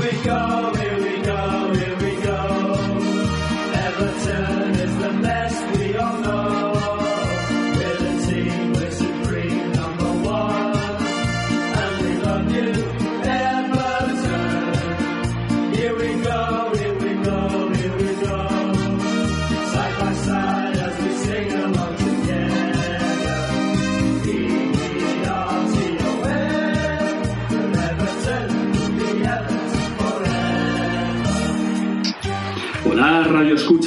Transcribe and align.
We 0.00 0.10
go, 0.24 0.71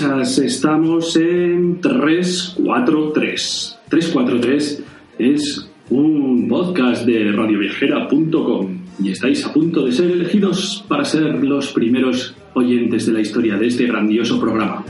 Estamos 0.06 1.16
en 1.16 1.82
343. 1.82 3.78
343 3.90 4.84
es 5.18 5.68
un 5.90 6.48
podcast 6.48 7.08
de 7.08 7.32
radioviajera.com 7.32 8.82
y 9.02 9.10
estáis 9.10 9.44
a 9.48 9.52
punto 9.52 9.84
de 9.84 9.92
ser 9.92 10.12
elegidos 10.12 10.86
para 10.88 11.06
ser 11.06 11.44
los 11.44 11.74
primeros 11.74 12.36
oyentes 12.54 13.08
de 13.08 13.14
la 13.14 13.22
historia 13.22 13.58
de 13.58 13.66
este 13.66 13.88
grandioso 13.88 14.40
programa. 14.40 14.86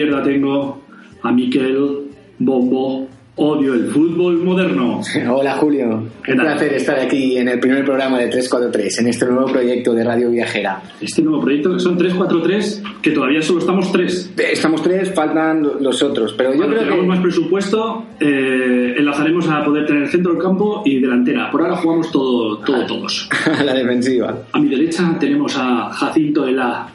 Izquierda 0.00 0.22
tengo 0.22 0.80
a 1.22 1.30
Miquel 1.30 1.76
Bombo, 2.38 3.06
odio 3.36 3.74
el 3.74 3.88
fútbol 3.88 4.38
moderno. 4.42 5.02
Hola 5.30 5.56
Julio, 5.56 6.04
¿Qué 6.24 6.32
un 6.32 6.38
placer 6.38 6.72
estar 6.72 6.98
aquí 6.98 7.36
en 7.36 7.48
el 7.48 7.60
primer 7.60 7.84
programa 7.84 8.18
de 8.18 8.28
343, 8.28 9.00
en 9.00 9.08
este 9.08 9.26
nuevo 9.26 9.44
proyecto 9.52 9.92
de 9.92 10.02
Radio 10.02 10.30
Viajera. 10.30 10.80
Este 11.02 11.20
nuevo 11.20 11.42
proyecto 11.42 11.74
que 11.74 11.80
son 11.80 11.98
343, 11.98 12.82
que 13.02 13.10
todavía 13.10 13.42
solo 13.42 13.58
estamos 13.58 13.92
tres. 13.92 14.32
Estamos 14.38 14.82
tres, 14.82 15.12
faltan 15.12 15.68
los 15.80 16.02
otros, 16.02 16.32
pero 16.32 16.52
yo 16.52 16.56
Cuando 16.60 16.76
creo 16.76 16.88
tengamos 16.88 17.04
que... 17.04 17.08
más 17.08 17.20
presupuesto, 17.20 18.04
eh, 18.20 18.94
enlazaremos 18.96 19.46
a 19.50 19.62
poder 19.62 19.84
tener 19.84 20.08
centro 20.08 20.32
del 20.32 20.42
campo 20.42 20.80
y 20.86 20.98
delantera. 20.98 21.50
Por 21.50 21.60
ahora 21.60 21.76
jugamos 21.76 22.10
todo, 22.10 22.56
todo 22.60 22.86
todos. 22.86 23.28
la 23.62 23.74
defensiva. 23.74 24.34
A 24.50 24.58
mi 24.58 24.68
derecha 24.70 25.14
tenemos 25.20 25.54
a 25.58 25.90
Jacinto 25.90 26.46
Ela. 26.48 26.88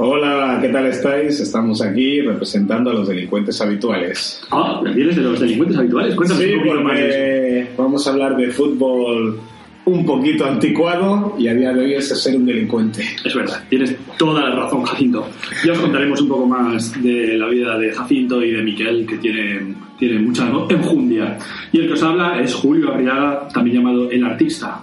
Hola, 0.00 0.58
¿qué 0.62 0.68
tal 0.68 0.86
estáis? 0.86 1.40
Estamos 1.40 1.82
aquí 1.82 2.20
representando 2.20 2.90
a 2.90 2.94
los 2.94 3.08
delincuentes 3.08 3.60
habituales. 3.60 4.40
Ah, 4.50 4.80
vienes 4.94 5.16
de 5.16 5.22
los 5.22 5.40
delincuentes 5.40 5.76
habituales. 5.76 6.14
Cuéntanos 6.14 6.42
Sí, 6.44 6.52
un 6.52 6.58
poquito 6.60 6.80
más 6.84 6.98
de 6.98 7.08
eso. 7.08 7.18
porque 7.18 7.82
vamos 7.82 8.06
a 8.06 8.10
hablar 8.12 8.36
de 8.36 8.50
fútbol 8.50 9.40
un 9.86 10.06
poquito 10.06 10.44
anticuado 10.44 11.34
y 11.38 11.48
a 11.48 11.54
día 11.54 11.72
de 11.72 11.80
hoy 11.84 11.94
es 11.94 12.08
ser 12.08 12.36
un 12.36 12.46
delincuente. 12.46 13.02
Es 13.24 13.34
verdad, 13.34 13.64
tienes 13.68 13.96
toda 14.16 14.48
la 14.48 14.54
razón, 14.54 14.84
Jacinto. 14.84 15.26
Ya 15.64 15.72
os 15.72 15.78
contaremos 15.80 16.20
un 16.20 16.28
poco 16.28 16.46
más 16.46 17.02
de 17.02 17.36
la 17.36 17.48
vida 17.48 17.76
de 17.76 17.90
Jacinto 17.90 18.40
y 18.44 18.52
de 18.52 18.62
Miquel, 18.62 19.04
que 19.04 19.16
tiene, 19.16 19.74
tiene 19.98 20.20
mucha 20.20 20.48
enjundia. 20.68 21.38
Y 21.72 21.78
el 21.80 21.86
que 21.88 21.94
os 21.94 22.02
habla 22.04 22.40
es 22.40 22.54
Julio 22.54 22.92
Arriaga, 22.94 23.48
también 23.52 23.78
llamado 23.78 24.08
El 24.10 24.22
Artista, 24.24 24.80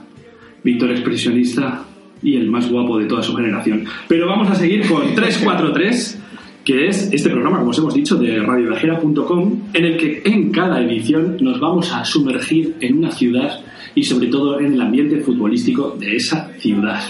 Víctor 0.61 0.91
Expresionista 0.91 1.85
y 2.25 2.35
el 2.35 2.49
más 2.49 2.69
guapo 2.69 2.97
de 2.97 3.05
toda 3.05 3.21
su 3.21 3.35
generación. 3.35 3.85
Pero 4.07 4.27
vamos 4.27 4.49
a 4.49 4.55
seguir 4.55 4.87
con 4.87 5.13
343, 5.13 6.19
que 6.65 6.87
es 6.87 7.13
este 7.13 7.29
programa, 7.29 7.59
como 7.59 7.69
os 7.69 7.77
hemos 7.77 7.93
dicho, 7.93 8.15
de 8.15 8.39
radioviajera.com, 8.39 9.61
en 9.73 9.85
el 9.85 9.97
que 9.97 10.23
en 10.25 10.51
cada 10.51 10.81
edición 10.81 11.37
nos 11.39 11.59
vamos 11.59 11.93
a 11.93 12.03
sumergir 12.03 12.75
en 12.79 12.97
una 12.97 13.11
ciudad 13.11 13.61
y 13.93 14.03
sobre 14.03 14.27
todo 14.27 14.59
en 14.59 14.73
el 14.73 14.81
ambiente 14.81 15.19
futbolístico 15.21 15.95
de 15.99 16.15
esa 16.15 16.51
ciudad. 16.57 17.01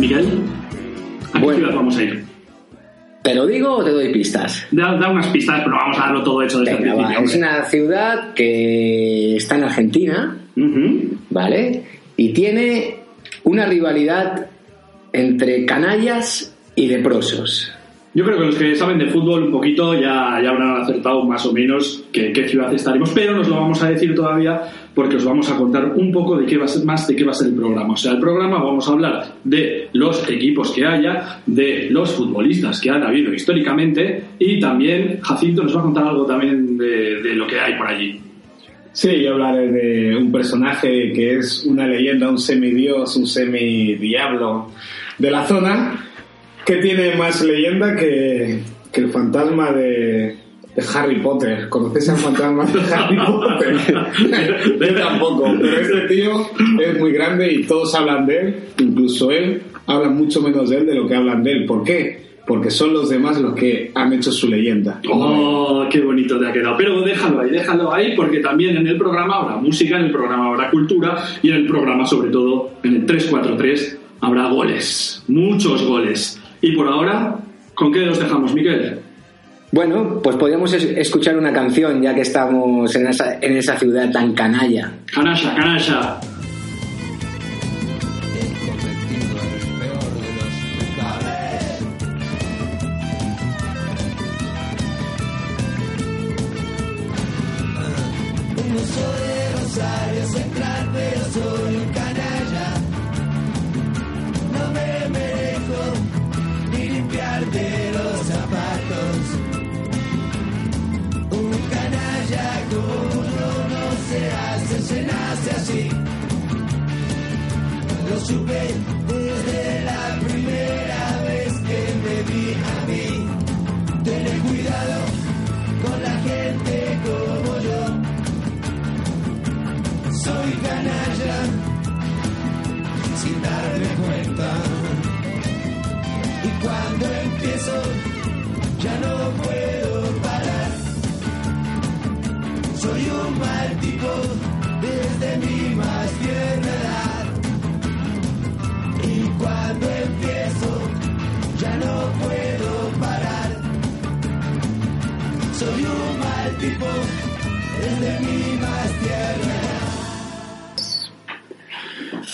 Miguel, 0.00 0.26
¿a 1.32 1.38
qué 1.38 1.44
Bueno. 1.44 1.58
ciudad 1.58 1.74
vamos 1.76 1.96
a 1.96 2.02
ir? 2.02 2.24
¿Te 3.22 3.34
lo 3.34 3.46
digo 3.46 3.70
o 3.76 3.84
te 3.84 3.90
doy 3.90 4.12
pistas? 4.12 4.66
Da, 4.70 4.96
da 4.96 5.10
unas 5.10 5.26
pistas, 5.26 5.60
pero 5.62 5.76
vamos 5.76 5.96
a 5.98 6.00
darlo 6.00 6.22
todo 6.24 6.42
hecho 6.42 6.60
desde 6.60 6.74
Venga, 6.76 6.92
el 6.92 6.98
va, 6.98 7.06
principio. 7.08 7.30
es 7.30 7.36
una 7.36 7.64
ciudad 7.66 8.34
que 8.34 9.36
está 9.36 9.56
en 9.56 9.64
Argentina. 9.64 10.36
¿vale? 11.30 11.84
Y 12.16 12.32
tiene 12.32 12.96
una 13.44 13.66
rivalidad 13.66 14.46
entre 15.12 15.64
canallas 15.66 16.54
y 16.74 16.86
leprosos. 16.88 17.72
Yo 18.12 18.24
creo 18.24 18.38
que 18.38 18.46
los 18.46 18.56
que 18.56 18.74
saben 18.74 18.98
de 18.98 19.06
fútbol 19.06 19.44
un 19.44 19.52
poquito 19.52 19.94
ya, 19.94 20.40
ya 20.42 20.50
habrán 20.50 20.82
acertado 20.82 21.24
más 21.24 21.46
o 21.46 21.52
menos 21.52 22.04
qué 22.12 22.48
ciudad 22.48 22.74
estaremos, 22.74 23.12
pero 23.12 23.36
nos 23.36 23.48
lo 23.48 23.54
vamos 23.54 23.80
a 23.84 23.90
decir 23.90 24.16
todavía 24.16 24.62
porque 24.94 25.14
os 25.14 25.24
vamos 25.24 25.48
a 25.48 25.56
contar 25.56 25.92
un 25.94 26.10
poco 26.10 26.36
de 26.36 26.44
qué 26.44 26.58
va 26.58 26.64
a 26.64 26.68
ser, 26.68 26.84
más 26.84 27.06
de 27.06 27.14
qué 27.14 27.22
va 27.22 27.30
a 27.30 27.34
ser 27.34 27.48
el 27.48 27.54
programa. 27.54 27.94
O 27.94 27.96
sea, 27.96 28.12
el 28.12 28.18
programa 28.18 28.58
vamos 28.58 28.88
a 28.88 28.92
hablar 28.92 29.34
de 29.44 29.90
los 29.92 30.28
equipos 30.28 30.72
que 30.72 30.84
haya, 30.84 31.40
de 31.46 31.88
los 31.90 32.12
futbolistas 32.12 32.80
que 32.80 32.90
han 32.90 33.04
habido 33.04 33.32
históricamente 33.32 34.24
y 34.40 34.58
también 34.58 35.20
Jacinto 35.22 35.62
nos 35.62 35.76
va 35.76 35.80
a 35.80 35.84
contar 35.84 36.08
algo 36.08 36.26
también 36.26 36.76
de, 36.76 37.22
de 37.22 37.34
lo 37.34 37.46
que 37.46 37.60
hay 37.60 37.74
por 37.74 37.86
allí. 37.86 38.20
Sí, 38.92 39.22
yo 39.22 39.34
hablaré 39.34 39.70
de 39.70 40.16
un 40.16 40.32
personaje 40.32 41.12
que 41.12 41.36
es 41.36 41.64
una 41.64 41.86
leyenda, 41.86 42.28
un 42.28 42.38
semidios, 42.38 43.16
un 43.16 43.26
semidiablo 43.26 44.72
de 45.16 45.30
la 45.30 45.46
zona, 45.46 46.09
que 46.70 46.76
tiene 46.76 47.16
más 47.16 47.42
leyenda 47.42 47.96
que, 47.96 48.60
que 48.92 49.00
el 49.00 49.10
fantasma 49.10 49.72
de, 49.72 50.36
de 50.76 50.82
Harry 50.94 51.18
Potter. 51.18 51.68
¿Conoces 51.68 52.08
al 52.10 52.16
fantasma 52.18 52.64
de 52.64 52.94
Harry 52.94 53.16
Potter? 53.16 53.76
yo 54.78 54.94
tampoco, 54.94 55.52
pero 55.60 55.80
este 55.80 56.14
tío 56.14 56.46
es 56.80 57.00
muy 57.00 57.10
grande 57.10 57.52
y 57.52 57.64
todos 57.64 57.92
hablan 57.96 58.24
de 58.24 58.40
él, 58.40 58.54
incluso 58.78 59.32
él 59.32 59.62
habla 59.84 60.10
mucho 60.10 60.40
menos 60.42 60.70
de 60.70 60.76
él 60.76 60.86
de 60.86 60.94
lo 60.94 61.08
que 61.08 61.16
hablan 61.16 61.42
de 61.42 61.50
él. 61.50 61.66
¿Por 61.66 61.82
qué? 61.82 62.30
Porque 62.46 62.70
son 62.70 62.92
los 62.92 63.08
demás 63.10 63.40
los 63.40 63.54
que 63.56 63.90
han 63.92 64.12
hecho 64.12 64.30
su 64.30 64.46
leyenda. 64.46 65.00
Oh, 65.10 65.88
qué 65.90 66.00
bonito 66.00 66.38
te 66.38 66.46
ha 66.46 66.52
quedado. 66.52 66.76
Pero 66.76 67.02
déjalo 67.02 67.40
ahí, 67.40 67.50
déjalo 67.50 67.92
ahí, 67.92 68.14
porque 68.14 68.38
también 68.38 68.76
en 68.76 68.86
el 68.86 68.96
programa 68.96 69.38
habrá 69.38 69.56
música, 69.56 69.98
en 69.98 70.04
el 70.04 70.12
programa 70.12 70.50
habrá 70.50 70.70
cultura 70.70 71.16
y 71.42 71.50
en 71.50 71.56
el 71.56 71.66
programa, 71.66 72.06
sobre 72.06 72.30
todo, 72.30 72.70
en 72.84 72.94
el 72.94 73.06
343, 73.06 73.98
habrá 74.20 74.46
goles. 74.48 75.24
Muchos 75.26 75.84
goles. 75.84 76.39
Y 76.62 76.72
por 76.76 76.86
ahora, 76.88 77.36
¿con 77.74 77.92
qué 77.92 78.00
los 78.00 78.18
dejamos, 78.18 78.54
Miguel? 78.54 78.98
Bueno, 79.72 80.20
pues 80.22 80.36
podríamos 80.36 80.72
es- 80.72 80.84
escuchar 80.84 81.36
una 81.38 81.52
canción 81.52 82.02
ya 82.02 82.14
que 82.14 82.22
estamos 82.22 82.94
en 82.96 83.06
esa, 83.06 83.38
en 83.40 83.56
esa 83.56 83.78
ciudad 83.78 84.10
tan 84.10 84.32
canalla. 84.34 84.90
Canalla, 85.12 85.54
canalla. 85.54 86.20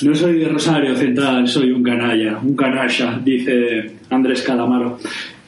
No 0.02 0.14
soy 0.14 0.38
de 0.40 0.48
Rosario 0.48 0.94
Central, 0.94 1.48
soy 1.48 1.70
un 1.72 1.82
canalla, 1.82 2.38
un 2.42 2.54
canalla, 2.54 3.18
dice 3.24 3.92
Andrés 4.10 4.42
Calamaro, 4.42 4.98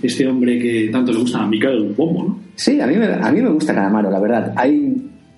este 0.03 0.27
hombre 0.27 0.59
que 0.59 0.89
tanto 0.91 1.13
le 1.13 1.19
gusta 1.19 1.43
a 1.43 1.47
Miquel 1.47 1.93
Bombo, 1.97 2.25
¿no? 2.25 2.39
Sí, 2.57 2.81
a 2.81 2.87
mí, 2.87 2.97
me, 2.97 3.07
a 3.07 3.31
mí 3.31 3.43
me 3.43 3.51
gusta 3.51 3.75
Calamaro, 3.75 4.11
la 4.11 4.19
verdad. 4.19 4.53
Hay 4.57 4.97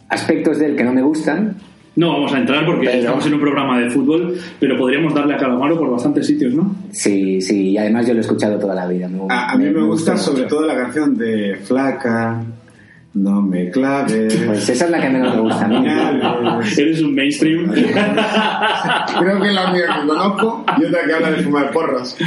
aspectos 0.09 0.59
de 0.61 0.67
él 0.67 0.77
que 0.77 0.85
no 0.85 0.93
me 0.93 1.03
gustan. 1.03 1.57
No 1.97 2.13
vamos 2.13 2.33
a 2.33 2.39
entrar 2.39 2.65
porque 2.65 2.87
Pero- 2.87 2.99
estamos 3.01 3.27
en 3.27 3.35
un 3.35 3.41
programa 3.41 3.81
de 3.81 3.91
fútbol, 3.91 4.39
pero 4.61 4.79
podríamos 4.79 5.13
darle 5.13 5.35
a 5.35 5.39
Calamaro 5.39 5.77
por 5.77 5.91
bastantes 5.91 6.27
sitios, 6.29 6.55
¿no? 6.55 6.77
Sí, 6.93 7.41
sí, 7.43 7.71
y 7.71 7.79
además 7.79 8.07
yo 8.07 8.15
lo 8.15 8.21
he 8.21 8.23
escuchado 8.23 8.59
toda 8.61 8.77
la 8.77 8.87
vida. 8.87 9.09
Me- 9.09 9.19
A, 9.29 9.51
a 9.53 9.59
mí 9.59 9.65
me 9.65 9.83
gusta 9.83 10.17
sobre 10.17 10.45
todo 10.45 10.65
la 10.67 10.77
canción 10.77 11.17
de 11.19 11.57
Flaca, 11.65 12.43
no 13.13 13.43
me 13.43 13.71
claves. 13.71 14.37
Pues 14.47 14.69
esa 14.69 14.85
es 14.85 14.91
la 14.91 15.01
que 15.01 15.11
menos 15.11 15.35
me 15.35 15.41
gusta 15.43 15.65
a 15.65 15.69
mí. 15.69 15.85
Eres 16.79 17.03
un 17.03 17.15
mainstream. 17.15 17.71
Creo 19.19 19.41
que 19.41 19.49
es 19.49 19.55
la 19.55 19.71
única 19.73 20.01
que 20.01 20.07
conozco 20.07 20.65
y 20.81 20.85
otra 20.85 21.01
que 21.07 21.13
habla 21.15 21.31
de 21.33 21.43
fumar 21.43 21.71
porros. 21.73 22.17
A 22.21 22.25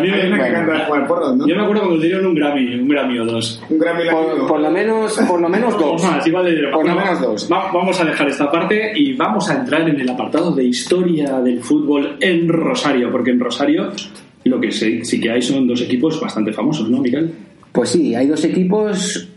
mí 0.00 0.08
Hay 0.10 0.26
una 0.28 0.36
me, 0.36 0.44
que 0.44 0.52
canta 0.52 0.72
de 0.74 0.80
fumar 0.86 1.06
porros, 1.08 1.36
¿no? 1.36 1.46
Yo 1.48 1.56
me 1.56 1.62
acuerdo 1.62 1.82
cuando 1.86 2.00
dieron 2.02 2.26
un 2.26 2.34
Grammy, 2.34 2.74
un 2.80 2.88
Grammy 2.88 3.18
o 3.18 3.24
dos. 3.26 3.62
Un 3.68 3.78
Grammy 3.78 4.02
Por, 4.10 4.46
por 4.46 4.60
lo 4.60 4.70
menos, 4.70 5.18
por 5.28 5.40
lo 5.40 5.48
menos 5.48 5.78
dos. 5.78 6.02
O 6.02 6.06
más, 6.06 6.26
igual 6.26 6.44
de- 6.44 6.68
Por 6.72 6.86
lo 6.86 6.94
no, 6.94 7.00
menos 7.00 7.20
dos. 7.20 7.48
va- 7.52 7.70
Vamos 7.72 8.00
a 8.00 8.04
dejar 8.04 8.28
esta 8.28 8.50
parte 8.50 8.92
y 8.94 9.12
vamos 9.14 9.50
a 9.50 9.54
entrar 9.54 9.88
en 9.88 10.00
el 10.00 10.08
apartado 10.08 10.52
de 10.52 10.64
historia 10.64 11.40
del 11.40 11.60
fútbol 11.60 12.16
en 12.20 12.48
Rosario, 12.48 13.10
porque 13.10 13.30
en 13.32 13.40
Rosario 13.40 13.90
lo 14.44 14.60
que 14.60 14.70
sí, 14.70 15.04
sí 15.04 15.20
que 15.20 15.30
hay 15.32 15.42
son 15.42 15.66
dos 15.66 15.80
equipos 15.82 16.20
bastante 16.20 16.52
famosos, 16.52 16.88
¿no, 16.88 16.98
Miguel? 16.98 17.32
Pues 17.72 17.90
sí, 17.90 18.14
hay 18.14 18.28
dos 18.28 18.44
equipos 18.44 19.28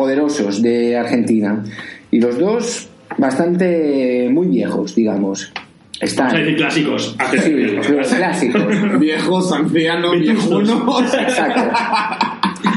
poderosos 0.00 0.62
de 0.62 0.96
Argentina 0.96 1.62
y 2.10 2.20
los 2.20 2.38
dos 2.38 2.88
bastante 3.18 4.28
muy 4.32 4.48
viejos, 4.48 4.94
digamos. 4.94 5.52
Están. 6.00 6.28
Vamos 6.28 6.40
a 6.40 6.42
decir 6.44 6.56
clásicos. 6.56 7.16
Sí, 7.42 7.50
los 7.52 7.86
clásicos. 8.08 8.98
Viejos, 8.98 9.52
ancianos, 9.52 10.18
viejunos. 10.18 11.14
Exacto. 11.14 11.60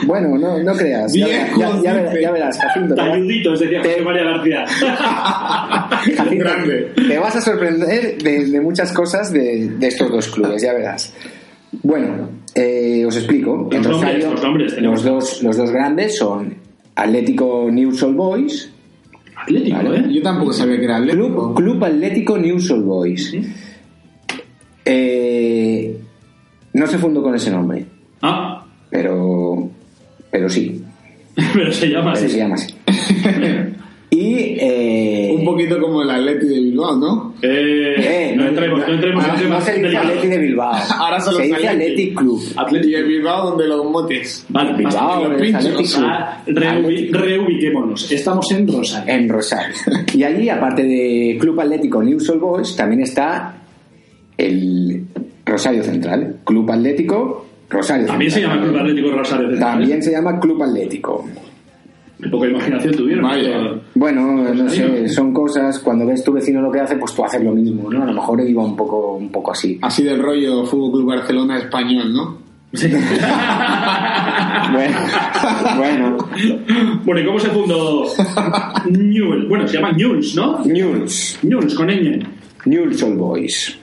Bueno, 0.06 0.38
no, 0.38 0.62
no 0.62 0.74
creas. 0.76 1.14
Ya, 1.14 1.28
verás- 1.28 1.58
ya- 1.58 1.82
ya 1.82 1.94
verás, 1.94 2.16
ya 2.22 2.32
verás, 2.32 2.60
Jacinto. 2.60 2.96
Talluditos, 2.96 3.60
decía 3.62 3.80
José 3.82 4.02
María 4.02 4.24
García. 4.24 4.66
Jacinto, 6.18 6.44
Grande. 6.44 6.92
Te 7.08 7.18
vas 7.18 7.36
a 7.38 7.42
sorprender 7.42 8.18
de, 8.22 8.46
de 8.48 8.60
muchas 8.60 8.92
cosas 8.92 9.32
de, 9.32 9.70
de 9.80 9.88
estos 9.88 10.12
dos 10.12 10.28
clubes, 10.28 10.62
ya 10.62 10.74
verás. 10.74 11.14
Bueno, 11.82 12.30
eh, 12.56 13.06
os 13.08 13.16
explico. 13.16 13.70
Los 13.72 13.88
nombres, 13.88 14.24
los 14.26 14.44
nombres 14.44 14.82
los 14.82 15.04
dos, 15.04 15.42
los 15.44 15.56
dos 15.56 15.72
grandes 15.72 16.18
son 16.18 16.56
Atlético 16.96 17.70
News 17.72 18.02
Old 18.04 18.16
Boys, 18.16 18.72
Atlético, 19.36 19.78
Vale. 19.78 19.98
¿eh? 20.00 20.06
Yo 20.14 20.22
tampoco 20.22 20.54
sabía 20.54 20.78
que 20.78 20.86
era 20.86 20.98
Atlético. 20.98 21.54
Club 21.56 21.84
Atlético 21.84 22.38
News 22.38 22.70
Old 22.72 22.86
Boys. 22.86 23.34
Eh, 24.86 25.98
no 26.74 26.88
se 26.88 26.98
fundó 26.98 27.22
con 27.24 27.36
ese 27.36 27.52
nombre, 27.52 27.86
Ah, 28.22 28.66
pero, 28.90 29.70
pero 30.32 30.50
sí, 30.50 30.84
pero 31.54 31.72
se 31.72 31.88
llama 31.90 32.14
pero 32.14 32.26
así. 32.26 32.30
se 32.34 32.38
llama 32.38 32.56
así. 32.56 32.74
Y 34.16 34.58
eh, 34.60 35.34
Un 35.38 35.44
poquito 35.46 35.80
como 35.80 36.04
el 36.04 36.10
Atleti 36.12 36.46
de 36.46 36.60
Bilbao, 36.60 36.96
¿no? 36.98 37.34
Eh, 37.42 37.96
eh, 37.98 38.34
no 38.36 38.48
entremos, 38.48 38.80
no 38.88 38.94
entremos 38.94 39.24
en 39.26 39.32
no, 39.32 39.36
temas 39.40 39.60
no 39.60 39.66
se 39.66 39.82
dice. 39.82 39.98
Atleti 39.98 40.28
de 40.28 40.38
Bilbao, 40.38 40.74
Ahora 41.00 41.20
solo 41.20 41.38
se 41.38 41.44
dice 41.44 41.68
Atleti. 41.68 42.14
Club. 42.14 42.42
Y 42.84 42.94
el 42.94 43.06
Bilbao 43.06 43.50
donde 43.50 43.68
los 43.68 43.86
motes. 43.86 44.46
Vale, 44.50 44.74
Bilbao, 44.74 45.28
los 45.30 45.42
pinchos. 45.42 46.00
Ah, 46.04 46.44
reubi- 46.46 47.12
reubiquémonos. 47.12 48.12
Estamos 48.12 48.52
en 48.52 48.68
Rosario. 48.68 49.14
en 49.14 49.30
Rosario. 49.30 49.76
Y 50.14 50.24
allí, 50.24 50.50
aparte 50.50 50.84
de 50.84 51.38
Club 51.40 51.60
Atlético 51.60 52.04
News 52.04 52.30
Old 52.30 52.42
Boys, 52.42 52.76
también 52.76 53.02
está 53.02 53.56
el 54.38 55.06
Rosario 55.46 55.84
Central. 55.84 56.38
Club 56.44 56.70
Atlético 56.72 57.46
Rosario 57.70 58.06
También 58.06 58.30
se 58.32 58.40
Central. 58.42 58.60
llama 58.60 58.70
Club 58.72 58.82
Atlético 58.82 59.12
Rosario 59.18 59.50
Central. 59.50 59.72
También 59.72 60.04
se 60.04 60.12
llama 60.12 60.40
Club 60.40 60.64
Atlético. 60.64 61.26
Poca 62.32 62.48
imaginación 62.48 62.96
tuvieron. 62.96 63.24
Vaya. 63.24 63.44
Pero- 63.44 63.82
Bueno, 63.96 64.54
no 64.54 64.70
sé, 64.70 65.08
son 65.10 65.34
cosas, 65.34 65.80
cuando 65.80 66.06
ves 66.06 66.24
tu 66.24 66.32
vecino 66.34 66.62
lo 66.62 66.72
que 66.72 66.80
hace, 66.80 66.96
pues 66.96 67.14
tú 67.14 67.24
haces 67.24 67.44
lo 67.44 67.52
mismo, 67.52 67.90
¿no? 67.92 68.04
A 68.04 68.06
lo 68.06 68.14
mejor 68.14 68.42
iba 68.42 68.64
un 68.64 68.76
poco, 68.76 69.16
un 69.16 69.30
poco 69.32 69.52
así. 69.52 69.78
Así 69.82 70.04
del 70.04 70.20
rollo 70.22 70.66
Fútbol 70.66 70.92
Club 70.92 71.06
Barcelona 71.16 71.58
español, 71.60 72.14
¿no? 72.14 72.38
Sí. 72.74 72.90
Bueno, 74.74 74.98
bueno. 75.78 76.18
bueno, 77.06 77.22
¿y 77.22 77.26
cómo 77.26 77.40
se 77.40 77.50
fundó 77.50 78.06
Newell? 78.90 79.48
Bueno, 79.48 79.68
se 79.68 79.76
llama 79.78 79.92
Newell's, 79.92 80.36
¿no? 80.36 80.64
News, 80.66 81.40
Newell's 81.44 81.76
con 81.76 81.88
ñ. 81.88 82.26
News 82.66 83.04
Old 83.04 83.18
Boys. 83.18 83.78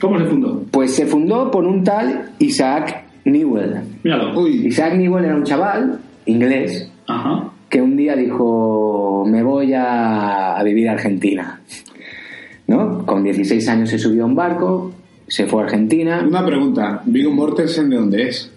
¿Cómo 0.00 0.18
se 0.18 0.24
fundó? 0.26 0.62
Pues 0.70 0.94
se 0.94 1.06
fundó 1.06 1.50
por 1.50 1.64
un 1.64 1.82
tal 1.84 2.30
Isaac 2.38 3.04
Newell. 3.24 3.80
Míralo. 4.02 4.38
Uy, 4.40 4.66
Isaac 4.66 4.94
Newell 4.96 5.24
era 5.24 5.36
un 5.36 5.44
chaval 5.44 5.98
inglés 6.26 6.90
Ajá. 7.06 7.50
Que 7.70 7.80
un 7.80 7.96
día 7.96 8.16
dijo, 8.16 9.24
me 9.26 9.42
voy 9.42 9.72
a, 9.72 10.56
a 10.56 10.62
vivir 10.64 10.88
a 10.88 10.92
Argentina. 10.92 11.60
¿No? 12.66 13.04
Con 13.06 13.22
16 13.24 13.68
años 13.68 13.90
se 13.90 13.98
subió 13.98 14.22
a 14.24 14.26
un 14.26 14.34
barco, 14.34 14.92
se 15.26 15.46
fue 15.46 15.62
a 15.62 15.64
Argentina. 15.64 16.24
una 16.26 16.44
pregunta. 16.44 17.02
¿Vigo 17.04 17.30
Mortensen 17.32 17.90
de 17.90 17.96
dónde 17.96 18.28
es? 18.28 18.50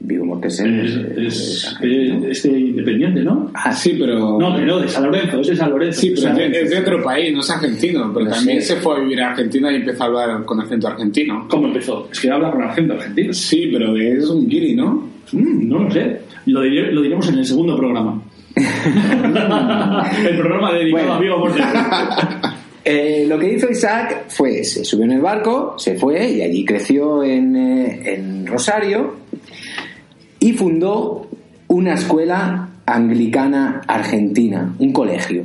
Vigo 0.00 0.24
Mortensen 0.24 0.80
Es, 0.80 0.90
es- 0.92 0.96
es, 0.96 1.16
es 1.18 1.36
es, 1.64 1.66
argentino. 1.74 2.26
este 2.28 2.48
independiente, 2.58 3.22
¿no? 3.24 3.50
Ah, 3.54 3.72
Sí, 3.72 3.96
pero... 3.98 4.38
No, 4.38 4.58
no, 4.58 4.78
de 4.80 4.88
San 4.88 5.04
Lorenzo, 5.04 5.40
es 5.40 5.58
San 5.58 5.70
Lorenzo. 5.70 6.00
Sí, 6.00 6.12
pero 6.14 6.28
es 6.30 6.36
de, 6.52 6.60
es 6.62 6.70
de 6.70 6.78
otro 6.78 7.02
país, 7.02 7.32
no 7.34 7.40
es 7.40 7.50
argentino. 7.50 8.10
Pero 8.12 8.26
No 8.26 8.30
también 8.32 8.60
sé. 8.62 8.74
se 8.74 8.80
fue 8.80 8.96
a 8.96 9.00
vivir 9.00 9.20
a 9.22 9.30
Argentina 9.30 9.72
y 9.72 9.76
empezó 9.76 10.04
a 10.04 10.06
hablar 10.06 10.44
con 10.44 10.60
acento 10.60 10.88
argentino. 10.88 11.46
¿Cómo 11.48 11.66
empezó? 11.68 12.08
Es 12.12 12.20
que 12.20 12.30
habla 12.30 12.50
con 12.50 12.62
acento 12.62 12.94
argentino. 12.94 13.32
Sí, 13.32 13.68
pero 13.72 13.96
es 13.96 14.28
un 14.28 14.46
guiri, 14.48 14.74
¿no? 14.74 15.08
Mm, 15.32 15.68
no 15.68 15.78
lo 15.84 15.90
sé. 15.90 16.20
Lo, 16.46 16.62
diré- 16.64 16.92
lo 16.92 17.02
diremos 17.02 17.28
en 17.28 17.38
el 17.38 17.44
segundo 17.46 17.76
programa. 17.76 18.22
El 18.58 20.36
programa 20.38 20.72
dedicado 20.72 21.04
Bueno. 21.06 21.12
a 21.14 21.20
Vigo 21.20 21.38
Mortensen. 21.38 21.80
Eh, 22.90 23.26
lo 23.28 23.38
que 23.38 23.52
hizo 23.52 23.68
Isaac 23.70 24.26
fue, 24.28 24.64
se 24.64 24.82
subió 24.82 25.04
en 25.04 25.10
el 25.12 25.20
barco, 25.20 25.74
se 25.76 25.96
fue 25.96 26.30
y 26.30 26.40
allí 26.40 26.64
creció 26.64 27.22
en, 27.22 27.54
eh, 27.54 28.14
en 28.14 28.46
Rosario 28.46 29.16
y 30.40 30.54
fundó 30.54 31.28
una 31.66 31.92
escuela 31.94 32.70
anglicana 32.86 33.82
argentina, 33.86 34.74
un 34.78 34.90
colegio. 34.94 35.44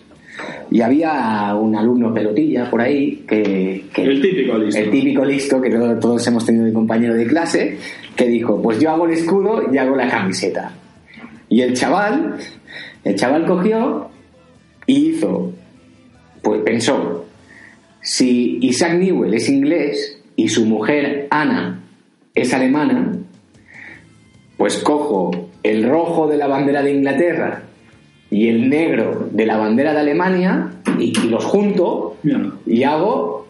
Y 0.70 0.80
había 0.80 1.54
un 1.54 1.76
alumno 1.76 2.14
pelotilla 2.14 2.70
por 2.70 2.80
ahí 2.80 3.24
que... 3.28 3.84
que- 3.92 4.02
El 4.04 4.22
típico 4.22 4.56
listo. 4.56 4.80
El 4.80 4.90
típico 4.90 5.24
listo 5.24 5.60
que 5.60 5.70
todo- 5.70 5.98
todos 5.98 6.26
hemos 6.26 6.46
tenido 6.46 6.64
de 6.64 6.72
compañero 6.72 7.14
de 7.14 7.26
clase, 7.26 7.76
que 8.16 8.26
dijo, 8.26 8.60
pues 8.62 8.78
yo 8.80 8.90
hago 8.90 9.06
el 9.06 9.12
escudo 9.12 9.62
y 9.72 9.76
hago 9.76 9.94
la 9.94 10.08
camiseta. 10.08 10.72
Y 11.50 11.60
el 11.60 11.74
chaval, 11.74 12.36
el 13.04 13.14
chaval 13.16 13.44
cogió 13.46 14.08
y 14.86 15.10
hizo, 15.10 15.52
pues 16.42 16.62
pensó, 16.62 17.26
si 18.02 18.58
Isaac 18.60 18.98
Newell 18.98 19.34
es 19.34 19.48
inglés 19.48 20.18
y 20.36 20.48
su 20.48 20.66
mujer 20.66 21.28
Ana 21.30 21.84
es 22.34 22.52
alemana, 22.52 23.12
pues 24.56 24.78
cojo 24.78 25.48
el 25.62 25.88
rojo 25.88 26.26
de 26.28 26.36
la 26.36 26.48
bandera 26.48 26.82
de 26.82 26.92
Inglaterra 26.92 27.62
y 28.30 28.48
el 28.48 28.68
negro 28.68 29.28
de 29.30 29.46
la 29.46 29.56
bandera 29.56 29.92
de 29.92 30.00
Alemania 30.00 30.72
y, 30.98 31.12
y 31.18 31.28
los 31.28 31.44
junto 31.44 32.16
y 32.66 32.82
hago 32.82 33.46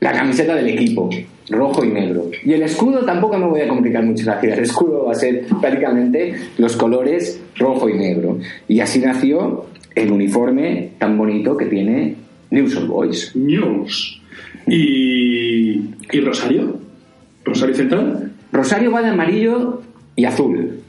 la 0.00 0.12
camiseta 0.12 0.54
del 0.54 0.68
equipo, 0.68 1.10
rojo 1.50 1.84
y 1.84 1.88
negro. 1.88 2.30
Y 2.44 2.54
el 2.54 2.62
escudo 2.62 3.04
tampoco 3.04 3.38
me 3.38 3.46
voy 3.46 3.60
a 3.60 3.68
complicar 3.68 4.02
mucho 4.02 4.24
la 4.24 4.40
vida. 4.40 4.54
El 4.54 4.60
escudo 4.60 5.04
va 5.04 5.12
a 5.12 5.14
ser 5.14 5.46
prácticamente 5.60 6.34
los 6.58 6.76
colores 6.76 7.40
rojo 7.56 7.88
y 7.88 7.94
negro. 7.94 8.38
Y 8.66 8.80
así 8.80 8.98
nació 8.98 9.66
el 9.94 10.10
uniforme 10.10 10.92
tan 10.98 11.18
bonito 11.18 11.56
que 11.56 11.66
tiene 11.66 12.16
News 12.50 12.86
Boys. 12.86 13.34
News. 13.34 14.20
¿Y, 14.66 15.80
¿Y 16.12 16.20
Rosario? 16.24 16.78
¿Rosario 17.44 17.74
Central? 17.74 18.32
Rosario 18.52 18.90
va 18.90 19.02
de 19.02 19.10
amarillo 19.10 19.82
y 20.16 20.24
azul. 20.24 20.80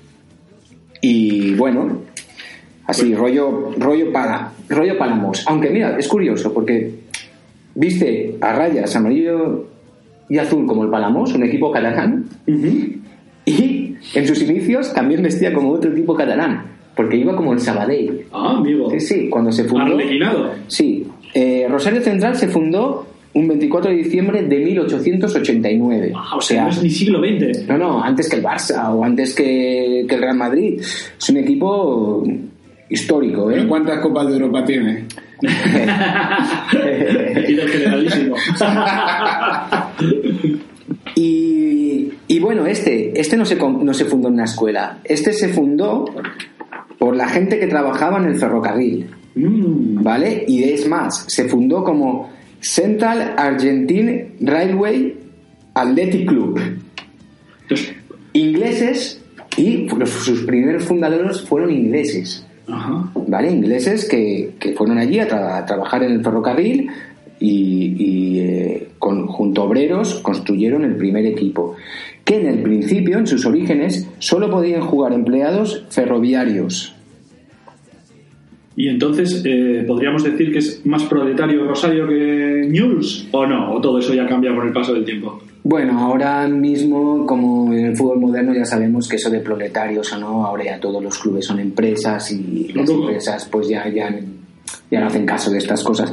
Y 1.01 1.53
bueno, 1.55 2.01
así, 2.85 3.15
rollo, 3.15 3.71
rollo 3.77 4.11
para, 4.11 4.51
rollo 4.69 4.97
Palamos. 4.97 5.43
Aunque 5.47 5.69
mira, 5.69 5.97
es 5.97 6.07
curioso 6.07 6.53
porque 6.53 7.01
viste 7.75 8.37
a 8.41 8.53
rayas 8.53 8.95
amarillo 8.95 9.67
y 10.29 10.37
azul 10.37 10.65
como 10.65 10.83
el 10.83 10.89
Palamos, 10.89 11.33
un 11.33 11.43
equipo 11.43 11.71
catalán, 11.71 12.25
y 13.45 13.95
en 14.13 14.27
sus 14.27 14.41
inicios 14.41 14.93
también 14.93 15.21
vestía 15.21 15.53
como 15.53 15.71
otro 15.71 15.91
equipo 15.91 16.15
catalán, 16.15 16.63
porque 16.95 17.17
iba 17.17 17.35
como 17.35 17.53
el 17.53 17.59
Sabadell. 17.59 18.25
Ah, 18.31 18.55
amigo. 18.57 18.89
Sí, 18.91 18.99
sí, 18.99 19.29
cuando 19.29 19.51
se 19.51 19.65
fundó. 19.65 19.93
Arlequinado. 19.93 20.51
Sí, 20.67 21.05
eh, 21.33 21.67
Rosario 21.69 22.01
Central 22.01 22.35
se 22.35 22.47
fundó 22.47 23.07
un 23.33 23.47
24 23.47 23.91
de 23.91 23.97
diciembre 23.97 24.43
de 24.43 24.59
1889. 24.59 26.11
Ah, 26.15 26.35
o 26.35 26.41
sea, 26.41 26.63
no 26.63 26.69
es 26.69 26.83
ni 26.83 26.89
siglo 26.89 27.19
XX. 27.19 27.67
No, 27.67 27.77
no, 27.77 28.03
antes 28.03 28.29
que 28.29 28.35
el 28.35 28.43
Barça 28.43 28.93
o 28.93 29.03
antes 29.03 29.33
que, 29.33 30.05
que 30.07 30.15
el 30.15 30.21
Real 30.21 30.35
Madrid. 30.35 30.81
Es 30.81 31.29
un 31.29 31.37
equipo 31.37 32.23
histórico, 32.89 33.49
¿eh? 33.49 33.55
¿Pero 33.55 33.69
¿Cuántas 33.69 33.99
copas 33.99 34.27
de 34.27 34.33
Europa 34.33 34.65
tiene? 34.65 35.05
y 35.41 35.47
generalísimo. 37.55 38.35
y, 41.15 42.11
y 42.27 42.39
bueno, 42.39 42.65
este, 42.65 43.19
este 43.19 43.37
no, 43.37 43.45
se, 43.45 43.55
no 43.55 43.93
se 43.93 44.05
fundó 44.05 44.27
en 44.27 44.35
una 44.35 44.43
escuela. 44.43 44.99
Este 45.05 45.31
se 45.31 45.47
fundó 45.49 46.05
por 46.99 47.15
la 47.15 47.29
gente 47.29 47.59
que 47.59 47.67
trabajaba 47.67 48.17
en 48.17 48.25
el 48.25 48.35
ferrocarril. 48.35 49.09
¿Vale? 49.35 50.45
Y 50.47 50.63
es 50.63 50.87
más, 50.87 51.25
se 51.27 51.45
fundó 51.47 51.83
como 51.83 52.29
Central 52.59 53.33
Argentine 53.37 54.31
Railway 54.41 55.15
Athletic 55.73 56.27
Club. 56.27 56.59
Ingleses 58.33 59.21
y 59.57 59.87
sus 60.05 60.43
primeros 60.43 60.83
fundadores 60.83 61.41
fueron 61.41 61.71
ingleses. 61.71 62.45
ajá. 62.67 63.11
¿vale? 63.27 63.51
Ingleses 63.51 64.07
que, 64.07 64.51
que 64.59 64.73
fueron 64.73 64.97
allí 64.97 65.19
a, 65.19 65.27
tra- 65.27 65.57
a 65.57 65.65
trabajar 65.65 66.03
en 66.03 66.13
el 66.13 66.23
ferrocarril 66.23 66.89
y, 67.39 67.95
y, 67.97 68.39
eh, 68.39 68.87
con, 68.99 69.27
junto 69.27 69.61
a 69.61 69.65
obreros 69.65 70.15
construyeron 70.21 70.85
el 70.85 70.95
primer 70.95 71.25
equipo, 71.25 71.75
que 72.23 72.35
en 72.39 72.45
el 72.47 72.61
principio, 72.61 73.17
en 73.17 73.25
sus 73.27 73.45
orígenes, 73.45 74.07
solo 74.19 74.49
podían 74.49 74.81
jugar 74.81 75.11
empleados 75.13 75.85
ferroviarios. 75.89 76.95
Y 78.83 78.87
entonces, 78.87 79.43
eh, 79.45 79.83
¿podríamos 79.85 80.23
decir 80.23 80.51
que 80.51 80.57
es 80.57 80.83
más 80.85 81.03
proletario 81.03 81.65
Rosario 81.67 82.07
que 82.07 82.65
News? 82.67 83.27
¿O 83.31 83.45
no? 83.45 83.75
¿O 83.75 83.79
todo 83.79 83.99
eso 83.99 84.11
ya 84.15 84.25
cambia 84.25 84.55
con 84.55 84.65
el 84.65 84.73
paso 84.73 84.91
del 84.95 85.05
tiempo? 85.05 85.39
Bueno, 85.63 85.99
ahora 85.99 86.47
mismo, 86.47 87.23
como 87.27 87.71
en 87.71 87.85
el 87.85 87.95
fútbol 87.95 88.19
moderno, 88.19 88.55
ya 88.55 88.65
sabemos 88.65 89.07
que 89.07 89.17
eso 89.17 89.29
de 89.29 89.39
proletarios 89.41 90.11
o 90.13 90.17
no, 90.19 90.43
ahora 90.47 90.63
ya 90.65 90.79
todos 90.79 91.03
los 91.03 91.15
clubes 91.19 91.45
son 91.45 91.59
empresas 91.59 92.31
y 92.31 92.71
las 92.73 92.89
empresas 92.89 93.47
pues 93.51 93.67
ya, 93.69 93.87
ya, 93.87 94.19
ya 94.89 94.99
no 94.99 95.05
hacen 95.05 95.27
caso 95.27 95.51
de 95.51 95.59
estas 95.59 95.83
cosas. 95.83 96.11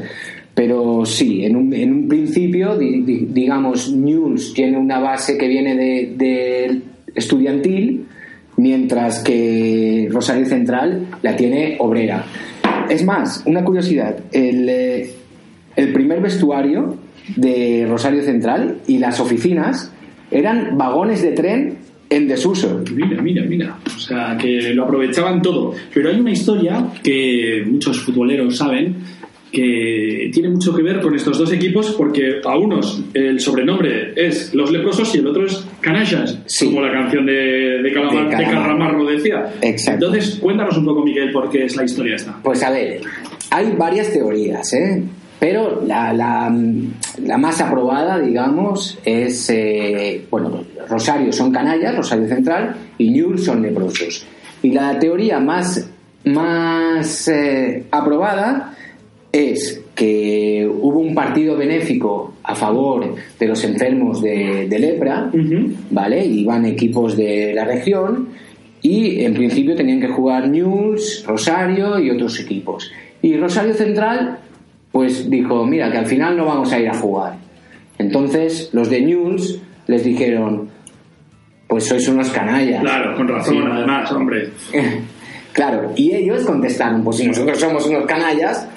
Pero 0.54 1.06
sí, 1.06 1.46
en 1.46 1.56
un, 1.56 1.72
en 1.72 1.90
un 1.90 2.06
principio, 2.08 2.76
di- 2.76 3.00
di- 3.00 3.28
digamos, 3.30 3.90
News 3.94 4.52
tiene 4.52 4.76
una 4.76 4.98
base 4.98 5.38
que 5.38 5.48
viene 5.48 5.74
de, 5.74 6.12
de 6.18 6.82
estudiantil, 7.14 8.04
mientras 8.58 9.20
que 9.22 10.08
Rosario 10.10 10.44
Central 10.44 11.06
la 11.22 11.36
tiene 11.36 11.76
obrera. 11.78 12.26
Es 12.90 13.04
más, 13.04 13.42
una 13.46 13.64
curiosidad, 13.64 14.16
el, 14.32 14.68
eh, 14.68 15.10
el 15.76 15.92
primer 15.92 16.20
vestuario 16.20 16.96
de 17.36 17.86
Rosario 17.88 18.22
Central 18.22 18.78
y 18.86 18.98
las 18.98 19.20
oficinas 19.20 19.92
eran 20.30 20.76
vagones 20.76 21.22
de 21.22 21.32
tren 21.32 21.78
en 22.10 22.28
desuso. 22.28 22.82
Mira, 22.94 23.20
mira, 23.20 23.42
mira. 23.44 23.78
O 23.86 23.98
sea, 23.98 24.36
que 24.40 24.72
lo 24.74 24.84
aprovechaban 24.84 25.42
todo. 25.42 25.74
Pero 25.92 26.10
hay 26.10 26.20
una 26.20 26.30
historia 26.30 26.86
que 27.02 27.62
muchos 27.66 28.00
futboleros 28.00 28.56
saben 28.56 28.96
que 29.52 30.30
tiene 30.32 30.50
mucho 30.50 30.74
que 30.74 30.82
ver 30.82 31.00
con 31.00 31.14
estos 31.14 31.38
dos 31.38 31.52
equipos 31.52 31.94
porque 31.96 32.40
a 32.44 32.56
unos 32.58 33.02
el 33.14 33.40
sobrenombre 33.40 34.12
es 34.16 34.54
Los 34.54 34.70
Leprosos 34.70 35.14
y 35.14 35.18
el 35.18 35.26
otro 35.26 35.46
es 35.46 35.64
Canallas, 35.80 36.38
Sí. 36.46 36.66
como 36.66 36.82
la 36.82 36.92
canción 36.92 37.24
de, 37.26 37.32
de, 37.82 37.92
Calamar- 37.92 38.28
De 38.28 38.36
de 38.36 38.42
Calamar. 38.44 38.54
Carramarro 38.62 39.06
decía. 39.06 39.52
Exacto. 39.62 40.06
Entonces, 40.06 40.38
cuéntanos 40.40 40.76
un 40.76 40.84
poco, 40.84 41.02
Miguel, 41.02 41.32
por 41.32 41.48
qué 41.50 41.64
es 41.64 41.76
la 41.76 41.84
historia 41.84 42.16
esta. 42.16 42.36
Pues 42.42 42.62
a 42.62 42.70
ver, 42.70 43.00
hay 43.50 43.72
varias 43.76 44.12
teorías, 44.12 44.72
¿eh? 44.74 45.02
Pero 45.40 45.82
la, 45.86 46.12
la, 46.12 46.52
la 47.24 47.38
más 47.38 47.60
aprobada, 47.60 48.18
digamos, 48.18 48.98
es, 49.04 49.48
eh, 49.50 50.26
bueno, 50.30 50.64
Rosario 50.88 51.32
son 51.32 51.52
canallas, 51.52 51.94
Rosario 51.96 52.26
Central, 52.26 52.74
y 52.98 53.10
Newell 53.10 53.38
son 53.38 53.62
leprosos. 53.62 54.26
Y 54.62 54.72
la 54.72 54.98
teoría 54.98 55.38
más, 55.38 55.88
más 56.24 57.28
eh, 57.28 57.84
aprobada 57.92 58.74
es 59.32 59.82
que 59.94 60.68
hubo 60.80 61.00
un 61.00 61.14
partido 61.14 61.56
benéfico 61.56 62.34
a 62.42 62.54
favor 62.54 63.14
de 63.38 63.46
los 63.46 63.62
enfermos 63.64 64.22
de, 64.22 64.66
de 64.68 64.78
lepra, 64.78 65.30
Ujú. 65.32 65.72
¿vale? 65.90 66.24
Iban 66.24 66.64
equipos 66.66 67.16
de 67.16 67.52
la 67.54 67.64
región 67.64 68.28
y 68.80 69.24
en 69.24 69.34
principio 69.34 69.74
tenían 69.74 70.00
que 70.00 70.08
jugar 70.08 70.48
News, 70.48 71.24
Rosario 71.26 71.98
y 71.98 72.10
otros 72.10 72.38
equipos. 72.40 72.90
Y 73.20 73.36
Rosario 73.36 73.74
Central, 73.74 74.38
pues 74.92 75.28
dijo, 75.28 75.66
mira, 75.66 75.90
que 75.90 75.98
al 75.98 76.06
final 76.06 76.36
no 76.36 76.46
vamos 76.46 76.72
a 76.72 76.78
ir 76.80 76.88
a 76.88 76.94
jugar. 76.94 77.34
Entonces 77.98 78.70
los 78.72 78.88
de 78.88 79.00
News 79.02 79.60
les 79.88 80.04
dijeron, 80.04 80.68
pues 81.66 81.84
sois 81.84 82.06
unos 82.08 82.30
canallas. 82.30 82.80
Claro, 82.80 83.16
con 83.16 83.28
razón, 83.28 83.56
Sí. 83.56 83.62
además, 83.70 84.10
hombre. 84.12 84.48
Claro, 85.52 85.90
y 85.96 86.14
ellos 86.14 86.44
contestaron, 86.44 87.02
pues 87.02 87.16
si 87.16 87.26
nosotros 87.26 87.58
somos 87.58 87.84
unos 87.86 88.06
canallas, 88.06 88.68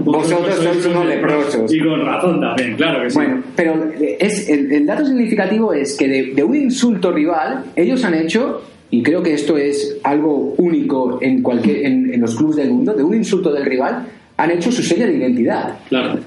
Vosotros 0.00 0.56
sois 0.56 0.86
unos 0.86 1.06
leprosos. 1.06 1.72
Y 1.72 1.80
con 1.80 2.04
razón 2.04 2.40
también, 2.40 2.74
claro 2.76 3.02
que 3.02 3.10
sí. 3.10 3.16
Bueno, 3.16 3.42
pero 3.54 3.90
es, 4.00 4.48
el, 4.48 4.72
el 4.72 4.86
dato 4.86 5.04
significativo 5.06 5.72
es 5.72 5.96
que 5.96 6.08
de, 6.08 6.34
de 6.34 6.42
un 6.42 6.56
insulto 6.56 7.12
rival, 7.12 7.64
ellos 7.76 8.02
han 8.04 8.14
hecho, 8.14 8.62
y 8.90 9.02
creo 9.02 9.22
que 9.22 9.34
esto 9.34 9.56
es 9.56 9.98
algo 10.02 10.54
único 10.58 11.18
en, 11.22 11.42
cualquier, 11.42 11.86
en, 11.86 12.12
en 12.12 12.20
los 12.20 12.34
clubes 12.34 12.56
del 12.56 12.70
mundo, 12.70 12.94
de 12.94 13.02
un 13.02 13.14
insulto 13.14 13.52
del 13.52 13.64
rival, 13.64 14.06
han 14.36 14.50
hecho 14.50 14.70
su 14.72 14.82
sello 14.82 15.06
de 15.06 15.16
identidad. 15.16 15.78
Claro. 15.88 16.18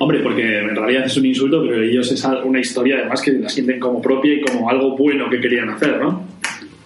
Hombre, 0.00 0.20
porque 0.22 0.58
en 0.58 0.76
realidad 0.76 1.06
es 1.06 1.16
un 1.16 1.26
insulto, 1.26 1.62
pero 1.62 1.82
ellos 1.82 2.12
es 2.12 2.24
una 2.44 2.60
historia 2.60 2.96
además 2.98 3.22
que 3.22 3.32
la 3.32 3.48
sienten 3.48 3.80
como 3.80 4.02
propia 4.02 4.34
y 4.34 4.40
como 4.42 4.68
algo 4.68 4.96
bueno 4.96 5.30
que 5.30 5.40
querían 5.40 5.70
hacer, 5.70 5.98
¿no? 5.98 6.24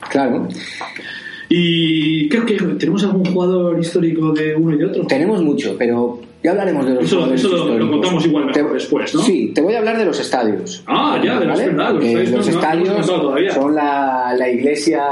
Claro. 0.09 0.49
Y 1.55 2.29
creo 2.31 2.47
que 2.47 2.55
tenemos 2.55 3.05
algún 3.05 3.25
jugador 3.27 3.79
histórico 3.79 4.33
de 4.33 4.55
uno 4.55 4.75
y 4.75 4.79
de 4.79 4.87
otro. 4.87 5.07
Tenemos 5.07 5.43
mucho, 5.43 5.77
pero 5.79 6.19
ya 6.43 6.53
hablaremos 6.53 6.87
de 6.87 6.95
los 6.95 7.05
Eso- 7.05 7.17
jugadores 7.17 7.45
eso 7.45 7.77
lo- 7.79 7.91
contamos 7.91 8.25
igual 8.27 8.47
mejor 8.47 8.73
después, 8.73 9.15
¿no? 9.15 9.21
Sí, 9.21 9.53
te 9.55 9.61
voy 9.61 9.75
a 9.75 9.79
hablar 9.79 9.99
de 9.99 10.07
los 10.07 10.19
estadios. 10.19 10.83
Ah, 10.87 11.21
ya, 11.23 11.39
de 11.39 11.45
los 11.47 11.59
¿vale? 11.59 11.69
verdad, 11.71 11.95
los 11.95 12.05
Eh, 12.05 12.15
los 12.31 12.47
no- 12.47 12.53
estadios 12.55 13.07
son 13.53 13.75
la, 13.75 14.35
la 14.39 14.49
iglesia, 14.49 15.03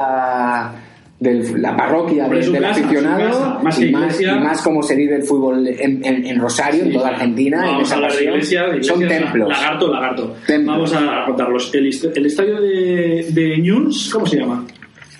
del, 1.18 1.60
la 1.60 1.76
parroquia 1.76 2.24
Hombre, 2.24 2.40
del, 2.40 2.52
casa, 2.62 2.70
aficionado 2.80 3.28
casa. 3.28 3.58
Más 3.62 3.78
y, 3.78 3.90
más, 3.90 4.20
y 4.22 4.24
más 4.24 4.62
como 4.62 4.82
se 4.82 4.96
vive 4.96 5.16
el 5.16 5.22
fútbol 5.22 5.68
en, 5.68 6.02
en- 6.02 6.24
en 6.24 6.40
Rosario, 6.40 6.84
en 6.84 6.92
toda. 6.94 7.08
Argentina. 7.10 7.58
en 7.58 7.72
Vamos 7.72 7.82
esa 7.88 7.96
a 7.96 8.00
de 8.00 8.06
pasión. 8.06 8.32
iglesia, 8.32 8.62
de 8.62 8.68
iglesia, 8.70 8.92
son 8.94 9.06
templos. 9.06 9.48
Lagarto, 9.50 9.92
lagarto. 9.92 10.36
Templos. 10.46 10.74
Vamos 10.74 10.94
a 10.94 11.24
contarlos. 11.26 11.70
El, 11.74 11.90
el 12.16 12.26
estadio 12.26 12.60
de, 12.62 13.26
de 13.30 13.58
Ñuns, 13.58 14.08
¿cómo 14.10 14.24
se 14.26 14.38
llama? 14.38 14.64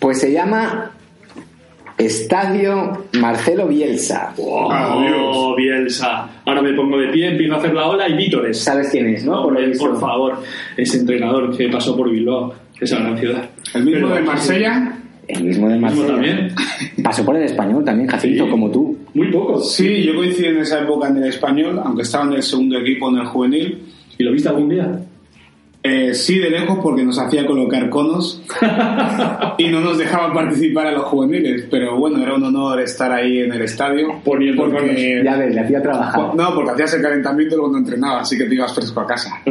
Pues 0.01 0.19
se 0.21 0.33
llama 0.33 0.91
Estadio 2.01 3.07
Marcelo 3.21 3.69
Bielsa. 3.69 4.33
Oh, 4.39 5.55
Bielsa. 5.57 6.29
Ahora 6.45 6.63
me 6.63 6.73
pongo 6.73 6.99
de 6.99 7.09
pie, 7.09 7.29
empiezo 7.29 7.55
a 7.55 7.59
hacer 7.59 7.75
la 7.75 7.87
ola 7.89 8.09
y 8.09 8.15
vítores. 8.17 8.59
¿Sabes 8.59 8.89
quién 8.91 9.09
es, 9.09 9.25
no? 9.25 9.43
Por 9.45 9.65
visto. 9.65 9.85
por 9.87 10.01
favor, 10.01 10.35
ese 10.77 10.99
entrenador 10.99 11.57
que 11.57 11.69
pasó 11.69 11.97
por 11.97 12.11
Bilbao, 12.11 12.55
esa 12.81 12.99
gran 12.99 13.19
ciudad. 13.19 13.51
El 13.75 13.85
mismo 13.85 14.09
Pero- 14.09 14.15
de 14.15 14.23
Marsella. 14.23 14.97
El 15.29 15.45
mismo 15.45 15.69
de 15.69 15.75
mismo 15.79 15.87
Marsella. 16.03 16.13
también. 16.13 16.55
Pasó 17.05 17.25
por 17.25 17.37
el 17.37 17.43
español 17.45 17.85
también, 17.85 18.09
Jacinto, 18.09 18.45
Sí. 18.45 18.51
como 18.51 18.71
tú. 18.71 18.99
Muy 19.15 19.31
pocos. 19.31 19.73
Sí, 19.75 20.03
yo 20.03 20.15
coincidí 20.17 20.49
en 20.49 20.59
esa 20.59 20.81
época 20.81 21.09
en 21.09 21.19
el 21.19 21.25
español, 21.29 21.81
aunque 21.85 22.03
estaba 22.03 22.25
en 22.25 22.33
el 22.33 22.43
segundo 22.43 22.79
equipo, 22.79 23.09
en 23.11 23.19
el 23.19 23.27
juvenil. 23.27 23.79
¿Y 24.19 24.25
lo 24.25 24.33
viste 24.33 24.49
algún 24.49 24.69
día? 24.69 25.01
Eh, 25.83 26.13
sí, 26.13 26.39
de 26.39 26.51
lejos, 26.51 26.79
porque 26.83 27.03
nos 27.03 27.19
hacía 27.19 27.47
colocar 27.47 27.89
conos 27.89 28.43
y 29.59 29.69
no 29.69 29.81
nos 29.81 29.97
dejaban 29.97 30.35
participar 30.35 30.89
a 30.89 30.93
los 30.93 31.05
juveniles. 31.05 31.65
Pero 31.71 31.97
bueno, 31.99 32.23
era 32.23 32.35
un 32.35 32.45
honor 32.45 32.81
estar 32.83 33.11
ahí 33.11 33.39
en 33.39 33.53
el 33.53 33.63
estadio. 33.63 34.21
Poniendo 34.23 34.65
porque, 34.65 35.23
Ya 35.25 35.37
ves, 35.37 35.55
le 35.55 35.61
hacía 35.63 35.81
trabajar. 35.81 36.35
No, 36.35 36.55
porque 36.55 36.73
hacías 36.73 36.93
el 36.95 37.03
calentamiento 37.03 37.59
cuando 37.59 37.79
entrenaba, 37.79 38.21
así 38.21 38.37
que 38.37 38.45
te 38.45 38.55
ibas 38.55 38.75
fresco 38.75 39.01
a 39.01 39.07
casa. 39.07 39.31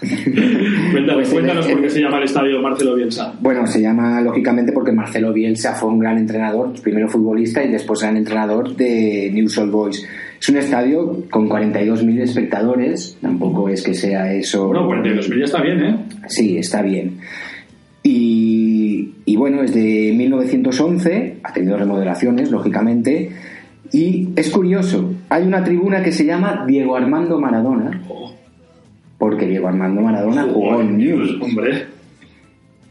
Cuéntanos, 0.00 1.14
Pues 1.14 1.28
en 1.28 1.32
cuéntanos 1.34 1.66
el- 1.66 1.72
por 1.72 1.82
qué 1.82 1.90
se 1.90 2.00
llama 2.00 2.16
el 2.18 2.24
estadio 2.24 2.60
Marcelo 2.62 2.94
Bielsa. 2.94 3.34
Bueno, 3.40 3.66
se 3.66 3.82
llama 3.82 4.20
lógicamente 4.22 4.72
porque 4.72 4.92
Marcelo 4.92 5.32
Bielsa 5.32 5.74
fue 5.74 5.90
un 5.90 5.98
gran 5.98 6.16
entrenador, 6.18 6.72
primero 6.80 7.08
futbolista 7.08 7.62
y 7.62 7.68
después 7.70 8.00
gran 8.00 8.16
entrenador 8.16 8.74
de 8.76 9.30
News 9.32 9.58
Old 9.58 9.70
Boys. 9.72 10.06
Es 10.40 10.48
un 10.48 10.56
estadio 10.56 11.24
con 11.30 11.50
42.000 11.50 12.22
espectadores, 12.22 13.18
tampoco 13.20 13.68
es 13.68 13.82
que 13.82 13.92
sea 13.92 14.32
eso. 14.32 14.68
Bueno, 14.68 14.88
42.000 14.88 15.38
ya 15.38 15.44
está 15.44 15.60
bien, 15.60 15.84
¿eh? 15.84 15.96
Sí, 16.28 16.56
está 16.56 16.80
bien. 16.80 17.18
Y, 18.02 19.10
y 19.26 19.36
bueno, 19.36 19.62
es 19.62 19.74
de 19.74 20.14
1911, 20.16 21.40
ha 21.42 21.52
tenido 21.52 21.76
remodelaciones, 21.76 22.50
lógicamente. 22.50 23.30
Y 23.92 24.30
es 24.34 24.48
curioso, 24.50 25.12
hay 25.28 25.46
una 25.46 25.62
tribuna 25.62 26.02
que 26.02 26.12
se 26.12 26.24
llama 26.24 26.64
Diego 26.66 26.96
Armando 26.96 27.38
Maradona, 27.38 28.00
porque 29.18 29.46
Diego 29.46 29.68
Armando 29.68 30.00
Maradona 30.00 30.44
jugó 30.44 30.80
en 30.80 30.96
News. 30.96 31.38
Hombre. 31.42 31.86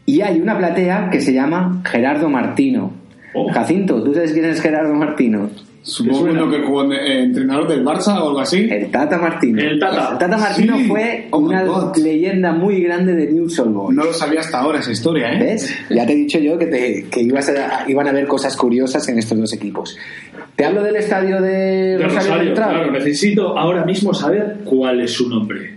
Y 0.06 0.20
hay 0.20 0.40
una 0.40 0.56
platea 0.56 1.10
que 1.10 1.20
se 1.20 1.32
llama 1.32 1.82
Gerardo 1.84 2.28
Martino. 2.28 2.92
Oh. 3.34 3.50
Jacinto, 3.52 4.02
¿tú 4.04 4.14
sabes 4.14 4.32
quién 4.32 4.44
es 4.44 4.60
Gerardo 4.60 4.94
Martino? 4.94 5.50
Supongo 5.82 6.24
uno 6.30 6.50
que 6.50 6.60
jugó 6.60 6.92
eh, 6.92 7.22
entrenador 7.22 7.66
del 7.66 7.82
Barça 7.84 8.20
o 8.20 8.28
algo 8.28 8.40
así. 8.40 8.68
El 8.70 8.90
Tata 8.90 9.16
Martino. 9.18 9.60
El 9.62 9.78
Tata. 9.80 10.28
Martino 10.36 10.76
Sí. 10.78 10.84
fue 10.84 11.26
Oh 11.30 11.38
una 11.38 11.64
leyenda 11.96 12.52
muy 12.52 12.82
grande 12.82 13.14
de 13.14 13.32
News 13.32 13.58
Old 13.60 13.72
Boys. 13.74 13.96
No 13.96 14.04
lo 14.04 14.12
sabía 14.12 14.40
hasta 14.40 14.60
ahora 14.60 14.80
esa 14.80 14.92
historia, 14.92 15.32
¿eh? 15.32 15.38
¿Ves? 15.38 15.74
Ya 15.88 16.04
te 16.06 16.12
he 16.12 16.16
dicho 16.16 16.38
yo 16.38 16.58
que, 16.58 16.66
te- 16.66 17.06
que 17.10 17.22
ibas 17.22 17.48
a- 17.48 17.84
iban 17.88 18.06
a 18.06 18.10
haber 18.10 18.26
cosas 18.26 18.56
curiosas 18.56 19.08
en 19.08 19.18
estos 19.18 19.38
dos 19.38 19.52
equipos. 19.54 19.96
Te 20.54 20.66
hablo 20.66 20.82
del 20.82 20.96
estadio 20.96 21.40
de, 21.40 21.96
Rosario, 21.98 22.18
Rosario, 22.18 22.44
Central. 22.48 22.72
claro, 22.74 22.90
necesito 22.92 23.58
ahora 23.58 23.84
mismo 23.86 24.12
saber 24.12 24.58
cuál 24.64 25.00
es 25.00 25.12
su 25.12 25.30
nombre. 25.30 25.76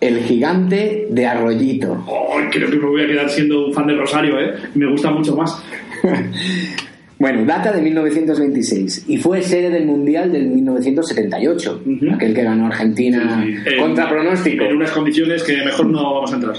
El 0.00 0.18
gigante 0.20 1.08
de 1.10 1.26
Arroyito. 1.26 2.04
Oh, 2.06 2.36
creo 2.52 2.70
que 2.70 2.76
me 2.76 2.86
voy 2.86 3.02
a 3.02 3.06
quedar 3.06 3.30
siendo 3.30 3.66
un 3.66 3.72
fan 3.72 3.86
de 3.86 3.94
Rosario, 3.94 4.38
¿eh? 4.38 4.52
Me 4.74 4.88
gusta 4.90 5.10
mucho 5.10 5.34
más. 5.34 5.60
Bueno, 7.18 7.44
data 7.44 7.72
de 7.72 7.82
1926 7.82 9.06
y 9.08 9.16
fue 9.16 9.42
sede 9.42 9.70
del 9.70 9.86
Mundial 9.86 10.30
del 10.30 10.46
1978, 10.48 11.82
Ujú. 11.84 12.14
aquel 12.14 12.32
que 12.34 12.42
ganó 12.44 12.66
Argentina 12.66 13.42
Sí, 13.44 13.54
sí. 13.56 13.76
contra 13.76 14.04
En- 14.04 14.10
pronóstico. 14.10 14.64
En 14.64 14.76
unas 14.76 14.90
condiciones 14.92 15.42
que 15.42 15.56
mejor 15.64 15.86
no 15.86 16.14
vamos 16.14 16.32
a 16.32 16.36
entrar. 16.36 16.54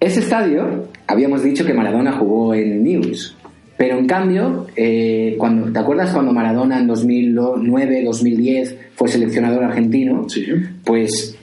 Ese 0.00 0.20
estadio, 0.20 0.88
habíamos 1.06 1.42
dicho 1.44 1.64
que 1.64 1.72
Maradona 1.72 2.12
jugó 2.12 2.54
en 2.54 2.82
News, 2.82 3.36
pero 3.78 3.96
en 3.98 4.06
cambio, 4.06 4.66
eh, 4.76 5.36
cuando, 5.38 5.72
¿te 5.72 5.78
acuerdas 5.78 6.12
cuando 6.12 6.32
Maradona 6.32 6.78
en 6.80 6.86
2009, 6.88 8.02
2010 8.04 8.76
fue 8.96 9.08
seleccionador 9.08 9.64
argentino? 9.64 10.28
Sí. 10.28 10.44
Pues 10.84 11.38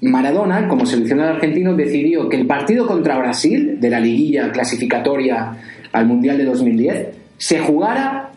Maradona, 0.00 0.68
como 0.68 0.86
seleccionador 0.86 1.34
argentino, 1.36 1.74
decidió 1.74 2.28
que 2.28 2.36
el 2.36 2.46
partido 2.46 2.86
contra 2.86 3.18
Brasil 3.18 3.78
de 3.80 3.90
la 3.90 4.00
liguilla 4.00 4.50
clasificatoria 4.52 5.56
al 5.94 6.06
Mundial 6.06 6.36
de 6.38 6.44
2010 6.44 7.08
se 7.38 7.58
jugara 7.58 8.30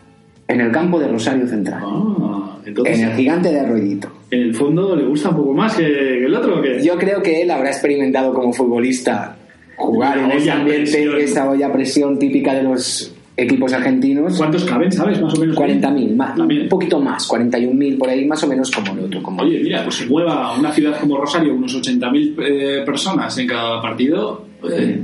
en 0.48 0.60
el 0.62 0.72
campo 0.72 0.98
de 0.98 1.08
Rosario 1.08 1.46
Central, 1.46 1.80
Ah, 1.84 2.56
entonces, 2.64 2.98
en 2.98 3.08
el 3.08 3.16
gigante 3.16 3.52
de 3.52 3.60
Arroyito. 3.60 4.08
en 4.30 4.40
el 4.40 4.54
fondo 4.54 4.96
le 4.96 5.04
gusta 5.04 5.28
un 5.30 5.36
poco 5.36 5.52
más 5.52 5.74
que, 5.76 6.24
el 6.24 6.34
otro, 6.34 6.58
¿o 6.58 6.62
qué? 6.62 6.80
Yo 6.82 6.96
creo 6.96 7.22
que 7.22 7.42
él 7.42 7.50
habrá 7.50 7.68
experimentado 7.68 8.32
como 8.32 8.52
futbolista 8.52 9.36
jugar 9.76 10.18
en 10.18 10.30
ese 10.32 10.50
ambiente, 10.50 10.90
presión. 10.90 11.18
esa 11.20 11.50
olla 11.50 11.70
presión 11.72 12.18
típica 12.18 12.54
de 12.54 12.62
los 12.64 13.14
equipos 13.36 13.72
argentinos. 13.72 14.36
¿Cuántos 14.36 14.64
caben, 14.64 14.90
sabes? 14.90 15.20
Más 15.22 15.32
o 15.34 15.40
menos. 15.40 15.54
40.000, 15.56 16.16
ma- 16.16 16.34
También. 16.34 16.62
un 16.62 16.68
poquito 16.68 16.98
más, 17.00 17.28
41.000 17.28 17.96
por 17.96 18.08
ahí, 18.08 18.24
más 18.26 18.42
o 18.42 18.48
menos 18.48 18.70
como 18.72 18.92
el 18.94 19.04
otro. 19.04 19.22
Como 19.22 19.42
Oye, 19.42 19.60
mira, 19.62 19.84
pues 19.84 19.94
se 19.96 20.06
mueva 20.06 20.58
una 20.58 20.72
ciudad 20.72 20.98
como 20.98 21.18
Rosario, 21.18 21.54
unos 21.54 21.72
80.000 21.76 22.34
eh, 22.40 22.82
personas 22.84 23.38
en 23.38 23.46
cada 23.46 23.80
partido. 23.80 24.44
eh, 24.68 25.00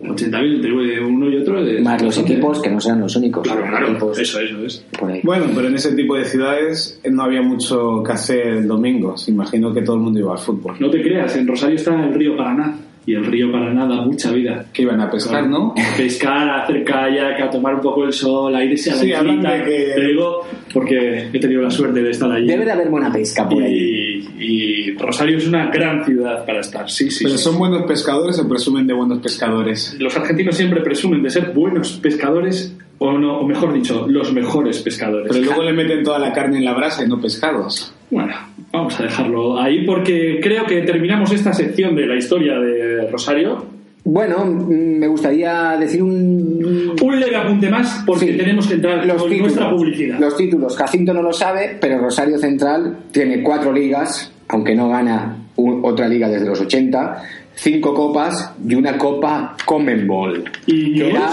80.000 0.00 0.54
entre 0.56 1.00
uno 1.04 1.28
y 1.28 1.36
otro. 1.38 1.58
eh, 1.66 1.80
más 1.80 2.00
los 2.02 2.16
equipos 2.18 2.62
que 2.62 2.70
no 2.70 2.80
sean 2.80 3.00
los 3.00 3.16
únicos. 3.16 3.42
Claro, 3.42 3.60
los 3.62 3.70
claro. 3.70 3.88
equipos 3.90 4.18
Eso, 4.18 4.40
eso 4.40 4.64
es. 4.64 4.84
por 4.98 5.10
ahí. 5.10 5.20
Bueno, 5.24 5.46
pero 5.54 5.68
en 5.68 5.74
ese 5.74 5.94
tipo 5.96 6.16
de 6.16 6.24
ciudades 6.24 7.00
eh, 7.02 7.10
no 7.10 7.22
había 7.24 7.42
mucho 7.42 8.02
que 8.04 8.12
hacer 8.12 8.46
el 8.46 8.68
domingo. 8.68 9.16
Se 9.16 9.30
imagino 9.32 9.72
que 9.74 9.82
todo 9.82 9.96
el 9.96 10.02
mundo 10.02 10.18
iba 10.20 10.32
al 10.32 10.38
fútbol. 10.38 10.76
No 10.78 10.88
te 10.90 11.02
creas, 11.02 11.34
en 11.36 11.48
Rosario 11.48 11.76
está 11.76 12.04
el 12.04 12.14
río 12.14 12.36
Paraná. 12.36 12.76
Y 13.08 13.14
el 13.14 13.24
río 13.24 13.50
Paraná 13.50 13.86
da 13.86 14.02
mucha 14.02 14.30
vida. 14.32 14.66
Que 14.70 14.82
iban 14.82 15.00
a 15.00 15.10
pescar, 15.10 15.48
¿no? 15.48 15.72
Pescar, 15.96 16.46
a 16.46 16.64
hacer 16.64 16.84
kayak, 16.84 17.40
a 17.40 17.48
tomar 17.48 17.76
un 17.76 17.80
poco 17.80 18.04
el 18.04 18.12
sol, 18.12 18.54
a 18.54 18.62
irse 18.62 18.90
a 18.90 18.96
la 18.96 19.00
Sí, 19.00 19.10
islita. 19.12 19.64
que- 19.64 19.92
Te 19.94 20.00
digo 20.08 20.46
porque 20.74 21.28
he 21.32 21.38
tenido 21.40 21.62
la 21.62 21.70
suerte 21.70 22.02
de 22.02 22.10
estar 22.10 22.30
allí. 22.30 22.46
Debe 22.46 22.66
de 22.66 22.72
haber 22.72 22.90
buena 22.90 23.10
pesca 23.10 23.48
por 23.48 23.62
ahí. 23.62 24.28
y, 24.38 24.44
y 24.44 24.92
Rosario 24.98 25.38
es 25.38 25.48
una 25.48 25.70
gran 25.70 26.04
ciudad 26.04 26.44
para 26.44 26.60
estar, 26.60 26.90
sí, 26.90 27.10
sí. 27.10 27.24
Pero 27.24 27.38
sí. 27.38 27.44
son 27.44 27.58
buenos 27.58 27.84
pescadores 27.86 28.38
o 28.40 28.46
presumen 28.46 28.86
de 28.86 28.92
buenos 28.92 29.20
pescadores. 29.20 29.96
Los 29.98 30.14
argentinos 30.14 30.54
siempre 30.56 30.82
presumen 30.82 31.22
de 31.22 31.30
ser 31.30 31.52
buenos 31.54 31.92
pescadores, 32.02 32.76
o, 32.98 33.12
no, 33.16 33.38
o 33.38 33.46
mejor 33.46 33.72
dicho, 33.72 34.06
los 34.06 34.32
mejores 34.34 34.80
pescadores. 34.82 35.28
Pero 35.32 35.44
luego 35.46 35.62
le 35.62 35.72
meten 35.72 36.02
toda 36.04 36.18
la 36.18 36.32
carne 36.34 36.58
en 36.58 36.64
la 36.66 36.74
brasa 36.74 37.04
y 37.04 37.08
no 37.08 37.18
pescados. 37.20 37.94
Bueno, 38.10 38.34
vamos 38.78 38.98
a 38.98 39.02
dejarlo 39.04 39.60
ahí 39.60 39.84
porque 39.84 40.40
creo 40.42 40.64
que 40.66 40.82
terminamos 40.82 41.30
esta 41.32 41.52
sección 41.52 41.94
de 41.94 42.06
la 42.06 42.16
historia 42.16 42.58
de 42.58 43.10
Rosario. 43.10 43.64
Bueno, 44.04 44.44
me 44.46 45.06
gustaría 45.06 45.76
decir 45.78 46.02
un... 46.02 46.94
Un 47.02 47.20
leve 47.20 47.36
apunte 47.36 47.68
más 47.68 48.02
porque 48.06 48.28
Sí. 48.32 48.36
tenemos 48.38 48.66
que 48.66 48.74
entrar 48.74 49.04
los 49.04 49.20
con 49.20 49.30
títulos, 49.30 49.52
nuestra 49.54 49.70
publicidad. 49.70 50.18
Los 50.18 50.36
títulos, 50.36 50.76
Jacinto 50.76 51.12
no 51.12 51.20
lo 51.22 51.32
sabe, 51.32 51.76
pero 51.78 51.98
Rosario 51.98 52.38
Central 52.38 52.96
tiene 53.12 53.42
cuatro 53.42 53.70
ligas, 53.70 54.32
aunque 54.48 54.74
no 54.74 54.88
gana 54.88 55.36
otra 55.56 56.08
liga 56.08 56.28
desde 56.28 56.46
los 56.46 56.58
80, 56.60 57.22
cinco 57.54 57.92
copas 57.92 58.54
y 58.66 58.74
una 58.76 58.96
copa 58.96 59.54
Comenbol, 59.66 60.44
¿Y 60.66 60.94
que 60.94 61.10
era 61.10 61.28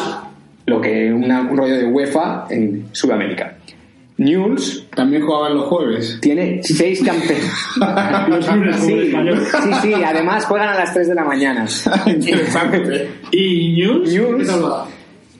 lo 0.65 0.81
que 0.81 1.13
una- 1.13 1.41
un 1.49 1.55
rollo 1.55 1.77
de 1.77 1.86
UEFA 1.86 2.47
en 2.49 2.88
Sudamérica. 2.91 3.55
News 4.17 4.86
También 4.95 5.25
jugaban 5.25 5.56
los 5.56 5.65
jueves. 5.65 6.19
tiene 6.21 6.62
seis 6.63 7.04
campeones. 7.04 7.51
Sí, 8.86 9.12
sí, 9.82 9.93
además 9.93 10.45
juegan 10.45 10.69
a 10.69 10.75
las 10.75 10.93
3 10.93 11.10
de 11.10 11.15
la 11.15 11.23
mañana. 11.23 11.65
Interesante. 12.06 13.10
¿Y 13.32 13.73
News? 13.73 14.13
News. 14.13 14.49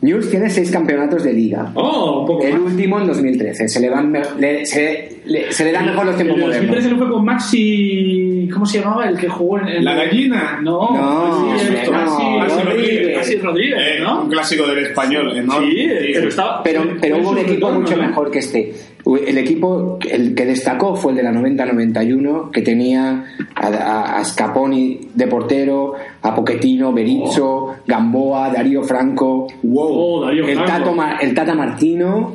Newell's 0.06 0.30
tiene 0.30 0.50
seis 0.50 0.72
campeonatos 0.72 1.24
de 1.24 1.34
liga. 1.34 1.72
Oh, 1.76 2.22
un 2.22 2.28
poco 2.28 2.44
El 2.46 2.54
más. 2.60 2.72
último 2.72 3.00
en 3.02 3.08
2013. 3.08 3.68
Se 3.68 3.80
le, 3.80 3.89
van 3.89 4.12
me- 4.12 4.22
le- 4.39 4.65
se, 4.65 5.10
le- 5.26 5.52
se 5.52 5.65
le 5.65 5.72
dan 5.72 5.86
mejor 5.88 6.06
los 6.06 6.15
tiempos 6.15 6.38
En 6.38 6.44
el 6.44 6.50
2013 6.50 6.68
modernos. 6.89 6.91
no 7.00 7.06
fue 7.06 7.13
con 7.15 7.26
Maxi. 7.26 8.50
¿Cómo 8.54 8.65
se 8.65 8.80
llamaba? 8.80 9.10
El 9.10 9.18
que 9.18 9.28
jugó 9.28 9.60
en. 9.60 9.68
en- 9.68 9.84
La 9.86 9.96
gallina. 9.96 10.60
No, 10.63 10.91
No, 10.91 11.48
Maxi, 11.48 11.68
hombre, 11.68 11.91
Maxi, 11.91 12.24
no, 12.24 12.38
Maxi 12.39 12.62
Rodríguez. 12.63 13.18
Maxi 13.18 13.36
Rodríguez, 13.38 13.80
Eh, 13.80 14.00
¿no? 14.02 14.22
Un 14.24 14.30
clásico 14.30 14.68
del 14.68 14.78
español, 14.86 15.46
¿no? 15.46 15.60
Sí, 15.60 15.88
pero 16.13 16.28
estaba. 16.30 16.63
Pero, 16.63 16.84
pero 17.02 17.18
hubo 17.18 17.30
un 17.32 17.38
equipo 17.39 17.54
retorno, 17.68 17.80
mucho 17.82 17.96
¿no? 17.98 18.08
mejor 18.08 18.32
que 18.32 18.39
este. 18.39 18.74
El 19.06 19.38
equipo, 19.38 20.00
el 20.10 20.34
que 20.34 20.46
destacó 20.46 20.96
fue 20.96 21.12
el 21.12 21.18
de 21.18 21.24
la 21.24 21.32
90-91, 21.32 22.50
que 22.52 22.62
tenía 22.62 23.24
a, 23.56 23.68
a- 23.68 24.18
a 24.20 24.26
Scaponi 24.26 25.10
de 25.13 25.28
portero, 25.28 25.94
a 26.24 26.34
Pochettino, 26.34 26.91
Berizzo, 26.91 27.76
Gamboa, 27.86 28.50
Darío 28.50 28.82
Franco, 28.84 29.48
Wow. 29.62 29.89
Oh, 29.91 30.26
Darío 30.26 30.48
el, 30.48 30.56
Franco. 30.56 30.72
Tato 30.72 30.94
Ma- 30.94 31.18
el 31.22 31.34
Tata 31.36 31.54
Martino, 31.54 32.32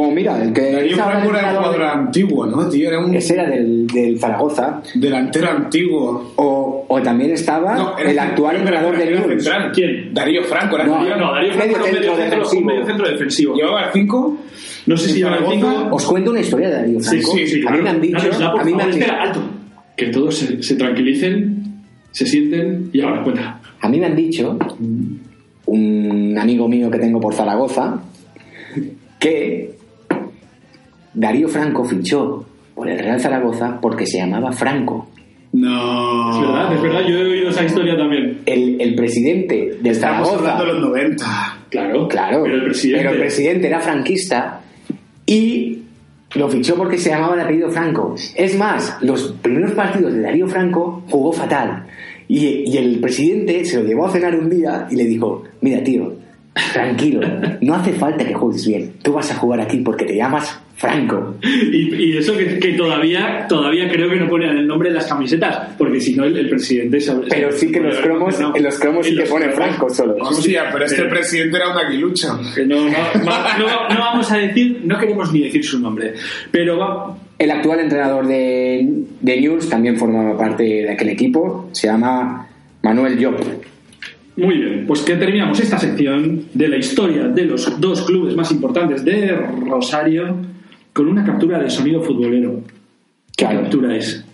o 0.00 0.10
mira, 0.10 0.42
el 0.42 0.52
que 0.52 0.72
Darío 0.72 0.96
Franco 0.96 1.30
era 1.30 1.50
un 1.50 1.56
jugador 1.56 1.82
antiguo, 1.82 2.46
¿no, 2.46 2.68
tío? 2.68 2.88
Era 2.88 2.98
un 3.00 3.14
ese 3.14 3.34
era 3.34 3.48
del, 3.48 3.86
del 3.86 4.18
Zaragoza, 4.18 4.82
delantero 4.94 5.50
antiguo. 5.50 6.32
o, 6.36 6.84
o 6.88 7.02
también 7.02 7.30
estaba 7.32 7.74
No, 7.76 7.98
el 7.98 8.18
actual 8.18 8.56
entrenador 8.56 8.96
de 8.96 9.02
era 9.08 9.20
Newell's. 9.20 9.44
central. 9.44 9.72
¿Quién? 9.72 10.14
Darío 10.14 10.42
Franco, 10.44 10.76
era 10.76 10.86
No. 10.86 11.02
No, 11.16 11.32
Darío 11.32 11.54
Medio 11.56 11.76
Franco 11.76 11.76
un 11.76 11.84
centro 11.94 12.16
medio 12.16 12.44
centro, 12.44 12.60
medio 12.66 12.86
centro 12.86 13.08
defensivo. 13.08 13.54
¿Llevaba 13.56 13.82
el 13.86 13.92
5? 13.92 14.38
No 14.86 14.96
sé 14.96 15.08
si 15.08 15.14
lleva 15.18 15.30
el 15.36 15.44
Zaragoza? 15.44 15.72
5. 15.82 15.94
Os 15.96 16.04
cuento 16.06 16.30
una 16.30 16.40
historia 16.40 16.68
de 16.68 16.74
Darío 16.76 17.00
Sí, 17.00 17.08
Franco. 17.20 17.32
sí, 17.32 17.46
sí, 17.46 17.58
a 17.58 17.62
claro. 17.62 17.76
mí 17.76 17.82
me 17.82 17.90
han 17.90 18.00
dicho, 18.00 18.30
a 18.58 18.64
mí 18.64 18.74
me 18.74 18.82
han 18.82 18.90
espera, 18.90 19.22
alto. 19.22 19.40
Que 19.96 20.06
todos 20.08 20.36
se, 20.36 20.62
se 20.62 20.74
tranquilicen, 20.76 21.82
se 22.12 22.26
sienten 22.26 22.90
y 22.92 23.00
ahora 23.00 23.22
cuenta. 23.22 23.60
A 23.80 23.88
mí 23.88 23.98
me 23.98 24.06
han 24.06 24.16
dicho, 24.16 24.58
un 25.66 26.36
amigo 26.40 26.68
mío 26.68 26.90
que 26.90 26.98
tengo 26.98 27.20
por 27.20 27.34
Zaragoza, 27.34 28.00
que 29.18 29.75
Darío 31.16 31.48
Franco 31.48 31.84
fichó 31.84 32.44
por 32.74 32.88
el 32.88 32.98
Real 32.98 33.18
Zaragoza 33.20 33.78
porque 33.80 34.06
se 34.06 34.18
llamaba 34.18 34.52
Franco. 34.52 35.08
No. 35.52 36.30
Es 36.30 36.40
verdad, 36.46 36.72
es 36.74 36.82
verdad, 36.82 37.00
yo 37.08 37.16
he 37.18 37.24
oído 37.30 37.50
esa 37.50 37.64
historia 37.64 37.96
también. 37.96 38.40
El, 38.44 38.80
el 38.80 38.94
presidente 38.94 39.78
del 39.80 39.92
Estamos 39.92 40.28
Zaragoza, 40.28 40.52
hablando 40.52 40.64
de 40.74 40.80
los 40.80 40.90
90. 40.90 41.26
Claro, 41.70 42.08
claro, 42.08 42.42
Pero 42.42 42.54
el 42.56 42.64
presidente. 42.64 43.02
pero 43.02 43.14
el 43.14 43.20
presidente 43.20 43.66
era 43.66 43.80
franquista 43.80 44.60
y 45.24 45.78
lo 46.34 46.48
fichó 46.48 46.74
porque 46.76 46.98
se 46.98 47.10
llamaba 47.10 47.34
el 47.34 47.40
apellido 47.40 47.70
Franco. 47.70 48.14
Es 48.34 48.56
más, 48.58 48.98
los 49.00 49.32
primeros 49.40 49.72
partidos 49.72 50.12
de 50.12 50.20
Darío 50.20 50.46
Franco 50.46 51.02
jugó 51.08 51.32
fatal. 51.32 51.86
Y, 52.28 52.70
y 52.70 52.76
el 52.76 52.98
presidente 53.00 53.64
se 53.64 53.80
lo 53.80 53.88
llevó 53.88 54.06
a 54.06 54.10
cenar 54.10 54.34
un 54.34 54.50
día 54.50 54.86
y 54.90 54.96
le 54.96 55.04
dijo, 55.04 55.44
mira 55.62 55.82
tío, 55.82 56.12
tranquilo, 56.72 57.20
no 57.60 57.74
hace 57.74 57.92
falta 57.92 58.24
que 58.26 58.34
juegues 58.34 58.66
bien, 58.66 58.92
tú 59.02 59.12
vas 59.12 59.30
a 59.30 59.36
jugar 59.36 59.60
aquí 59.60 59.78
porque 59.78 60.04
te 60.04 60.16
llamas 60.16 60.60
Franco. 60.76 61.36
Y, 61.42 61.94
y 61.94 62.16
eso 62.18 62.36
que, 62.36 62.58
que 62.58 62.72
todavía 62.74 63.46
todavía 63.48 63.88
creo 63.90 64.10
que 64.10 64.16
no 64.16 64.28
ponían 64.28 64.58
el 64.58 64.66
nombre 64.66 64.90
en 64.90 64.94
las 64.96 65.06
camisetas, 65.06 65.70
porque 65.78 66.00
si 66.00 66.14
no 66.14 66.24
el, 66.24 66.36
el 66.36 66.48
presidente... 66.50 67.00
sabe- 67.00 67.26
Pero 67.30 67.50
sí 67.52 67.70
que 67.72 67.78
en 67.78 67.84
los 67.86 67.96
cromos, 67.98 68.38
en 68.54 68.62
los 68.62 68.78
cromos 68.78 69.06
sí 69.06 69.16
que 69.16 69.22
pone 69.24 69.46
cromos. 69.46 69.56
Franco 69.56 69.90
solo. 69.90 70.16
Hostia, 70.20 70.68
pero 70.72 70.84
este 70.84 71.04
presidente 71.04 71.56
era 71.56 71.70
un 71.70 71.78
aguilucho. 71.78 72.38
Que 72.54 72.66
no, 72.66 72.76
no, 72.76 72.90
no, 72.90 73.58
no- 73.58 73.88
no 73.94 73.98
vamos 74.00 74.30
a 74.30 74.36
decir, 74.36 74.82
no 74.84 74.98
queremos 74.98 75.32
ni 75.32 75.40
decir 75.44 75.64
su 75.64 75.80
nombre, 75.80 76.12
pero 76.50 76.76
va, 76.78 77.16
El 77.38 77.50
actual 77.50 77.80
entrenador 77.80 78.26
de, 78.26 78.86
de 79.20 79.40
News 79.40 79.68
también 79.70 79.96
formaba 79.96 80.36
parte 80.36 80.62
de 80.62 80.90
aquel 80.90 81.08
equipo, 81.08 81.70
se 81.72 81.86
llama 81.86 82.48
Manuel 82.82 83.18
Llop. 83.18 83.40
Muy 84.36 84.58
bien, 84.58 84.84
pues 84.86 85.00
que 85.00 85.16
terminamos 85.16 85.58
esta 85.60 85.78
sección 85.78 86.44
de 86.52 86.68
la 86.68 86.76
historia 86.76 87.28
de 87.28 87.44
los 87.46 87.80
dos 87.80 88.02
clubes 88.02 88.36
más 88.36 88.50
importantes 88.52 89.02
de 89.02 89.34
Rosario 89.66 90.36
con 90.96 91.08
una 91.08 91.22
captura 91.22 91.58
de 91.58 91.68
sonido 91.68 92.00
futbolero. 92.00 92.62
¿Qué 93.36 93.44
Claro. 93.44 93.60
captura 93.60 93.94
es? 93.94 94.24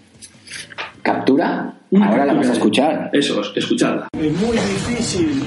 ¿Captura? 1.03 1.75
Una 1.90 2.07
Ahora 2.07 2.18
la 2.25 2.33
captura 2.35 2.37
vas 2.38 2.46
a 2.46 2.51
de- 2.53 2.57
escuchar. 2.59 3.11
Eso, 3.12 3.42
escuchadla. 3.57 4.09
Es 4.16 4.33
muy 4.40 4.53
difícil 4.57 5.42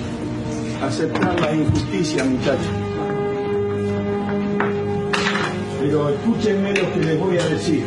aceptar 0.83 1.39
la 1.39 1.55
injusticia, 1.55 2.21
muchachos. 2.25 2.67
Pero 5.79 6.09
escúchenme 6.09 6.73
lo 6.73 6.93
que 6.93 6.99
les 6.99 7.17
voy 7.19 7.37
a 7.37 7.45
decir. 7.47 7.83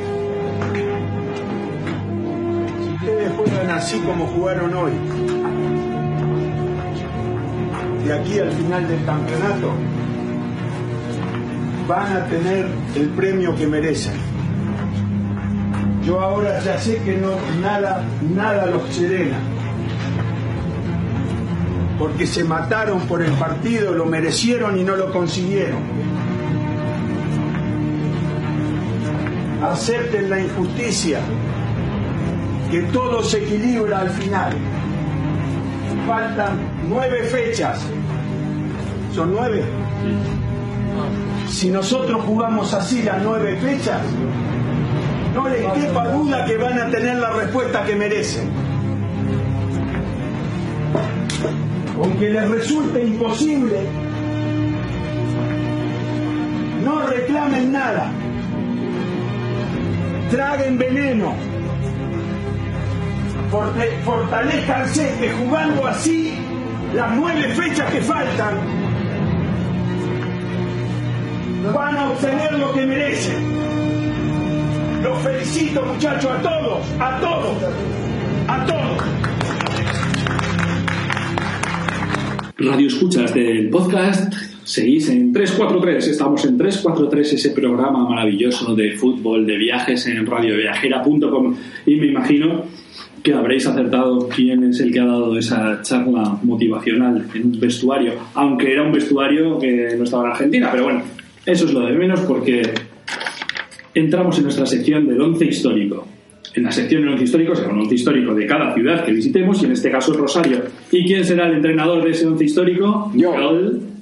Si 2.83 2.89
ustedes 2.95 3.33
juegan 3.37 3.71
así 3.71 3.99
como 4.01 4.27
jugaron 4.29 4.73
hoy, 4.73 4.93
de 8.07 8.13
aquí 8.15 8.39
al 8.39 8.53
final 8.53 8.89
del 8.89 9.05
campeonato, 9.05 9.73
van 11.89 12.17
a 12.17 12.25
tener 12.27 12.67
el 12.95 13.09
premio 13.09 13.57
que 13.57 13.67
merecen. 13.67 14.15
Yo 16.05 16.21
ahora 16.21 16.61
ya 16.61 16.79
sé 16.79 16.99
que 17.03 17.17
no 17.17 17.33
nada, 17.61 18.05
nada 18.35 18.67
los 18.67 18.89
serena 18.95 19.39
porque 21.99 22.27
se 22.27 22.45
mataron 22.45 23.01
por 23.03 23.23
el 23.23 23.33
partido, 23.33 23.93
lo 23.93 24.07
merecieron 24.07 24.79
y 24.79 24.85
no 24.85 24.97
lo 24.97 25.13
consiguieron. 25.13 25.83
Acepten 29.63 30.31
la 30.31 30.41
injusticia, 30.41 31.19
que 32.71 32.83
todo 32.83 33.23
se 33.25 33.39
equilibra 33.39 34.01
al 34.01 34.11
final. 34.11 34.53
Faltan 36.07 36.57
nueve 36.89 37.25
fechas. 37.25 37.81
¿Son 39.13 39.33
nueve? 39.33 39.65
Si 41.49 41.71
nosotros 41.71 42.23
jugamos 42.25 42.73
así 42.75 43.03
las 43.03 43.23
nueve 43.23 43.59
fechas, 43.61 44.01
no 45.35 45.49
les 45.49 45.65
quepa 45.73 46.09
duda 46.09 46.45
que 46.45 46.57
van 46.57 46.79
a 46.79 46.91
tener 46.91 47.17
la 47.17 47.31
respuesta 47.31 47.85
que 47.85 47.97
merecen. 47.97 48.69
aunque 52.03 52.31
les 52.31 52.49
resulte 52.49 53.05
imposible, 53.05 53.81
no 56.85 57.07
reclamen 57.07 57.73
nada, 57.73 58.11
traguen 60.31 60.79
veneno, 60.79 61.35
fortalezcanse 64.05 65.15
que 65.21 65.33
jugando 65.33 65.87
así 65.87 66.35
las 66.95 67.15
nueve 67.17 67.49
fechas 67.55 67.91
que 67.93 68.01
faltan 68.01 68.78
van 71.73 71.97
a 71.97 72.11
obtener 72.11 72.59
lo 72.59 72.73
que 72.73 72.87
merecen. 72.87 73.59
Los 75.03 75.19
felicito 75.19 75.85
muchachos 75.85 76.31
a 76.31 76.43
todos, 76.43 76.87
a 76.99 77.21
todos, 77.21 77.57
a 78.49 78.67
todos. 78.67 79.03
Radio 82.59 82.89
escuchas 82.89 83.33
del 83.35 83.69
podcast, 83.71 84.35
seguís 84.65 85.09
en 85.11 85.33
343, 85.33 86.09
estamos 86.09 86.45
en 86.45 86.59
343, 86.59 87.33
ese 87.35 87.51
programa 87.51 88.09
maravilloso 88.09 88.75
de 88.75 88.93
fútbol, 88.97 89.47
de 89.47 89.57
viajes 89.57 90.07
en 90.07 90.27
radioviajera.com 90.27 91.57
y 91.87 91.97
me 91.97 92.07
imagino 92.09 92.65
que 93.23 93.35
habréis 93.35 93.67
acertado 93.67 94.29
quién 94.29 94.65
es 94.65 94.81
el 94.81 94.93
que 94.93 95.01
ha 95.01 95.05
dado 95.05 95.37
esa 95.39 95.81
charla 95.83 96.39
motivacional 96.43 97.27
en 97.35 97.47
un 97.47 97.61
vestuario, 97.61 98.15
aunque 98.35 98.73
era 98.73 98.83
un 98.83 98.93
vestuario 98.93 99.59
que 99.59 99.95
no 99.97 100.05
estaba 100.05 100.25
en 100.25 100.31
Argentina, 100.31 100.69
pero 100.71 100.85
bueno, 100.85 101.03
eso 101.49 101.65
es 101.65 101.73
lo 101.73 101.81
de 101.87 101.93
menos 101.93 102.21
porque 102.21 102.61
entramos 103.95 104.37
en 104.37 104.45
nuestra 104.45 104.67
sección 104.67 105.07
del 105.07 105.19
once 105.19 105.47
histórico. 105.47 106.07
En 106.55 106.65
la 106.65 106.71
sección 106.71 107.03
del 107.03 107.13
once 107.13 107.25
histórico 107.25 107.55
será 107.55 107.71
un 107.71 107.81
once 107.81 107.95
histórico 107.95 108.35
de 108.35 108.47
cada 108.47 108.75
ciudad 108.75 109.03
que 109.03 109.13
visitemos 109.13 109.63
y 109.63 109.65
en 109.65 109.73
este 109.73 109.91
caso 109.91 110.13
es 110.13 110.19
Rosario. 110.19 110.59
¿Y 110.93 111.07
quién 111.07 111.25
será 111.25 111.49
el 111.49 111.55
entrenador 111.55 112.05
de 112.05 112.11
ese 112.11 112.27
once 112.27 112.45
histórico? 112.45 113.11
Yo. 113.15 113.33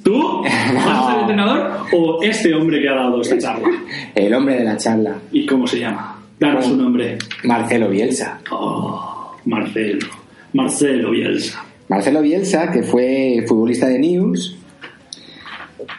¿Tú? 0.02 0.42
¿Vas 0.42 0.87
a 0.87 1.06
ser 1.06 1.14
el 1.14 1.20
entrenador 1.20 1.70
o 1.92 2.22
este 2.22 2.52
hombre 2.52 2.80
que 2.80 2.88
ha 2.88 2.94
dado 2.94 3.20
esta 3.20 3.38
charla? 3.38 3.68
El 4.14 4.32
hombre 4.35 4.59
de 4.59 4.64
la 4.64 4.76
charla, 4.76 5.16
¿Y 5.32 5.44
cómo 5.46 5.66
se 5.66 5.80
llama? 5.80 6.22
Danos 6.38 6.64
su 6.64 6.76
nombre. 6.76 7.18
Marcelo 7.42 7.88
Bielsa. 7.88 8.40
Oh, 8.50 9.35
Marcelo. 9.46 10.06
Marcelo 10.52 11.11
Bielsa. 11.11 11.64
Marcelo 11.88 12.22
Bielsa, 12.22 12.70
que 12.70 12.85
fue 12.85 13.44
futbolista 13.48 13.88
de 13.88 13.98
News 13.98 14.56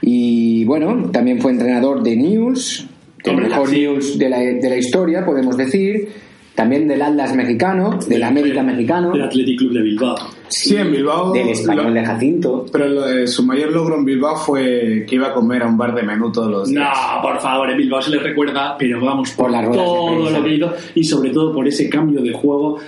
y 0.02 0.66
bueno, 0.66 1.10
también 1.12 1.40
fue 1.42 1.52
entrenador 1.52 2.04
de 2.04 2.16
News, 2.16 2.86
el 3.24 3.32
Hombre, 3.32 3.50
mejor 3.50 3.70
sí. 3.70 3.82
News 3.82 4.18
de 4.18 4.30
la, 4.30 4.40
de 4.40 4.70
la 4.70 4.78
historia, 4.78 5.26
podemos 5.26 5.58
decir, 5.58 6.10
también 6.56 6.88
del 6.88 7.02
Atlas 7.02 7.36
mexicano, 7.36 8.00
del 8.08 8.24
América 8.24 8.64
mexicano, 8.64 9.12
Del 9.12 9.22
Athletic 9.24 9.60
Club 9.60 9.74
de 9.74 9.82
Bilbao. 9.82 10.16
Sí, 10.48 10.76
en 10.76 10.92
Bilbao. 10.92 11.32
del 11.34 11.50
español 11.50 11.88
lo- 11.88 11.94
de 11.94 12.06
Jacinto. 12.06 12.66
Pero 12.72 12.88
lo 12.88 13.02
de- 13.06 13.28
su 13.28 13.44
mayor 13.46 13.72
logro 13.72 13.96
en 13.98 14.06
Bilbao 14.06 14.36
fue 14.38 15.06
que 15.08 15.16
iba 15.16 15.28
a 15.28 15.34
comer 15.34 15.62
a 15.64 15.68
un 15.68 15.78
bar 15.78 15.94
de 15.94 16.02
menú 16.04 16.32
todos 16.32 16.50
los 16.50 16.70
No, 16.72 16.80
días. 16.82 16.98
por 17.22 17.40
favor, 17.40 17.70
en 17.70 17.78
Bilbao 17.78 18.02
se 18.02 18.10
le 18.12 18.20
recuerda, 18.20 18.76
pero 18.80 19.00
vamos, 19.04 19.32
Por 19.32 19.48
ruedas 19.52 19.70
de 19.70 19.78
todo 19.78 20.30
lo 20.32 20.44
que 20.44 20.54
hizo 20.56 20.74
y 20.96 21.04
sobre 21.04 21.30
todo 21.32 21.54
por 21.54 21.68
ese 21.68 21.90
cambio 21.90 22.22
de 22.22 22.32
juego 22.32 22.80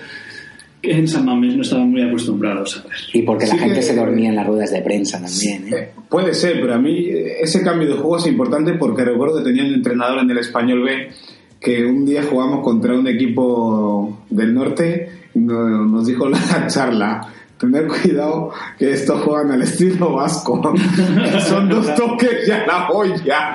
que 0.81 0.91
en 0.91 1.07
San 1.07 1.25
Mamés 1.25 1.55
no 1.55 1.61
estaban 1.61 1.91
muy 1.91 2.01
acostumbrados 2.01 2.77
a 2.77 2.87
ver. 2.87 2.97
Y 3.13 3.21
porque 3.23 3.45
la 3.45 3.53
Sí 3.53 3.59
gente 3.59 3.75
que- 3.75 3.81
se 3.81 3.95
dormía 3.95 4.29
en 4.29 4.35
las 4.35 4.47
ruedas 4.47 4.71
de 4.71 4.81
prensa 4.81 5.21
también, 5.21 5.67
¿eh? 5.73 5.77
Eh, 5.77 5.89
Puede 6.09 6.33
ser, 6.33 6.59
pero 6.61 6.73
a 6.75 6.79
mí 6.79 7.05
eh, 7.09 7.37
ese 7.41 7.61
cambio 7.61 7.87
de 7.87 7.93
juego 7.95 8.17
es 8.17 8.25
importante 8.27 8.73
porque 8.73 9.03
recuerdo 9.05 9.37
que 9.37 9.43
tenía 9.43 9.63
un 9.63 9.73
entrenador 9.73 10.19
en 10.19 10.31
el 10.31 10.37
Español 10.39 10.83
B 10.83 11.09
que 11.59 11.85
un 11.85 12.05
día 12.05 12.23
jugamos 12.23 12.63
contra 12.63 12.97
un 12.97 13.05
equipo 13.07 14.23
del 14.29 14.53
norte 14.53 15.09
y 15.35 15.39
no- 15.39 15.85
nos 15.85 16.07
dijo 16.07 16.27
la 16.29 16.39
charla 16.67 17.21
tener 17.59 17.87
cuidado 17.87 18.51
que 18.77 18.91
estos 18.91 19.21
juegan 19.21 19.51
al 19.51 19.61
estilo 19.61 20.13
vasco 20.13 20.61
son 21.47 21.67
dos 21.69 21.93
toques 21.95 22.47
y 22.47 22.51
a 22.51 22.65
la 22.65 22.89
olla 22.89 23.53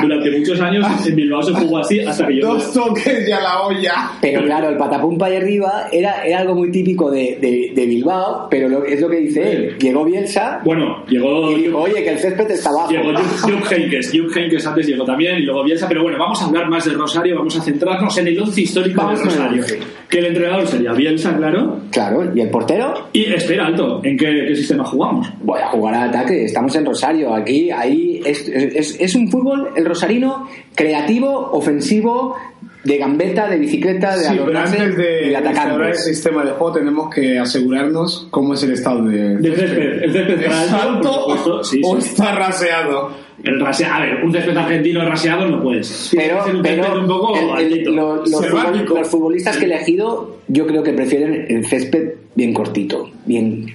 Durante 0.00 0.38
muchos 0.38 0.60
años 0.60 0.86
en 1.06 1.16
Bilbao 1.16 1.42
se 1.42 1.52
jugó 1.54 1.78
así 1.78 2.00
hasta 2.00 2.26
que 2.26 2.34
llegó. 2.34 2.54
dos 2.54 2.72
toques 2.72 3.28
y 3.28 3.32
a 3.32 3.40
la 3.40 3.62
olla 3.62 4.10
Pero 4.20 4.44
claro, 4.44 4.68
el 4.68 4.76
patapumpa 4.76 5.26
ahí 5.26 5.36
arriba 5.36 5.88
era, 5.92 6.24
era 6.24 6.40
algo 6.40 6.54
muy 6.54 6.70
típico 6.70 7.10
de, 7.10 7.38
de- 7.40 7.72
de 7.74 7.86
Bilbao, 7.86 8.48
pero 8.50 8.68
lo- 8.68 8.84
es 8.84 9.00
lo 9.00 9.08
que 9.08 9.16
dice 9.16 9.52
él. 9.52 9.78
Llegó 9.78 10.04
Bielsa 10.04 10.60
Bueno, 10.64 11.04
llegó. 11.08 11.50
y 11.52 11.62
dijo, 11.62 11.78
oye, 11.78 12.02
que 12.02 12.10
el 12.10 12.18
césped 12.18 12.50
está 12.50 12.70
abajo. 12.70 12.90
Llegó 12.90 13.12
Jupp 13.16 13.40
Jupp 13.60 13.72
Heynckes, 13.72 14.10
Jupp 14.12 14.36
Heynckes 14.36 14.66
antes 14.66 14.86
llegó 14.86 15.04
también 15.04 15.38
y 15.38 15.42
luego 15.42 15.64
Bielsa, 15.64 15.86
pero 15.88 16.02
bueno, 16.02 16.18
vamos 16.18 16.40
a 16.42 16.46
hablar 16.46 16.68
más 16.68 16.84
de 16.84 16.92
Rosario, 16.92 17.36
vamos 17.36 17.56
a 17.58 17.62
centrarnos 17.62 18.16
en 18.18 18.26
el 18.28 18.40
once 18.40 18.60
histórico 18.60 19.02
Vamos 19.02 19.18
de 19.20 19.24
Rosario. 19.24 19.64
Que 20.08 20.18
el 20.18 20.26
entrenador 20.26 20.66
sería 20.66 20.92
Bielsa, 20.92 21.36
claro. 21.36 21.78
Claro, 21.90 22.09
¿y 22.34 22.40
el 22.40 22.50
portero? 22.50 23.08
Y 23.12 23.24
espera, 23.32 23.66
alto, 23.66 24.00
¿en 24.04 24.16
qué, 24.16 24.44
qué 24.48 24.54
sistema 24.56 24.84
jugamos? 24.84 25.28
Voy 25.42 25.60
a 25.60 25.68
jugar 25.68 25.94
al 25.94 26.08
ataque, 26.10 26.44
estamos 26.44 26.74
en 26.76 26.84
Rosario. 26.86 27.34
Aquí, 27.34 27.70
ahí 27.70 28.20
es, 28.24 28.48
es- 28.48 28.96
es 29.00 29.14
un 29.14 29.28
fútbol, 29.30 29.70
el 29.76 29.84
rosarino, 29.84 30.48
creativo, 30.74 31.50
ofensivo, 31.52 32.36
de 32.84 32.96
gambeta, 32.96 33.46
de 33.48 33.58
bicicleta, 33.58 34.16
de 34.16 34.24
Sí, 34.24 34.40
pero 34.46 34.58
antes 34.58 34.80
y 34.80 34.96
de 34.96 35.02
de 35.02 35.32
instaurar 35.32 35.88
el 35.90 35.94
sistema 35.96 36.44
de 36.44 36.52
juego 36.52 36.72
tenemos 36.72 37.14
que 37.14 37.38
asegurarnos 37.38 38.26
cómo 38.30 38.54
es 38.54 38.62
el 38.62 38.72
estado 38.72 39.04
de... 39.04 39.36
Del 39.36 39.54
césped. 39.54 40.02
El 40.04 40.12
césped 40.12 40.40
está 40.40 40.64
¿Es 40.64 40.72
alto, 40.72 41.62
sí, 41.64 41.80
o 41.84 42.00
sí. 42.00 42.08
está 42.08 42.34
raseado? 42.34 43.10
El 43.44 43.60
rase- 43.60 43.84
a 43.86 44.00
ver, 44.00 44.24
un 44.24 44.32
césped 44.32 44.56
argentino 44.56 45.04
raseado 45.04 45.46
no 45.48 45.62
puede 45.62 45.82
ser. 45.84 46.20
Pero, 46.20 46.44
ser 46.44 46.56
un 46.56 46.62
pero 46.62 47.00
un 47.00 47.06
poco 47.06 47.34
el- 47.36 47.44
el- 47.44 47.50
altito. 47.50 47.90
lo- 47.90 48.16
los, 48.16 48.30
Selvático. 48.30 48.84
futbol- 48.94 48.98
los 48.98 49.08
futbolistas 49.08 49.56
que 49.56 49.64
he 49.64 49.66
elegido, 49.68 50.38
yo 50.48 50.66
creo 50.66 50.82
que 50.82 50.92
prefieren 50.92 51.46
el 51.48 51.66
césped 51.66 52.12
bien 52.34 52.52
cortito, 52.52 53.10
bien, 53.26 53.66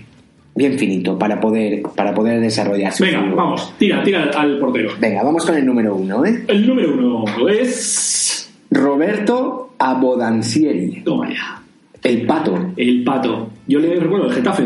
bien 0.56 0.78
finito, 0.80 1.17
para 1.17 1.39
poder, 1.39 1.82
para 1.95 2.13
poder 2.13 2.39
desarrollar 2.41 2.93
su 2.93 3.04
Venga, 3.04 3.21
vamos, 3.36 3.73
tira, 3.78 4.04
tira 4.04 4.30
al 4.36 4.60
portero. 4.60 4.91
Venga, 4.99 5.23
vamos 5.23 5.45
con 5.45 5.56
el 5.56 5.65
número 5.65 5.95
uno, 5.95 6.23
¿eh? 6.25 6.43
El 6.47 6.67
número 6.67 6.93
uno 6.93 7.49
es. 7.49 8.51
Roberto 8.71 9.71
Abodancieri, 9.80 11.01
Toma 11.04 11.30
ya. 11.30 11.62
el 12.04 12.25
pato. 12.25 12.71
El 12.78 13.04
pato. 13.04 13.49
Yo 13.67 13.80
le 13.80 13.95
recuerdo 13.95 14.28
el 14.28 14.34
Getafe. 14.34 14.63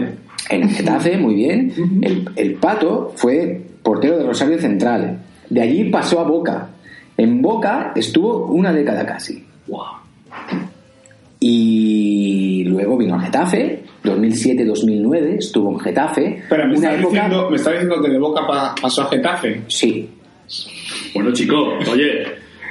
En 0.50 0.64
el 0.64 0.70
Getafe, 0.70 1.18
muy 1.18 1.36
bien. 1.36 1.74
El, 2.02 2.28
el 2.36 2.54
pato 2.56 3.14
fue 3.16 3.62
portero 3.84 4.18
de 4.18 4.26
Rosario 4.26 4.60
Central. 4.60 5.20
De 5.50 5.62
allí 5.62 5.86
pasó 5.90 6.20
a 6.20 6.24
Boca. 6.24 6.70
En 7.18 7.42
Boca 7.42 7.92
estuvo 7.96 8.46
una 8.48 8.72
década 8.72 9.06
casi. 9.06 9.44
Wow. 9.68 9.84
Y 11.42 12.64
luego 12.66 12.98
vino 12.98 13.16
al 13.16 13.22
Getafe, 13.22 13.84
2007-2009, 14.04 15.38
estuvo 15.40 15.72
en 15.72 15.80
Getafe. 15.80 16.38
Espera, 16.40 16.66
me 16.68 16.78
una 16.78 16.90
está, 16.90 17.00
época... 17.00 17.14
diciendo, 17.14 17.50
me 17.50 17.56
está 17.56 17.72
diciendo 17.72 18.02
que 18.02 18.10
de 18.12 18.20
Boca 18.20 18.46
pa- 18.46 18.76
pasó 18.82 19.04
a 19.04 19.10
Getafe. 19.10 19.62
Sí, 19.68 20.10
Bueno, 21.14 21.32
chico, 21.32 21.56
oye, 21.92 22.24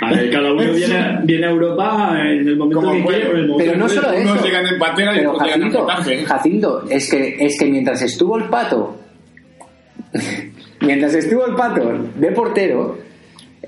a 0.03 0.11
ver, 0.11 0.31
cada 0.31 0.53
uno 0.53 0.73
viene, 0.75 1.19
viene 1.25 1.47
a 1.47 1.51
Europa 1.51 2.15
en 2.21 2.47
el 2.49 2.57
momento 2.57 2.81
Como 2.83 2.93
que 2.97 3.03
puede. 3.03 3.21
quiere. 3.21 3.33
momento 3.35 3.57
pero 3.59 3.77
no 3.79 3.89
solo 3.89 4.13
eso. 4.13 4.33
Unos 4.33 4.45
llegan 4.45 4.67
en 4.67 4.79
patera 4.79 5.13
y 5.15 5.19
Pero 5.19 5.33
llegan 5.33 5.47
en 5.47 5.71
Jacinto, 5.73 5.87
Getafe. 5.87 6.25
Jacinto, 6.25 6.85
es 6.91 7.11
que, 7.11 7.37
es 7.47 7.59
que 7.59 7.65
mientras 7.67 8.03
estuvo 8.03 8.37
el 8.37 8.45
pato, 8.45 8.97
mientras 10.81 11.15
estuvo 11.15 11.47
el 11.47 11.55
pato 11.55 12.09
de 12.15 12.33
portero, 12.33 12.99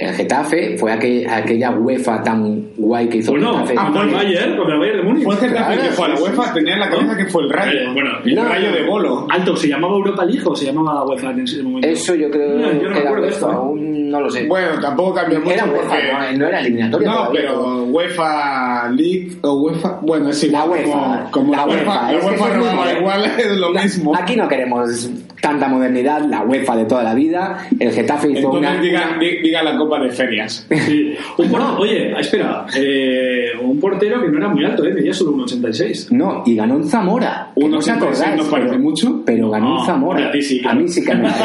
el 0.01 0.15
Getafe 0.15 0.77
fue 0.79 0.93
aquel- 0.93 1.29
aquella 1.29 1.71
UEFA 1.71 2.23
tan 2.23 2.69
guay 2.77 3.09
que 3.09 3.19
hizo 3.19 3.35
el 3.35 3.41
Bueno, 3.43 3.67
Getafe. 3.67 3.75
contra 3.77 4.03
el 4.03 4.09
fue- 4.11 4.19
Bayern, 4.19 4.57
contra 4.57 4.75
el 4.75 4.81
Bayern 4.81 4.97
de 4.99 5.03
Múnich. 5.05 5.25
Fue 5.25 5.35
el 5.35 5.41
Getafe 5.41 5.65
Claro, 5.75 5.83
que 5.83 5.89
fue 5.91 6.05
a 6.05 6.09
la 6.09 6.17
sí, 6.17 6.23
UEFA, 6.23 6.53
tenía 6.55 6.75
en 6.75 6.81
la 6.81 6.91
cabeza 6.91 7.17
que 7.17 7.27
fue 7.27 7.43
el 7.43 7.51
Rayo. 7.51 7.81
Eh, 7.81 7.89
bueno, 7.93 8.11
el 8.25 8.35
no, 8.35 8.45
Rayo 8.49 8.73
de 8.73 8.83
Bolo. 8.87 9.27
Alto, 9.31 9.57
¿se 9.57 9.69
llamaba 9.69 9.95
Europa 9.95 10.25
League 10.25 10.43
o 10.45 10.57
se 10.57 10.65
llamaba 10.67 11.05
UEFA 11.07 11.31
en 11.31 11.41
ese 11.41 11.63
momento? 11.63 11.89
Eso 11.89 12.15
yo 12.15 12.31
creo 12.31 12.49
No, 12.59 12.73
yo 12.73 12.89
no 12.89 12.95
que 12.95 13.01
era 13.01 13.13
UEFA, 13.13 13.27
esto, 13.29 13.51
¿eh? 13.51 13.55
aún 13.55 14.11
no 14.11 14.21
lo 14.23 14.31
sé. 14.31 14.47
Bueno, 14.47 14.69
tampoco 14.81 15.15
cambió 15.15 15.39
mucho 15.41 15.53
era 15.53 15.65
UEFA, 15.67 15.83
porque... 15.89 16.13
no, 16.33 16.39
no 16.39 16.47
era 16.49 16.61
eliminatoria 16.61 17.09
No, 17.09 17.15
todavía. 17.17 17.41
pero 17.43 17.85
UEFA 17.85 18.91
League 18.91 19.29
o 19.43 19.53
UEFA, 19.63 19.99
bueno, 20.03 20.31
es 20.31 20.45
igual. 20.45 20.61
La 20.63 20.69
UEFA, 20.71 20.91
como, 20.93 21.31
como 21.31 21.55
la 21.55 21.67
UEFA, 21.67 21.95
la 22.13 22.13
es 22.19 22.25
UEFA 22.25 22.47
muy 22.59 22.99
igual 22.99 23.25
es 23.39 23.57
lo 23.57 23.73
La- 23.73 23.83
mismo. 23.83 24.17
Aquí 24.17 24.37
no 24.37 24.49
queremos 24.49 25.11
tanta 25.41 25.69
modernidad, 25.69 26.21
la 26.29 26.43
UEFA 26.43 26.77
de 26.77 26.85
toda 26.85 27.03
la 27.03 27.15
vida. 27.15 27.59
El 27.79 27.93
Getafe 27.93 28.31
hizo 28.31 28.39
Entonces 28.41 28.71
una, 28.71 28.81
diga, 28.81 29.17
di- 29.19 29.39
diga 29.43 29.63
la 29.63 29.77
Copa 29.77 29.90
de 29.99 30.11
Ferias. 30.11 30.67
Sí. 30.71 31.15
Un 31.39 31.55
Oye, 31.79 32.13
espera, 32.21 32.67
eh, 32.77 33.47
un 33.61 33.81
portero 33.81 34.21
que 34.23 34.29
no 34.29 34.39
era 34.39 34.49
muy 34.49 34.65
alto, 34.65 34.85
¿eh? 34.85 34.93
medía 34.93 35.13
solo 35.13 35.33
un 35.33 35.41
86. 35.43 36.13
No, 36.13 36.43
y 36.47 36.55
ganó 36.55 36.77
en 36.77 36.85
Zamora. 36.85 37.51
Un 37.57 37.71
no 37.73 37.79
os 37.79 37.85
86 37.89 38.21
acordáis, 38.21 38.45
no 38.45 38.51
parece 38.51 38.79
mucho. 38.79 39.23
Pero 39.27 39.51
ganó 39.51 39.75
No, 39.75 39.81
en 39.81 39.87
Zamora. 39.87 40.29
a 40.29 40.31
ti 40.31 40.43
sí, 40.43 40.61
claro. 40.61 40.79
A 40.79 40.83
mí 40.83 40.89
sí 40.89 41.05
que 41.05 41.15
me 41.15 41.23
parece. 41.23 41.45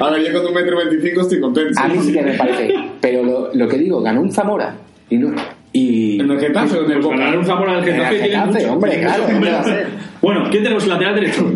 A 0.00 0.10
ver, 0.10 0.24
yo 0.32 0.38
con 0.38 0.48
un 0.48 0.54
metro 0.54 0.76
veinticinco 0.76 1.20
estoy 1.22 1.40
contento. 1.40 1.80
A 1.80 1.88
mí 1.88 1.98
sí 2.00 2.12
que 2.12 2.22
me 2.22 2.32
parece. 2.34 2.74
Pero 3.00 3.22
lo, 3.22 3.50
lo 3.54 3.68
que 3.68 3.78
digo, 3.78 4.00
ganó 4.00 4.22
en 4.22 4.30
Zamora. 4.32 4.74
Y 5.10 5.16
no. 5.16 5.32
Y. 5.72 6.20
¿En 6.20 6.30
el 6.30 6.40
Getafe 6.40 6.76
en 6.78 6.84
el 6.84 6.92
Pues 6.92 7.04
Boca? 7.04 7.16
ganar 7.18 7.38
un 7.38 7.44
Zamora 7.44 7.72
En 7.72 7.78
el 7.78 7.84
Getafe 7.84 8.10
tiene 8.14 8.28
Getafe, 8.28 8.52
mucho. 8.52 8.72
hombre, 8.72 9.00
claro, 9.00 9.22
mucho. 9.24 9.40
¿qué 9.42 9.50
va 9.50 9.60
a 9.60 9.64
ser? 9.64 9.86
Bueno, 10.20 10.44
¿quién 10.50 10.62
tenemos 10.62 10.86
lateral 10.86 11.14
derecho? 11.14 11.52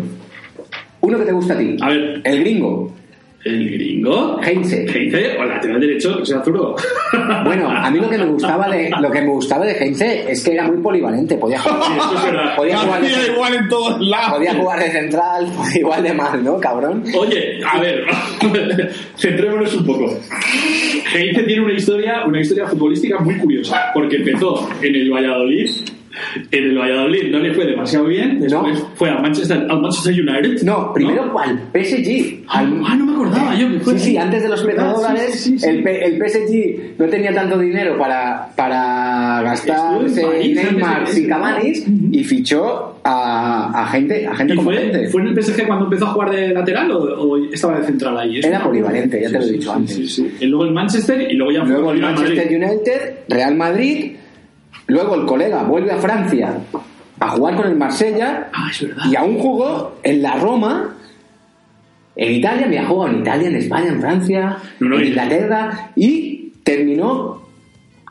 Uno 1.01 1.17
que 1.19 1.25
te 1.25 1.31
gusta 1.33 1.53
a 1.53 1.57
ti. 1.57 1.75
A 1.81 1.89
ver. 1.89 2.21
El 2.23 2.39
gringo. 2.41 2.93
El 3.45 3.71
gringo. 3.71 4.39
Heinze. 4.41 4.85
Heinze, 4.87 5.37
o 5.37 5.43
lateral 5.43 5.79
derecho, 5.81 6.17
que 6.19 6.25
sea 6.25 6.41
zurdo. 6.43 6.75
Bueno, 7.43 7.69
a 7.69 7.89
mí 7.91 7.99
lo 7.99 8.09
que 8.09 8.17
me 8.17 8.25
gustaba 8.25 8.69
de 8.69 8.89
lo 9.01 9.11
que 9.11 9.21
me 9.21 9.27
gustaba 9.27 9.65
de 9.65 9.73
Heinze 9.73 10.31
es 10.31 10.43
que 10.43 10.53
era 10.53 10.63
muy 10.67 10.77
polivalente. 10.81 11.35
Podía 11.35 11.59
Sí, 11.61 11.69
jugar, 11.69 11.91
eso 11.97 12.15
es 12.17 12.23
verdad. 12.25 12.55
podía 12.55 12.77
jugar, 12.77 13.01
de, 13.01 13.31
igual 13.33 13.53
en 13.55 13.69
todos 13.69 14.01
lados. 14.01 14.33
podía 14.37 14.53
jugar 14.55 14.79
de 14.79 14.89
central, 14.91 15.45
podía 15.55 15.79
igual 15.79 16.03
de 16.03 16.13
mal, 16.13 16.43
¿no, 16.43 16.59
cabrón? 16.59 17.03
Oye, 17.17 17.59
a 17.69 17.79
ver, 17.79 18.05
centrémonos 19.17 19.73
un 19.75 19.85
poco. 19.85 20.17
Heinze 21.13 21.43
tiene 21.43 21.63
una 21.63 21.73
historia, 21.73 22.25
una 22.25 22.39
historia 22.41 22.67
futbolística 22.67 23.19
muy 23.19 23.35
curiosa, 23.37 23.91
porque 23.93 24.17
empezó 24.17 24.67
en 24.81 24.95
el 24.95 25.11
Valladolid. 25.11 25.69
En 26.51 26.63
el 26.63 26.77
Valladolid 26.77 27.31
no 27.31 27.39
le 27.39 27.53
fue 27.53 27.65
demasiado 27.65 28.05
bien, 28.05 28.39
después 28.39 28.79
No. 28.79 28.89
fue 28.95 29.09
al 29.09 29.21
Manchester, 29.21 29.65
al 29.69 29.81
Manchester 29.81 30.13
United. 30.13 30.61
No, 30.63 30.93
primero 30.93 31.37
al 31.39 31.59
PSG. 31.73 32.43
Ah, 32.47 32.59
Al- 32.59 32.81
ah, 32.85 32.95
no 32.95 33.05
me 33.05 33.13
acordaba 33.13 33.55
yo 33.55 33.67
fue. 33.81 33.97
Sí, 33.97 34.11
sí, 34.11 34.17
antes 34.17 34.43
de 34.43 34.49
los 34.49 34.63
¿Verdad? 34.65 34.89
petrodólares, 34.89 35.39
Sí, 35.41 35.57
sí. 35.57 35.67
El, 35.67 35.87
el 35.87 36.17
PSG 36.29 36.99
no 36.99 37.05
tenía 37.07 37.33
tanto 37.33 37.57
dinero 37.57 37.97
para, 37.97 38.49
para 38.55 39.53
París 39.65 40.55
Neymar 40.55 41.03
y 41.15 41.27
Cavani 41.27 41.73
y 42.11 42.23
fichó 42.23 42.99
a, 43.03 43.81
a 43.83 43.87
gente, 43.87 44.27
a 44.27 44.35
gente 44.35 44.53
¿Y 44.53 44.57
fue, 44.57 45.07
fue 45.11 45.21
en 45.21 45.27
el 45.29 45.43
PSG 45.43 45.65
cuando 45.67 45.85
empezó 45.85 46.05
a 46.05 46.09
jugar 46.09 46.31
de 46.31 46.49
lateral 46.53 46.91
o, 46.91 46.99
o 46.99 47.37
estaba 47.51 47.79
de 47.79 47.85
central 47.85 48.17
ahí? 48.19 48.39
Era 48.39 48.59
no- 48.59 48.65
polivalente, 48.65 49.21
ya 49.21 49.29
te 49.31 49.39
lo 49.39 49.45
he 49.45 49.51
dicho 49.51 49.73
antes. 49.73 50.19
Y 50.39 50.45
luego 50.45 50.65
el 50.65 50.71
Manchester 50.73 51.31
y 51.31 51.35
luego 51.35 51.51
ya 51.53 51.61
fue 51.61 51.69
Luego 51.69 51.85
con 51.87 51.95
el 51.95 52.01
Manchester 52.03 52.37
Madrid. 52.45 52.57
United, 52.63 53.13
Real 53.29 53.55
Madrid, 53.55 54.11
luego 54.87 55.15
el 55.15 55.25
colega 55.25 55.63
vuelve 55.63 55.91
a 55.91 55.97
Francia 55.97 56.57
a 57.19 57.29
jugar 57.29 57.55
con 57.55 57.67
el 57.67 57.75
Marsella 57.77 58.49
Ah, 58.53 58.69
y 59.09 59.15
aún 59.15 59.37
jugó 59.39 59.95
en 60.03 60.21
la 60.21 60.35
Roma. 60.35 60.95
En 62.15 62.31
Italia, 62.33 62.67
me 62.67 62.77
ha 62.77 62.85
jugado 62.85 63.11
en 63.13 63.21
Italia, 63.21 63.47
en 63.47 63.55
España, 63.55 63.87
en 63.87 63.99
Francia, 64.01 64.57
No, 64.79 64.89
no, 64.89 64.95
en 64.97 65.03
y- 65.03 65.07
Inglaterra 65.07 65.91
y 65.95 66.51
terminó 66.63 67.41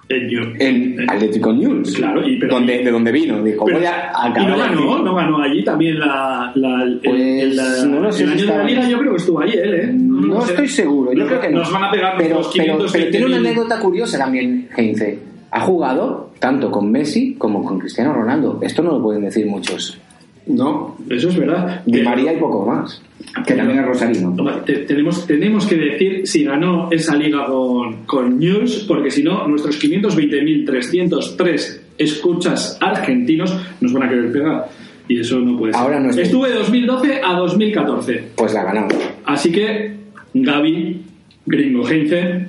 Eh, 0.08 0.28
yo- 0.28 0.40
en 0.58 1.00
eh, 1.00 1.06
Atlético 1.08 1.52
News, 1.52 1.94
Claro, 1.94 2.26
y- 2.28 2.36
pero- 2.38 2.54
donde, 2.54 2.82
de 2.82 2.90
donde 2.90 3.12
vino. 3.12 3.40
Dijo, 3.44 3.64
Pero- 3.64 3.78
voy 3.78 3.86
a 3.86 3.90
y 3.90 4.28
acabar 4.30 4.48
no 4.50 4.58
ganó, 4.58 4.98
no 5.04 5.14
ganó 5.14 5.40
allí 5.40 5.62
también 5.64 6.00
la, 6.00 6.50
la- 6.56 6.82
el, 6.82 7.00
Pues, 7.04 7.14
el- 7.22 7.56
la- 7.56 7.84
no 7.86 8.00
lo 8.00 8.12
sé 8.12 8.24
el 8.24 8.28
si 8.30 8.32
año 8.34 8.40
de 8.40 8.46
la 8.46 8.52
estaba- 8.54 8.68
liga 8.68 8.88
yo 8.88 8.98
creo 8.98 9.10
que 9.12 9.16
estuvo 9.18 9.40
allí 9.40 9.52
él, 9.52 9.74
¿eh? 9.74 9.90
No, 9.94 10.44
estoy 10.44 10.68
seguro, 10.68 11.12
yo 11.12 11.26
creo 11.26 11.40
que 11.40 11.48
no. 11.50 11.58
Nos 11.60 11.72
van 11.72 11.84
a 11.84 11.90
pegar 11.92 12.14
pero, 12.18 12.40
500 12.50 12.92
pero 12.92 13.10
tiene 13.10 13.26
una 13.26 13.36
anécdota 13.36 13.78
curiosa 13.78 14.18
también, 14.18 14.68
Heinze. 14.76 15.18
Ha 15.52 15.60
jugado 15.60 16.30
tanto 16.38 16.70
con 16.70 16.90
Messi 16.90 17.34
como 17.34 17.64
con 17.64 17.78
Cristiano 17.78 18.12
Ronaldo. 18.12 18.58
Esto 18.62 18.82
no 18.82 18.92
lo 18.92 19.02
pueden 19.02 19.22
decir 19.22 19.46
muchos. 19.46 19.98
No. 20.46 20.96
Eso 21.08 21.28
es 21.28 21.36
verdad. 21.38 21.82
Pero- 21.88 22.04
María 22.04 22.32
y 22.32 22.36
poco 22.38 22.66
más. 22.66 23.00
Que 23.46 23.54
también 23.54 23.78
es 23.78 23.86
Rosarino. 23.86 24.34
Te- 24.66 24.78
tenemos, 24.78 25.26
tenemos 25.26 25.66
que 25.66 25.76
decir 25.76 26.26
si 26.26 26.44
ganó 26.44 26.88
esa 26.90 27.14
liga 27.16 27.46
con, 27.46 28.04
con 28.06 28.38
News, 28.38 28.84
porque 28.88 29.10
si 29.10 29.22
no, 29.22 29.46
nuestros 29.46 29.78
520.303 29.80 31.80
escuchas 31.98 32.76
argentinos 32.80 33.54
nos 33.80 33.92
van 33.92 34.02
a 34.04 34.08
querer 34.08 34.32
pegar. 34.32 34.68
Y 35.08 35.20
eso 35.20 35.38
no 35.38 35.56
puede 35.58 35.72
ser. 35.72 35.82
Ahora 35.82 36.00
no 36.00 36.10
estoy- 36.10 36.24
Estuve 36.24 36.48
de 36.50 36.54
2012 36.56 37.20
a 37.24 37.34
2014. 37.36 38.24
Pues 38.36 38.52
la 38.54 38.64
ganamos. 38.64 38.94
Así 39.24 39.52
que, 39.52 39.94
Gaby, 40.34 41.02
Gringo 41.46 41.88
Heinze, 41.88 42.46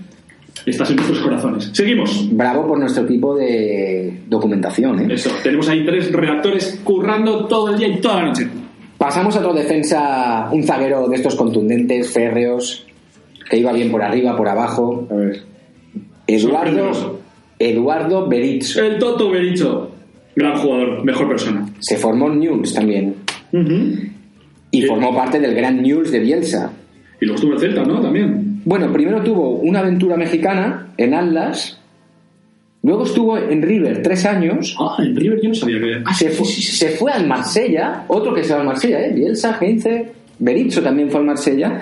Estás 0.66 0.90
en 0.92 0.96
nuestros 0.96 1.20
corazones. 1.20 1.72
Seguimos. 1.74 2.30
Bravo 2.32 2.68
por 2.68 2.80
nuestro 2.80 3.04
equipo 3.04 3.36
de 3.36 4.22
documentación, 4.28 5.00
¿eh? 5.02 5.14
Eso, 5.14 5.30
tenemos 5.44 5.68
ahí 5.68 5.86
tres 5.86 6.12
redactores 6.12 6.80
currando 6.84 7.46
todo 7.46 7.74
el 7.74 7.80
día 7.80 7.88
y 7.90 8.00
toda 8.00 8.22
la 8.22 8.28
noche. 8.30 8.48
Pasamos 8.98 9.36
a 9.36 9.40
otro 9.40 9.54
defensa, 9.54 10.48
un 10.52 10.64
zaguero 10.64 11.08
de 11.10 11.16
estos 11.18 11.36
contundentes, 11.36 12.12
férreos, 12.14 12.86
que 13.50 13.58
iba 13.58 13.74
bien 13.74 13.92
por 13.92 14.02
arriba, 14.02 14.38
por 14.38 14.48
abajo. 14.48 15.06
A 15.12 15.16
ver. 15.16 15.42
Eduardo. 16.28 17.20
Eduardo 17.60 18.28
Berizzo. 18.28 18.84
El 18.84 18.98
Toto 19.00 19.30
Bericho. 19.30 19.92
Gran 20.36 20.58
jugador, 20.58 21.04
mejor 21.04 21.28
persona. 21.28 21.66
Se 21.80 21.98
formó 21.98 22.32
en 22.32 22.40
Newell's 22.40 22.74
también. 22.74 23.16
Y 24.72 24.82
Sí. 24.82 24.88
formó 24.88 25.14
parte 25.14 25.40
del 25.40 25.54
gran 25.54 25.82
Newell's 25.82 26.12
de 26.12 26.20
Bielsa. 26.20 26.72
Y 27.22 27.26
luego 27.26 27.36
estuvo 27.36 27.54
en 27.54 27.60
Celta, 27.60 27.84
¿no? 27.84 28.02
También. 28.02 28.53
Bueno, 28.66 28.92
primero 28.94 29.22
tuvo 29.22 29.50
una 29.58 29.80
aventura 29.80 30.16
mexicana 30.18 30.88
en 30.98 31.14
Atlas. 31.14 31.80
Luego 32.82 33.04
estuvo 33.06 33.38
en 33.38 33.62
River 33.62 34.02
tres 34.02 34.26
años. 34.26 34.76
Ah, 34.80 34.96
en 35.00 35.16
River 35.16 35.40
yo 35.42 35.50
no 35.50 35.56
sabía 35.56 35.80
que... 35.80 36.02
Ah, 36.06 36.14
Se, 36.14 36.30
fu- 36.30 36.46
se 36.46 36.90
fue 36.90 37.12
al 37.12 37.26
Marsella, 37.28 38.04
otro 38.08 38.34
que 38.34 38.44
se 38.44 38.54
va 38.54 38.60
al 38.60 38.66
Marsella, 38.66 39.06
¿eh? 39.06 39.12
Bielsa, 39.14 39.58
Heinze, 39.62 40.12
Berizzo 40.40 40.82
también 40.82 41.10
fue 41.10 41.22
al 41.22 41.26
Marsella. 41.26 41.80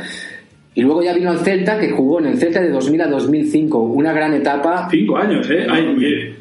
Y 0.75 0.81
luego 0.81 1.01
ya 1.03 1.13
vino 1.13 1.31
al 1.31 1.39
Celta, 1.39 1.79
que 1.79 1.89
jugó 1.89 2.19
en 2.19 2.27
el 2.27 2.37
Celta 2.37 2.61
de 2.61 2.69
2000 2.69 3.01
a 3.01 3.07
2005. 3.07 3.79
Una 3.79 4.13
gran 4.13 4.33
etapa. 4.35 4.87
Cinco 4.91 5.17
años, 5.17 5.49
¿eh? 5.49 5.65
Ay. 5.69 6.35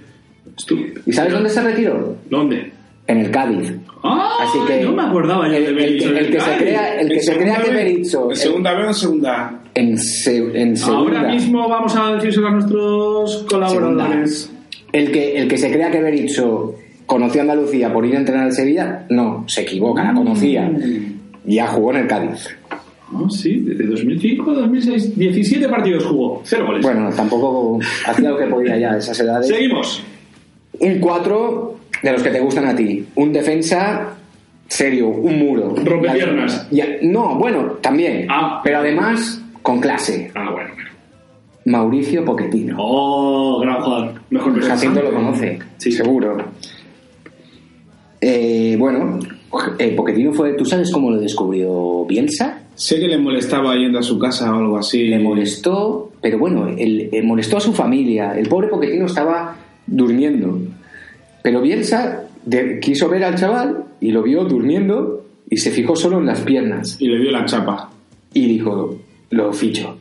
Estu- 0.57 1.01
¿Y 1.07 1.13
sabes 1.13 1.33
dónde 1.33 1.49
se 1.49 1.63
retiró? 1.63 2.17
¿Dónde? 2.29 2.70
En 3.11 3.19
el 3.19 3.31
Cádiz. 3.31 3.73
Ah, 4.03 4.31
Así 4.43 4.59
que 4.67 4.83
no 4.85 4.93
me 4.93 5.03
acordaba 5.03 5.47
el, 5.47 5.53
de 5.53 5.67
el- 5.67 5.75
Berizzo. 5.75 6.11
el 6.17 6.31
que 6.31 6.41
se 6.41 6.57
crea, 6.57 7.01
el 7.01 7.09
que 7.09 7.15
¿En 7.15 7.23
se 7.23 7.37
crea 7.37 7.57
que 7.63 7.71
B? 7.71 7.77
Berizzo 7.77 8.31
¿En 8.31 8.37
segunda 8.37 8.73
B 8.75 8.83
o 8.85 8.87
en 8.87 8.95
segunda 8.95 9.61
en, 9.75 9.99
se- 9.99 10.61
en 10.63 10.77
segunda, 10.77 11.19
Ahora 11.21 11.33
mismo 11.33 11.69
vamos 11.69 11.95
a 11.97 12.15
decírselo 12.15 12.49
a 12.49 12.51
nuestros 12.53 13.45
colaboradores. 13.51 14.53
el 14.93 15.11
que 15.13 15.37
el 15.39 15.49
que 15.49 15.59
se 15.59 15.71
crea 15.71 15.91
que 15.91 16.01
Berizzo 16.01 16.75
conoció 17.07 17.41
a 17.41 17.43
Andalucía 17.43 17.93
por 17.93 18.07
ir 18.07 18.15
a 18.17 18.19
entrenar 18.21 18.45
al 18.47 18.53
Sevilla, 18.53 19.05
no, 19.11 19.45
se 19.49 19.63
equivoca, 19.63 20.05
la 20.05 20.15
conocía. 20.15 20.69
Mm. 20.69 21.21
Ya 21.47 21.67
jugó 21.67 21.91
en 21.93 21.97
el 21.99 22.07
Cádiz. 22.07 22.49
Ah, 22.71 23.27
sí, 23.29 23.57
desde 23.61 23.87
2005 23.87 24.51
a 24.53 24.55
2006, 24.55 25.19
17 25.19 25.69
partidos 25.69 26.05
jugó, 26.05 26.41
cero 26.45 26.67
goles. 26.67 26.83
Bueno, 26.83 27.11
tampoco 27.11 27.81
hacía 28.07 28.31
lo 28.31 28.39
que 28.39 28.47
podía 28.47 28.79
ya 28.79 28.93
a 28.93 28.99
esas 28.99 29.19
edades. 29.19 29.49
Seguimos. 29.49 30.03
Un 30.79 31.01
4 31.01 31.77
de 32.03 32.13
los 32.13 32.23
que 32.23 32.31
te 32.31 32.41
gustan 32.41 32.67
a 32.67 32.75
ti. 32.77 33.07
Un 33.17 33.33
defensa 33.33 34.17
serio, 34.69 35.09
un 35.09 35.39
muro. 35.39 35.75
Rompepiernas. 35.85 36.69
Ya- 36.71 36.87
no, 37.03 37.35
bueno, 37.37 37.65
también. 37.81 38.27
Ah. 38.31 38.61
Pero 38.63 38.79
además, 38.79 39.43
con 39.63 39.81
clase. 39.81 40.31
Ah, 40.35 40.51
bueno, 40.53 40.71
bueno. 40.75 40.91
Mauricio 41.67 42.25
Pochettino. 42.25 42.77
Oh, 42.79 43.61
gran 43.61 43.81
jugador. 43.83 44.15
Mejor 44.31 44.53
persona. 44.55 44.75
Jacinto 44.75 45.03
lo 45.03 45.13
conoce, 45.13 45.59
Sí. 45.77 45.93
seguro. 45.93 46.37
Eh, 48.21 48.77
bueno, 48.79 49.19
eh, 49.79 49.95
Pochettino 49.97 50.33
fue. 50.33 50.53
¿Tú 50.55 50.65
sabes 50.65 50.91
cómo 50.91 51.11
lo 51.11 51.19
descubrió 51.21 52.05
Bielsa? 52.07 52.63
Sé 52.75 52.99
que 52.99 53.09
le 53.09 53.19
molestaba 53.19 53.75
yendo 53.77 53.99
a 53.99 54.03
su 54.03 54.19
casa 54.19 54.53
o 54.55 54.59
algo 54.59 54.79
así. 54.79 55.05
Le 55.07 55.19
molestó, 55.19 56.13
pero 56.23 56.39
bueno, 56.39 56.69
él, 56.69 57.09
él 57.13 57.25
molestó 57.25 57.57
a 57.59 57.61
su 57.61 57.73
familia. 57.73 58.33
El 58.39 58.49
pobre 58.49 58.69
Pochettino 58.69 59.07
estaba 59.07 59.57
durmiendo. 59.87 60.59
Pero 61.43 61.61
Bielsa 61.63 62.23
de- 62.45 62.81
quiso 62.81 63.09
ver 63.09 63.25
al 63.25 63.35
chaval 63.37 63.85
y 64.01 64.11
lo 64.13 64.23
vio 64.23 64.45
durmiendo 64.45 65.25
y 65.49 65.57
se 65.57 65.71
fijó 65.71 65.97
solo 65.97 66.19
en 66.19 66.27
las 66.27 66.41
piernas. 66.41 66.97
Y 67.01 67.09
le 67.09 67.19
dio 67.19 67.31
la 67.31 67.45
chapa. 67.45 67.91
Y 68.33 68.47
dijo, 68.47 68.99
lo 69.31 69.53
ficho. 69.53 69.97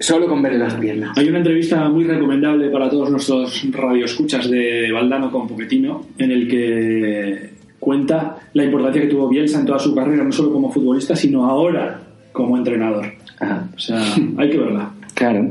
Solo 0.00 0.26
con 0.26 0.42
ver 0.42 0.54
las 0.56 0.74
piernas. 0.74 1.16
Hay 1.16 1.28
una 1.28 1.38
entrevista 1.38 1.88
muy 1.88 2.04
recomendable 2.04 2.68
para 2.70 2.90
todos 2.90 3.10
nuestros 3.10 3.64
radioescuchas 3.70 4.50
de 4.50 4.90
Valdano 4.92 5.30
con 5.30 5.46
Pochettino, 5.46 6.06
en 6.18 6.30
el 6.30 6.48
que 6.48 7.50
cuenta 7.78 8.36
la 8.54 8.64
importancia 8.64 9.02
que 9.02 9.08
tuvo 9.08 9.28
Bielsa 9.28 9.60
en 9.60 9.66
toda 9.66 9.78
su 9.78 9.94
carrera, 9.94 10.24
no 10.24 10.32
solo 10.32 10.52
como 10.52 10.70
futbolista, 10.72 11.14
sino 11.14 11.44
ahora 11.46 12.00
como 12.32 12.56
entrenador. 12.56 13.06
Ajá. 13.38 13.68
O 13.74 13.78
sea, 13.78 14.02
hay 14.38 14.50
que 14.50 14.58
verla. 14.58 14.90
Claro, 15.14 15.50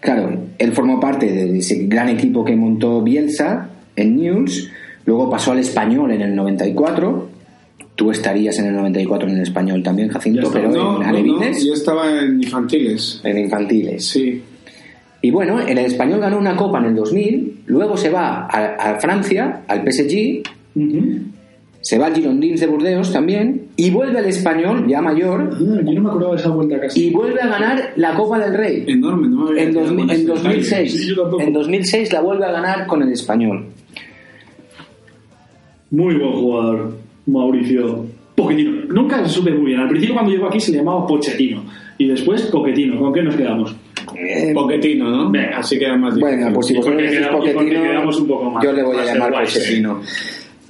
claro. 0.00 0.38
Él 0.58 0.72
formó 0.72 0.98
parte 0.98 1.26
de 1.26 1.58
ese 1.58 1.86
gran 1.86 2.08
equipo 2.08 2.44
que 2.44 2.56
montó 2.56 3.00
Bielsa 3.02 3.70
en 4.00 4.16
News. 4.16 4.70
Luego 5.04 5.30
pasó 5.30 5.52
al 5.52 5.58
español 5.58 6.10
en 6.12 6.22
el 6.22 6.34
94. 6.36 7.28
Tú 7.94 8.10
estarías 8.10 8.58
en 8.58 8.66
el 8.66 8.74
94 8.74 9.28
en 9.28 9.36
el 9.36 9.42
español 9.42 9.82
también, 9.82 10.08
Jacinto, 10.08 10.42
está. 10.42 10.52
pero 10.52 10.68
No, 10.70 10.74
en 10.74 10.82
no, 10.82 10.98
no, 11.00 11.08
alevines, 11.08 11.64
yo 11.64 11.72
estaba 11.74 12.20
en 12.20 12.42
infantiles. 12.42 13.20
en 13.24 13.38
infantiles. 13.38 14.04
Sí. 14.06 14.42
Y 15.20 15.30
bueno, 15.32 15.60
en 15.60 15.76
el 15.78 15.84
español 15.86 16.20
ganó 16.20 16.38
una 16.38 16.54
copa 16.54 16.78
en 16.78 16.84
el 16.86 16.94
2000. 16.94 17.62
Luego 17.66 17.96
se 17.96 18.08
va 18.10 18.46
a, 18.46 18.92
a 18.92 19.00
Francia, 19.00 19.62
al 19.66 19.80
PSG. 19.90 20.42
Se 21.80 21.96
va 21.98 22.06
al 22.06 22.14
Girondins 22.14 22.60
de 22.60 22.66
Burdeos 22.66 23.12
también. 23.12 23.62
Y 23.76 23.90
vuelve 23.90 24.18
al 24.18 24.26
español, 24.26 24.86
ya 24.88 25.00
mayor. 25.00 25.50
Ah, 25.54 25.58
yo 25.58 25.92
no 25.94 26.00
me 26.02 26.08
acordaba 26.08 26.34
de 26.34 26.40
esa 26.40 26.50
vuelta 26.50 26.78
casi. 26.80 27.06
Y 27.06 27.10
vuelve 27.10 27.40
a 27.40 27.46
ganar 27.48 27.92
la 27.96 28.14
Copa 28.14 28.38
del 28.38 28.54
Rey. 28.54 28.84
Enorme, 28.86 29.28
no 29.28 29.50
En, 29.56 29.70
quedado 29.70 29.86
2000 29.86 30.06
con 30.06 30.10
en 30.10 30.10
ese 30.10 30.26
detalle. 30.26 30.48
2006. 30.54 30.92
Sí, 30.92 31.14
en 31.40 31.52
2006 31.52 32.12
la 32.12 32.20
vuelve 32.20 32.44
a 32.44 32.52
ganar 32.52 32.86
con 32.86 33.02
el 33.02 33.12
español. 33.12 33.66
Muy 35.90 36.14
buen 36.16 36.32
jugador, 36.32 36.92
Mauricio 37.26 38.04
Pochettino. 38.34 38.84
Nunca 38.88 39.22
se 39.26 39.30
supe 39.34 39.50
muy 39.52 39.66
bien. 39.66 39.80
Al 39.80 39.88
principio 39.88 40.14
cuando 40.14 40.32
llegó 40.32 40.46
aquí 40.48 40.60
se 40.60 40.72
le 40.72 40.78
llamaba 40.78 41.06
Pochettino. 41.06 41.62
Y 41.98 42.08
después 42.08 42.42
Pochettino. 42.46 42.98
¿Con 42.98 43.12
qué 43.12 43.22
nos 43.22 43.34
quedamos? 43.36 43.74
Eh, 44.16 44.52
Poquetino, 44.54 45.10
¿no? 45.10 45.30
Venga. 45.30 45.58
Así 45.58 45.78
queda 45.78 45.96
más 45.96 46.14
difícil. 46.14 46.36
Bueno, 46.38 46.54
pues 46.54 46.66
si 46.66 46.74
Y 46.74 46.76
vosotros 46.76 47.02
decís 47.02 47.26
Pochettino, 47.26 47.82
quedamos 47.82 48.20
un 48.20 48.26
poco 48.28 48.50
más- 48.50 48.64
yo 48.64 48.72
le 48.72 48.82
voy 48.82 48.96
a 48.96 49.04
llamar 49.04 49.30
guays, 49.32 49.52
Pochettino. 49.54 50.00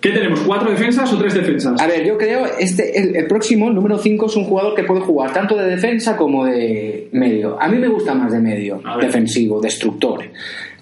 ¿Qué 0.00 0.10
tenemos? 0.10 0.40
¿Cuatro 0.40 0.70
defensas 0.70 1.12
o 1.12 1.18
tres 1.18 1.34
defensas? 1.34 1.80
A 1.80 1.86
ver, 1.88 2.06
yo 2.06 2.16
creo 2.16 2.44
este 2.60 2.96
el, 2.98 3.16
el 3.16 3.26
próximo, 3.26 3.68
el 3.68 3.74
número 3.74 3.98
5, 3.98 4.26
es 4.26 4.36
un 4.36 4.44
jugador 4.44 4.74
que 4.76 4.84
puede 4.84 5.00
jugar 5.00 5.32
tanto 5.32 5.56
de 5.56 5.66
defensa 5.66 6.16
como 6.16 6.44
de 6.46 7.08
medio. 7.12 7.60
A 7.60 7.66
mí 7.68 7.78
me 7.78 7.88
gusta 7.88 8.14
más 8.14 8.30
de 8.32 8.38
medio, 8.38 8.80
defensivo, 9.00 9.60
destructor. 9.60 10.20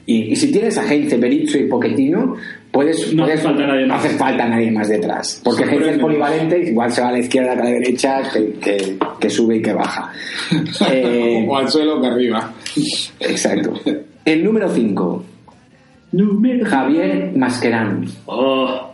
Y, 0.05 0.33
y 0.33 0.37
si 0.37 0.53
tienes 0.53 0.77
a 0.79 0.87
Heinze, 0.93 1.17
Berizzo 1.17 1.59
y 1.59 1.65
Pochettino, 1.65 2.37
puedes, 2.77 3.15
No 3.15 3.25
hace 3.25 3.33
puedes- 3.33 3.43
falta 3.45 3.67
nadie 3.67 3.87
más. 3.87 3.89
no 3.89 3.95
hace 3.95 4.19
falta 4.19 4.49
nadie 4.49 4.71
más 4.71 4.89
detrás. 4.89 5.41
Porque 5.45 5.63
Heinze 5.63 5.75
es 5.77 5.81
Sorprende. 5.81 6.03
polivalente, 6.03 6.59
igual 6.71 6.93
se 6.93 7.01
va 7.01 7.09
a 7.09 7.13
la 7.13 7.19
izquierda 7.19 7.55
que 7.55 7.61
a 7.61 7.65
la 7.65 7.71
derecha, 7.71 8.23
que, 8.33 8.53
que- 8.61 8.97
que 9.21 9.31
sube 9.31 9.57
y 9.57 9.63
que 9.63 9.73
baja. 9.73 10.13
Eh, 10.93 11.47
O 11.49 11.57
al 11.57 11.69
suelo 11.69 12.01
que 12.01 12.07
arriba. 12.07 12.53
exacto. 13.21 13.73
El 14.25 14.45
número 14.45 14.69
5, 14.69 15.25
Número... 16.13 16.67
Javier 16.67 17.33
Mascherano, 17.37 18.07
Oh. 18.27 18.93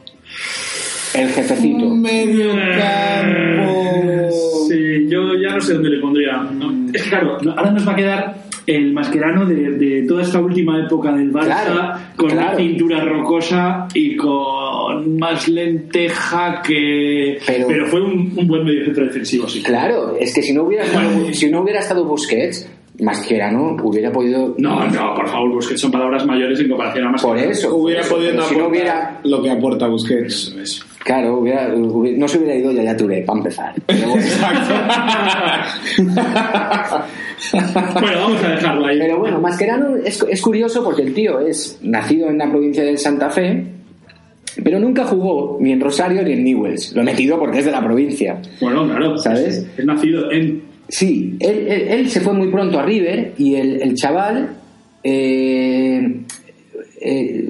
el 1.14 1.28
jefecito. 1.28 1.88
medio 1.90 2.52
Sí, 4.68 5.08
yo 5.08 5.34
ya 5.36 5.54
no 5.54 5.60
sé 5.60 5.74
dónde 5.74 5.90
le 5.90 6.00
pondría. 6.00 6.36
¿no? 6.38 6.72
Es 6.92 7.02
que 7.02 7.08
claro, 7.10 7.38
ahora 7.56 7.70
nos 7.70 7.86
va 7.86 7.92
a 7.92 7.96
quedar 7.96 8.41
el 8.66 8.92
masquerano 8.92 9.44
de, 9.46 9.72
de 9.72 10.02
toda 10.06 10.22
esta 10.22 10.38
última 10.40 10.78
época 10.84 11.12
del 11.12 11.32
Barça, 11.32 11.44
Claro, 11.64 11.98
con 12.16 12.30
claro. 12.30 12.48
una 12.48 12.56
cintura 12.56 13.04
rocosa 13.04 13.88
y 13.94 14.16
con 14.16 15.18
más 15.18 15.48
lenteja 15.48 16.62
que... 16.62 17.38
Pero- 17.46 17.86
fue 17.86 18.00
un, 18.02 18.32
un 18.36 18.46
buen 18.46 18.64
medio 18.64 18.84
centro 18.84 19.04
defensivo, 19.04 19.48
sí. 19.48 19.62
Claro, 19.62 20.16
es 20.18 20.32
que 20.34 20.42
si 20.42 20.52
no 20.52 20.62
hubiera 20.64 20.84
estado, 20.84 21.10
Bueno. 21.10 21.34
si 21.34 21.50
no 21.50 21.60
hubiera 21.62 21.80
estado 21.80 22.04
Busquets, 22.04 22.68
Mascherano 23.00 23.76
hubiera 23.82 24.12
podido. 24.12 24.54
No, 24.58 24.86
no, 24.88 25.14
por 25.14 25.26
favor, 25.28 25.50
Busquets 25.54 25.80
son 25.80 25.90
palabras 25.90 26.24
mayores 26.26 26.60
en 26.60 26.68
comparación 26.68 27.06
a 27.06 27.10
más. 27.10 27.22
Por 27.22 27.38
eso. 27.38 27.74
Hubiera 27.74 28.02
por 28.02 28.06
eso, 28.06 28.14
podido 28.16 28.30
pero 28.32 28.42
no 28.42 28.48
si 28.48 28.56
no 28.56 28.68
hubiera. 28.68 29.20
lo 29.24 29.42
que 29.42 29.50
aporta 29.50 29.88
Busquets. 29.88 30.48
Eso 30.48 30.60
es. 30.60 30.86
Claro, 31.04 31.38
hubiera, 31.38 31.68
hubiera- 31.74 32.18
no 32.18 32.28
se 32.28 32.38
hubiera 32.38 32.54
ido 32.54 32.70
Yaya 32.72 32.96
Touré, 32.96 33.22
para 33.22 33.38
empezar. 33.38 33.74
Pero 33.86 34.08
bueno, 34.08 34.24
Bueno, 37.94 38.18
vamos 38.20 38.44
a 38.44 38.48
dejarlo 38.50 38.86
ahí. 38.86 38.98
pero 38.98 39.18
bueno, 39.18 39.40
Mascherano 39.40 39.96
es, 39.96 40.24
es 40.28 40.40
curioso 40.40 40.82
porque 40.84 41.02
el 41.02 41.12
tío 41.14 41.40
es 41.40 41.78
nacido 41.82 42.28
en 42.28 42.38
la 42.38 42.48
provincia 42.48 42.82
de 42.84 42.96
Santa 42.96 43.30
Fe, 43.30 43.64
pero 44.62 44.78
nunca 44.78 45.04
jugó 45.04 45.58
ni 45.60 45.72
en 45.72 45.80
Rosario 45.80 46.22
ni 46.22 46.32
en 46.32 46.44
Newells. 46.44 46.92
Lo 46.94 47.02
he 47.02 47.04
metido 47.04 47.38
porque 47.38 47.58
es 47.58 47.64
de 47.64 47.72
la 47.72 47.82
provincia. 47.82 48.40
Bueno, 48.60 48.86
claro. 48.86 49.18
¿Sabes? 49.18 49.40
Es, 49.58 49.66
es 49.78 49.84
nacido 49.84 50.30
en... 50.30 50.62
Sí, 50.88 51.36
él, 51.40 51.66
él- 51.68 51.88
él 51.88 52.10
se 52.10 52.20
fue 52.20 52.32
muy 52.34 52.48
pronto 52.48 52.78
a 52.78 52.82
River 52.82 53.32
y 53.38 53.54
el, 53.56 53.80
el 53.82 53.94
chaval 53.94 54.50
eh, 55.02 56.20
eh, 57.04 57.44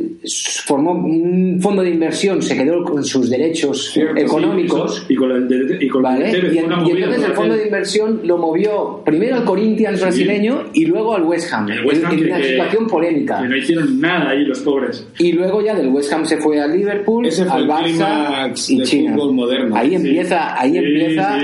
formó 0.64 0.92
un 0.92 1.58
fondo 1.60 1.82
de 1.82 1.90
inversión, 1.90 2.40
se 2.42 2.56
quedó 2.56 2.82
con 2.84 3.04
sus 3.04 3.28
derechos 3.28 3.90
Cierto, 3.92 4.20
económicos. 4.20 5.04
sí, 5.06 5.12
y 5.14 5.16
con 5.16 5.30
el 5.32 5.48
de- 5.48 5.84
y 5.84 5.88
con 5.88 6.02
¿Vale? 6.02 6.30
el 6.30 6.52
Y, 6.54 6.56
y 6.56 6.58
entonces 6.60 7.24
el 7.24 7.32
fondo 7.32 7.54
de 7.56 7.64
inversión 7.64 8.20
lo 8.24 8.38
movió 8.38 9.02
primero 9.04 9.36
al 9.36 9.44
Corinthians 9.44 10.00
brasileño 10.00 10.64
y 10.72 10.86
luego 10.86 11.14
al 11.14 11.24
West 11.24 11.52
Ham, 11.52 11.68
El 11.70 11.84
West 11.84 12.04
Ham 12.04 12.12
en, 12.12 12.18
en 12.18 12.24
que- 12.24 12.30
una 12.32 12.42
situación 12.44 12.86
polémica. 12.86 13.42
Que 13.42 13.48
no 13.48 13.56
hicieron 13.56 14.00
nada 14.00 14.30
ahí 14.30 14.44
los 14.44 14.60
pobres. 14.60 15.06
Y 15.18 15.32
luego 15.32 15.60
ya 15.62 15.74
del 15.74 15.88
West 15.88 16.12
Ham 16.12 16.24
se 16.24 16.36
fue 16.38 16.60
al 16.60 16.76
Liverpool, 16.76 17.26
Ese 17.26 17.44
fue 17.44 17.54
al 17.54 17.68
Barça 17.68 18.52
y 18.68 18.82
China. 18.82 19.16
moderno. 19.16 19.76
Ahí 19.76 19.90
Sí. 19.90 19.94
empieza, 19.96 20.60
ahí 20.60 20.72
Sí, 20.72 20.78
empieza, 20.78 21.38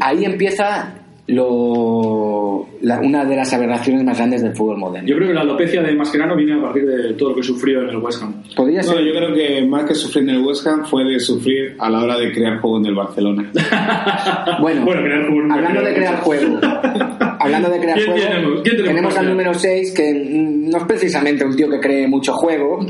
ahí 0.00 0.24
empieza 0.24 0.94
lo, 1.26 2.66
la- 2.82 3.00
una 3.00 3.24
de 3.24 3.36
las 3.36 3.52
aberraciones 3.52 4.04
más 4.04 4.16
grandes 4.18 4.42
del 4.42 4.54
fútbol 4.54 4.78
moderno. 4.78 5.08
Yo 5.08 5.16
creo 5.16 5.28
que 5.28 5.34
la 5.34 5.40
alopecia 5.42 5.82
de 5.82 5.94
Mascherano 5.94 6.36
viene 6.36 6.54
a 6.54 6.60
partir 6.62 6.84
de 6.86 7.14
todo 7.14 7.30
lo 7.30 7.36
que 7.36 7.42
sufrió 7.42 7.82
en 7.82 7.88
el 7.90 7.96
West 7.98 8.22
Ham. 8.22 8.42
Podría 8.54 8.82
No, 8.82 8.88
ser. 8.88 9.04
yo 9.04 9.12
creo 9.12 9.34
que 9.34 9.64
más 9.66 9.84
que 9.84 9.94
sufrir 9.94 10.28
en 10.28 10.36
el 10.36 10.42
West 10.44 10.66
Ham 10.66 10.84
fue 10.84 11.04
de 11.04 11.18
sufrir 11.20 11.76
a 11.78 11.88
la 11.90 12.02
hora 12.02 12.18
de 12.18 12.32
crear 12.32 12.58
juego 12.60 12.78
en 12.78 12.86
el 12.86 12.94
Barcelona. 12.94 13.50
Bueno, 14.60 14.84
Bueno, 14.84 15.02
crear 15.02 15.22
juego 15.26 15.40
nunca 15.42 15.54
hablando 15.56 15.82
de 15.82 15.94
crear 15.94 16.16
juego, 16.20 16.58
hablando 17.40 17.68
de 17.70 17.78
crear 17.80 17.96
¿Quién 17.98 18.10
juego, 18.10 18.26
tenemos? 18.28 18.62
¿Quién 18.62 18.76
tenemos 18.84 19.16
al 19.18 19.28
número 19.28 19.54
6 19.54 19.92
que 19.92 20.12
no 20.14 20.78
es 20.78 20.84
precisamente 20.84 21.44
un 21.44 21.56
tío 21.56 21.68
que 21.68 21.80
cree 21.80 22.06
mucho 22.06 22.32
juego, 22.34 22.80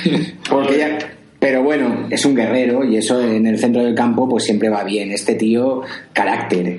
porque 0.50 0.78
ya, 0.78 0.98
pero 1.38 1.62
bueno, 1.62 2.06
es 2.10 2.24
un 2.24 2.34
guerrero 2.34 2.84
y 2.84 2.96
eso 2.96 3.20
en 3.20 3.46
el 3.46 3.58
centro 3.58 3.82
del 3.84 3.94
campo 3.94 4.28
pues 4.28 4.44
siempre 4.44 4.68
va 4.68 4.82
bien. 4.84 5.10
Este 5.12 5.34
tío, 5.34 5.82
carácter. 6.12 6.78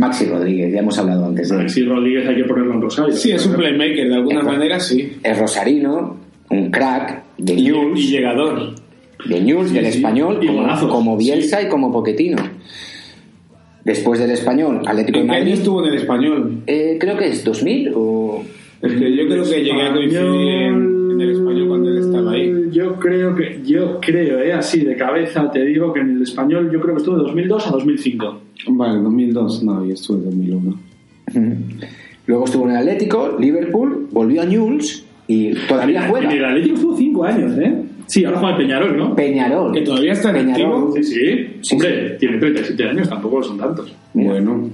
Maxi 0.00 0.24
Rodríguez, 0.24 0.72
ya 0.72 0.80
hemos 0.80 0.98
hablado 0.98 1.26
antes 1.26 1.50
de 1.50 1.60
él. 1.60 1.68
Si 1.68 1.84
Rodríguez 1.84 2.26
hay 2.26 2.36
que 2.36 2.44
ponerlo 2.44 2.74
en 2.74 2.80
Rosario. 2.80 3.12
Sí, 3.12 3.32
es 3.32 3.44
un 3.46 3.54
playmaker, 3.54 4.08
de 4.08 4.14
alguna 4.14 4.42
manera 4.42 4.80
sí. 4.80 5.12
Es 5.22 5.38
rosarino, 5.38 6.16
un 6.48 6.70
crack 6.70 7.22
de 7.36 7.54
News, 7.56 8.00
y 8.00 8.08
llegador. 8.08 8.74
de 9.26 9.40
News, 9.40 9.72
del 9.72 9.84
sí. 9.86 9.98
español, 9.98 10.38
Y 10.40 10.46
como, 10.46 10.88
como 10.88 11.16
Bielsa 11.18 11.60
y 11.62 11.68
como 11.68 11.92
Poquetino. 11.92 12.38
Después 13.84 14.20
del 14.20 14.30
español, 14.30 14.82
Atlético 14.86 15.18
de 15.18 15.24
¿En 15.24 15.30
qué 15.30 15.34
año 15.34 15.44
Madrid. 15.44 15.58
estuvo 15.58 15.84
en 15.84 15.92
el 15.92 15.98
español? 15.98 16.62
Eh, 16.66 16.96
creo 16.98 17.16
que 17.16 17.28
es 17.28 17.44
2000 17.44 17.92
o... 17.94 18.42
Es 18.82 18.92
que 18.92 19.16
yo 19.16 19.28
creo 19.28 19.44
que 19.44 19.62
llegué 19.62 19.82
a 19.82 19.92
coincidir 19.92 20.48
en, 20.48 20.99
creo 23.00 23.34
que, 23.34 23.60
yo 23.64 23.98
creo, 24.00 24.40
eh, 24.40 24.52
así 24.52 24.80
de 24.84 24.96
cabeza 24.96 25.50
te 25.50 25.64
digo 25.64 25.92
que 25.92 26.00
en 26.00 26.16
el 26.16 26.22
español 26.22 26.70
yo 26.70 26.80
creo 26.80 26.94
que 26.94 27.00
estuvo 27.00 27.16
de 27.16 27.22
2002 27.22 27.66
a 27.66 27.70
2005. 27.70 28.40
Vale, 28.68 29.00
2002, 29.00 29.62
no, 29.64 29.84
yo 29.84 29.94
estuve 29.94 30.18
en 30.18 30.24
2001. 30.24 30.78
Luego 32.26 32.44
estuvo 32.44 32.64
en 32.66 32.70
el 32.70 32.76
Atlético, 32.76 33.36
Liverpool, 33.40 34.08
volvió 34.12 34.42
a 34.42 34.44
Newell's 34.44 35.04
y 35.26 35.54
todavía 35.66 36.06
juega. 36.08 36.30
En 36.30 36.38
el 36.38 36.44
Atlético 36.44 36.74
estuvo 36.76 36.96
5 36.96 37.24
años, 37.24 37.58
¿eh? 37.58 37.74
Sí, 38.06 38.24
ahora 38.24 38.38
juega 38.38 38.56
el 38.56 38.62
Peñarol, 38.62 38.96
¿no? 38.96 39.14
Peñarol. 39.14 39.72
Que 39.72 39.82
todavía 39.82 40.12
está 40.12 40.30
en 40.30 40.46
Peñarol. 40.46 40.88
activo. 40.88 40.92
Sí, 40.96 41.04
sí. 41.04 41.46
Sí, 41.60 41.74
Hombre, 41.74 42.16
tiene 42.18 42.38
37 42.38 42.88
años, 42.88 43.08
tampoco 43.08 43.42
son 43.42 43.56
tantos. 43.56 43.94
Bueno, 44.12 44.68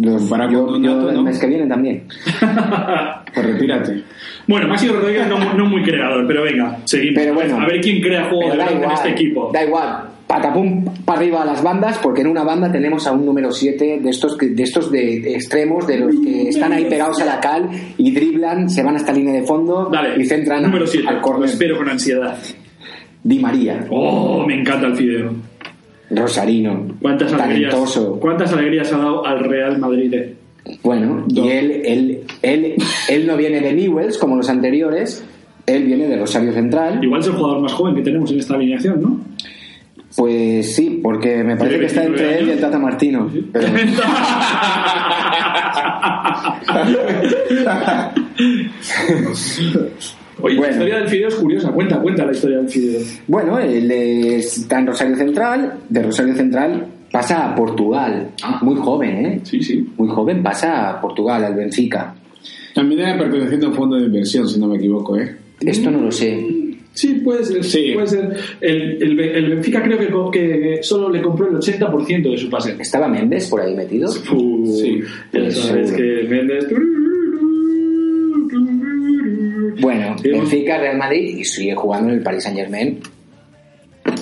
Los- 0.00 0.22
Compara 0.22 0.44
yo, 0.50 0.66
yo 0.66 0.72
Donato, 0.72 1.08
el 1.10 1.14
¿no? 1.16 1.22
mes 1.24 1.38
que 1.38 1.46
viene 1.46 1.66
también. 1.66 2.04
pues 3.34 3.46
retírate. 3.46 4.02
Bueno, 4.46 4.68
Maxi 4.68 4.88
Rodríguez 4.88 5.26
no, 5.28 5.54
no 5.54 5.66
muy 5.66 5.82
creador, 5.82 6.26
pero 6.26 6.42
venga, 6.42 6.78
seguimos. 6.84 7.14
Pero 7.22 7.34
bueno. 7.34 7.60
a 7.60 7.66
ver 7.66 7.80
quién 7.80 8.00
crea 8.00 8.24
juego 8.24 8.40
Pero 8.40 8.52
de 8.52 8.56
verdad 8.58 8.72
en 8.72 8.78
igual, 8.82 8.94
este 8.94 9.08
equipo. 9.10 9.50
Da 9.52 9.64
igual. 9.64 10.02
Patapum 10.26 10.84
para 11.06 11.20
arriba 11.20 11.40
a 11.42 11.44
las 11.46 11.62
bandas, 11.62 11.98
porque 12.02 12.20
en 12.20 12.26
una 12.26 12.44
banda 12.44 12.70
tenemos 12.70 13.06
a 13.06 13.12
un 13.12 13.24
número 13.24 13.50
7 13.50 13.98
de 14.02 14.10
estos, 14.10 14.36
de 14.36 14.62
estos 14.62 14.90
de, 14.92 15.20
de 15.20 15.34
extremos, 15.34 15.86
de 15.86 15.98
los 15.98 16.14
que 16.20 16.48
están 16.50 16.72
ahí 16.72 16.84
pegados 16.84 17.20
a 17.22 17.24
la 17.24 17.40
cal 17.40 17.68
y 17.96 18.10
driblan, 18.12 18.68
se 18.68 18.82
van 18.82 18.96
hasta 18.96 19.10
línea 19.12 19.32
de 19.32 19.42
fondo 19.44 19.88
Dale, 19.90 20.20
y 20.22 20.26
centran 20.26 20.62
número 20.62 20.86
7. 20.86 21.08
al 21.08 21.14
Lo 21.16 21.22
córner. 21.22 21.48
espero 21.48 21.78
con 21.78 21.88
ansiedad. 21.88 22.36
Di 23.22 23.38
María, 23.38 23.86
Oh, 23.90 24.44
me 24.46 24.60
encanta 24.60 24.86
el 24.88 24.96
fideo. 24.96 25.32
Rosarino, 26.10 26.86
¿Cuántas 27.00 27.32
alegrías, 27.32 27.70
talentoso. 27.70 28.18
¿Cuántas 28.20 28.52
alegrías 28.52 28.92
ha 28.92 28.98
dado 28.98 29.26
al 29.26 29.40
Real 29.40 29.78
Madrid? 29.78 30.14
Bueno, 30.82 31.24
y 31.28 31.48
él, 31.48 31.82
él, 31.84 32.20
él, 32.42 32.74
él 33.08 33.26
no 33.26 33.36
viene 33.36 33.60
de 33.60 33.72
Newells 33.72 34.18
como 34.18 34.36
los 34.36 34.48
anteriores, 34.48 35.24
él 35.66 35.84
viene 35.84 36.08
de 36.08 36.18
Rosario 36.18 36.52
Central. 36.52 37.02
Igual 37.02 37.20
es 37.20 37.26
el 37.26 37.32
jugador 37.34 37.60
más 37.60 37.72
joven 37.72 37.94
que 37.94 38.02
tenemos 38.02 38.30
en 38.30 38.38
esta 38.38 38.54
alineación, 38.54 39.02
¿no? 39.02 39.20
Pues 40.16 40.74
sí, 40.74 41.00
porque 41.02 41.44
me 41.44 41.56
parece 41.56 41.78
¿Tiene 41.78 41.80
que 41.80 41.86
está 41.86 42.00
29 42.00 42.10
entre 42.10 42.38
él 42.40 42.48
y 42.48 42.50
el? 42.52 42.60
Tata 42.60 42.78
Martino. 42.78 43.30
Pero, 43.52 43.68
Oye, 50.40 50.56
Bueno. 50.56 50.62
la 50.62 50.70
historia 50.70 50.96
del 50.98 51.08
fideo 51.08 51.28
es 51.28 51.34
curiosa. 51.34 51.70
Cuenta, 51.72 52.00
cuenta 52.00 52.24
la 52.26 52.32
historia 52.32 52.58
del 52.58 52.68
fideo. 52.68 53.00
bueno, 53.26 53.58
él 53.58 53.90
está 53.90 54.78
en 54.78 54.86
Rosario 54.86 55.16
Central, 55.16 55.74
de 55.88 56.02
Rosario 56.02 56.34
Central 56.34 56.86
pasa 57.10 57.50
a 57.50 57.54
Portugal, 57.54 58.28
Ah. 58.42 58.58
muy 58.62 58.76
joven, 58.76 59.26
¿eh? 59.26 59.40
Sí, 59.42 59.62
sí. 59.62 59.86
Muy 59.96 60.08
joven, 60.08 60.42
pasa 60.42 60.90
a 60.90 61.00
Portugal, 61.00 61.42
al 61.44 61.54
Benfica. 61.54 62.14
También 62.74 63.00
era 63.00 63.18
perteneciente 63.18 63.66
a 63.66 63.70
un 63.70 63.74
fondo 63.74 63.96
de 63.96 64.04
inversión, 64.04 64.46
si 64.48 64.60
no 64.60 64.68
me 64.68 64.76
equivoco, 64.76 65.16
¿eh? 65.18 65.34
Esto 65.60 65.90
no 65.90 66.00
lo 66.02 66.12
sé. 66.12 66.38
Sí, 66.92 67.14
puede 67.24 67.44
ser. 67.44 67.64
Sí. 67.64 67.92
Puede 67.94 68.06
ser. 68.08 68.36
El, 68.60 69.02
el, 69.02 69.20
el 69.20 69.50
Benfica 69.54 69.82
creo 69.82 70.30
que, 70.30 70.78
solo 70.82 71.08
le 71.10 71.22
compró 71.22 71.48
el 71.48 71.56
80% 71.56 72.30
de 72.30 72.36
su 72.38 72.50
pase. 72.50 72.74
¿Estaba 72.78 73.08
Méndez 73.08 73.48
por 73.48 73.60
ahí 73.60 73.74
metido? 73.74 74.10
Uh, 74.32 74.66
Sí, 74.76 75.00
pues 75.32 75.56
sabes 75.58 75.90
seguro. 75.90 75.96
que 75.96 76.28
Méndez. 76.28 76.66
Bueno, 79.80 80.16
Sí, 80.18 80.30
Benfica, 80.30 80.78
Real 80.78 80.98
Madrid 80.98 81.38
y 81.38 81.44
sigue 81.44 81.74
jugando 81.74 82.10
en 82.10 82.18
el 82.18 82.22
Paris 82.22 82.42
Saint 82.44 82.58
Germain. 82.58 82.98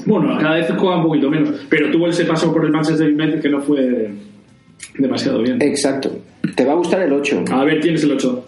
Bueno, 0.05 0.37
cada 0.41 0.57
vez 0.57 0.67
juega 0.77 0.97
un 0.99 1.05
poquito 1.05 1.31
menos. 1.31 1.67
Pero 1.69 1.91
tuvo 1.91 2.09
ese 2.09 2.25
paso 2.25 2.53
por 2.53 2.65
el 2.65 2.71
Manchester 2.73 3.09
United 3.09 3.41
que 3.41 3.49
no 3.49 3.61
fue 3.61 4.11
demasiado 4.99 5.43
bien. 5.43 5.61
Exacto. 5.63 6.11
Te 6.55 6.65
va 6.65 6.73
a 6.73 6.77
gustar 6.77 7.03
el 7.03 7.13
8. 7.13 7.45
A 7.51 7.65
ver, 7.65 7.81
¿quién 7.81 7.95
es 7.95 8.05
el 8.05 8.13
8? 8.13 8.47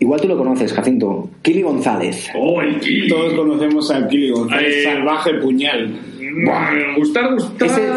Igual 0.00 0.20
tú 0.20 0.28
lo 0.28 0.36
conoces, 0.36 0.72
Jacinto. 0.72 1.30
Kili 1.40 1.62
González. 1.62 2.28
¡Oh, 2.36 2.60
el 2.60 2.78
Kili! 2.80 3.08
Todos 3.08 3.32
conocemos 3.34 3.90
al 3.90 4.08
Kili 4.08 4.30
González, 4.30 4.76
Eh. 4.76 4.82
salvaje 4.84 5.34
puñal. 5.34 5.98
Buah, 6.44 6.70
Gustar, 6.98 7.32
gustar. 7.32 7.68
Ese, 7.68 7.88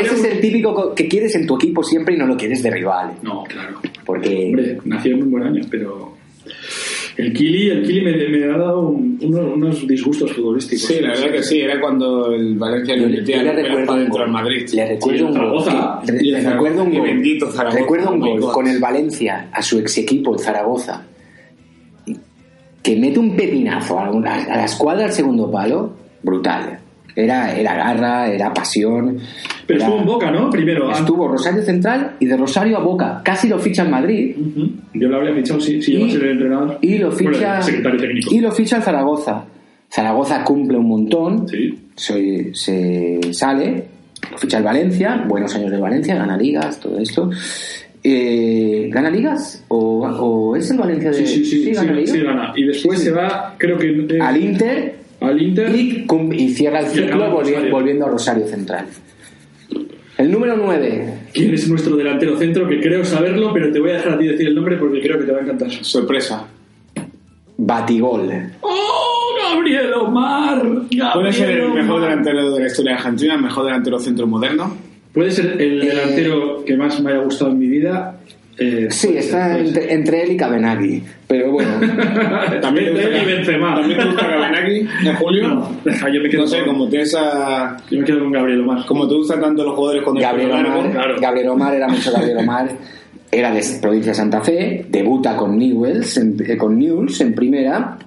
ese 0.00 0.14
es 0.14 0.24
el 0.34 0.40
típico 0.40 0.74
co- 0.74 0.94
que 0.94 1.08
quieres 1.08 1.34
en 1.34 1.46
tu 1.46 1.56
equipo 1.56 1.82
siempre 1.82 2.14
y 2.14 2.18
no 2.18 2.26
lo 2.26 2.36
quieres 2.36 2.62
de 2.62 2.70
rival. 2.70 3.12
No, 3.22 3.42
claro. 3.44 3.80
Porque 4.04 4.46
Hombre, 4.50 4.78
nació 4.84 5.14
en 5.16 5.22
un 5.22 5.30
buen 5.30 5.44
año, 5.44 5.62
pero. 5.70 6.14
El 7.16 7.32
Kili, 7.32 7.70
el 7.70 7.82
Kili 7.86 8.02
me, 8.02 8.12
me 8.28 8.44
ha 8.44 8.58
dado 8.58 8.88
un- 8.90 9.18
unos, 9.22 9.54
unos 9.56 9.86
disgustos 9.88 10.30
futbolísticos. 10.32 10.86
Sí, 10.86 11.00
la 11.00 11.08
verdad 11.10 11.30
que 11.32 11.42
sí, 11.42 11.60
era 11.60 11.80
cuando 11.80 12.30
el 12.32 12.56
Valencia 12.56 12.94
le 12.96 13.06
metía 13.06 13.36
yo 13.38 13.42
le 13.42 13.48
la 13.48 13.54
pelota 13.54 13.68
recuerdo 13.68 13.92
un 13.92 13.98
dentro 14.00 14.14
gol. 14.18 14.22
al 14.22 14.30
Madrid. 14.32 14.68
Le 14.74 14.86
recuerdo 14.88 15.26
un 15.26 15.32
gol. 15.38 15.64
Le 16.06 16.38
el 16.38 16.44
recuerdo 16.44 16.82
un 16.82 16.92
gol. 16.94 17.02
bendito 17.02 17.50
Zaragoza, 17.50 17.78
Recuerdo 17.80 18.10
un 18.12 18.22
oh 18.22 18.38
gol 18.40 18.52
con 18.52 18.66
el 18.68 18.78
Valencia 18.78 19.48
a 19.52 19.62
su 19.62 19.78
ex 19.78 19.96
equipo, 19.98 20.34
el 20.34 20.40
Zaragoza. 20.40 21.04
Que 22.82 22.96
mete 22.96 23.18
un 23.18 23.34
pepinazo 23.34 23.98
a, 23.98 24.10
una- 24.10 24.34
a 24.44 24.56
la 24.58 24.64
escuadra 24.66 25.06
al 25.06 25.12
segundo 25.12 25.50
palo. 25.50 25.92
Brutal. 26.22 26.80
Era, 27.16 27.56
era 27.58 27.74
garra, 27.74 28.28
era 28.30 28.52
pasión. 28.52 29.18
Pero 29.66 29.78
era- 29.78 29.86
estuvo 29.86 30.00
en 30.00 30.06
Boca, 30.06 30.30
¿no? 30.30 30.50
Primero. 30.50 30.90
Estuvo 30.92 31.26
Rosario 31.28 31.62
Central 31.62 32.16
y 32.20 32.26
de 32.26 32.36
Rosario 32.36 32.76
a 32.76 32.80
Boca. 32.80 33.22
Casi 33.24 33.48
lo 33.48 33.58
ficha 33.58 33.82
el 33.84 33.88
Madrid. 33.88 34.36
Yo 34.92 35.08
lo 35.08 35.16
habría 35.16 35.34
fichado 35.34 35.58
si, 35.60 35.80
si 35.82 35.94
Y- 35.94 36.10
el 36.12 36.28
entrenador. 36.28 36.78
Y 36.82 36.98
lo 36.98 37.10
Bueno, 37.10 37.30
ficha. 37.32 37.56
el 37.56 37.62
secretario 37.64 38.00
técnico. 38.00 38.34
y 38.34 38.40
lo 38.40 38.52
ficha 38.52 38.76
el 38.76 38.82
Zaragoza. 38.82 39.44
Zaragoza 39.90 40.44
cumple 40.44 40.76
un 40.76 40.88
montón. 40.88 41.48
Sí. 41.48 41.74
Se, 41.96 42.54
se 42.54 43.20
sale. 43.32 43.84
Lo 44.30 44.36
ficha 44.36 44.58
el 44.58 44.64
Valencia. 44.64 45.24
Buenos 45.26 45.54
años 45.54 45.70
de 45.70 45.78
Valencia. 45.78 46.16
Gana 46.16 46.36
ligas, 46.36 46.78
todo 46.78 46.98
esto. 46.98 47.30
Eh, 48.04 48.88
¿Gana 48.92 49.10
ligas? 49.10 49.64
¿O, 49.68 50.06
o 50.06 50.54
es 50.56 50.70
el 50.70 50.78
Valencia 50.78 51.10
de.? 51.10 51.16
Sí, 51.16 51.26
sí, 51.26 51.44
sí, 51.44 51.64
sí, 51.64 51.72
gana 51.72 51.98
sí, 52.06 52.20
gana. 52.20 52.52
Y 52.54 52.64
después 52.64 53.00
se 53.00 53.10
va, 53.10 53.54
creo 53.58 53.78
que. 53.78 53.88
eh, 53.88 54.20
Al 54.20 54.36
Inter. 54.36 55.05
Al 55.20 55.40
Inter. 55.40 55.74
Y, 55.74 56.06
y 56.32 56.48
cierra 56.50 56.80
el 56.80 56.86
ciclo 56.86 57.30
volviendo 57.70 58.06
a 58.06 58.08
Rosario 58.08 58.46
Central. 58.46 58.86
El 60.18 60.30
número 60.30 60.56
9. 60.56 61.18
¿Quién 61.34 61.52
es 61.52 61.68
nuestro 61.68 61.94
delantero 61.96 62.38
centro? 62.38 62.66
Que 62.66 62.80
creo 62.80 63.04
saberlo, 63.04 63.52
pero 63.52 63.70
te 63.70 63.78
voy 63.80 63.90
a 63.90 63.94
dejar 63.94 64.14
a 64.14 64.18
ti 64.18 64.26
decir 64.26 64.48
el 64.48 64.54
nombre 64.54 64.76
porque 64.76 65.00
creo 65.00 65.18
que 65.18 65.24
te 65.24 65.32
va 65.32 65.38
a 65.38 65.42
encantar. 65.42 65.70
Sorpresa. 65.70 66.46
Batigol. 67.58 68.30
¡Oh, 68.62 69.34
Gabriel 69.52 69.92
Omar! 69.94 70.62
Gabriel 70.64 71.10
¿Puede 71.12 71.32
ser 71.32 71.50
el 71.50 71.64
Omar. 71.64 71.82
mejor 71.82 72.00
delantero 72.02 72.50
de 72.54 72.60
la 72.60 72.66
historia 72.66 72.92
de 72.92 72.98
Argentina, 72.98 73.34
el 73.34 73.42
mejor 73.42 73.64
delantero 73.66 73.98
centro 73.98 74.26
moderno? 74.26 74.76
Puede 75.12 75.30
ser 75.30 75.60
el 75.60 75.80
delantero 75.80 76.64
que 76.64 76.76
más 76.76 77.00
me 77.00 77.10
haya 77.12 77.22
gustado 77.22 77.50
en 77.50 77.58
mi 77.58 77.66
vida. 77.66 78.18
Eh, 78.58 78.86
Sí, 78.90 79.08
puede 79.08 79.18
está 79.20 79.48
ser. 79.52 79.66
entre, 79.66 79.92
entre 79.94 80.22
él 80.22 80.32
y 80.32 80.36
Cabenagui. 80.36 81.02
Pero 81.26 81.52
bueno. 81.52 81.70
¿También 82.60 82.94
te 82.94 83.02
Él 83.02 83.10
gusta, 83.10 83.22
y 83.22 83.24
Benzema. 83.26 83.74
¿también 83.74 83.98
te 83.98 84.04
gusta 84.06 84.28
de 85.04 85.14
Julio? 85.14 85.48
No, 85.48 85.70
deja, 85.84 86.08
yo 86.12 86.20
me 86.22 86.28
quedo 86.28 86.40
No 86.42 86.46
sé, 86.46 86.58
con- 86.60 86.66
como 86.68 86.88
te, 86.88 87.00
esa, 87.02 87.76
Yo 87.90 87.98
me 87.98 88.04
quedo 88.04 88.20
con 88.20 88.32
Gabriel 88.32 88.60
Omar. 88.62 88.86
como 88.86 89.06
te 89.08 89.14
gustan 89.14 89.40
tanto 89.40 89.64
los 89.64 89.74
jugadores 89.74 90.02
con 90.02 90.16
el 90.16 90.22
Gabriel 90.22 90.50
Omar, 90.52 90.90
claro. 90.92 91.16
Gabriel 91.20 91.48
Omar 91.48 91.74
era 91.74 91.88
mucho 91.88 92.12
Gabriel 92.12 92.38
Omar. 92.38 92.68
Era 93.30 93.50
de 93.52 93.60
provincia 93.82 94.12
de 94.12 94.16
Santa 94.16 94.40
Fe, 94.40 94.86
debuta 94.88 95.36
con 95.36 95.58
Newells, 95.58 96.16
en, 96.16 96.36
eh, 96.46 96.56
con 96.56 96.78
Newell's 96.78 97.20
en 97.20 97.34
primera. 97.34 97.98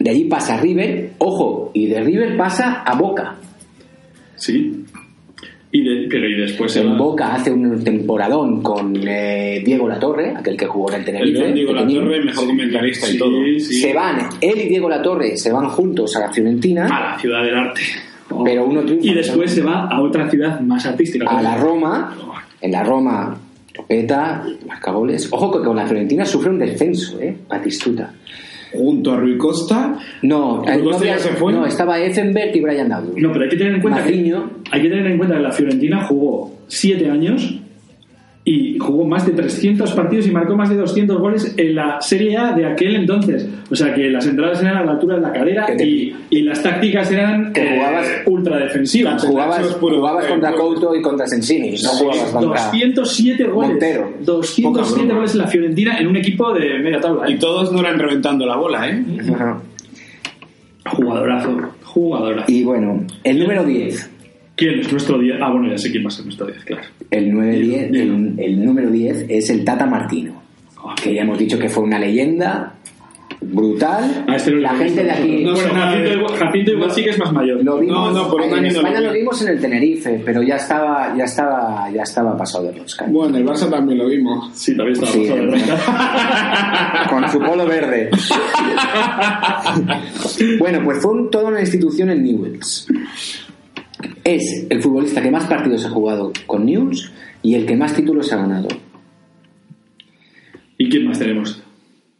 De 0.00 0.10
allí 0.10 0.24
pasa 0.24 0.54
a 0.54 0.60
River, 0.60 1.10
ojo, 1.18 1.70
y 1.74 1.86
de 1.86 2.00
River 2.00 2.36
pasa 2.36 2.82
a 2.82 2.94
Boca. 2.96 3.36
Sí. 4.36 4.84
Y 5.76 5.82
de- 5.82 6.06
pero 6.08 6.28
y 6.28 6.34
después 6.40 6.76
En 6.76 6.92
va. 6.92 6.96
Boca 6.96 7.34
hace 7.34 7.50
un 7.50 7.82
temporadón 7.82 8.62
con 8.62 8.94
eh, 9.08 9.60
Diego 9.66 9.88
Latorre, 9.88 10.30
aquel 10.36 10.56
que 10.56 10.66
jugó 10.66 10.88
en 10.90 10.94
el 10.94 11.00
el 11.00 11.04
Tenerife. 11.06 11.38
gran 11.40 11.54
Diego. 11.54 11.72
Latorre, 11.72 12.24
mejor 12.24 12.46
comentarista 12.46 13.06
Sí, 13.08 13.16
y 13.16 13.18
todo. 13.18 13.32
sí. 13.58 13.60
Se 13.60 13.92
van, 13.92 14.18
él 14.40 14.56
y 14.60 14.68
Diego 14.68 14.88
Latorre 14.88 15.36
se 15.36 15.52
van 15.52 15.68
juntos 15.68 16.14
a 16.16 16.20
la 16.20 16.32
Fiorentina, 16.32 16.86
a 16.86 17.12
la 17.14 17.18
ciudad 17.18 17.42
del 17.42 17.56
arte. 17.56 17.80
Oh. 18.30 18.44
Pero 18.44 18.64
uno 18.66 18.82
triunfa, 18.84 19.04
y 19.06 19.14
después 19.14 19.50
se 19.50 19.62
va 19.62 19.88
a 19.88 20.00
otra 20.00 20.30
ciudad 20.30 20.60
más 20.60 20.86
artística. 20.86 21.28
a 21.28 21.42
la 21.42 21.56
Roma. 21.56 22.16
En 22.60 22.70
la 22.70 22.84
Roma 22.84 23.36
lo 23.76 23.84
peta, 23.84 24.44
marca 24.68 24.92
goles. 24.92 25.28
Ojo 25.32 25.58
que 25.58 25.64
con 25.66 25.74
la 25.76 25.86
Fiorentina 25.86 26.24
sufre 26.24 26.50
un 26.50 26.58
descenso, 26.60 27.20
¿eh? 27.20 27.36
Batistuta. 27.48 28.12
Junto 28.76 29.12
a 29.12 29.16
Rui 29.16 29.36
Costa. 29.38 29.98
No, 30.22 30.58
¿Rui 30.64 30.68
eh, 30.74 30.76
no, 30.78 30.84
Costa 30.84 31.04
ya 31.04 31.12
había- 31.14 31.24
se 31.24 31.30
fue? 31.34 31.52
no, 31.52 31.66
estaba 31.66 32.00
Effenberg 32.00 32.56
y 32.56 32.60
Brian 32.60 32.88
Dowd. 32.88 33.16
No, 33.16 33.32
pero 33.32 33.44
hay 33.44 33.50
que 33.50 33.56
tener 33.56 33.74
en 33.74 33.80
cuenta 33.80 34.04
que, 34.04 34.12
hay 34.70 34.82
que 34.82 34.88
tener 34.88 35.06
en 35.06 35.16
cuenta 35.18 35.36
que 35.36 35.42
la 35.42 35.52
Fiorentina 35.52 36.04
jugó 36.06 36.52
siete 36.66 37.08
años 37.10 37.60
y 38.46 38.78
jugó 38.78 39.06
más 39.06 39.24
de 39.24 39.32
300 39.32 39.90
partidos 39.92 40.26
y 40.26 40.30
marcó 40.30 40.54
más 40.54 40.68
de 40.68 40.76
200 40.76 41.18
goles 41.18 41.54
en 41.56 41.74
la 41.74 41.98
Serie 42.02 42.36
A 42.36 42.52
de 42.52 42.66
aquel 42.66 42.94
entonces. 42.96 43.48
O 43.70 43.74
sea 43.74 43.94
que 43.94 44.10
las 44.10 44.26
entradas 44.26 44.60
eran 44.60 44.76
a 44.76 44.84
la 44.84 44.92
altura 44.92 45.16
de 45.16 45.22
la 45.22 45.32
cadera 45.32 45.66
y, 45.82 46.14
y 46.28 46.42
las 46.42 46.62
tácticas 46.62 47.10
eran 47.10 47.54
Que 47.54 47.62
eh, 47.62 47.78
jugabas- 47.78 48.08
ultra 48.26 48.58
defensivas. 48.58 49.24
Jugabas, 49.24 49.66
puro- 49.76 49.96
jugabas 49.96 50.26
eh, 50.26 50.28
contra 50.28 50.52
Couto 50.52 50.94
y 50.94 51.00
contra 51.00 51.26
Sensini, 51.26 51.70
no 51.82 51.88
jugabas 51.88 52.30
contra... 52.32 52.48
207 52.70 53.44
goles. 53.44 53.70
Montero. 53.70 54.12
207 54.20 54.68
Poca 54.68 54.82
broma. 54.94 55.14
goles 55.14 55.32
en 55.32 55.38
la 55.40 55.46
Fiorentina 55.46 55.98
en 55.98 56.06
un 56.08 56.16
equipo 56.16 56.52
de 56.52 56.78
media 56.80 57.00
tabla. 57.00 57.30
Y 57.30 57.34
¿eh? 57.34 57.38
todos 57.40 57.72
no 57.72 57.80
eran 57.80 57.98
reventando 57.98 58.44
la 58.44 58.56
bola, 58.56 58.90
¿eh? 58.90 59.02
Jugadorazo. 60.86 61.56
Jugadorazo. 61.82 62.52
Y 62.52 62.62
bueno, 62.64 63.04
el 63.22 63.38
número 63.38 63.64
10. 63.64 64.10
¿Quién 64.56 64.80
es 64.80 64.92
nuestro 64.92 65.18
10? 65.18 65.36
Ah, 65.42 65.50
bueno, 65.50 65.68
ya 65.70 65.78
sé 65.78 65.90
quién 65.90 66.04
va 66.04 66.08
a 66.08 66.12
ser 66.12 66.24
nuestro 66.26 66.46
10, 66.46 66.64
claro. 66.64 66.82
El, 67.10 67.32
9 67.32 67.52
Dilo, 67.58 67.66
10, 67.76 67.92
dilo. 67.92 68.14
el, 68.14 68.34
el 68.38 68.64
número 68.64 68.90
10 68.90 69.26
es 69.28 69.50
el 69.50 69.64
Tata 69.64 69.86
Martino, 69.86 70.42
Ah, 70.86 70.94
que 71.02 71.14
ya 71.14 71.22
hemos 71.22 71.38
dicho 71.38 71.58
que 71.58 71.68
fue 71.68 71.82
una 71.82 71.98
leyenda 71.98 72.74
brutal. 73.40 74.24
A 74.28 74.36
este 74.36 74.52
no 74.52 74.58
la 74.58 74.74
gente 74.74 75.02
de 75.04 75.10
aquí... 75.10 75.44
No 75.44 75.52
bueno, 75.54 75.74
Jacinto, 75.74 76.12
igual, 76.14 76.36
Jacinto 76.38 76.70
igual 76.72 76.90
sí 76.92 77.02
que 77.04 77.10
es 77.10 77.18
más 77.18 77.32
mayor. 77.32 77.62
Lo 77.64 77.78
vimos, 77.78 78.12
No, 78.14 78.22
no, 78.22 78.30
por 78.30 78.40
un 78.42 78.48
en 78.48 78.54
año 78.54 78.68
no 78.68 78.72
lo 78.72 78.78
España 78.88 79.00
lo 79.00 79.12
vimos 79.12 79.42
en 79.42 79.48
el 79.48 79.60
Tenerife, 79.60 80.22
pero 80.24 80.42
ya 80.42 80.56
estaba, 80.56 81.14
ya 81.16 81.24
estaba, 81.24 81.90
ya 81.90 82.02
estaba 82.02 82.36
pasado 82.36 82.64
de 82.70 82.78
rosca. 82.78 83.06
Bueno, 83.08 83.36
el 83.36 83.44
Barça 83.46 83.68
también 83.70 83.98
lo 83.98 84.08
vimos. 84.08 84.50
Sí, 84.54 84.76
también 84.76 84.94
estaba 84.94 85.12
Sí. 85.12 85.20
pasado 85.28 85.46
de 85.46 85.52
rosca. 85.52 87.06
Con 87.10 87.30
su 87.30 87.38
polo 87.38 87.66
verde. 87.66 88.10
bueno, 90.58 90.80
pues 90.84 91.02
fue 91.02 91.12
un- 91.12 91.30
toda 91.30 91.48
una 91.48 91.60
institución 91.60 92.10
en 92.10 92.22
Newells. 92.22 92.86
Es 94.24 94.66
el 94.70 94.82
futbolista 94.82 95.22
que 95.22 95.30
más 95.30 95.46
partidos 95.46 95.84
ha 95.86 95.90
jugado 95.90 96.32
con 96.46 96.66
News 96.66 97.12
y 97.42 97.54
el 97.54 97.66
que 97.66 97.76
más 97.76 97.94
títulos 97.94 98.32
ha 98.32 98.36
ganado. 98.36 98.68
¿Y 100.78 100.88
quién 100.88 101.06
más 101.06 101.18
tenemos? 101.18 101.62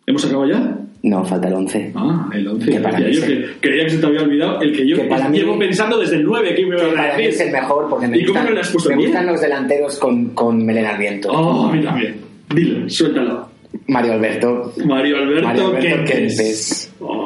¿Hemos 0.07 0.24
acabado 0.24 0.51
ya? 0.51 0.78
No, 1.03 1.24
falta 1.24 1.49
el 1.49 1.55
11. 1.55 1.93
Ah, 1.95 2.30
el 2.32 2.49
11. 2.49 2.70
Que 2.70 2.80
para 2.80 2.99
mí 2.99 3.12
yo 3.12 3.26
que 3.26 3.45
creía 3.61 3.85
que 3.85 3.91
se 3.91 3.99
te 3.99 4.07
había 4.07 4.22
olvidado 4.22 4.61
el 4.62 4.72
que 4.74 4.87
yo 4.89 4.97
Que 4.97 5.05
para 5.05 5.28
mí- 5.28 5.39
llevo 5.39 5.59
pensando 5.59 5.99
desde 6.01 6.16
el 6.16 6.24
9. 6.24 6.55
¿Qué 6.55 6.64
me 6.66 6.76
Que 6.76 6.82
iba 6.91 7.12
a 7.12 7.16
mí 7.16 7.24
es 7.24 7.30
decir? 7.39 7.47
el 7.47 7.53
mejor 7.53 7.89
porque 7.91 8.09
me, 8.09 8.18
¿Y 8.18 8.24
cómo 8.24 8.41
gustan, 8.72 9.26
me 9.26 9.32
los 9.32 9.41
delanteros 9.41 9.99
con, 9.99 10.30
con 10.30 10.64
melena 10.64 10.91
al 10.91 10.99
viento. 10.99 11.30
Oh, 11.30 11.66
a 11.66 11.72
mí 11.72 11.82
también. 11.82 12.16
Dilo, 12.55 12.89
suéltalo. 12.89 13.49
Mario 13.89 14.12
Alberto. 14.14 14.72
Mario 14.87 15.16
Alberto, 15.18 15.43
Mario 15.49 15.66
Alberto 15.66 15.87
Kempes. 16.05 16.37
Kempes. 16.37 16.93
Oh, 17.01 17.24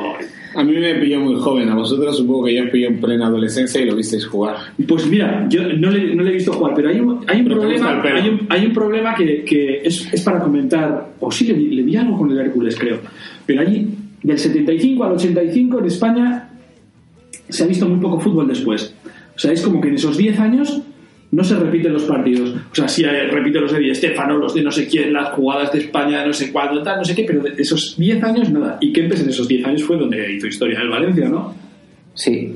A 0.59 0.65
mí 0.65 0.73
me 0.73 0.93
pilló 0.97 1.21
muy 1.21 1.37
joven, 1.37 1.69
a 1.69 1.77
vosotros 1.77 2.17
supongo 2.17 2.47
que 2.47 2.55
ya 2.55 2.65
os 2.65 2.71
pilló 2.71 2.89
en 2.89 3.01
plena 3.01 3.29
adolescencia 3.29 3.81
y 3.81 3.85
lo 3.85 3.95
visteis 3.95 4.27
jugar. 4.27 4.57
Pues 4.89 5.07
mira, 5.07 5.47
yo 5.49 5.63
no 5.63 5.89
le, 5.89 6.17
no 6.17 6.25
le 6.25 6.31
he 6.31 6.35
visto 6.35 6.53
jugar, 6.53 6.75
pero 6.75 6.89
hay 6.89 6.99
un, 6.99 7.25
hay 7.29 7.43
un 7.43 7.45
Pero 7.47 7.61
te 7.61 7.67
gusta 7.67 8.03
problema, 8.03 8.21
hay 8.21 8.29
un, 8.29 8.47
hay 8.49 8.67
un 8.67 8.73
problema 8.73 9.15
que, 9.15 9.45
que 9.45 9.83
es, 9.85 10.13
es 10.13 10.21
para 10.23 10.41
comentar, 10.41 11.15
o 11.21 11.31
sí 11.31 11.47
le, 11.47 11.55
le 11.57 11.83
vi 11.85 11.95
algo 11.95 12.19
con 12.19 12.33
el 12.33 12.39
Hércules, 12.41 12.77
creo. 12.77 12.99
Pero 13.47 13.61
allí, 13.61 13.87
del 14.21 14.37
75 14.37 15.05
al 15.05 15.13
85 15.13 15.79
en 15.79 15.85
España, 15.85 16.51
se 17.49 17.63
ha 17.63 17.67
visto 17.69 17.89
muy 17.89 18.01
poco 18.01 18.19
fútbol 18.19 18.49
después. 18.49 18.93
O 19.37 19.39
sea, 19.39 19.53
es 19.53 19.63
como 19.63 19.81
que 19.81 19.91
en 19.91 19.95
esos 19.95 20.17
10 20.17 20.41
años 20.41 20.83
no 21.31 21.45
se 21.45 21.57
repiten 21.57 21.93
los 21.93 22.05
partidos. 22.05 22.55
O 22.73 22.75
sea, 22.75 22.89
sí 22.89 23.05
eh, 23.05 23.29
repite 23.31 23.61
los 23.61 23.73
de 23.73 23.81
Di 23.81 23.95
Stéfano, 23.95 24.37
los 24.39 24.55
de 24.55 24.63
no 24.63 24.71
sé 24.71 24.87
quién, 24.87 25.13
las 25.13 25.31
jugadas 25.31 25.73
de 25.73 25.81
España, 25.81 26.25
no 26.25 26.33
sé 26.33 26.51
cuándo, 26.51 26.83
tal, 26.83 26.99
no 26.99 27.05
sé 27.05 27.15
qué, 27.15 27.25
pero 27.25 27.43
de 27.43 27.51
esos 27.61 27.97
10 27.99 28.23
años 28.25 28.51
nada. 28.51 28.79
Y 28.81 28.93
Kempes 28.93 29.21
en 29.21 29.29
esos 29.29 29.47
10 29.47 29.67
años 29.67 29.85
fue 29.85 29.97
donde 29.97 30.35
hizo 30.35 30.47
historia 30.47 30.81
el 30.81 30.89
Valencia, 30.89 31.29
¿no? 31.29 31.55
Sí, 32.15 32.55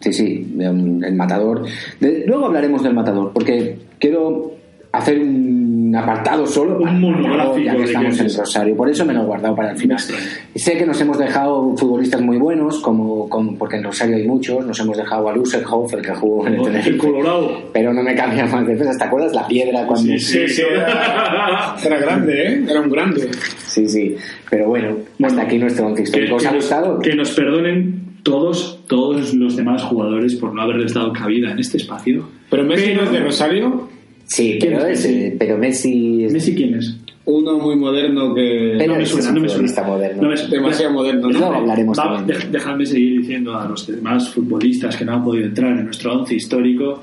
sí, 0.00 0.12
sí, 0.12 0.46
el 0.58 1.14
matador. 1.14 1.64
Luego 2.00 2.46
hablaremos 2.46 2.82
del 2.82 2.94
matador, 2.94 3.32
porque 3.32 3.78
quiero 3.98 4.59
hacer 4.92 5.20
un 5.20 5.94
apartado 5.96 6.46
solo 6.46 6.76
Un 6.76 6.82
para- 6.84 6.92
monográfico 6.98 7.58
ya 7.64 7.76
que 7.76 7.82
estamos 7.84 8.20
en. 8.20 8.38
Rosario. 8.38 8.76
Por 8.76 8.88
eso 8.88 9.04
me 9.04 9.12
lo 9.14 9.22
he 9.22 9.24
guardado 9.24 9.54
para 9.56 9.70
el 9.72 9.76
final. 9.78 9.98
Sé 9.98 10.76
que 10.78 10.86
nos 10.86 11.00
hemos 11.00 11.18
dejado 11.18 11.76
futbolistas 11.76 12.20
muy 12.20 12.38
buenos, 12.38 12.78
como, 12.80 13.28
como- 13.28 13.56
porque 13.56 13.76
en 13.76 13.84
Rosario 13.84 14.16
hay 14.16 14.26
muchos. 14.26 14.64
Nos 14.66 14.78
hemos 14.80 14.96
dejado 14.96 15.28
a 15.28 15.34
Lussenhoff, 15.36 15.92
el 15.94 16.02
que 16.02 16.12
jugó 16.12 16.46
en 16.46 16.54
el 16.54 16.58
El 16.60 16.64
Tenerife. 16.66 16.96
Colorado. 16.98 17.62
Pero 17.72 17.92
no 17.92 18.02
me 18.02 18.14
cambia 18.14 18.46
más 18.46 18.66
defensas. 18.66 18.98
¿Te 18.98 19.04
acuerdas 19.04 19.32
la 19.34 19.46
piedra 19.46 19.86
cuando.? 19.86 20.12
Sí, 20.12 20.18
sí, 20.18 20.48
sí. 20.48 20.62
Era, 20.62 21.76
era 21.84 21.98
grande, 21.98 22.46
¿eh? 22.46 22.64
Era 22.68 22.80
un 22.80 22.90
grande. 22.90 23.28
Sí, 23.66 23.86
sí. 23.88 24.16
Pero 24.48 24.68
bueno, 24.68 24.96
hasta 25.22 25.42
aquí 25.42 25.58
nuestro 25.58 25.86
once 25.86 26.02
que, 26.02 26.08
histórico. 26.08 26.36
¿Os 26.36 26.46
ha 26.46 26.52
nos, 26.52 26.64
gustado? 26.64 26.98
que 27.00 27.14
nos 27.14 27.30
perdonen 27.32 28.18
todos, 28.22 28.80
todos 28.86 29.32
los 29.34 29.56
demás 29.56 29.82
jugadores 29.84 30.34
por 30.34 30.52
no 30.54 30.62
haberles 30.62 30.94
dado 30.94 31.12
cabida 31.12 31.52
en 31.52 31.58
este 31.58 31.76
espacio. 31.78 32.24
Pero 32.50 32.64
Messi 32.64 32.86
Pero- 32.88 32.96
no 33.00 33.02
es 33.06 33.12
de 33.12 33.20
Rosario, 33.20 33.88
Sí, 34.32 34.58
¿Quién 34.60 34.74
pero, 34.74 34.86
es 34.86 35.04
es, 35.04 35.10
Messi? 35.10 35.36
pero 35.38 35.58
Messi 35.58 36.24
es 36.24 36.32
¿Messi 36.32 36.54
quién 36.54 36.74
es? 36.74 36.96
uno 37.24 37.58
muy 37.58 37.74
moderno 37.76 38.32
que... 38.34 38.76
Pero 38.78 38.92
no 38.94 38.98
me 39.00 39.06
suena, 39.06 39.24
es 39.24 39.28
un 39.28 39.34
no 39.34 39.40
me 39.40 39.48
futbolista 39.48 39.80
suena. 39.82 39.96
moderno. 39.96 40.22
No 40.22 40.28
me 40.28 40.36
suena. 40.36 40.54
demasiado 40.54 40.92
moderno, 40.92 41.30
Luego 41.30 41.50
¿no? 41.50 41.56
hablaremos 41.56 41.98
Va, 41.98 42.24
dejadme 42.50 42.86
seguir 42.86 43.20
diciendo 43.22 43.56
a 43.58 43.68
los 43.68 43.86
demás 43.86 44.28
futbolistas 44.30 44.96
que 44.96 45.04
no 45.04 45.12
han 45.14 45.24
podido 45.24 45.46
entrar 45.46 45.76
en 45.78 45.84
nuestro 45.84 46.12
once 46.18 46.34
histórico 46.36 47.02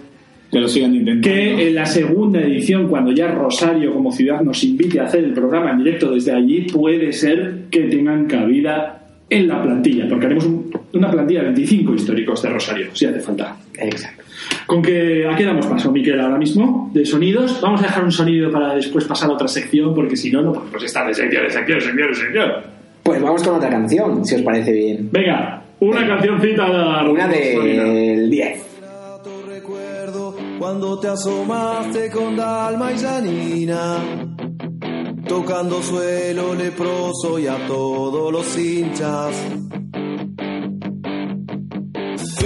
Que 0.51 0.59
lo 0.59 0.67
sigan 0.69 0.95
intentando. 0.95 1.27
que 1.35 1.67
en 1.67 1.75
la 1.75 1.85
segunda 1.85 2.39
edición, 2.41 2.87
cuando 2.87 3.11
ya 3.11 3.27
Rosario 3.27 3.93
como 3.93 4.11
ciudad 4.11 4.41
nos 4.41 4.63
invite 4.63 4.99
a 5.01 5.03
hacer 5.03 5.23
el 5.25 5.33
programa 5.33 5.71
en 5.71 5.79
directo 5.79 6.11
desde 6.11 6.31
allí, 6.31 6.61
puede 6.71 7.11
ser 7.13 7.63
que 7.69 7.81
tengan 7.83 8.25
cabida 8.25 9.05
en 9.29 9.47
la 9.49 9.61
plantilla, 9.61 10.07
porque 10.07 10.25
haremos 10.27 10.45
un- 10.45 10.71
una 10.93 11.11
plantilla 11.11 11.39
de 11.41 11.45
25 11.47 11.93
históricos 11.95 12.41
de 12.41 12.49
Rosario, 12.49 12.87
si 12.93 13.05
hace 13.05 13.19
falta. 13.19 13.57
Exacto. 13.77 14.23
Con 14.65 14.81
que 14.81 15.25
aquí 15.27 15.43
damos 15.43 15.65
paso, 15.65 15.91
Miquel, 15.91 16.19
ahora 16.19 16.37
mismo, 16.37 16.89
de 16.93 17.05
sonidos. 17.05 17.61
Vamos 17.61 17.81
a 17.81 17.83
dejar 17.83 18.03
un 18.03 18.11
sonido 18.11 18.51
para 18.51 18.75
después 18.75 19.05
pasar 19.05 19.29
a 19.29 19.33
otra 19.33 19.47
sección, 19.47 19.93
porque 19.95 20.17
si 20.17 20.29
no, 20.31 20.41
no 20.41 20.53
podemos 20.53 20.83
estar 20.83 21.07
de 21.07 21.13
sección, 21.13 21.43
de 21.43 21.49
sección, 21.49 21.79
de 21.79 21.85
sección, 21.85 22.07
de 22.09 22.15
sección. 22.15 22.51
Pues 23.03 23.21
vamos 23.21 23.41
con 23.43 23.55
otra 23.55 23.69
canción, 23.69 24.25
si 24.25 24.35
os 24.35 24.41
parece 24.41 24.73
bien. 24.73 25.09
Venga, 25.11 25.63
una 25.79 26.05
cancioncita. 26.05 26.65
Una 27.09 27.27
del 27.27 28.29
10. 28.29 28.65
Grato 28.81 29.43
recuerdo 29.47 30.35
cuando 30.59 30.99
te 30.99 31.07
asomaste 31.07 32.09
con 32.09 32.35
Dalma 32.35 32.91
y 32.91 32.97
Janina, 32.97 33.97
tocando 35.27 35.81
suelo 35.81 36.53
leproso 36.55 37.39
y 37.39 37.47
a 37.47 37.55
todos 37.67 38.33
los 38.33 38.57
hinchas. 38.57 39.33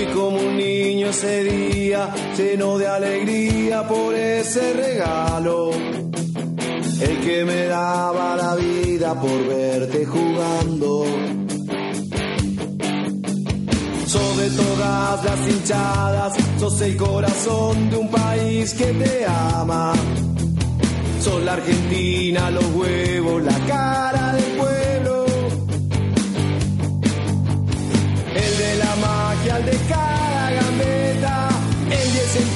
Como 0.07 0.37
un 0.39 0.57
niño 0.57 1.07
ese 1.09 1.43
día, 1.43 2.09
lleno 2.35 2.77
de 2.77 2.87
alegría 2.87 3.87
por 3.87 4.15
ese 4.15 4.73
regalo. 4.73 5.71
El 7.01 7.19
que 7.21 7.45
me 7.45 7.65
daba 7.65 8.35
la 8.35 8.55
vida 8.55 9.13
por 9.19 9.47
verte 9.47 10.05
jugando. 10.05 11.05
Sos 14.07 14.37
de 14.37 14.49
todas 14.49 15.23
las 15.23 15.49
hinchadas, 15.49 16.33
sos 16.59 16.81
el 16.81 16.97
corazón 16.97 17.89
de 17.91 17.97
un 17.97 18.09
país 18.09 18.73
que 18.73 18.85
te 18.85 19.25
ama. 19.25 19.93
Sos 21.21 21.43
la 21.43 21.53
Argentina, 21.53 22.49
los 22.49 22.65
huevos, 22.73 23.43
la 23.43 23.57
cara 23.67 24.33
del 24.33 24.57
pueblo. 24.57 24.80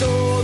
El 0.01 0.34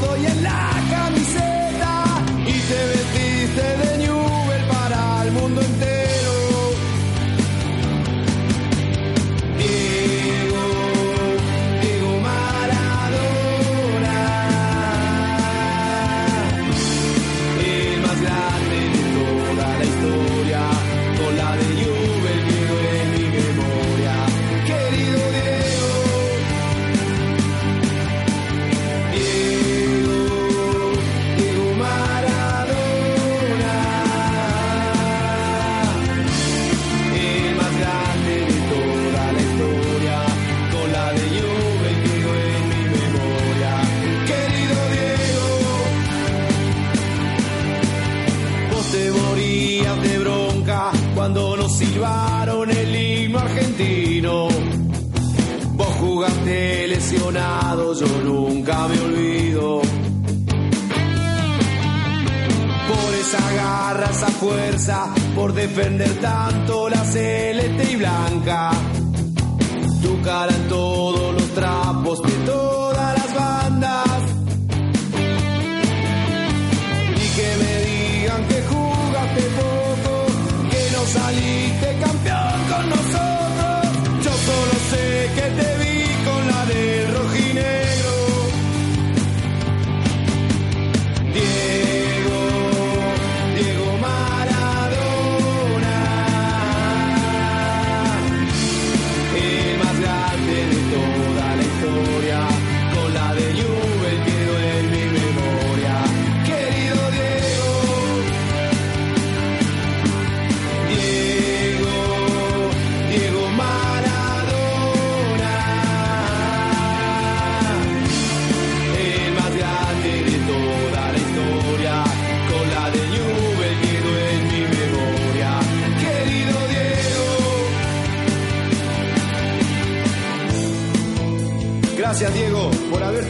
silbaron 51.78 52.70
el 52.70 52.96
himno 52.96 53.40
argentino. 53.40 54.48
Vos 55.74 55.96
jugaste 56.00 56.88
lesionado, 56.88 57.94
yo 57.94 58.08
nunca 58.24 58.88
me 58.88 59.00
olvido. 59.00 59.82
Por 62.90 63.14
esa 63.16 63.54
garra, 63.56 64.10
esa 64.12 64.28
fuerza, 64.28 65.14
por 65.36 65.54
defender 65.54 66.20
tanto 66.20 66.90
la 66.90 67.04
celeste 67.04 67.94
y 67.94 67.96
blanca. 67.96 68.72
Tu 70.02 70.22
cara 70.22 70.54
en 70.56 70.68
todos 70.68 71.34
los 71.34 71.50
trapos 71.54 72.22
de 72.24 72.41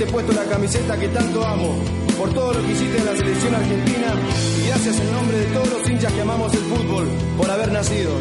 haberte 0.02 0.12
puesto 0.12 0.34
la 0.34 0.50
camiseta 0.50 0.98
que 0.98 1.08
tanto 1.10 1.46
amo, 1.46 1.76
por 2.18 2.34
todo 2.34 2.54
lo 2.54 2.66
que 2.66 2.72
hiciste 2.72 2.98
en 2.98 3.06
la 3.06 3.16
selección 3.16 3.54
argentina 3.54 4.14
y 4.60 4.68
gracias 4.68 5.00
en 5.00 5.12
nombre 5.12 5.38
de 5.38 5.46
todos 5.46 5.70
los 5.70 5.90
hinchas 5.90 6.14
que 6.14 6.22
amamos 6.22 6.54
el 6.54 6.62
fútbol 6.62 7.08
por 7.38 7.52
haber 7.52 7.72
nacido. 7.72 8.12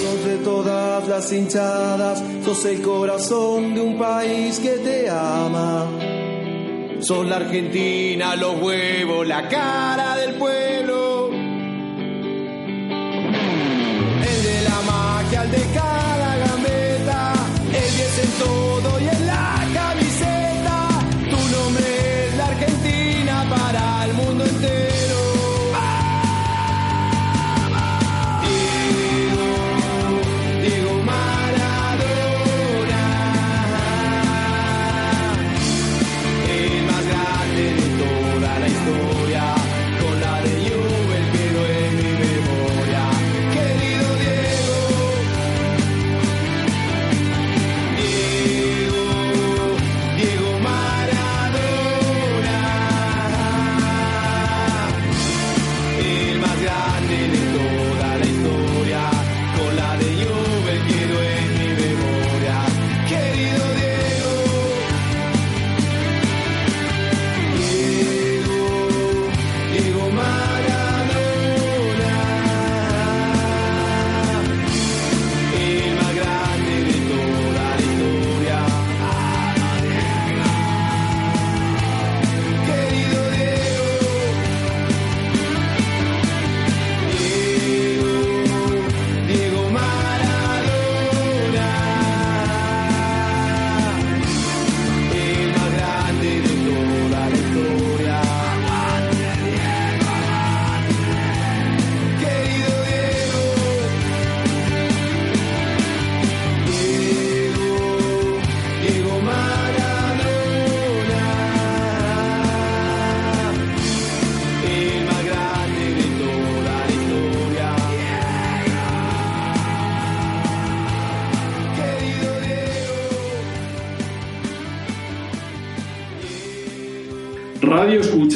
Sos 0.00 0.24
de 0.24 0.36
todas 0.38 1.08
las 1.08 1.32
hinchadas, 1.32 2.22
sos 2.44 2.64
el 2.64 2.82
corazón 2.82 3.74
de 3.74 3.80
un 3.80 3.98
país 3.98 4.58
que 4.58 4.70
te 4.78 5.08
ama. 5.10 5.86
Sos 7.00 7.26
la 7.26 7.36
Argentina, 7.36 8.36
los 8.36 8.60
huevos, 8.60 9.26
la 9.26 9.48
cara 9.48 10.16
del 10.16 10.34
pueblo. 10.34 11.30
El 14.22 14.42
de 14.44 14.62
la 14.64 14.80
magia, 14.82 15.42
el 15.42 15.50
de 15.50 15.64
gambeta, 15.74 16.01
el 18.42 18.71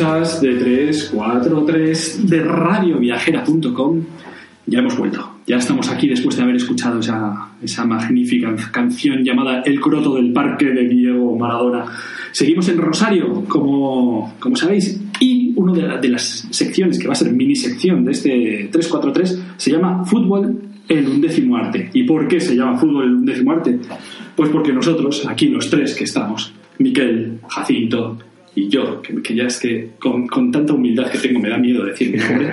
escuchas 0.01 0.41
de 0.43 0.55
343 0.57 2.29
de 2.29 2.41
radioviajera.com. 2.43 4.03
Ya 4.67 4.81
hemos 4.81 4.99
vuelto. 4.99 5.31
Ya 5.47 5.57
estamos 5.57 5.89
aquí 5.91 6.07
después 6.09 6.37
de 6.37 6.43
haber 6.43 6.57
escuchado 6.57 6.99
esa, 7.01 7.51
esa 7.63 7.85
magnífica 7.87 8.55
canción 8.73 9.25
llamada 9.25 9.63
El 9.65 9.81
croto 9.81 10.15
del 10.17 10.33
parque 10.33 10.67
de 10.67 10.87
Diego 10.89 11.37
Maradona. 11.39 11.85
Seguimos 12.33 12.69
en 12.69 12.77
Rosario, 12.79 13.45
como, 13.49 14.35
como 14.39 14.57
sabéis, 14.57 15.01
y 15.21 15.53
una 15.57 15.73
de, 15.73 15.83
la- 15.83 15.97
de 15.99 16.09
las 16.09 16.47
secciones 16.51 16.99
que 16.99 17.07
va 17.07 17.13
a 17.13 17.17
ser 17.17 17.33
mini 17.33 17.57
sección 17.57 18.05
de 18.05 18.13
este 18.13 18.69
343 18.73 19.43
se 19.57 19.71
llama 19.71 20.05
Fútbol 20.05 20.61
el 20.89 21.09
undécimo 21.09 21.57
arte. 21.57 21.89
¿Y 21.95 22.03
por 22.05 22.29
qué 22.29 22.39
se 22.41 22.55
llama 22.55 22.77
Fútbol 22.77 23.05
el 23.05 23.15
undécimo 23.15 23.53
arte? 23.53 23.79
Pues 24.35 24.51
porque 24.51 24.73
nosotros, 24.75 25.25
aquí 25.27 25.49
los 25.49 25.71
tres 25.71 25.95
que 25.95 26.05
estamos, 26.05 26.53
Miquel, 26.79 27.39
Jacinto 27.49 28.19
y 28.57 28.69
yo, 28.69 29.03
que, 29.03 29.23
que 29.23 29.35
ya 29.35 29.45
es 29.45 29.61
que 29.61 29.91
con, 29.99 30.27
con 30.27 30.51
tanta 30.51 30.73
humildad 30.73 31.11
que 31.11 31.19
tengo 31.19 31.39
me 31.39 31.51
da 31.51 31.59
miedo 31.59 31.85
decir 31.85 32.11
mi 32.11 32.19
nombre, 32.19 32.53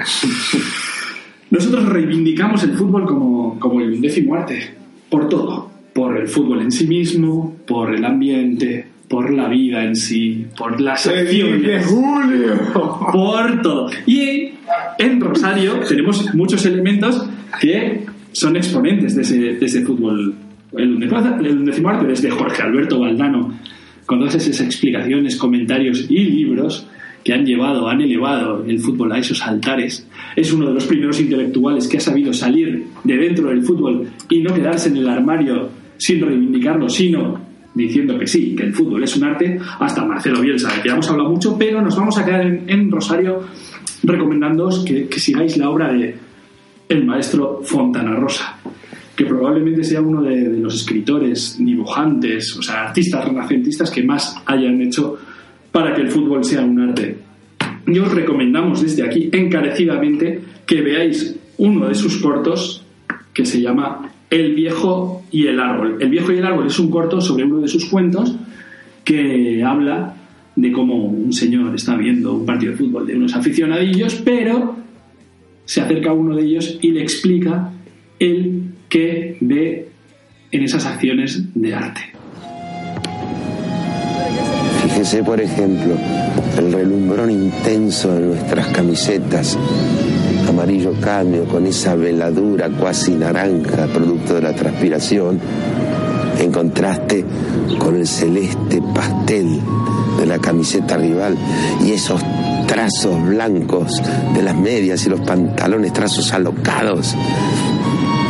nosotros 1.50 1.90
reivindicamos 1.90 2.62
el 2.64 2.74
fútbol 2.74 3.06
como, 3.06 3.58
como 3.58 3.80
el 3.80 3.94
undécimo 3.94 4.36
arte, 4.36 4.76
por 5.10 5.30
todo, 5.30 5.72
por 5.94 6.18
el 6.18 6.28
fútbol 6.28 6.62
en 6.62 6.72
sí 6.72 6.86
mismo, 6.88 7.56
por 7.66 7.96
el 7.96 8.04
ambiente, 8.04 8.86
por 9.08 9.32
la 9.32 9.48
vida 9.48 9.86
en 9.86 9.96
sí, 9.96 10.46
por 10.58 10.82
las 10.82 11.04
¡Se 11.04 11.24
dice 11.24 11.44
acciones, 11.44 11.86
Julio! 11.86 12.60
por 12.74 13.62
todo. 13.62 13.90
Y 14.06 14.50
en 14.98 15.22
Rosario 15.22 15.80
tenemos 15.88 16.34
muchos 16.36 16.66
elementos 16.66 17.26
que 17.62 18.06
son 18.34 18.58
exponentes 18.58 19.16
de 19.16 19.22
ese, 19.22 19.38
de 19.38 19.66
ese 19.66 19.86
fútbol. 19.86 20.36
El 20.76 20.96
undécimo 20.96 21.90
arte, 21.90 22.08
desde 22.08 22.30
Jorge 22.30 22.62
Alberto 22.62 23.00
Valdano, 23.00 23.54
con 24.06 24.20
todas 24.20 24.36
esas 24.36 24.60
explicaciones, 24.62 25.36
comentarios 25.36 26.06
y 26.10 26.20
libros 26.26 26.88
que 27.24 27.34
han 27.34 27.46
llevado, 27.46 27.88
han 27.88 28.02
elevado 28.02 28.66
el 28.66 28.80
fútbol 28.80 29.12
a 29.14 29.20
esos 29.20 29.42
altares. 29.42 30.08
Es 30.36 30.52
uno 30.52 30.68
de 30.68 30.74
los 30.74 30.86
primeros 30.86 31.20
intelectuales 31.20 31.88
que 31.88 31.98
ha 31.98 32.02
sabido 32.02 32.34
salir 32.34 32.86
de 33.04 33.18
dentro 33.18 33.50
del 33.50 33.64
fútbol 33.64 34.10
y 34.30 34.42
no 34.42 34.54
quedarse 34.54 34.90
en 34.90 34.98
el 34.98 35.08
armario 35.08 35.70
sin 35.98 36.22
reivindicarlo, 36.22 36.90
sino 36.90 37.40
diciendo 37.74 38.20
que 38.20 38.28
sí, 38.28 38.56
que 38.56 38.64
el 38.64 38.74
fútbol 38.74 39.04
es 39.04 39.16
un 39.16 39.24
arte, 39.24 39.60
hasta 39.80 40.06
Marcelo 40.06 40.42
Bielsa, 40.42 40.76
de 40.76 40.82
que 40.82 40.90
hemos 40.90 41.10
hablado 41.10 41.30
mucho, 41.30 41.58
pero 41.58 41.82
nos 41.82 41.96
vamos 41.96 42.18
a 42.18 42.26
quedar 42.26 42.46
en, 42.46 42.92
Rosario 42.92 43.42
recomendándoos 44.04 44.84
que, 44.86 45.08
que 45.08 45.20
sigáis 45.20 45.58
la 45.58 45.70
obra 45.70 45.92
de 45.92 46.16
el 46.90 47.06
maestro 47.06 47.62
Fontana 47.64 48.16
Rosa, 48.16 48.58
que 49.16 49.26
probablemente 49.26 49.84
sea 49.84 50.02
uno 50.02 50.22
de, 50.22 50.58
los 50.60 50.76
escritores, 50.76 51.58
dibujantes, 51.60 52.56
o 52.58 52.62
sea, 52.62 52.88
artistas 52.88 53.26
renacentistas 53.26 53.92
que 53.92 54.04
más 54.04 54.36
hayan 54.46 54.82
hecho 54.82 55.18
para 55.72 55.94
que 55.94 56.02
el 56.02 56.10
fútbol 56.10 56.44
sea 56.44 56.62
un 56.62 56.80
arte. 56.80 57.18
Y 57.86 58.00
os 58.00 58.12
recomendamos 58.12 58.82
desde 58.82 59.04
aquí 59.04 59.30
encarecidamente 59.32 60.40
que 60.66 60.82
veáis 60.82 61.36
uno 61.58 61.88
de 61.88 61.96
sus 61.96 62.18
cortos 62.18 62.84
que 63.34 63.46
se 63.46 63.62
llama 63.62 64.10
El 64.30 64.56
viejo 64.56 65.24
y 65.32 65.48
el 65.48 65.60
árbol. 65.60 65.98
El 66.00 66.10
viejo 66.10 66.32
y 66.32 66.38
el 66.38 66.46
árbol 66.46 66.68
es 66.68 66.80
un 66.80 66.90
corto 66.90 67.22
sobre 67.22 67.44
uno 67.44 67.60
de 67.60 67.68
sus 67.68 67.86
cuentos 67.86 68.36
que 69.04 69.62
habla 69.64 70.16
de 70.56 70.72
cómo 70.72 71.06
un 71.06 71.34
señor 71.34 71.74
está 71.76 71.96
viendo 71.96 72.34
un 72.34 72.46
partido 72.46 72.72
de 72.72 72.78
fútbol 72.78 73.06
de 73.06 73.16
unos 73.16 73.36
aficionadillos, 73.36 74.16
pero 74.24 74.76
se 75.66 75.82
acerca 75.82 76.12
a 76.12 76.14
uno 76.14 76.36
de 76.36 76.44
ellos 76.44 76.78
y 76.82 76.92
le 76.92 77.02
explica 77.02 77.72
el 78.20 78.73
que 78.94 79.38
ve 79.42 79.90
en 80.52 80.64
esas 80.64 80.86
acciones 80.86 81.42
de 81.56 81.74
arte. 81.74 82.02
Fíjese, 84.84 85.24
por 85.24 85.42
ejemplo, 85.42 85.96
el 86.60 86.72
relumbrón 86.72 87.32
intenso 87.32 88.14
de 88.14 88.28
nuestras 88.28 88.68
camisetas, 88.68 89.58
amarillo 90.48 90.94
cambio 91.02 91.46
con 91.46 91.66
esa 91.66 91.96
veladura 91.96 92.70
cuasi 92.70 93.16
naranja, 93.16 93.88
producto 93.88 94.36
de 94.36 94.42
la 94.44 94.54
transpiración, 94.54 95.40
en 96.40 96.52
contraste 96.52 97.26
con 97.80 97.96
el 97.96 98.06
celeste 98.06 98.80
pastel 98.94 99.60
de 100.20 100.26
la 100.28 100.38
camiseta 100.38 100.98
rival 100.98 101.36
y 101.84 101.94
esos 101.94 102.22
trazos 102.68 103.26
blancos 103.26 104.04
de 104.36 104.44
las 104.44 104.56
medias 104.56 105.04
y 105.08 105.10
los 105.10 105.22
pantalones, 105.22 105.94
trazos 105.94 106.32
alocados 106.32 107.16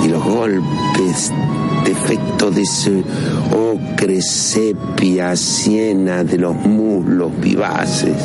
y 0.03 0.07
los 0.09 0.23
golpes 0.23 1.31
de 1.85 1.91
efecto 1.91 2.51
de 2.51 2.61
ese 2.61 3.03
ocre 3.51 4.21
sepia 4.21 5.35
siena 5.35 6.23
de 6.23 6.37
los 6.37 6.55
muslos 6.55 7.31
vivaces, 7.39 8.15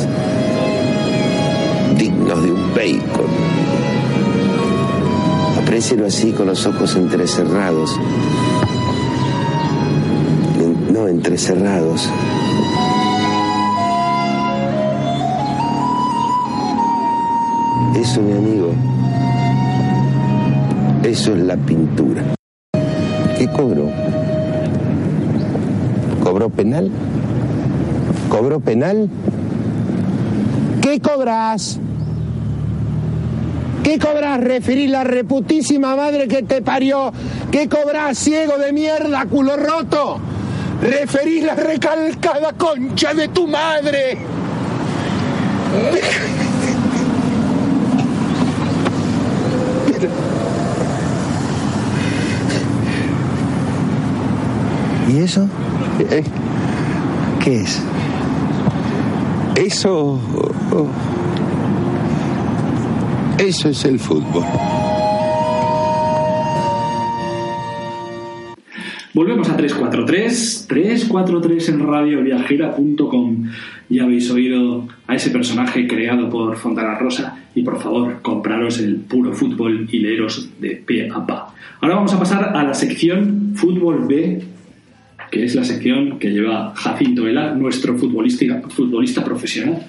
dignos 1.97 2.43
de 2.43 2.51
un 2.51 2.69
bacon. 2.73 3.29
Aprécielo 5.61 6.07
así 6.07 6.31
con 6.31 6.47
los 6.47 6.65
ojos 6.65 6.95
entrecerrados. 6.95 7.95
En- 10.59 10.93
No, 10.93 11.07
entrecerrados. 11.07 12.09
Eso, 17.95 18.21
mi 18.21 18.31
amigo, 18.33 18.71
eso 21.03 21.33
es 21.33 21.39
la 21.39 21.55
pintura. 21.55 22.23
¿Qué 23.37 23.47
cobró? 23.47 23.89
¿Cobró 26.23 26.49
penal? 26.49 26.91
¿Cobró 28.29 28.59
penal? 28.59 29.09
¿Qué 30.81 30.99
cobras? 30.99 31.79
¿Qué 33.83 33.97
cobras? 33.97 34.41
Referir 34.41 34.89
la 34.89 35.03
reputísima 35.03 35.95
madre 35.95 36.27
que 36.27 36.43
te 36.43 36.61
parió. 36.61 37.13
¿Qué 37.51 37.69
cobras, 37.69 38.17
ciego 38.17 38.57
de 38.57 38.73
mierda, 38.73 39.25
culo 39.25 39.55
roto? 39.55 40.19
Referís 40.81 41.43
la 41.43 41.55
recalcada 41.55 42.53
concha 42.53 43.13
de 43.13 43.29
tu 43.29 43.47
madre. 43.47 44.17
¿Y 55.09 55.17
eso? 55.17 55.49
Eh, 55.99 56.23
¿Qué 57.43 57.61
es? 57.61 57.83
Eso... 59.55 60.19
oh, 60.71 60.87
Eso 63.39 63.69
es 63.69 63.85
el 63.85 63.97
fútbol. 63.99 64.43
Volvemos 69.13 69.49
a 69.49 69.57
343, 69.57 70.65
343 70.69 71.69
en 71.69 71.87
radioviajera.com. 71.87 73.49
Ya 73.89 74.03
habéis 74.03 74.29
oído 74.29 74.87
a 75.07 75.15
ese 75.15 75.31
personaje 75.31 75.87
creado 75.87 76.29
por 76.29 76.55
Fontana 76.55 76.99
Rosa 76.99 77.35
y 77.55 77.63
por 77.63 77.81
favor, 77.81 78.21
compraros 78.21 78.79
el 78.79 78.97
puro 78.97 79.33
fútbol 79.33 79.87
y 79.91 79.99
leeros 79.99 80.49
de 80.61 80.75
pie 80.85 81.09
a 81.09 81.25
pa. 81.25 81.53
Ahora 81.81 81.95
vamos 81.95 82.13
a 82.13 82.19
pasar 82.19 82.55
a 82.55 82.63
la 82.63 82.73
sección 82.73 83.53
Fútbol 83.55 84.05
B, 84.07 84.41
que 85.31 85.45
es 85.45 85.55
la 85.55 85.63
sección 85.63 86.19
que 86.19 86.31
lleva 86.31 86.73
Jacinto 86.75 87.23
Vela, 87.23 87.53
nuestro 87.53 87.97
futbolista, 87.97 88.61
futbolista 88.69 89.23
profesional. 89.23 89.87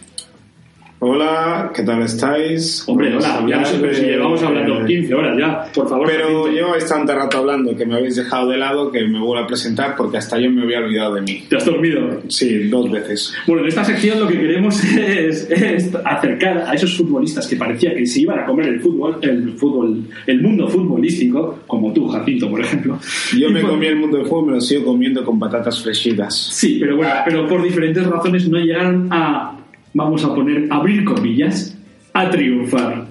Hola, 1.03 1.72
¿qué 1.74 1.82
tal 1.82 2.03
estáis? 2.03 2.84
Hombre, 2.86 3.16
hola, 3.16 3.42
ya 3.48 3.57
no 3.61 3.64
sé, 3.64 3.78
pero 3.80 3.94
si 3.94 4.03
de- 4.03 4.09
llevamos 4.09 4.42
hablando 4.42 4.84
15 4.84 5.14
horas 5.14 5.38
ya, 5.38 5.64
por 5.72 5.88
favor. 5.88 6.07
Pero 6.07 6.24
Jacinto. 6.26 6.48
llevabais 6.51 6.86
tanto 6.86 7.14
rato 7.14 7.38
hablando 7.38 7.74
que 7.74 7.86
me 7.86 7.94
habéis 7.94 8.16
dejado 8.16 8.51
de 8.51 8.59
lado 8.59 8.92
que 8.92 9.01
me 9.09 9.18
vuelvo 9.18 9.38
a 9.38 9.46
presentar 9.46 9.96
porque 9.96 10.18
hasta 10.18 10.38
yo 10.38 10.51
me 10.51 10.62
había 10.62 10.80
olvidado 10.80 11.14
de 11.14 11.22
mí. 11.22 11.44
¿Te 11.48 11.57
has 11.57 11.64
dormido? 11.64 12.20
Sí, 12.28 12.68
dos 12.68 12.90
veces. 12.90 13.32
Bueno, 13.46 13.62
en 13.62 13.68
esta 13.68 13.82
sección 13.82 14.20
lo 14.20 14.26
que 14.28 14.38
queremos 14.40 14.84
es, 14.94 15.51
es 15.51 15.90
acercar 16.05 16.64
a 16.68 16.74
esos 16.74 16.94
futbolistas 16.94 17.46
que 17.48 17.57
parecía 17.57 17.94
que 17.94 18.05
se 18.05 18.20
iban 18.20 18.38
a 18.40 18.44
comer 18.44 18.66
el 18.66 18.80
fútbol, 18.80 19.16
el 19.22 19.53
fútbol, 19.55 20.03
el 20.26 20.42
mundo 20.42 20.68
futbolístico, 20.68 21.61
como 21.66 21.94
tú, 21.94 22.09
Jacinto, 22.09 22.51
por 22.51 22.61
ejemplo. 22.61 22.98
Yo 23.38 23.48
Y 23.48 23.53
me 23.55 23.62
por- 23.62 23.70
comí 23.70 23.86
el 23.86 23.96
mundo 23.96 24.18
del 24.18 24.26
fútbol, 24.26 24.48
me 24.48 24.53
lo 24.57 24.61
sigo 24.61 24.84
comiendo 24.84 25.24
con 25.24 25.38
patatas 25.38 25.82
frechidas. 25.82 26.34
Sí, 26.53 26.76
pero 26.78 26.98
bueno, 26.98 27.11
pero 27.24 27.48
por 27.48 27.62
diferentes 27.62 28.07
razones 28.07 28.46
no 28.51 28.59
llegaron 28.59 29.09
a, 29.11 29.57
vamos 29.95 30.24
a 30.24 30.34
poner, 30.34 30.66
abrir 30.70 31.05
comillas, 31.05 31.76
a 32.12 32.28
triunfar. 32.30 33.07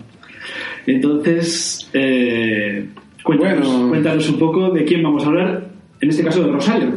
Entonces, 0.86 1.90
eh, 1.94 2.86
cuéntanos, 3.24 3.68
Bueno. 3.68 3.90
cuéntanos 3.90 4.30
un 4.30 4.40
poco 4.40 4.72
de 4.72 4.86
quién 4.86 5.04
vamos 5.04 5.24
a 5.24 5.28
hablar, 5.28 5.70
en 6.02 6.10
este 6.10 6.24
caso 6.24 6.44
de 6.44 6.52
Rosario. 6.52 6.90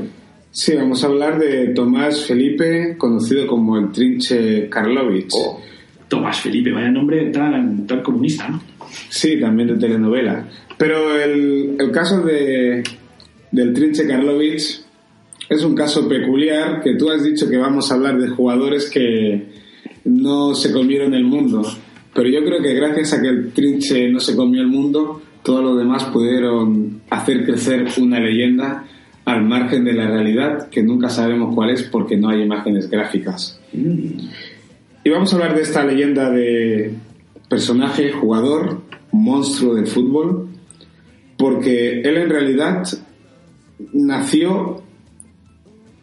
Sí, 0.51 0.75
vamos 0.77 1.03
a 1.03 1.07
hablar 1.07 1.39
de 1.39 1.69
Tomás 1.69 2.27
Felipe, 2.27 2.97
conocido 2.99 3.47
como 3.47 3.79
el 3.79 3.91
Trinche 3.91 4.69
Karlovich. 4.69 5.31
Tomás 6.09 6.41
Felipe, 6.41 6.73
vaya 6.73 6.91
nombre 6.91 7.31
tan, 7.31 7.87
tan 7.87 8.03
comunista, 8.03 8.49
¿no? 8.49 8.61
Sí, 9.09 9.41
también 9.41 9.69
de 9.69 9.77
telenovela. 9.77 10.47
Pero 10.77 11.17
el, 11.19 11.77
el 11.79 11.91
caso 11.91 12.21
de, 12.23 12.83
del 13.51 13.73
Trinche 13.73 14.07
Karlovich 14.07 14.83
es 15.49 15.65
un 15.65 15.75
caso 15.75 16.07
peculiar 16.09 16.83
que 16.83 16.97
tú 16.97 17.11
has 17.11 17.25
dicho 17.25 17.49
que 17.49 17.57
vamos 17.57 17.91
a 17.91 17.95
hablar 17.95 18.19
de 18.19 18.29
jugadores 18.29 18.91
que 18.91 19.52
no 20.05 20.55
se 20.55 20.73
comieron 20.73 21.15
el 21.15 21.25
mundo. 21.25 21.63
Pero 22.15 22.29
yo 22.29 22.45
creo 22.45 22.63
que 22.63 22.75
gracias 22.75 23.15
a 23.15 23.23
que 23.23 23.29
el 23.29 23.53
Trinche 23.53 24.11
no 24.11 24.21
se 24.21 24.37
comió 24.37 24.61
el 24.61 24.69
mundo, 24.69 25.23
todos 25.43 25.65
los 25.65 25.79
demás 25.79 26.05
pudieron 26.05 27.01
hacer 27.11 27.45
crecer 27.45 27.87
una 27.99 28.21
leyenda 28.21 28.85
al 29.25 29.45
margen 29.45 29.85
de 29.85 29.93
la 29.93 30.09
realidad 30.09 30.69
que 30.69 30.83
nunca 30.83 31.09
sabemos 31.09 31.55
cuál 31.55 31.71
es 31.71 31.85
porque 31.85 32.17
no 32.17 32.29
hay 32.29 32.43
imágenes 32.43 32.91
gráficas. 32.91 33.61
Y 33.73 35.11
vamos 35.11 35.33
a 35.33 35.37
hablar 35.37 35.55
de 35.55 35.63
esta 35.63 35.85
leyenda 35.85 36.31
de 36.31 36.95
personaje, 37.49 38.13
jugador, 38.13 38.83
monstruo 39.13 39.75
del 39.75 39.87
fútbol, 39.87 40.49
porque 41.37 42.01
él 42.01 42.17
en 42.17 42.31
realidad 42.31 42.85
nació 43.93 44.82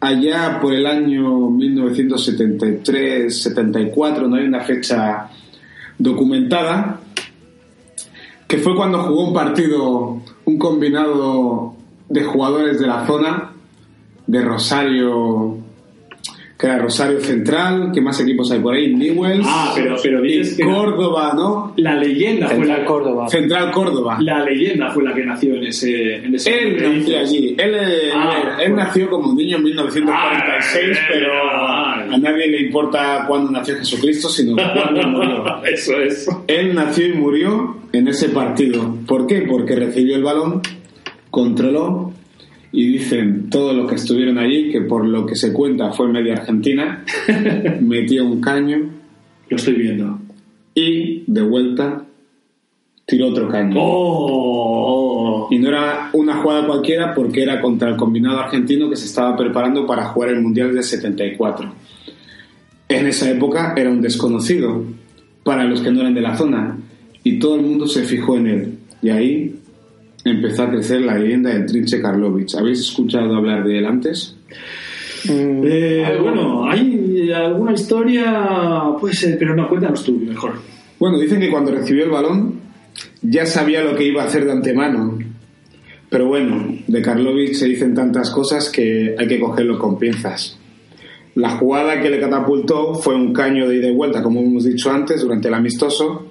allá 0.00 0.58
por 0.60 0.72
el 0.72 0.86
año 0.86 1.50
1973-74, 1.50 4.28
no 4.28 4.36
hay 4.36 4.46
una 4.46 4.60
fecha 4.60 5.28
documentada, 5.98 7.00
que 8.48 8.56
fue 8.58 8.74
cuando 8.74 9.02
jugó 9.04 9.28
un 9.28 9.34
partido, 9.34 10.22
un 10.46 10.58
combinado 10.58 11.74
de 12.08 12.24
jugadores 12.24 12.80
de 12.80 12.86
la 12.86 13.06
zona, 13.06 13.52
de 14.26 14.42
Rosario, 14.42 15.58
que 16.60 16.66
era 16.66 16.76
Rosario 16.78 17.20
Central, 17.20 17.90
¿qué 17.94 18.02
más 18.02 18.20
equipos 18.20 18.50
hay 18.52 18.58
por 18.60 18.74
ahí? 18.74 18.94
Newells, 18.94 19.46
Ah, 19.48 19.72
pero- 19.74 19.96
pero 20.02 20.20
dices 20.20 20.52
y 20.52 20.56
que- 20.58 20.64
Córdoba, 20.64 21.32
¿no? 21.34 21.72
La 21.76 21.94
leyenda 21.94 22.48
fue 22.50 22.66
la, 22.66 22.84
Córdoba. 22.84 23.28
Central 23.30 23.70
Córdoba. 23.70 24.18
la 24.20 24.44
leyenda 24.44 24.90
fue 24.90 25.02
la 25.04 25.14
que 25.14 25.24
nació 25.24 25.54
en 25.54 25.64
ese, 25.64 26.16
en 26.16 26.34
ese 26.34 26.50
Él 26.50 26.76
¿qué 26.76 26.82
nació 26.82 26.98
dices? 26.98 27.16
allí. 27.30 27.54
Él, 27.58 27.74
eh, 27.74 28.10
Ah, 28.14 28.42
él 28.60 28.72
bueno. 28.72 28.76
nació 28.76 29.08
como 29.08 29.30
un 29.30 29.36
niño 29.36 29.56
en 29.56 29.62
1946, 29.64 30.98
Ah, 31.00 31.06
pero 31.10 31.32
ah. 31.50 32.04
a 32.12 32.18
nadie 32.18 32.48
le 32.48 32.60
importa 32.60 33.24
cuándo 33.26 33.50
nació 33.50 33.76
Jesucristo, 33.76 34.28
sino 34.28 34.54
cuándo 34.56 35.08
murió. 35.08 35.44
Eso 35.64 35.98
es. 35.98 36.28
Él 36.46 36.74
nació 36.74 37.06
y 37.06 37.12
murió 37.14 37.76
en 37.92 38.06
ese 38.08 38.28
partido. 38.28 38.96
¿Por 39.06 39.26
qué? 39.26 39.42
Porque 39.48 39.76
recibió 39.76 40.14
el 40.16 40.22
balón, 40.24 40.60
controló 41.30 42.12
y 42.72 42.86
dicen 42.92 43.50
todos 43.50 43.74
los 43.74 43.88
que 43.88 43.96
estuvieron 43.96 44.38
allí 44.38 44.70
que 44.70 44.82
por 44.82 45.06
lo 45.06 45.26
que 45.26 45.34
se 45.34 45.52
cuenta 45.52 45.92
fue 45.92 46.08
media 46.08 46.34
argentina, 46.34 47.04
metió 47.80 48.24
un 48.24 48.40
caño 48.40 48.90
Lo 49.48 49.56
estoy 49.56 49.74
viendo. 49.74 50.18
y 50.74 51.24
de 51.26 51.42
vuelta 51.42 52.04
tiró 53.06 53.28
otro 53.28 53.48
caño. 53.48 53.74
¡Oh! 53.76 55.48
Y 55.50 55.58
no 55.58 55.68
era 55.68 56.10
una 56.12 56.36
jugada 56.36 56.64
cualquiera 56.66 57.12
porque 57.12 57.42
era 57.42 57.60
contra 57.60 57.88
el 57.88 57.96
combinado 57.96 58.38
argentino 58.38 58.88
que 58.88 58.94
se 58.94 59.06
estaba 59.06 59.36
preparando 59.36 59.84
para 59.84 60.04
jugar 60.06 60.30
el 60.30 60.40
Mundial 60.40 60.72
del 60.72 60.84
74. 60.84 61.72
En 62.88 63.06
esa 63.06 63.28
época 63.30 63.74
era 63.76 63.90
un 63.90 64.00
desconocido 64.00 64.84
para 65.42 65.64
los 65.64 65.80
que 65.80 65.90
no 65.90 66.00
eran 66.00 66.14
de 66.14 66.20
la 66.20 66.36
zona 66.36 66.78
y 67.24 67.38
todo 67.40 67.56
el 67.56 67.62
mundo 67.62 67.88
se 67.88 68.04
fijó 68.04 68.36
en 68.36 68.46
él. 68.46 68.78
Y 69.02 69.10
ahí 69.10 69.59
empezó 70.24 70.64
a 70.64 70.70
crecer 70.70 71.00
la 71.02 71.18
leyenda 71.18 71.50
del 71.50 71.66
Trinche 71.66 72.00
Karlovic. 72.00 72.54
¿Habéis 72.56 72.80
escuchado 72.80 73.34
hablar 73.34 73.64
de 73.64 73.78
él 73.78 73.86
antes? 73.86 74.36
Eh, 75.28 76.18
bueno, 76.22 76.70
hay 76.70 77.30
alguna 77.32 77.72
historia, 77.72 78.84
puede 78.98 79.14
ser, 79.14 79.38
pero 79.38 79.54
no, 79.54 79.68
cuéntanos 79.68 80.04
tú 80.04 80.12
mejor. 80.12 80.54
Bueno, 80.98 81.18
dicen 81.18 81.40
que 81.40 81.50
cuando 81.50 81.72
recibió 81.72 82.04
el 82.04 82.10
balón 82.10 82.60
ya 83.22 83.46
sabía 83.46 83.82
lo 83.82 83.94
que 83.96 84.04
iba 84.04 84.22
a 84.22 84.26
hacer 84.26 84.44
de 84.44 84.52
antemano. 84.52 85.18
Pero 86.08 86.26
bueno, 86.26 86.76
de 86.86 87.02
Karlovic 87.02 87.54
se 87.54 87.66
dicen 87.66 87.94
tantas 87.94 88.30
cosas 88.30 88.68
que 88.68 89.14
hay 89.16 89.28
que 89.28 89.38
cogerlo 89.38 89.78
con 89.78 89.98
pinzas. 89.98 90.58
La 91.36 91.50
jugada 91.50 92.00
que 92.00 92.10
le 92.10 92.18
catapultó 92.18 92.94
fue 92.94 93.14
un 93.14 93.32
caño 93.32 93.68
de 93.68 93.76
ida 93.76 93.88
y 93.88 93.94
vuelta, 93.94 94.22
como 94.22 94.40
hemos 94.40 94.64
dicho 94.64 94.90
antes, 94.90 95.22
durante 95.22 95.48
el 95.48 95.54
amistoso. 95.54 96.26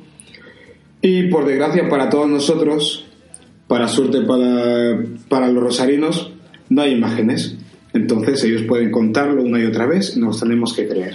Y 1.02 1.28
por 1.30 1.46
desgracia 1.46 1.88
para 1.88 2.10
todos 2.10 2.28
nosotros, 2.28 3.09
para 3.70 3.88
suerte 3.88 4.22
para, 4.22 4.98
para 5.30 5.48
los 5.48 5.64
rosarinos, 5.64 6.34
no 6.70 6.82
hay 6.82 6.94
imágenes. 6.94 7.56
Entonces 7.94 8.44
ellos 8.44 8.64
pueden 8.64 8.90
contarlo 8.90 9.44
una 9.44 9.62
y 9.62 9.66
otra 9.66 9.86
vez 9.86 10.18
y 10.18 10.20
nos 10.20 10.40
tenemos 10.40 10.74
que 10.74 10.88
creer. 10.88 11.14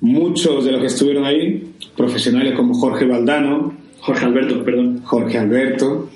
Muchos 0.00 0.64
de 0.64 0.70
los 0.70 0.80
que 0.80 0.86
estuvieron 0.86 1.24
ahí, 1.24 1.72
profesionales 1.96 2.54
como 2.56 2.74
Jorge 2.74 3.04
Valdano, 3.04 3.74
Jorge 3.98 4.24
Alberto, 4.24 4.64
perdón. 4.64 5.02
Jorge 5.02 5.38
Alberto, 5.38 6.08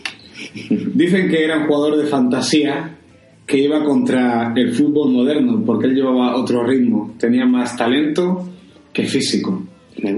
dicen 0.94 1.28
que 1.28 1.44
era 1.44 1.58
un 1.58 1.66
jugador 1.66 1.96
de 1.96 2.06
fantasía 2.06 2.96
que 3.44 3.58
iba 3.58 3.82
contra 3.84 4.52
el 4.54 4.72
fútbol 4.72 5.10
moderno 5.10 5.64
porque 5.66 5.88
él 5.88 5.96
llevaba 5.96 6.36
otro 6.36 6.64
ritmo, 6.64 7.14
tenía 7.18 7.44
más 7.44 7.76
talento 7.76 8.48
que 8.92 9.04
físico, 9.06 9.64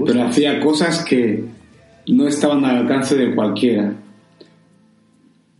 pero 0.05 0.23
hacía 0.23 0.59
cosas 0.59 1.03
que 1.03 1.43
no 2.07 2.27
estaban 2.27 2.63
al 2.63 2.77
alcance 2.77 3.15
de 3.15 3.33
cualquiera. 3.33 3.95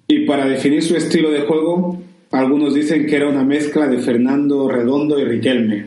Y 0.07 0.25
para 0.25 0.45
definir 0.47 0.81
su 0.83 0.95
estilo 0.95 1.31
de 1.31 1.41
juego, 1.41 2.01
algunos 2.31 2.73
dicen 2.73 3.05
que 3.05 3.15
era 3.17 3.27
una 3.27 3.43
mezcla 3.43 3.87
de 3.87 3.97
Fernando 3.99 4.69
Redondo 4.69 5.19
y 5.19 5.25
Riquelme. 5.25 5.85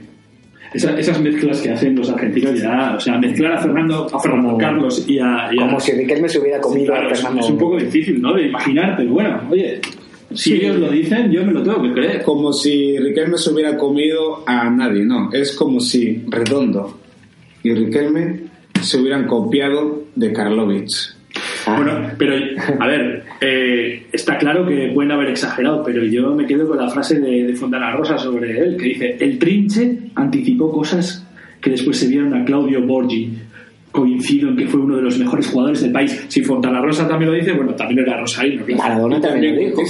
Esa- 0.73 0.97
esas 0.99 1.21
mezclas 1.21 1.61
que 1.63 1.71
hacen 1.71 1.97
los 1.97 2.09
argentinos 2.11 2.61
ya, 2.61 2.95
o 2.97 3.01
sea, 3.01 3.19
mezclar 3.19 3.55
a 3.55 3.59
Fernando, 3.63 4.07
a 4.13 4.21
Fernando 4.21 4.49
Como- 4.51 4.59
Carlos 4.59 5.05
y 5.09 5.19
a, 5.19 5.49
y 5.53 5.59
a- 5.59 5.63
Como 5.67 5.81
si 5.81 5.93
Riquelme 5.93 6.29
se 6.29 6.39
hubiera 6.39 6.61
comido 6.61 6.93
Claro, 6.93 7.09
a 7.09 7.13
es, 7.13 7.19
Fernando. 7.19 7.45
es 7.45 7.51
un 7.51 7.59
poco 7.59 7.77
difícil, 7.79 8.23
¿no? 8.23 8.35
De 8.35 8.47
imaginar, 8.47 8.95
pero 8.97 9.11
bueno, 9.11 9.41
oye, 9.51 9.81
si 10.33 10.55
ellos 10.55 10.77
lo 10.79 10.89
dicen, 10.91 11.33
yo 11.33 11.45
me 11.45 11.53
lo 11.53 11.63
tengo 11.65 11.83
que 11.83 11.93
creer. 11.93 12.23
Como 12.23 12.53
si 12.53 12.97
Riquelme 12.99 13.37
se 13.37 13.51
hubiera 13.53 13.77
comido 13.77 14.45
a 14.47 14.71
nadie, 14.71 15.05
no. 15.05 15.33
Es 15.33 15.53
como 15.57 15.81
si 15.81 16.23
Redondo 16.29 17.01
y 17.65 17.73
Riquelme 17.75 18.41
se 18.81 18.99
hubieran 19.01 19.27
copiado 19.27 20.05
de 20.15 20.33
Karlovic. 20.33 20.89
Ah, 21.67 21.77
Bueno, 21.77 22.11
pero, 22.19 22.35
a 22.79 22.87
ver, 22.87 23.25
eh, 23.41 24.07
está 24.13 24.39
claro 24.39 24.67
que 24.67 24.91
pueden 24.95 25.13
haber 25.13 25.29
exagerado, 25.31 25.83
pero 25.85 26.05
yo 26.05 26.35
me 26.35 26.47
quedo 26.47 26.67
con 26.69 26.79
la 26.79 26.89
frase 26.89 27.21
de, 27.21 27.45
de 27.45 27.55
Fontana 27.55 27.93
Rosa 27.93 28.19
sobre 28.19 28.59
él, 28.59 28.77
que 28.77 28.85
dice, 28.85 29.17
el 29.21 29.39
trinche 29.39 29.99
anticipó 30.15 30.71
cosas 30.73 31.27
que 31.61 31.71
después 31.71 31.99
se 31.99 32.09
vieron 32.09 32.35
a 32.35 32.45
Claudio 32.45 32.83
Borgi. 32.87 33.31
Coincido 33.93 34.51
en 34.51 34.57
que 34.57 34.69
fue 34.69 34.79
uno 34.81 34.97
de 34.97 35.03
los 35.03 35.19
mejores 35.19 35.49
jugadores 35.49 35.81
del 35.83 35.91
país. 35.91 36.25
Si 36.29 36.43
Fontana 36.43 36.81
Rosa 36.81 37.09
también 37.09 37.33
lo 37.33 37.37
dice, 37.37 37.53
bueno, 37.53 37.75
también 37.75 37.99
era 38.07 38.21
Rosarino. 38.21 38.65
claro. 38.65 38.83
Maradona 38.85 39.21
también 39.21 39.57
lo 39.57 39.61
dijo. 39.63 39.83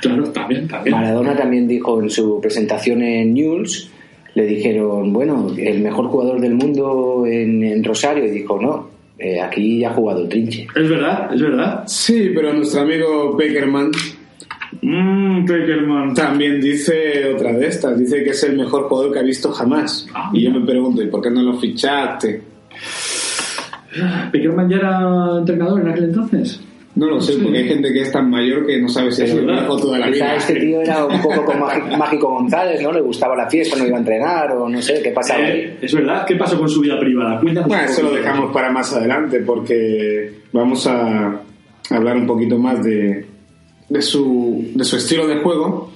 Claro, 0.00 0.24
también, 0.30 0.66
también. 0.66 0.96
Maradona 0.96 1.36
también 1.36 1.68
dijo 1.68 2.02
en 2.02 2.08
su 2.08 2.40
presentación 2.40 3.02
en 3.02 3.34
News, 3.34 3.90
le 4.34 4.46
dijeron, 4.46 5.12
bueno, 5.12 5.48
el 5.58 5.82
mejor 5.82 6.06
jugador 6.06 6.40
del 6.40 6.54
mundo 6.54 7.24
en, 7.26 7.62
en 7.62 7.84
Rosario, 7.84 8.24
y 8.24 8.30
dijo, 8.30 8.58
no, 8.58 8.88
eh, 9.18 9.40
aquí 9.40 9.80
ya 9.80 9.90
ha 9.90 9.94
jugado 9.94 10.28
Trinche. 10.28 10.66
Es 10.74 10.88
verdad, 10.88 11.32
es 11.34 11.40
verdad. 11.40 11.84
Sí, 11.86 12.32
pero 12.34 12.52
nuestro 12.52 12.82
amigo 12.82 13.34
Beckerman 13.36 13.90
Mmm, 14.82 15.44
Peckerman. 15.46 16.14
también 16.14 16.60
dice 16.60 17.32
otra 17.34 17.52
de 17.52 17.66
estas. 17.66 17.98
Dice 17.98 18.22
que 18.22 18.30
es 18.30 18.42
el 18.44 18.56
mejor 18.56 18.84
jugador 18.88 19.12
que 19.12 19.18
ha 19.20 19.22
visto 19.22 19.50
jamás. 19.50 20.06
Ah, 20.14 20.30
y 20.32 20.42
yo 20.42 20.50
me 20.50 20.64
pregunto, 20.66 21.02
¿y 21.02 21.06
por 21.06 21.22
qué 21.22 21.30
no 21.30 21.42
lo 21.42 21.54
fichaste? 21.54 22.42
¿Peckerman 24.30 24.68
ya 24.68 24.76
era 24.76 25.38
entrenador 25.38 25.80
en 25.80 25.88
aquel 25.88 26.04
entonces? 26.04 26.60
No 26.96 27.06
lo 27.10 27.20
sé, 27.20 27.34
porque 27.42 27.58
hay 27.58 27.68
gente 27.68 27.92
que 27.92 28.00
es 28.00 28.10
tan 28.10 28.30
mayor 28.30 28.64
que 28.66 28.80
no 28.80 28.88
sabe 28.88 29.12
si 29.12 29.22
Es 29.22 29.34
verdad. 29.34 29.58
viejo 29.60 29.76
toda 29.76 29.98
la 29.98 30.06
Quizá 30.06 30.24
vida. 30.24 30.36
este 30.36 30.54
tío 30.54 30.80
era 30.80 31.04
un 31.04 31.20
poco 31.20 31.44
como 31.44 31.66
Mágico, 31.98 32.30
González, 32.30 32.80
¿no? 32.82 32.90
Le 32.90 33.02
gustaba 33.02 33.36
la 33.36 33.48
fiesta, 33.50 33.76
no 33.76 33.86
iba 33.86 33.96
a 33.96 34.00
entrenar, 34.00 34.52
o 34.52 34.66
no 34.68 34.80
sé, 34.80 35.02
¿qué 35.02 35.10
pasaba 35.10 35.44
ahí? 35.44 35.58
Eh, 35.60 35.78
es 35.82 35.94
verdad. 35.94 36.24
¿Qué 36.26 36.36
pasó 36.36 36.58
con 36.58 36.68
su 36.70 36.80
vida 36.80 36.98
privada? 36.98 37.38
Cuéntanos. 37.40 37.68
Bueno, 37.68 37.82
un 37.84 37.88
eso 37.90 38.02
lo 38.02 38.12
dejamos 38.14 38.50
para 38.50 38.72
más 38.72 38.92
adelante 38.94 39.40
porque 39.40 40.32
vamos 40.52 40.86
a 40.86 41.40
hablar 41.90 42.16
un 42.16 42.26
poquito 42.26 42.56
más 42.58 42.82
de, 42.82 43.26
de, 43.90 44.02
su, 44.02 44.64
de 44.74 44.84
su 44.84 44.96
estilo 44.96 45.26
de 45.26 45.36
juego. 45.36 45.92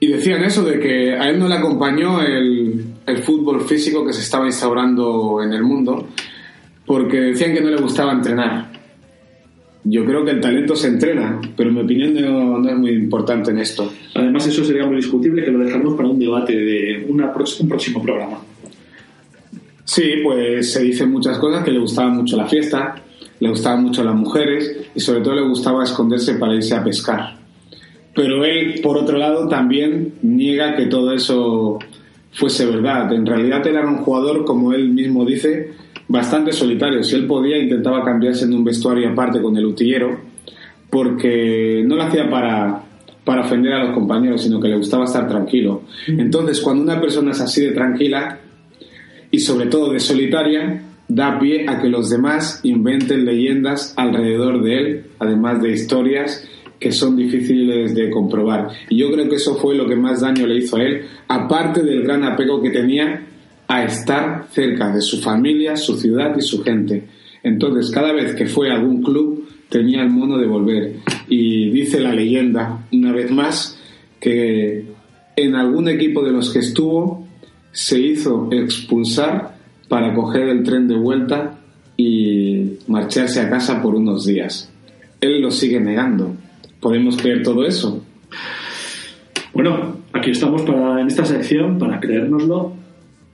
Y 0.00 0.08
decían 0.08 0.42
eso, 0.44 0.62
de 0.62 0.78
que 0.80 1.12
a 1.14 1.28
él 1.28 1.38
no 1.38 1.46
le 1.48 1.54
acompañó 1.56 2.22
el, 2.22 2.84
el 3.06 3.18
fútbol 3.18 3.60
físico 3.62 4.04
que 4.06 4.12
se 4.14 4.20
estaba 4.22 4.46
instaurando 4.46 5.42
en 5.42 5.52
el 5.52 5.62
mundo 5.62 6.08
porque 6.86 7.18
decían 7.18 7.52
que 7.52 7.60
no 7.60 7.68
le 7.70 7.76
gustaba 7.82 8.12
entrenar. 8.12 8.75
Yo 9.88 10.04
creo 10.04 10.24
que 10.24 10.32
el 10.32 10.40
talento 10.40 10.74
se 10.74 10.88
entrena, 10.88 11.40
pero 11.56 11.70
mi 11.70 11.80
opinión 11.80 12.12
no, 12.14 12.58
no 12.58 12.68
es 12.68 12.76
muy 12.76 12.90
importante 12.90 13.52
en 13.52 13.58
esto. 13.58 13.92
Además, 14.14 14.44
eso 14.48 14.64
sería 14.64 14.84
muy 14.84 14.96
discutible 14.96 15.44
que 15.44 15.52
lo 15.52 15.60
dejamos 15.60 15.94
para 15.94 16.08
un 16.08 16.18
debate 16.18 16.56
de 16.56 17.06
una 17.08 17.32
un 17.60 17.68
próximo 17.68 18.02
programa. 18.02 18.38
Sí, 19.84 20.14
pues 20.24 20.72
se 20.72 20.82
dicen 20.82 21.12
muchas 21.12 21.38
cosas, 21.38 21.62
que 21.62 21.70
le 21.70 21.78
gustaba 21.78 22.10
mucho 22.10 22.36
la 22.36 22.46
fiesta, 22.46 22.96
le 23.38 23.48
gustaban 23.48 23.84
mucho 23.84 24.02
las 24.02 24.16
mujeres 24.16 24.88
y 24.92 24.98
sobre 24.98 25.20
todo 25.20 25.36
le 25.36 25.48
gustaba 25.48 25.84
esconderse 25.84 26.34
para 26.34 26.56
irse 26.56 26.74
a 26.74 26.82
pescar. 26.82 27.36
Pero 28.12 28.44
él, 28.44 28.80
por 28.82 28.98
otro 28.98 29.16
lado, 29.16 29.46
también 29.46 30.14
niega 30.22 30.74
que 30.74 30.86
todo 30.86 31.12
eso 31.12 31.78
fuese 32.36 32.66
verdad. 32.66 33.12
En 33.12 33.26
realidad 33.26 33.66
él 33.66 33.76
era 33.76 33.88
un 33.88 33.98
jugador, 33.98 34.44
como 34.44 34.72
él 34.72 34.90
mismo 34.90 35.24
dice, 35.24 35.72
bastante 36.06 36.52
solitario. 36.52 37.02
Si 37.02 37.16
él 37.16 37.26
podía, 37.26 37.58
intentaba 37.58 38.04
cambiarse 38.04 38.44
en 38.44 38.52
un 38.52 38.62
vestuario 38.62 39.10
aparte 39.10 39.40
con 39.40 39.56
el 39.56 39.64
utillero, 39.64 40.20
porque 40.90 41.82
no 41.86 41.96
lo 41.96 42.02
hacía 42.02 42.28
para, 42.28 42.82
para 43.24 43.40
ofender 43.40 43.72
a 43.72 43.84
los 43.84 43.94
compañeros, 43.94 44.42
sino 44.42 44.60
que 44.60 44.68
le 44.68 44.76
gustaba 44.76 45.04
estar 45.04 45.26
tranquilo. 45.26 45.82
Entonces, 46.06 46.60
cuando 46.60 46.82
una 46.82 47.00
persona 47.00 47.32
es 47.32 47.40
así 47.40 47.62
de 47.62 47.72
tranquila, 47.72 48.38
y 49.30 49.38
sobre 49.38 49.66
todo 49.66 49.92
de 49.92 49.98
solitaria, 49.98 50.82
da 51.08 51.38
pie 51.38 51.66
a 51.68 51.80
que 51.80 51.88
los 51.88 52.10
demás 52.10 52.60
inventen 52.64 53.24
leyendas 53.24 53.94
alrededor 53.96 54.62
de 54.62 54.78
él, 54.78 55.06
además 55.18 55.62
de 55.62 55.72
historias 55.72 56.46
que 56.78 56.92
son 56.92 57.16
difíciles 57.16 57.94
de 57.94 58.10
comprobar. 58.10 58.68
Y 58.88 58.98
yo 58.98 59.10
creo 59.10 59.28
que 59.28 59.36
eso 59.36 59.56
fue 59.56 59.74
lo 59.74 59.86
que 59.86 59.96
más 59.96 60.20
daño 60.20 60.46
le 60.46 60.58
hizo 60.58 60.76
a 60.76 60.82
él, 60.82 61.02
aparte 61.28 61.82
del 61.82 62.02
gran 62.02 62.24
apego 62.24 62.62
que 62.62 62.70
tenía 62.70 63.26
a 63.68 63.84
estar 63.84 64.46
cerca 64.50 64.92
de 64.92 65.00
su 65.00 65.20
familia, 65.20 65.76
su 65.76 65.96
ciudad 65.96 66.36
y 66.36 66.42
su 66.42 66.62
gente. 66.62 67.04
Entonces, 67.42 67.90
cada 67.90 68.12
vez 68.12 68.34
que 68.34 68.46
fue 68.46 68.70
a 68.70 68.74
algún 68.74 69.02
club, 69.02 69.48
tenía 69.68 70.02
el 70.02 70.10
mono 70.10 70.38
de 70.38 70.46
volver. 70.46 70.96
Y 71.28 71.70
dice 71.70 72.00
la 72.00 72.12
leyenda, 72.12 72.86
una 72.92 73.12
vez 73.12 73.30
más, 73.30 73.80
que 74.20 74.84
en 75.36 75.54
algún 75.54 75.88
equipo 75.88 76.24
de 76.24 76.32
los 76.32 76.52
que 76.52 76.60
estuvo, 76.60 77.26
se 77.72 78.00
hizo 78.00 78.48
expulsar 78.52 79.56
para 79.88 80.14
coger 80.14 80.48
el 80.48 80.62
tren 80.62 80.88
de 80.88 80.96
vuelta 80.96 81.58
y 81.96 82.78
marcharse 82.88 83.40
a 83.40 83.50
casa 83.50 83.82
por 83.82 83.94
unos 83.94 84.26
días. 84.26 84.72
Él 85.20 85.40
lo 85.40 85.50
sigue 85.50 85.80
negando. 85.80 86.34
¿Podemos 86.80 87.16
creer 87.16 87.42
todo 87.42 87.66
eso? 87.66 88.02
Bueno, 89.52 89.96
aquí 90.12 90.30
estamos 90.30 90.62
para, 90.62 91.00
en 91.00 91.06
esta 91.06 91.24
sección 91.24 91.78
para 91.78 91.98
creérnoslo 92.00 92.72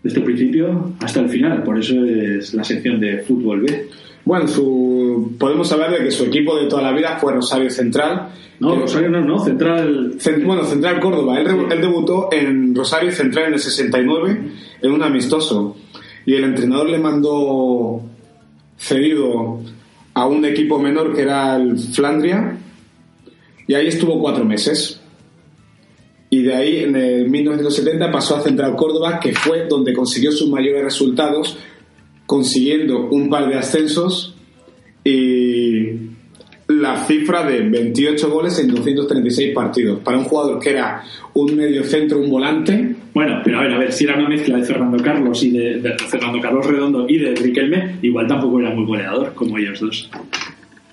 desde 0.03 0.19
el 0.19 0.25
principio 0.25 0.93
hasta 1.01 1.21
el 1.21 1.29
final. 1.29 1.63
Por 1.63 1.79
eso 1.79 2.05
es 2.05 2.55
la 2.55 2.65
sección 2.65 3.01
de 3.01 3.19
Fútbol 3.23 3.63
B. 3.63 3.89
Bueno, 4.25 4.47
su- 4.47 5.33
podemos 5.39 5.71
hablar 5.73 5.91
de 5.91 6.05
que 6.05 6.11
su 6.13 6.25
equipo 6.25 6.57
de 6.57 6.67
toda 6.69 6.83
la 6.83 6.93
vida 6.93 7.19
fue 7.21 7.33
Rosario 7.33 7.71
Central. 7.71 8.29
No, 8.61 8.75
Que- 8.75 8.81
Rosario 8.83 9.11
no, 9.11 9.21
no, 9.21 9.39
Central. 9.41 10.13
Cent- 10.19 10.45
bueno, 10.45 10.65
Central 10.65 11.01
Córdoba. 11.01 11.41
Él 11.41 11.81
debutó 11.81 12.29
en 12.31 12.73
Rosario 12.75 13.11
Central 13.11 13.47
en 13.49 13.55
el 13.55 13.59
69 13.61 14.39
en 14.81 14.93
un 14.93 15.03
amistoso. 15.03 15.77
Y 16.25 16.35
el 16.35 16.45
entrenador 16.45 16.89
le 16.89 16.99
mandó 17.01 18.01
cedido 18.77 19.61
a 20.15 20.27
un 20.27 20.45
equipo 20.45 20.79
menor 20.79 21.13
que 21.15 21.23
era 21.23 21.57
el 21.57 21.77
Flandria. 21.79 22.57
Y 23.73 23.75
ahí 23.75 23.87
estuvo 23.87 24.21
cuatro 24.21 24.45
meses. 24.45 25.01
Y 26.29 26.43
de 26.43 26.55
ahí, 26.55 26.85
en 26.85 26.95
el 26.95 27.31
1970, 27.31 28.13
pasó 28.13 28.37
a 28.37 28.43
Central 28.43 28.77
Córdoba, 28.77 29.19
que 29.19 29.33
fue 29.33 29.67
donde 29.67 29.95
consiguió 29.95 30.31
sus 30.31 30.51
mayores 30.51 30.85
resultados, 30.85 31.57
consiguiendo 32.27 33.09
un 33.09 33.31
par 33.31 33.49
de 33.49 33.55
ascensos 33.55 34.35
y 35.03 35.85
la 36.69 37.03
cifra 37.07 37.45
de 37.45 37.61
28 37.63 38.31
goles 38.31 38.59
en 38.59 38.69
236 38.75 39.55
partidos. 39.55 40.01
Para 40.01 40.19
un 40.19 40.25
jugador 40.25 40.61
que 40.61 40.69
era 40.69 41.03
un 41.33 41.57
medio 41.57 41.83
centro, 41.83 42.19
un 42.19 42.29
volante, 42.29 42.95
Bueno, 43.15 43.41
pero 43.43 43.59
a 43.59 43.63
ver, 43.63 43.73
a 43.73 43.79
ver, 43.79 43.91
si 43.91 44.05
era 44.05 44.19
una 44.19 44.29
mezcla 44.29 44.59
de 44.59 44.65
Fernando 44.65 45.03
Carlos 45.03 45.43
y 45.43 45.51
de, 45.51 45.81
de 45.81 45.95
Fernando 46.11 46.39
Carlos 46.43 46.67
Redondo 46.67 47.07
y 47.09 47.17
de 47.17 47.35
Riquelme, 47.35 47.97
igual 48.03 48.27
tampoco 48.27 48.61
era 48.61 48.75
muy 48.75 48.85
goleador 48.85 49.33
como 49.33 49.57
ellos 49.57 49.81
dos. 49.81 50.11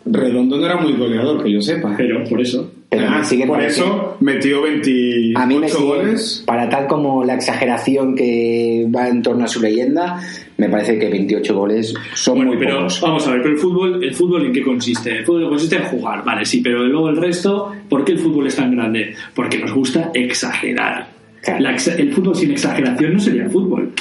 Redondo 0.06 0.58
no 0.58 0.66
era 0.66 0.78
muy 0.78 0.94
goleador, 0.94 1.44
que 1.44 1.52
yo 1.52 1.62
sepa. 1.62 1.94
Pero 1.98 2.24
por 2.24 2.42
eso. 2.42 2.72
Pero 2.90 3.06
Ah, 3.08 3.22
me 3.38 3.46
por 3.46 3.62
eso 3.62 4.18
metió 4.20 4.64
28 4.64 5.38
A 5.40 5.46
mí 5.46 5.60
me 5.60 5.70
sigue- 5.70 5.84
goles. 5.84 6.44
para 6.48 6.68
tal 6.70 6.88
como 6.88 7.24
la 7.24 7.36
exageración 7.36 8.16
que 8.16 8.88
va 8.94 9.08
en 9.10 9.22
torno 9.22 9.44
a 9.46 9.48
su 9.48 9.62
leyenda, 9.62 10.20
me 10.58 10.70
parece 10.70 10.98
que 10.98 11.08
28 11.08 11.56
goles 11.56 11.94
son 12.16 12.38
Bueno, 12.38 12.52
muy 12.54 12.60
pero 12.60 12.78
pocos. 12.78 13.00
vamos 13.02 13.28
a 13.28 13.32
ver, 13.34 13.42
pero 13.44 13.54
el 13.54 13.60
fútbol, 13.60 14.04
¿el 14.04 14.16
fútbol 14.16 14.46
en 14.48 14.54
qué 14.54 14.64
consiste? 14.64 15.18
El 15.20 15.26
fútbol 15.26 15.50
consiste 15.50 15.76
en 15.76 15.84
jugar, 15.84 16.24
vale, 16.26 16.44
sí, 16.46 16.62
pero 16.62 16.84
luego 16.84 17.10
el 17.10 17.18
resto, 17.18 17.72
¿por 17.88 18.04
qué 18.04 18.14
el 18.14 18.20
fútbol 18.20 18.48
es 18.48 18.56
tan 18.56 18.72
grande? 18.76 19.14
Porque 19.36 19.60
nos 19.60 19.72
gusta 19.72 20.10
exagerar. 20.16 21.08
Claro. 21.44 21.60
La 21.62 21.74
exa- 21.76 21.96
el 22.00 22.12
fútbol 22.12 22.36
sin 22.36 22.52
exageración 22.52 23.14
no 23.14 23.20
sería 23.20 23.48
fútbol. 23.50 23.92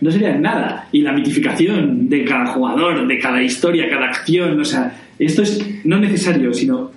No 0.00 0.10
sería 0.10 0.34
nada. 0.36 0.88
Y 0.92 1.02
la 1.02 1.12
mitificación 1.12 2.08
de 2.08 2.24
cada 2.24 2.46
jugador, 2.46 3.06
de 3.06 3.18
cada 3.18 3.42
historia, 3.42 3.88
cada 3.88 4.06
acción, 4.06 4.60
o 4.60 4.64
sea, 4.64 4.96
esto 5.18 5.42
es 5.42 5.64
no 5.84 5.98
necesario, 5.98 6.52
sino 6.54 6.90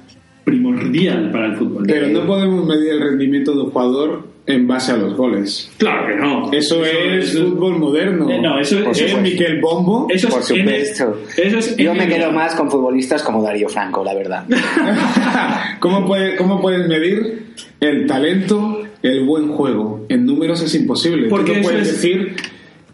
primordial 0.43 1.31
para 1.31 1.47
el 1.47 1.55
fútbol. 1.55 1.83
Pero 1.87 2.07
no 2.09 2.25
podemos 2.25 2.65
medir 2.67 2.91
el 2.93 2.99
rendimiento 3.01 3.53
de 3.53 3.61
un 3.61 3.69
jugador 3.71 4.27
en 4.47 4.67
base 4.67 4.91
a 4.91 4.97
los 4.97 5.15
goles. 5.15 5.71
Claro 5.77 6.07
que 6.07 6.15
no. 6.15 6.51
Eso, 6.51 6.83
es 6.83 7.29
eso- 7.35 7.45
fútbol 7.49 7.77
moderno. 7.77 8.29
Eh, 8.29 8.39
no, 8.41 8.59
eso- 8.59 8.79
es 8.89 8.99
eso 9.01 9.17
es- 9.17 9.21
Miquel 9.21 9.61
Bombo. 9.61 10.07
Eso 10.09 10.29
Por 10.29 10.41
es 10.41 10.51
N- 10.51 10.59
supuesto. 10.61 11.21
eso 11.37 11.57
es 11.59 11.77
Yo 11.77 11.93
me 11.93 12.07
quedo 12.07 12.31
más 12.31 12.55
con 12.55 12.69
futbolistas 12.69 13.21
como 13.23 13.41
Darío 13.43 13.69
Franco, 13.69 14.03
la 14.03 14.13
verdad. 14.15 14.45
¿Cómo, 15.79 16.05
puede- 16.05 16.35
¿Cómo 16.35 16.59
puedes 16.59 16.87
medir 16.87 17.45
el 17.79 18.05
talento, 18.07 18.81
el 19.03 19.23
buen 19.25 19.47
juego? 19.49 20.05
En 20.09 20.25
números 20.25 20.61
es 20.63 20.73
imposible. 20.75 21.27
Porque 21.29 21.51
Tú 21.51 21.53
no 21.53 21.59
eso 21.61 21.69
puedes 21.69 21.87
es- 21.87 21.95
decir 22.01 22.35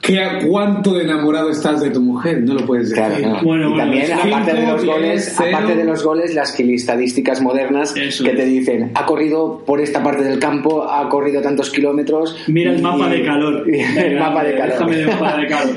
que 0.08 0.20
a 0.20 0.40
cuánto 0.48 0.94
de 0.94 1.04
enamorado 1.04 1.50
estás 1.50 1.82
de 1.82 1.90
tu 1.90 2.02
mujer. 2.02 2.42
No 2.42 2.54
lo 2.54 2.66
puedes 2.66 2.90
decir. 2.90 3.04
Claro, 3.04 3.28
no. 3.28 3.44
Bueno, 3.44 3.64
y 3.66 3.70
bueno, 3.72 3.78
también, 3.78 4.12
aparte 4.14 4.54
de 4.54 4.66
los 4.68 4.86
goles, 4.86 5.34
cero. 5.38 5.50
aparte 5.58 5.76
de 5.76 5.84
los 5.84 6.04
goles, 6.04 6.34
las 6.34 6.58
estadísticas 6.58 7.42
modernas 7.42 7.94
Eso 7.96 8.24
que 8.24 8.32
es. 8.32 8.38
te 8.38 8.46
dicen, 8.46 8.92
ha 8.96 9.06
corrido 9.06 9.64
por 9.66 9.82
esta 9.82 10.02
parte 10.02 10.24
del 10.24 10.40
campo, 10.40 10.84
ha 10.90 11.10
corrido 11.10 11.42
tantos 11.42 11.70
kilómetros. 11.70 12.38
Mira 12.48 12.72
el 12.72 12.80
y- 12.80 12.82
mapa 12.82 13.10
de 13.10 13.24
calor. 13.24 13.66
el 13.70 14.18
mapa 14.18 14.44
de 14.46 14.56
calor. 14.56 14.72
Déjame 14.72 14.96
de 14.96 15.06
mapa 15.08 15.38
de 15.38 15.48
calor. 15.48 15.76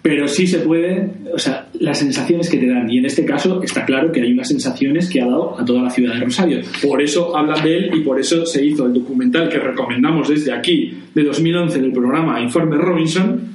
Pero 0.00 0.26
sí 0.26 0.48
se 0.48 0.58
puede, 0.58 1.10
o 1.32 1.38
sea, 1.38 1.68
las 1.78 1.98
sensaciones 1.98 2.50
que 2.50 2.58
te 2.58 2.66
dan. 2.68 2.90
Y 2.90 2.98
en 2.98 3.06
este 3.06 3.24
caso 3.24 3.62
está 3.62 3.84
claro 3.84 4.10
que 4.10 4.20
hay 4.20 4.32
unas 4.32 4.48
sensaciones 4.48 5.08
que 5.08 5.20
ha 5.20 5.26
dado 5.26 5.58
a 5.60 5.64
toda 5.64 5.82
la 5.82 5.90
ciudad 5.90 6.14
de 6.14 6.20
Rosario. 6.24 6.60
Por 6.88 7.00
eso 7.00 7.36
hablan 7.36 7.62
de 7.62 7.76
él 7.78 7.90
y 7.94 8.00
por 8.00 8.18
eso 8.18 8.44
se 8.44 8.64
hizo 8.64 8.86
el 8.86 8.94
documental 8.94 9.48
que 9.48 9.58
recomendamos 9.58 10.28
desde 10.28 10.52
aquí, 10.52 10.98
de 11.14 11.22
2011, 11.22 11.80
del 11.80 11.92
programa 11.92 12.40
Informe 12.40 12.78
Robinson, 12.78 13.51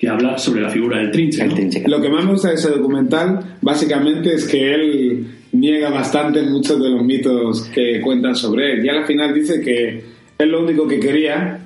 que 0.00 0.08
habla 0.08 0.38
sobre 0.38 0.62
la 0.62 0.70
figura 0.70 0.96
del 0.96 1.10
trinche. 1.10 1.46
¿no? 1.46 1.54
trinche. 1.54 1.84
Lo 1.86 2.00
que 2.00 2.08
más 2.08 2.24
me 2.24 2.32
gusta 2.32 2.48
de 2.48 2.54
ese 2.54 2.70
documental, 2.70 3.58
básicamente, 3.60 4.32
es 4.32 4.48
que 4.48 4.74
él 4.74 5.26
niega 5.52 5.90
bastante 5.90 6.40
muchos 6.42 6.82
de 6.82 6.88
los 6.88 7.04
mitos 7.04 7.64
que 7.66 8.00
cuentan 8.00 8.34
sobre 8.34 8.72
él. 8.72 8.86
Y 8.86 8.88
al 8.88 9.04
final 9.04 9.34
dice 9.34 9.60
que 9.60 10.02
él 10.38 10.50
lo 10.50 10.62
único 10.62 10.88
que 10.88 10.98
quería 10.98 11.60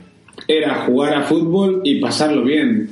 era 0.49 0.85
jugar 0.85 1.15
a 1.15 1.23
fútbol 1.23 1.81
y 1.85 2.01
pasarlo 2.01 2.43
bien. 2.43 2.89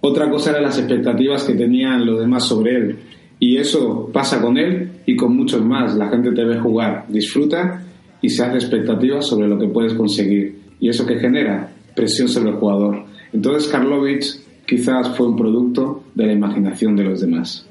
Otra 0.00 0.28
cosa 0.28 0.50
eran 0.50 0.64
las 0.64 0.76
expectativas 0.76 1.44
que 1.44 1.54
tenían 1.54 2.04
los 2.04 2.18
demás 2.18 2.44
sobre 2.44 2.74
él. 2.74 2.96
Y 3.38 3.58
eso 3.58 4.10
pasa 4.12 4.42
con 4.42 4.58
él 4.58 4.90
y 5.06 5.14
con 5.14 5.36
muchos 5.36 5.64
más. 5.64 5.94
La 5.94 6.08
gente 6.08 6.32
te 6.32 6.44
ve 6.44 6.58
jugar, 6.58 7.04
disfruta 7.08 7.80
y 8.20 8.28
se 8.28 8.42
hace 8.42 8.56
expectativas 8.56 9.24
sobre 9.24 9.46
lo 9.46 9.56
que 9.56 9.68
puedes 9.68 9.94
conseguir. 9.94 10.56
Y 10.80 10.88
eso 10.88 11.06
que 11.06 11.20
genera 11.20 11.72
presión 11.94 12.28
sobre 12.28 12.50
el 12.50 12.56
jugador. 12.56 13.04
Entonces 13.32 13.70
Karlovic 13.70 14.43
quizás 14.66 15.16
fue 15.16 15.28
un 15.28 15.36
producto 15.36 16.04
de 16.14 16.26
la 16.26 16.32
imaginación 16.32 16.96
de 16.96 17.04
los 17.04 17.20
demás. 17.20 17.66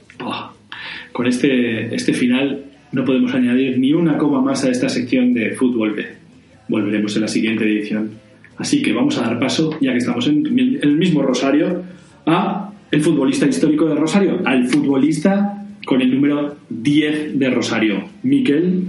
Con 1.12 1.28
este, 1.28 1.94
este 1.94 2.14
final 2.14 2.66
no 2.91 3.06
podemos 3.06 3.34
añadir 3.34 3.78
ni 3.80 3.94
una 3.94 4.18
coma 4.18 4.41
más 4.41 4.64
a 4.64 4.70
esta 4.70 4.89
sección 4.89 5.34
de 5.34 5.52
Fútbol 5.52 5.94
B. 5.94 6.06
Volveremos 6.68 7.16
en 7.16 7.22
la 7.24 7.28
siguiente 7.28 7.66
edición. 7.66 8.12
Así 8.58 8.82
que 8.82 8.94
vamos 8.94 9.18
a 9.18 9.22
dar 9.22 9.39
paso, 9.39 9.78
ya 9.82 9.91
que 9.91 9.98
estamos 9.98 10.28
en 10.28 10.80
el 10.82 10.96
mismo 10.98 11.22
Rosario, 11.24 11.84
a 12.26 12.72
el 12.91 13.02
futbolista 13.02 13.48
histórico 13.48 13.86
de 13.88 13.96
Rosario, 13.96 14.41
al 14.46 14.68
futbolista 14.68 15.66
con 15.86 16.02
el 16.02 16.14
número 16.14 16.56
10 16.70 17.39
de 17.39 17.50
Rosario, 17.50 18.04
Miquel. 18.22 18.88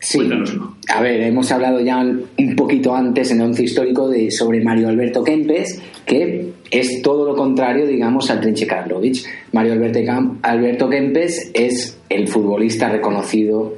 Sí. 0.00 0.18
Cuéntanoslo. 0.18 0.74
A 0.88 1.02
ver, 1.02 1.20
hemos 1.20 1.52
hablado 1.52 1.80
ya 1.80 1.98
un 1.98 2.56
poquito 2.56 2.94
antes 2.94 3.30
en 3.30 3.40
el 3.40 3.46
once 3.48 3.62
histórico 3.62 4.08
de, 4.08 4.30
sobre 4.30 4.62
Mario 4.62 4.88
Alberto 4.88 5.22
Kempes, 5.22 5.80
que 6.06 6.52
es 6.70 7.02
todo 7.02 7.26
lo 7.26 7.36
contrario, 7.36 7.86
digamos, 7.86 8.30
al 8.30 8.40
Trinche 8.40 8.66
Karlovic. 8.66 9.24
Mario 9.52 9.74
Alberto, 9.74 10.88
Kempes 10.88 11.50
es 11.52 11.98
el 12.08 12.28
futbolista 12.28 12.88
reconocido 12.88 13.74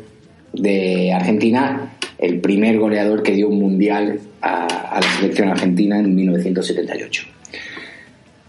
de 0.53 1.12
Argentina, 1.12 1.97
el 2.18 2.41
primer 2.41 2.79
goleador 2.79 3.23
que 3.23 3.33
dio 3.33 3.49
un 3.49 3.59
mundial 3.59 4.20
a, 4.41 4.66
a 4.66 5.01
la 5.01 5.12
selección 5.18 5.49
argentina 5.49 5.99
en 5.99 6.14
1978. 6.14 7.25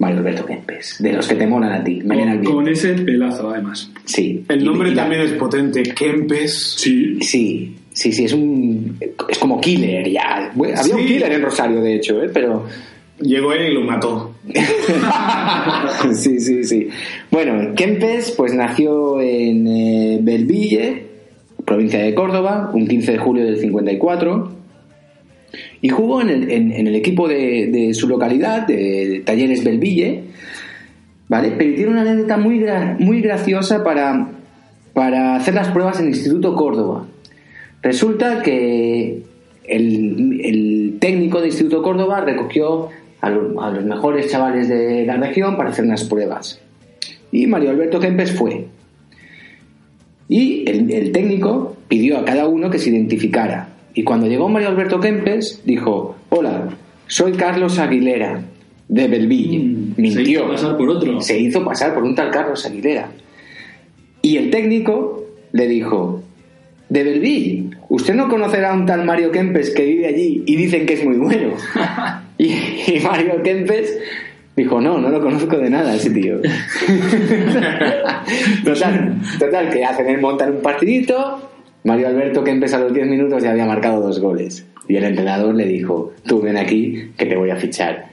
Mario 0.04 0.20
Alberto 0.20 0.46
Kempes, 0.46 0.98
de 1.00 1.14
los 1.14 1.28
que 1.28 1.36
te 1.36 1.48
molan 1.48 1.72
a 1.72 1.84
ti, 1.84 2.02
me 2.04 2.16
llenan 2.16 2.44
Con, 2.44 2.56
con 2.56 2.68
ese 2.68 2.94
pelazo, 2.94 3.50
además. 3.50 3.90
Sí. 4.06 4.44
El 4.50 4.62
Y- 4.62 4.66
nombre 4.66 4.90
y 4.90 4.94
la- 4.94 5.04
también 5.04 5.22
es 5.22 5.32
potente, 5.34 5.82
Kempes. 5.84 6.76
Sí. 6.78 7.18
Sí, 7.22 7.76
sí, 7.94 8.12
sí, 8.12 8.26
es 8.26 8.34
un. 8.34 8.98
Es 9.30 9.38
como 9.40 9.60
killer 9.62 10.10
ya. 10.10 10.52
Bueno, 10.56 10.80
había 10.80 10.96
un 10.96 11.06
killer 11.06 11.32
en 11.32 11.42
Rosario, 11.42 11.82
de 11.82 11.96
hecho, 11.96 12.22
¿eh? 12.24 12.30
pero. 12.34 12.66
Llegó 13.20 13.54
él 13.54 13.72
y 13.72 13.74
lo 13.76 13.82
mató. 13.82 14.36
sí, 16.14 16.40
sí, 16.40 16.64
sí. 16.64 16.90
Bueno, 17.32 17.74
Kempes, 17.76 18.32
pues 18.32 18.54
nació 18.54 19.22
en 19.22 19.68
eh, 19.68 20.20
Belville, 20.22 21.04
provincia 21.66 22.00
de 22.00 22.14
Córdoba, 22.14 22.72
un 22.74 22.88
15 22.88 23.14
de 23.14 23.18
julio 23.20 23.46
del 23.46 23.58
54. 23.60 24.52
Y 25.84 25.90
jugó 25.90 26.22
en 26.22 26.30
el, 26.30 26.96
equipo 26.96 27.28
de, 27.28 27.92
su 27.94 28.08
localidad, 28.08 28.66
de 28.66 29.22
Talleres 29.26 29.66
Belville, 29.66 30.22
¿vale? 31.28 31.52
Pero 31.58 31.76
tiene 31.76 31.92
una 31.92 32.02
anécdota 32.04 32.38
muy, 32.38 32.64
muy 33.00 33.20
graciosa 33.20 33.84
para, 33.84 34.30
para 34.94 35.36
hacer 35.36 35.54
las 35.56 35.68
pruebas 35.68 36.00
en 36.00 36.06
el 36.06 36.14
Instituto 36.14 36.56
Córdoba. 36.56 37.06
Resulta 37.82 38.42
que 38.42 39.24
el, 39.66 40.96
técnico 41.02 41.40
del 41.40 41.48
Instituto 41.48 41.84
Córdoba 41.84 42.22
recogió 42.22 42.88
a, 43.20 43.30
lo- 43.30 43.62
a 43.62 43.70
los 43.70 43.84
mejores 43.84 44.32
chavales 44.32 44.70
de 44.70 45.06
la 45.06 45.18
región 45.18 45.58
para 45.58 45.72
hacer 45.72 45.84
unas 45.84 46.06
pruebas. 46.06 46.62
Y 47.34 47.46
Mario 47.46 47.72
Alberto 47.72 48.00
Kempes 48.00 48.32
fue. 48.32 48.68
Y 50.30 50.64
el 50.70 51.12
técnico 51.12 51.76
pidió 51.90 52.20
a 52.20 52.24
cada 52.24 52.48
uno 52.48 52.70
que 52.70 52.80
se 52.80 52.90
identificara. 52.90 53.73
Y 53.94 54.04
cuando 54.04 54.28
llegó 54.28 54.50
Mario 54.50 54.70
Alberto 54.70 55.00
Kempes, 55.00 55.62
dijo, 55.66 56.16
hola, 56.30 56.70
soy 57.08 57.34
Carlos 57.34 57.80
Aguilera, 57.80 58.42
de 58.88 59.08
Belville. 59.08 59.60
Mm, 59.60 59.94
Mintió. 59.98 60.24
se 60.24 60.32
hizo 60.32 60.48
pasar 60.48 60.78
por 60.78 60.90
otro. 60.90 61.22
Se 61.22 61.40
hizo 61.40 61.64
pasar 61.64 61.94
por 61.94 62.04
un 62.04 62.16
tal 62.16 62.32
Carlos 62.32 62.66
Aguilera. 62.66 63.12
Y 64.22 64.38
el 64.38 64.50
técnico 64.50 65.26
le 65.52 65.68
dijo, 65.68 66.24
de 66.90 67.04
Belville, 67.04 67.78
usted 67.90 68.14
no 68.14 68.30
conocerá 68.30 68.72
a 68.72 68.74
un 68.74 68.86
tal 68.86 69.06
Mario 69.06 69.32
Kempes 69.32 69.72
que 69.72 69.86
vive 69.86 70.08
allí 70.08 70.44
y 70.46 70.56
dicen 70.56 70.86
que 70.86 70.94
es 70.94 71.06
muy 71.06 71.18
bueno. 71.18 71.54
y, 72.38 72.52
y 72.52 73.02
Mario 73.04 73.42
Kempes 73.44 73.98
dijo, 74.56 74.80
no, 74.80 74.98
no 74.98 75.10
lo 75.10 75.22
conozco 75.22 75.58
de 75.58 75.70
nada 75.70 75.96
ese 75.96 76.10
tío. 76.10 76.38
total, 78.64 79.16
total, 79.40 79.70
que 79.70 79.84
hacen 79.84 80.08
el 80.08 80.22
montar 80.22 80.52
un 80.52 80.62
partidito, 80.62 81.50
Mario 81.84 82.08
Alberto 82.08 82.44
Kempes 82.44 82.74
a 82.74 82.80
los 82.80 82.94
10 82.94 83.08
minutos 83.08 83.44
ya 83.44 83.52
había 83.52 83.66
marcado 83.66 84.02
dos 84.02 84.20
goles. 84.20 84.66
Y 84.88 84.96
el 84.98 85.04
entrenador 85.06 85.56
le 85.56 85.66
dijo, 85.66 86.14
tú 86.26 86.42
ven 86.42 86.58
aquí 86.58 87.12
que 87.18 87.26
te 87.26 87.36
voy 87.36 87.50
a 87.50 87.56
fichar. 87.56 88.08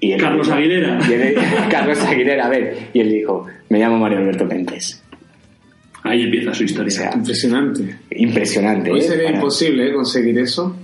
Y- 0.00 0.12
él 0.12 0.20
Carlos 0.20 0.46
dijo- 0.46 0.58
Aguilera. 0.58 0.98
y 1.08 1.12
él- 1.12 1.34
Carlos 1.70 2.02
Aguilera, 2.04 2.46
a 2.46 2.48
ver. 2.48 2.76
Y 2.92 3.00
él 3.00 3.10
dijo, 3.10 3.46
me 3.68 3.78
llamo 3.78 3.98
Mario 3.98 4.18
Alberto 4.18 4.48
Kempes. 4.48 5.02
Ahí 6.04 6.22
empieza 6.22 6.52
su 6.52 6.64
historia. 6.64 6.88
O 6.88 6.90
sea, 6.90 7.10
Impresionante. 7.14 7.96
impresionante. 8.16 8.90
Hoy 8.90 8.98
¿eh? 8.98 9.02
sería 9.02 9.24
Para- 9.26 9.36
imposible 9.36 9.88
¿eh? 9.88 9.92
conseguir 9.94 10.38
eso. 10.38 10.76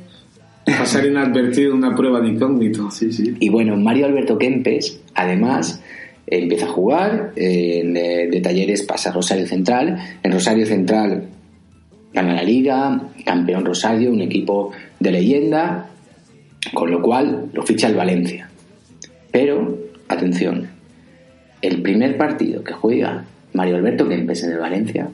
Pasar 0.64 1.06
inadvertido 1.06 1.74
una 1.74 1.94
prueba 1.96 2.20
de 2.20 2.28
incógnito. 2.28 2.90
Sí, 2.90 3.10
sí. 3.10 3.34
Y 3.40 3.48
bueno, 3.48 3.74
Mario 3.76 4.04
Alberto 4.06 4.36
Kempes, 4.38 5.00
además, 5.14 5.82
empieza 6.26 6.66
a 6.66 6.68
jugar, 6.68 7.32
en, 7.36 7.96
eh, 7.96 8.28
de 8.30 8.40
talleres 8.42 8.82
pasa 8.82 9.08
a 9.10 9.12
Rosario 9.14 9.46
Central. 9.46 9.98
En 10.22 10.30
Rosario 10.30 10.66
Central 10.66 11.24
Gana 12.12 12.34
la 12.34 12.42
liga, 12.42 13.00
campeón 13.24 13.64
Rosario, 13.64 14.10
un 14.10 14.22
equipo 14.22 14.72
de 14.98 15.10
leyenda, 15.10 15.88
con 16.72 16.90
lo 16.90 17.02
cual 17.02 17.50
lo 17.52 17.62
ficha 17.62 17.88
el 17.88 17.94
Valencia. 17.94 18.48
Pero, 19.30 19.78
atención, 20.08 20.68
el 21.60 21.82
primer 21.82 22.16
partido 22.16 22.64
que 22.64 22.72
juega 22.72 23.24
Mario 23.52 23.76
Alberto 23.76 24.08
Kempes 24.08 24.42
en 24.44 24.52
el 24.52 24.58
Valencia 24.58 25.08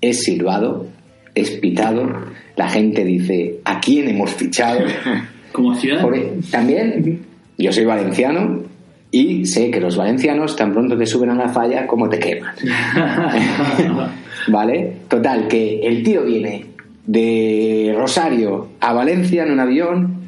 es 0.00 0.22
silbado, 0.22 0.86
es 1.34 1.50
pitado, 1.52 2.08
la 2.56 2.68
gente 2.68 3.04
dice, 3.04 3.60
¿a 3.64 3.80
quién 3.80 4.08
hemos 4.08 4.30
fichado? 4.34 4.80
Como 5.52 5.74
ciudad. 5.74 6.06
También 6.50 7.24
yo 7.56 7.72
soy 7.72 7.84
valenciano 7.84 8.62
y 9.10 9.46
sé 9.46 9.70
que 9.70 9.80
los 9.80 9.96
valencianos 9.96 10.54
tan 10.56 10.72
pronto 10.72 10.96
te 10.96 11.06
suben 11.06 11.30
a 11.30 11.34
la 11.34 11.48
falla 11.48 11.86
como 11.86 12.08
te 12.08 12.18
queman. 12.18 12.54
¿Vale? 14.46 14.98
Total, 15.08 15.48
que 15.48 15.80
el 15.80 16.02
tío 16.02 16.22
viene 16.22 16.66
de 17.06 17.94
Rosario 17.96 18.68
a 18.80 18.92
Valencia 18.92 19.42
en 19.42 19.52
un 19.52 19.60
avión 19.60 20.18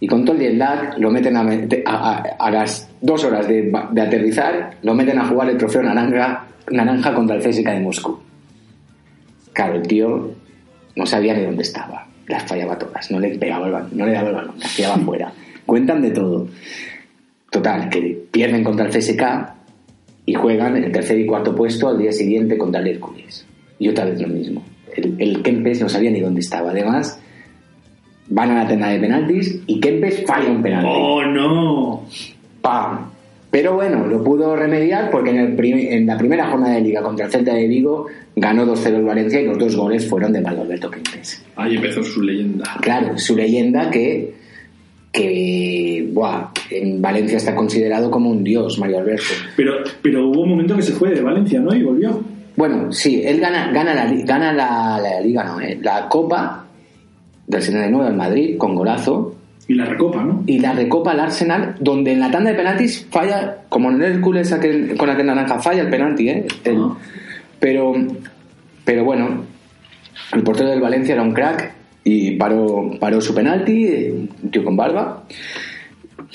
y 0.00 0.06
con 0.06 0.24
todo 0.24 0.36
el 0.36 0.42
jet 0.42 0.54
lag 0.56 0.98
lo 0.98 1.10
meten 1.10 1.36
a, 1.36 2.50
las 2.50 2.88
dos 3.00 3.24
horas 3.24 3.46
de, 3.48 3.72
de 3.90 4.00
aterrizar, 4.00 4.76
lo 4.82 4.94
meten 4.94 5.18
a 5.18 5.26
jugar 5.26 5.50
el 5.50 5.56
trofeo 5.56 5.82
naranja, 5.82 6.46
naranja 6.70 7.14
contra 7.14 7.36
el 7.36 7.42
CSKA 7.42 7.72
de 7.72 7.80
Moscú. 7.80 8.18
Claro, 9.52 9.76
el 9.76 9.86
tío 9.86 10.30
no 10.96 11.06
sabía 11.06 11.34
ni 11.34 11.44
dónde 11.44 11.62
estaba. 11.62 12.06
Las 12.26 12.42
fallaba 12.44 12.78
todas. 12.78 13.10
No 13.10 13.20
le 13.20 13.38
pegaba 13.38 13.66
el 13.66 13.72
balón, 13.72 13.90
no 13.94 14.06
le 14.06 14.12
daba 14.12 14.28
el 14.28 14.34
balón, 14.34 14.54
las 14.58 14.74
tiraba 14.74 14.96
fuera. 14.98 15.32
Cuentan 15.66 16.02
de 16.02 16.10
todo. 16.10 16.48
Total, 17.50 17.88
que 17.88 18.26
pierden 18.30 18.64
contra 18.64 18.86
el 18.86 18.92
CSK 18.92 19.22
y 20.26 20.34
juegan 20.34 20.76
el 20.76 20.90
tercer 20.92 21.18
y 21.18 21.26
cuarto 21.26 21.54
puesto 21.54 21.88
al 21.88 21.98
día 21.98 22.12
siguiente 22.12 22.56
contra 22.58 22.80
el 22.80 22.88
Hércules. 22.88 23.46
Y 23.78 23.88
otra 23.88 24.04
vez 24.06 24.20
lo 24.20 24.28
mismo. 24.28 24.64
El, 24.96 25.16
el 25.18 25.42
Kempes 25.42 25.80
no 25.80 25.88
sabía 25.88 26.10
ni 26.10 26.20
dónde 26.20 26.40
estaba. 26.40 26.70
Además, 26.70 27.18
van 28.28 28.50
a 28.52 28.62
la 28.62 28.68
tenda 28.68 28.88
de 28.88 29.00
penaltis 29.00 29.60
y 29.66 29.80
Kempes 29.80 30.24
falla 30.26 30.50
un 30.50 30.62
penalti. 30.62 30.88
¡Oh, 30.90 31.22
no! 31.24 32.06
¡Pam! 32.62 33.10
Pero 33.50 33.74
bueno, 33.74 34.04
lo 34.06 34.24
pudo 34.24 34.56
remediar 34.56 35.10
porque 35.12 35.30
en, 35.30 35.36
el 35.38 35.54
prim- 35.54 35.86
en 35.92 36.06
la 36.06 36.18
primera 36.18 36.48
jornada 36.48 36.74
de 36.74 36.80
liga 36.80 37.02
contra 37.02 37.26
el 37.26 37.30
Celta 37.30 37.54
de 37.54 37.68
Vigo 37.68 38.06
ganó 38.34 38.66
2-0 38.66 38.86
el 38.96 39.04
Valencia 39.04 39.40
y 39.40 39.46
los 39.46 39.58
dos 39.58 39.76
goles 39.76 40.08
fueron 40.08 40.32
de 40.32 40.40
Mario 40.40 40.62
Alberto 40.62 40.90
Kempes. 40.90 41.44
Ahí 41.54 41.76
empezó 41.76 42.02
su 42.02 42.20
leyenda. 42.22 42.64
Claro, 42.80 43.16
su 43.16 43.36
leyenda 43.36 43.90
que, 43.90 44.34
que 45.14 46.08
buah, 46.12 46.48
en 46.70 47.00
Valencia 47.00 47.36
está 47.38 47.54
considerado 47.54 48.10
como 48.10 48.30
un 48.30 48.42
dios, 48.44 48.78
Mario 48.78 48.98
Alberto. 48.98 49.24
Pero, 49.56 49.74
pero 50.02 50.28
hubo 50.28 50.42
un 50.42 50.50
momento 50.50 50.76
que 50.76 50.82
se 50.82 50.92
fue 50.92 51.10
de 51.14 51.22
Valencia, 51.22 51.60
¿no? 51.60 51.74
Y 51.74 51.82
volvió. 51.84 52.20
Bueno, 52.56 52.92
sí, 52.92 53.22
él 53.24 53.40
gana, 53.40 53.70
gana, 53.72 53.94
la, 53.94 54.12
gana 54.24 54.52
la, 54.52 55.00
la 55.00 55.20
liga, 55.20 55.44
no, 55.44 55.60
eh, 55.60 55.78
la 55.80 56.08
Copa 56.08 56.66
del 57.46 57.62
79 57.62 58.10
en 58.10 58.16
Madrid 58.16 58.56
con 58.58 58.74
golazo 58.74 59.34
Y 59.68 59.74
la 59.74 59.84
recopa, 59.86 60.22
¿no? 60.24 60.42
y 60.46 60.58
la 60.58 60.72
recopa 60.72 61.12
al 61.12 61.20
Arsenal, 61.20 61.74
donde 61.80 62.12
en 62.12 62.20
la 62.20 62.30
tanda 62.30 62.50
de 62.50 62.56
penaltis 62.56 63.06
falla, 63.10 63.58
como 63.68 63.90
en 63.90 64.02
Hércules 64.02 64.52
aquel- 64.52 64.96
con 64.96 65.10
aquel 65.10 65.26
naranja, 65.26 65.58
falla 65.60 65.82
el 65.82 65.90
penalti, 65.90 66.28
¿eh? 66.28 66.46
El- 66.64 66.88
pero, 67.60 67.92
pero 68.84 69.04
bueno, 69.04 69.44
el 70.32 70.42
portero 70.42 70.70
del 70.70 70.80
Valencia 70.80 71.14
era 71.14 71.22
un 71.22 71.32
crack 71.32 71.73
y 72.04 72.32
paró, 72.32 72.90
paró 73.00 73.20
su 73.20 73.34
penalti, 73.34 73.86
eh, 73.86 74.12
un 74.42 74.50
tío 74.50 74.62
con 74.64 74.76
barba. 74.76 75.24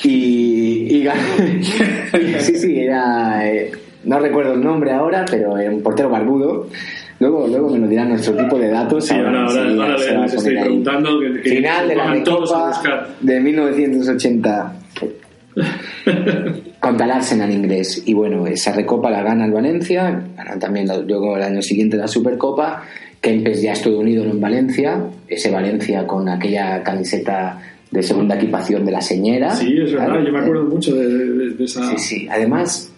Y, 0.04 0.88
y 0.98 1.04
gan- 1.04 1.62
sí, 2.40 2.56
sí, 2.56 2.80
era. 2.80 3.48
eh, 3.50 3.72
no 4.06 4.20
recuerdo 4.20 4.54
el 4.54 4.62
nombre 4.64 4.92
ahora, 4.92 5.26
pero 5.30 5.58
era 5.58 5.70
un 5.72 5.82
portero 5.84 6.10
barbudo. 6.10 6.68
Luego, 7.20 7.48
luego 7.48 7.70
me 7.72 7.80
lo 7.80 7.88
dirán 7.88 8.10
nuestro 8.10 8.34
tipo 8.36 8.58
de 8.58 8.70
datos. 8.70 9.06
Sí, 9.08 9.14
ahora, 9.14 9.48
se 9.50 10.18
les 10.18 10.34
estoy 10.34 10.56
ahí. 10.56 10.64
preguntando 10.64 11.20
que, 11.20 11.42
que 11.42 11.50
Final 11.58 11.88
de 11.90 11.96
la 11.98 12.08
Recopa 12.14 12.82
de 13.20 13.40
1980 13.42 14.74
contra 16.80 17.06
el 17.06 17.12
Arsenal 17.12 17.52
inglés. 17.52 18.04
Y 18.06 18.14
bueno, 18.14 18.48
esa 18.48 18.72
recopa 18.72 19.10
la 19.12 19.22
gana 19.22 19.46
el 19.46 19.52
Valencia, 19.52 20.24
ganan 20.38 20.60
también 20.60 20.88
luego 21.06 21.36
el 21.36 21.44
año 21.44 21.62
siguiente 21.62 21.98
la 21.98 22.08
Supercopa. 22.08 22.84
Kempes 23.22 23.62
ya 23.62 23.74
estuvo 23.74 24.00
unido 24.00 24.24
en 24.24 24.40
Valencia, 24.40 25.04
ese 25.28 25.52
Valencia 25.52 26.08
con 26.08 26.30
aquella 26.30 26.82
camiseta 26.84 27.62
de 27.92 28.02
segunda 28.04 28.36
equipación 28.36 28.86
de 28.86 28.92
la 28.92 29.02
señera. 29.02 29.56
Sí, 29.56 29.76
es 29.78 29.92
verdad, 29.94 30.24
yo 30.26 30.32
me 30.32 30.40
acuerdo 30.40 30.64
mucho 30.66 30.96
de, 30.96 31.08
de- 31.08 31.50
de 31.56 31.64
esa... 31.66 31.84
Sí, 31.90 31.98
sí. 31.98 32.28
Además, 32.30 32.92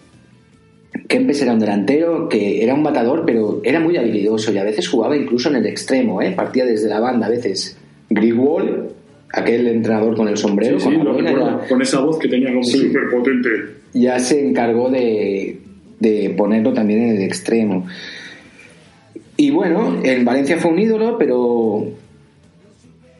Kempes 1.08 1.40
era 1.42 1.54
un 1.54 1.58
delantero 1.58 2.28
que 2.28 2.62
era 2.62 2.74
un 2.74 2.82
matador, 2.82 3.24
pero 3.26 3.60
era 3.64 3.80
muy 3.80 3.96
habilidoso 3.96 4.52
y 4.52 4.58
a 4.58 4.64
veces 4.64 4.86
jugaba 4.88 5.16
incluso 5.16 5.48
en 5.48 5.56
el 5.56 5.66
extremo, 5.66 6.20
¿eh? 6.22 6.32
partía 6.32 6.64
desde 6.66 6.88
la 6.88 7.00
banda. 7.00 7.26
A 7.26 7.30
veces 7.30 7.76
Grigwall, 8.10 8.88
aquel 9.32 9.66
entrenador 9.66 10.14
con 10.16 10.28
el 10.28 10.36
sombrero, 10.36 10.78
Sí, 10.78 10.84
con 10.84 10.92
sí, 10.92 10.98
la 10.98 11.04
lo 11.04 11.12
boina, 11.14 11.30
recuerdo, 11.30 11.58
era- 11.58 11.68
con 11.68 11.82
esa 11.82 12.00
voz 12.00 12.18
que 12.18 12.28
tenía 12.28 12.50
como 12.50 12.62
súper 12.62 13.02
potente. 13.10 13.48
ya 13.94 14.18
se 14.20 14.46
encargó 14.46 14.90
de, 14.90 15.58
de 15.98 16.30
ponerlo 16.36 16.72
también 16.74 17.02
en 17.02 17.16
el 17.16 17.22
extremo. 17.22 17.86
Y 19.36 19.50
bueno, 19.50 20.00
en 20.02 20.24
Valencia 20.24 20.58
fue 20.58 20.70
un 20.72 20.78
ídolo, 20.78 21.16
pero 21.18 21.86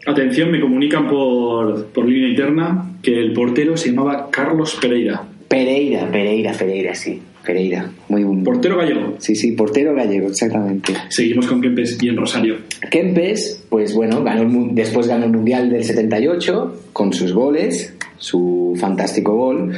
Atención, 0.06 0.50
me 0.50 0.60
comunican 0.60 1.08
por, 1.08 1.86
por 1.86 2.04
línea 2.08 2.28
interna 2.30 2.90
que 3.02 3.18
el 3.20 3.32
portero 3.32 3.76
se 3.76 3.90
llamaba 3.90 4.28
Carlos 4.30 4.76
Pereira. 4.80 5.22
Pereira, 5.48 6.10
Pereira, 6.10 6.52
Pereira, 6.54 6.94
sí, 6.94 7.20
Pereira, 7.46 7.88
muy 8.08 8.24
buen 8.24 8.42
Portero 8.42 8.78
gallego. 8.78 9.14
Sí, 9.18 9.36
sí, 9.36 9.52
portero 9.52 9.94
gallego, 9.94 10.28
exactamente. 10.28 10.94
Seguimos 11.08 11.46
con 11.46 11.60
Kempes 11.60 11.98
y 12.02 12.08
en 12.08 12.16
Rosario. 12.16 12.56
Kempes, 12.90 13.64
pues 13.68 13.94
bueno, 13.94 14.24
ganó 14.24 14.42
el 14.42 14.74
después 14.74 15.06
ganó 15.06 15.26
el 15.26 15.32
Mundial 15.32 15.70
del 15.70 15.84
78 15.84 16.80
con 16.92 17.12
sus 17.12 17.32
goles, 17.32 17.94
su 18.18 18.74
fantástico 18.80 19.34
gol 19.36 19.72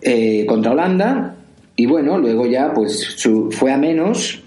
eh, 0.00 0.44
contra 0.46 0.72
Holanda 0.72 1.36
y 1.76 1.86
bueno, 1.86 2.18
luego 2.18 2.46
ya 2.46 2.72
pues 2.74 2.98
su- 3.16 3.50
fue 3.52 3.70
a 3.72 3.78
menos. 3.78 4.41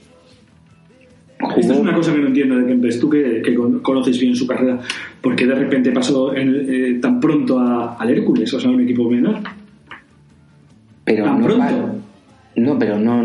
Esta 1.58 1.74
es 1.74 1.80
una 1.80 1.94
cosa 1.94 2.14
que 2.14 2.20
no 2.20 2.28
entiendo 2.28 2.56
de 2.58 2.66
Kempes, 2.66 3.00
tú 3.00 3.10
que, 3.10 3.42
que 3.44 3.54
con- 3.54 3.80
conoces 3.80 4.20
bien 4.20 4.36
su 4.36 4.48
carrera, 4.48 4.80
¿por 5.22 5.36
qué 5.36 5.46
de 5.46 5.56
repente 5.56 5.92
pasó 5.92 6.34
en- 6.36 6.66
eh, 6.68 7.00
tan 7.02 7.20
pronto 7.20 7.60
a- 7.60 7.96
al 7.96 8.10
Hércules, 8.10 8.52
o 8.54 8.60
sea, 8.60 8.70
un 8.72 8.82
equipo 8.82 9.10
menor? 9.10 9.40
pero 11.04 11.26
¿Tan 11.26 11.40
no, 11.42 11.46
pronto? 11.46 11.96
no, 12.56 12.80
pero 12.80 12.98
no. 12.98 13.22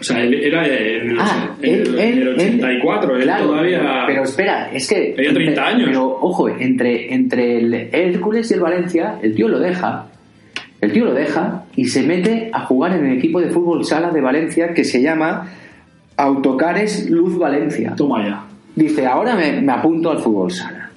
O 0.00 0.04
sea, 0.04 0.22
él 0.22 0.34
era 0.34 0.64
en 0.66 1.10
el, 1.10 1.16
Ah, 1.18 1.56
en 1.60 1.74
el- 1.74 1.80
él, 1.80 1.98
en 1.98 2.18
el 2.18 2.28
él- 2.28 2.28
84, 2.36 3.16
él 3.16 3.22
claro, 3.22 3.46
todavía... 3.48 4.04
Pero 4.06 4.22
espera, 4.22 4.70
es 4.72 4.88
que. 4.88 5.12
Tenía 5.16 5.32
30 5.32 5.50
entre- 5.50 5.64
años. 5.64 5.88
Pero 5.88 6.04
ojo, 6.20 6.48
entre, 6.48 7.12
entre 7.12 7.58
el 7.58 7.74
Hércules 7.74 8.50
y 8.50 8.54
el 8.54 8.60
Valencia, 8.60 9.16
el 9.22 9.34
tío 9.34 9.48
lo 9.48 9.58
deja. 9.58 10.06
El 10.80 10.92
tío 10.92 11.04
lo 11.04 11.12
deja 11.12 11.64
y 11.76 11.86
se 11.86 12.02
mete 12.04 12.50
a 12.52 12.60
jugar 12.60 12.92
en 12.96 13.06
el 13.06 13.18
equipo 13.18 13.40
de 13.40 13.50
fútbol 13.50 13.84
sala 13.84 14.10
de 14.12 14.20
Valencia 14.20 14.72
que 14.72 14.84
se 14.84 15.02
llama 15.02 15.48
Autocares 16.20 17.08
Luz 17.08 17.38
Valencia. 17.38 17.94
Toma 17.96 18.22
ya. 18.26 18.44
Dice, 18.76 19.06
ahora 19.06 19.34
me, 19.34 19.60
me 19.60 19.72
apunto 19.72 20.10
al 20.10 20.18
fútbol 20.18 20.50
sala. 20.52 20.90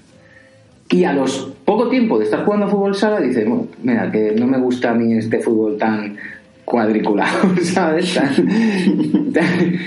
Y 0.90 1.06
a 1.06 1.14
los 1.14 1.52
poco 1.66 1.88
tiempo 1.90 2.20
de 2.20 2.26
estar 2.26 2.44
jugando 2.44 2.66
a 2.66 2.70
fútbol 2.70 2.94
sala, 2.94 3.20
dice, 3.22 3.46
"Bueno, 3.46 3.68
mira, 3.82 4.12
que 4.12 4.34
no 4.38 4.46
me 4.48 4.60
gusta 4.60 4.92
a 4.92 4.94
mí 4.94 5.14
este 5.18 5.40
fútbol 5.40 5.78
tan 5.78 6.18
cuadriculado, 6.66 7.56
¿sabes? 7.64 8.14
Tan- 8.14 9.32
tan- 9.34 9.78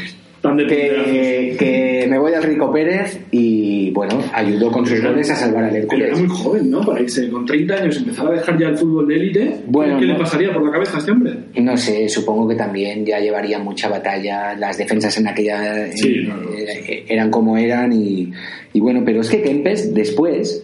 que, 0.69 1.57
que 1.59 2.07
me 2.09 2.19
voy 2.19 2.33
al 2.35 2.43
Rico 2.43 2.71
Pérez 2.73 3.19
y, 3.31 3.91
bueno, 3.91 4.19
ayudó 4.33 4.71
con 4.71 4.87
sus 4.87 5.03
goles 5.03 5.31
a 5.31 5.37
salvar 5.37 5.65
al 5.65 5.71
Él 5.77 5.87
era 5.91 6.07
Hércules. 6.07 6.19
muy 6.19 6.29
joven, 6.29 6.71
¿no? 6.71 6.81
Para 6.83 7.01
irse 7.01 7.29
con 7.31 7.45
30 7.47 7.75
años 7.75 7.97
empezar 7.97 8.27
a 8.29 8.31
dejar 8.31 8.59
ya 8.59 8.69
el 8.69 8.77
fútbol 8.77 9.09
de 9.09 9.15
élite. 9.17 9.57
Bueno, 9.67 9.99
¿Qué 9.99 10.05
le 10.07 10.13
no. 10.13 10.19
pasaría 10.19 10.53
por 10.53 10.65
la 10.65 10.73
cabeza 10.73 10.97
a 10.97 10.99
este 11.01 11.11
hombre? 11.13 11.33
No 11.57 11.77
sé, 11.77 12.09
supongo 12.09 12.49
que 12.49 12.55
también 12.55 13.05
ya 13.05 13.19
llevaría 13.19 13.59
mucha 13.59 13.89
batalla. 13.89 14.55
Las 14.57 14.79
defensas 14.79 15.17
en 15.19 15.29
aquella 15.29 15.87
Sí, 15.95 16.25
no. 16.27 16.35
eh, 16.57 17.05
eran 17.09 17.31
como 17.31 17.57
eran 17.57 17.93
y, 17.93 18.31
y 18.73 18.81
bueno, 18.81 19.03
pero 19.05 19.21
es 19.23 19.31
que 19.31 19.43
Kempes 19.43 19.93
después 19.95 20.63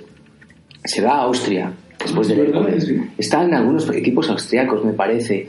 se 0.84 1.00
va 1.00 1.12
a 1.18 1.22
Austria, 1.22 1.72
después 2.00 2.28
del. 2.28 2.40
Hércules. 2.40 2.84
Sí. 2.84 2.96
Está 3.18 3.42
en 3.44 3.54
algunos 3.54 3.88
equipos 3.94 4.28
austriacos, 4.30 4.84
me 4.84 4.92
parece. 4.92 5.46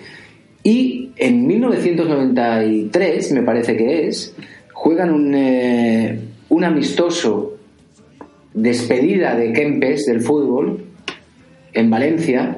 Y 0.64 1.12
en 1.18 1.46
1993, 1.46 3.32
me 3.34 3.42
parece 3.44 3.76
que 3.76 4.08
es, 4.08 4.34
juegan 4.74 5.12
un, 5.14 5.34
eh, 5.36 6.20
un 6.50 6.64
amistoso 6.64 7.54
despedida 8.54 9.36
de 9.36 9.52
Kempes 9.52 10.06
del 10.06 10.22
fútbol 10.22 10.86
en 11.74 11.90
Valencia, 11.90 12.58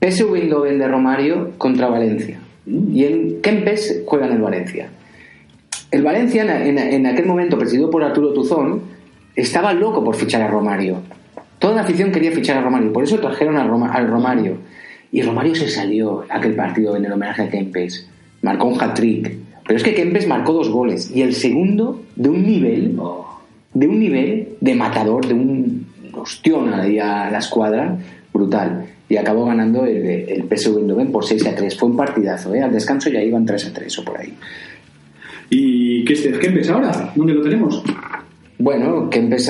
PSV 0.00 0.34
Eindhoven 0.36 0.78
de 0.78 0.86
Romario 0.88 1.52
contra 1.58 1.88
Valencia. 1.88 2.38
Y 2.66 3.04
en 3.04 3.40
Kempes 3.40 4.02
juega 4.06 4.26
en 4.26 4.32
el 4.34 4.42
Valencia. 4.42 4.88
El 5.90 6.02
Valencia, 6.02 6.42
en, 6.66 6.78
en- 6.78 7.06
aquel 7.06 7.24
momento 7.26 7.58
presidido 7.58 7.90
por 7.90 8.04
Arturo 8.04 8.32
Tuzón, 8.34 8.82
estaba 9.34 9.72
loco 9.72 10.04
por 10.04 10.14
fichar 10.14 10.42
a 10.42 10.48
Romario. 10.48 10.98
Toda 11.58 11.74
la 11.76 11.80
afición 11.80 12.12
quería 12.12 12.30
fichar 12.30 12.58
a 12.58 12.62
Romario, 12.62 12.92
por 12.92 13.02
eso 13.04 13.18
trajeron 13.18 13.56
Roma- 13.66 13.90
al 13.92 14.06
Romario. 14.08 14.58
Y 15.10 15.22
Romario 15.22 15.54
se 15.54 15.68
salió 15.68 16.24
aquel 16.28 16.54
partido 16.54 16.96
en 16.96 17.04
el 17.04 17.12
homenaje 17.12 17.42
a 17.42 17.48
Kempes. 17.48 18.08
marcó 18.42 18.66
un 18.66 18.80
hat-trick. 18.80 19.36
Pero 19.66 19.76
es 19.76 19.82
que 19.82 19.94
Kempes 19.94 20.26
marcó 20.26 20.52
dos 20.52 20.70
goles 20.70 21.10
y 21.14 21.22
el 21.22 21.34
segundo 21.34 22.02
de 22.16 22.28
un 22.28 22.46
nivel, 22.46 22.98
de 23.74 23.86
un 23.86 23.98
nivel 24.00 24.48
de 24.60 24.74
matador, 24.74 25.26
de 25.26 25.34
un 25.34 25.86
ostión 26.14 26.72
ahí 26.72 26.98
a 26.98 27.30
la 27.30 27.38
escuadra, 27.38 27.98
brutal. 28.32 28.86
Y 29.08 29.16
acabó 29.16 29.46
ganando 29.46 29.84
el, 29.84 30.04
el 30.06 30.44
PSV 30.44 30.78
Eindhoven 30.78 31.12
por 31.12 31.24
6 31.24 31.46
a 31.46 31.54
3. 31.54 31.78
Fue 31.78 31.88
un 31.88 31.96
partidazo, 31.96 32.54
¿eh? 32.54 32.62
Al 32.62 32.72
descanso 32.72 33.08
ya 33.08 33.22
iban 33.22 33.46
3 33.46 33.66
a 33.66 33.72
3 33.72 33.98
o 33.98 34.04
por 34.04 34.18
ahí. 34.18 34.34
¿Y 35.50 36.04
qué 36.04 36.12
es 36.12 36.38
Kempes 36.38 36.68
ahora? 36.68 37.12
¿Dónde 37.14 37.34
lo 37.34 37.42
tenemos? 37.42 37.82
Bueno, 38.58 39.08
Kempes 39.08 39.48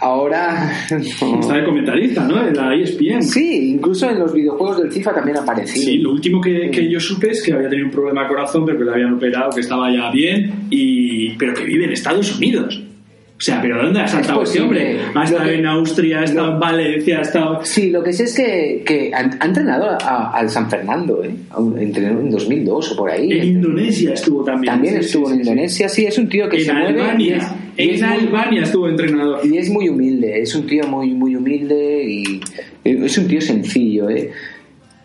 ahora... 0.00 0.70
Está 0.90 1.56
de 1.56 1.64
comentarista, 1.64 2.24
¿no? 2.26 2.46
En 2.46 2.54
la 2.56 2.74
ESPN. 2.74 3.22
Sí, 3.22 3.70
incluso 3.74 4.08
en 4.10 4.18
los 4.18 4.32
videojuegos 4.32 4.78
del 4.82 4.92
FIFA 4.92 5.14
también 5.14 5.36
ha 5.38 5.40
aparecido. 5.40 5.84
Sí, 5.84 5.98
lo 5.98 6.12
último 6.12 6.40
que, 6.40 6.70
que 6.70 6.90
yo 6.90 6.98
supe 7.00 7.30
es 7.30 7.42
que 7.42 7.52
había 7.52 7.68
tenido 7.68 7.86
un 7.86 7.92
problema 7.92 8.22
de 8.22 8.28
corazón, 8.28 8.64
pero 8.66 8.78
que 8.78 8.84
le 8.84 8.90
habían 8.92 9.14
operado, 9.14 9.50
que 9.50 9.60
estaba 9.60 9.90
ya 9.92 10.10
bien, 10.10 10.52
y 10.70 11.30
pero 11.36 11.54
que 11.54 11.64
vive 11.64 11.84
en 11.84 11.92
Estados 11.92 12.36
Unidos. 12.36 12.82
O 13.30 13.40
sea, 13.40 13.62
¿pero 13.62 13.80
dónde 13.80 14.00
ha 14.00 14.08
saltado 14.08 14.42
este 14.42 14.60
hombre? 14.60 14.98
Ha 15.14 15.22
estado 15.22 15.44
que- 15.44 15.54
en 15.54 15.66
Austria, 15.66 16.20
ha 16.22 16.24
estado 16.24 16.54
en 16.54 16.58
Valencia, 16.58 17.18
ha 17.18 17.22
estado... 17.22 17.60
Sí, 17.64 17.88
lo 17.90 18.02
que 18.02 18.12
sé 18.12 18.24
es 18.24 18.34
que, 18.34 18.82
que 18.84 19.12
ha, 19.14 19.20
entrenado 19.46 19.90
a- 19.90 20.32
al 20.36 20.50
San 20.50 20.68
Fernando, 20.68 21.22
¿eh? 21.22 21.30
Entrenó 21.78 22.18
en 22.18 22.30
2002 22.30 22.92
o 22.92 22.96
por 22.96 23.10
ahí. 23.12 23.30
En 23.30 23.44
Indonesia 23.46 24.14
estuvo 24.14 24.42
también. 24.42 24.72
También 24.74 24.94
Sí, 24.94 25.00
estuvo 25.06 25.26
sí, 25.28 25.32
en 25.34 25.38
sí, 25.38 25.44
sí. 25.44 25.50
Indonesia, 25.50 25.88
sí, 25.88 26.04
es 26.06 26.18
un 26.18 26.28
tío 26.28 26.48
que 26.48 26.56
En 26.56 26.64
se 26.64 26.72
mueve 26.74 27.14
y 27.22 27.28
es, 27.30 27.44
y 27.78 27.90
es 27.90 28.02
En 28.02 28.08
muy- 28.10 28.18
Albania 28.26 28.62
estuvo 28.62 28.88
entrenador. 28.88 29.40
y 29.46 29.56
es 29.56 29.70
muy 29.70 29.88
humilde, 29.88 30.40
es 30.42 30.54
un 30.54 30.66
tío 30.66 30.86
muy 30.86 31.14
muy 31.14 31.34
humilde 31.36 32.04
y 32.06 32.40
es 32.84 33.16
un 33.18 33.26
tío 33.28 33.40
sencillo, 33.40 34.10
¿eh? 34.10 34.30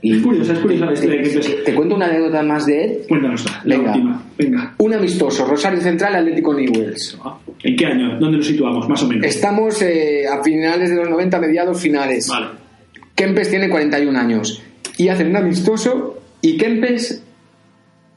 Y 0.02 0.18
Es 0.18 0.22
curiosa, 0.22 0.52
es 0.52 0.60
curiosa 0.60 0.86
la 0.88 0.94
te, 0.94 1.08
de 1.08 1.16
te- 1.16 1.24
Kempes. 1.30 1.64
te 1.64 1.74
cuento 1.74 1.95
una 1.95 2.08
anécdota 2.08 2.44
más 2.44 2.66
de 2.66 2.84
él. 2.84 2.98
Cuéntanos 3.08 3.45
la 3.64 3.78
Venga. 3.78 3.91
última. 3.94 4.24
Venga. 4.38 4.76
Un 4.80 4.94
amistoso, 4.94 5.45
Rosario 5.45 5.80
Central, 5.80 6.14
Atlético 6.16 6.54
Newells. 6.54 7.18
¿En 7.64 7.76
qué 7.78 7.86
año? 7.86 8.20
¿Dónde 8.20 8.38
nos 8.40 8.48
situamos, 8.48 8.90
más 8.90 9.02
o 9.02 9.08
menos? 9.08 9.26
Estamos 9.26 9.82
eh, 9.82 10.26
a 10.28 10.44
finales 10.44 10.90
de 10.90 10.98
los 10.98 11.10
90, 11.10 11.40
mediados 11.40 11.80
finales. 11.80 12.28
Vale. 12.28 12.48
Kempes 13.16 13.50
tiene 13.50 13.70
41 13.70 14.20
años 14.20 14.62
y 14.98 15.08
hacen 15.08 15.28
un 15.30 15.38
amistoso 15.38 16.20
y 16.41 16.58
Kempes 16.58 17.24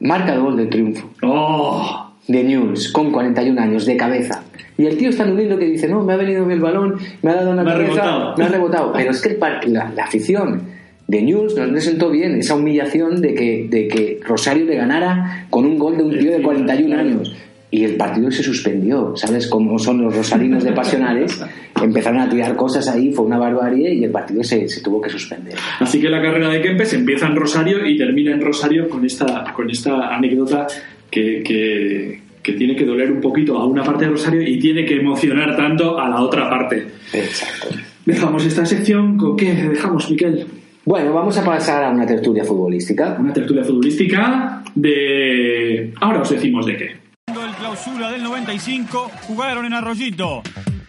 marca 0.01 0.33
el 0.33 0.41
gol 0.41 0.57
de 0.57 0.65
triunfo 0.65 1.09
¡Oh! 1.23 2.11
de 2.27 2.43
News 2.43 2.91
con 2.91 3.13
41 3.13 3.61
años 3.61 3.85
de 3.85 3.95
cabeza. 3.95 4.43
Y 4.77 4.85
el 4.85 4.97
tío 4.97 5.09
está 5.09 5.25
nuliendo 5.25 5.57
que 5.57 5.65
dice, 5.65 5.87
no, 5.87 6.03
me 6.03 6.13
ha 6.13 6.17
venido 6.17 6.49
el 6.49 6.59
balón, 6.59 6.95
me 7.21 7.31
ha 7.31 7.35
dado 7.35 7.51
una 7.51 7.63
Me 7.63 7.71
cabeza, 7.71 7.89
rebotado". 7.93 8.33
me 8.37 8.43
ha 8.43 8.47
rebotado. 8.49 8.93
Pero 8.93 9.11
es 9.11 9.21
que 9.21 9.29
el 9.29 9.35
par- 9.37 9.67
la, 9.67 9.91
la 9.95 10.03
afición 10.03 10.61
de 11.07 11.21
News 11.21 11.55
no 11.55 11.65
le 11.65 11.79
sentó 11.81 12.09
bien 12.09 12.35
esa 12.35 12.55
humillación 12.55 13.21
de 13.21 13.33
que, 13.33 13.67
de 13.69 13.87
que 13.87 14.19
Rosario 14.25 14.65
le 14.65 14.75
ganara 14.75 15.45
con 15.49 15.65
un 15.65 15.77
gol 15.79 15.95
de 15.97 16.03
un 16.03 16.17
tío 16.19 16.31
de 16.31 16.41
41 16.41 16.97
años. 16.99 17.35
Y 17.69 17.83
el 17.83 17.95
partido 17.95 18.31
se 18.31 18.43
suspendió, 18.43 19.11
¿sabes? 19.17 19.45
Como 19.47 19.77
son 19.77 20.01
los 20.01 20.15
rosarinos 20.15 20.63
de 20.63 20.71
pasionales, 20.71 21.37
empezaron 21.83 22.21
a 22.21 22.29
tirar 22.29 22.55
cosas 22.55 22.87
ahí, 22.87 23.11
fue 23.11 23.25
una 23.25 23.37
barbarie 23.37 23.93
y 23.93 24.05
el 24.05 24.09
partido 24.11 24.41
se, 24.41 24.69
se 24.69 24.81
tuvo 24.81 25.01
que 25.01 25.09
suspender. 25.09 25.53
Así 25.79 25.99
que 25.99 26.07
la 26.07 26.21
carrera 26.21 26.47
de 26.49 26.61
Kempes 26.61 26.93
empieza 26.93 27.27
en 27.27 27.35
Rosario 27.35 27.85
y 27.85 27.97
termina 27.97 28.31
en 28.31 28.41
Rosario 28.41 28.87
con 28.87 29.05
esta, 29.05 29.51
con 29.53 29.69
esta 29.69 30.15
anécdota 30.15 30.65
que, 31.11 31.43
que, 31.43 32.21
que 32.47 32.53
tiene 32.53 32.77
que 32.77 32.85
doler 32.85 33.11
un 33.11 33.19
poquito 33.19 33.57
a 33.57 33.65
una 33.65 33.83
parte 33.83 34.05
de 34.05 34.11
Rosario 34.11 34.41
y 34.41 34.57
tiene 34.57 34.85
que 34.85 34.95
emocionar 34.95 35.57
tanto 35.57 35.99
a 35.99 36.07
la 36.07 36.21
otra 36.21 36.49
parte. 36.49 36.87
Exacto. 37.11 37.75
Dejamos 38.05 38.45
esta 38.45 38.65
sección 38.65 39.17
con 39.17 39.35
qué 39.35 39.53
dejamos, 39.53 40.09
Miquel. 40.09 40.47
Bueno, 40.85 41.13
vamos 41.13 41.37
a 41.37 41.43
pasar 41.43 41.83
a 41.83 41.89
una 41.89 42.05
tertulia 42.05 42.45
futbolística. 42.45 43.17
Una 43.19 43.33
tertulia 43.33 43.65
futbolística 43.65 44.63
de... 44.73 45.93
Ahora 45.99 46.21
os 46.21 46.29
decimos 46.29 46.65
de 46.65 46.77
qué. 46.77 46.85
El 46.85 47.55
clausura 47.59 48.11
del 48.13 48.23
95 48.23 49.11
jugaron 49.23 49.65
en 49.65 49.73
Arroyito 49.73 50.41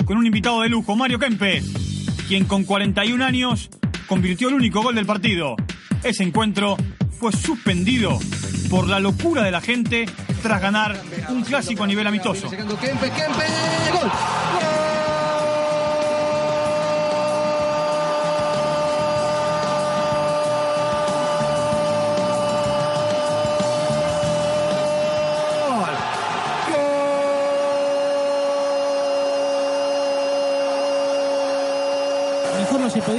con 0.04 0.16
un 0.16 0.26
invitado 0.26 0.62
de 0.62 0.68
lujo, 0.68 0.94
Mario 0.94 1.18
Kempes, 1.18 2.14
quien 2.28 2.44
con 2.44 2.62
41 2.62 3.24
años 3.24 3.68
convirtió 4.06 4.48
el 4.48 4.54
único 4.54 4.80
gol 4.80 4.94
del 4.94 5.06
partido. 5.06 5.56
Ese 6.02 6.22
encuentro 6.22 6.76
fue 7.18 7.32
suspendido 7.32 8.18
por 8.70 8.88
la 8.88 9.00
locura 9.00 9.42
de 9.42 9.50
la 9.50 9.60
gente 9.60 10.06
tras 10.42 10.60
ganar 10.60 11.00
un 11.28 11.42
clásico 11.42 11.84
a 11.84 11.86
nivel 11.86 12.06
amistoso. 12.06 12.48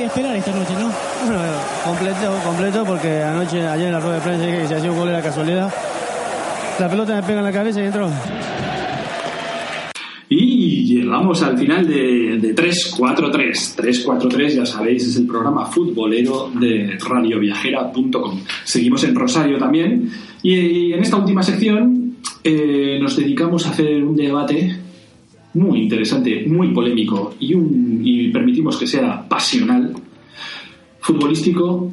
Esperar 0.10 0.36
esta 0.36 0.52
noche, 0.52 0.74
¿no? 0.74 0.92
Bueno, 1.26 1.44
completo, 1.86 2.40
completo, 2.44 2.84
porque 2.84 3.22
anoche, 3.22 3.66
ayer 3.68 3.88
en 3.88 3.94
la 3.94 4.00
rueda 4.00 4.16
de 4.16 4.22
prensa 4.22 4.46
dije 4.46 4.58
que 4.62 4.68
si 4.68 4.74
hacía 4.74 4.92
un 4.92 4.98
gol 4.98 5.10
era 5.10 5.22
casualidad. 5.22 5.72
La 6.80 6.90
pelota 6.90 7.16
me 7.16 7.24
pega 7.24 7.40
en 7.40 7.46
la 7.46 7.52
cabeza 7.52 7.82
y 7.82 7.86
entró. 7.86 8.10
Y 10.30 10.86
llegamos 10.86 11.44
al 11.44 11.58
final 11.58 11.88
de, 11.88 12.40
de 12.40 12.54
343. 12.54 13.76
343, 13.76 14.56
ya 14.56 14.66
sabéis, 14.66 15.06
es 15.06 15.16
el 15.18 15.28
programa 15.28 15.68
futbolero 15.68 16.52
de 16.60 16.98
radioviajera.com. 17.00 18.42
Seguimos 18.64 19.04
en 19.04 19.16
Rosario 19.16 19.58
también. 19.60 20.10
Y 20.42 20.94
en 20.94 21.02
esta 21.02 21.18
última 21.18 21.44
sección 21.44 22.16
eh, 22.44 22.98
nos 23.00 23.16
dedicamos 23.16 23.68
a 23.68 23.72
hacer 23.72 24.04
un 24.04 24.16
debate 24.16 24.79
muy 25.54 25.82
interesante, 25.82 26.46
muy 26.48 26.74
polémico 26.74 27.36
y, 27.40 27.54
un, 27.54 28.02
y 28.04 28.30
permitimos 28.30 28.78
que 28.78 28.88
sea 28.88 29.28
pasional, 29.28 29.94
futbolístico, 31.00 31.92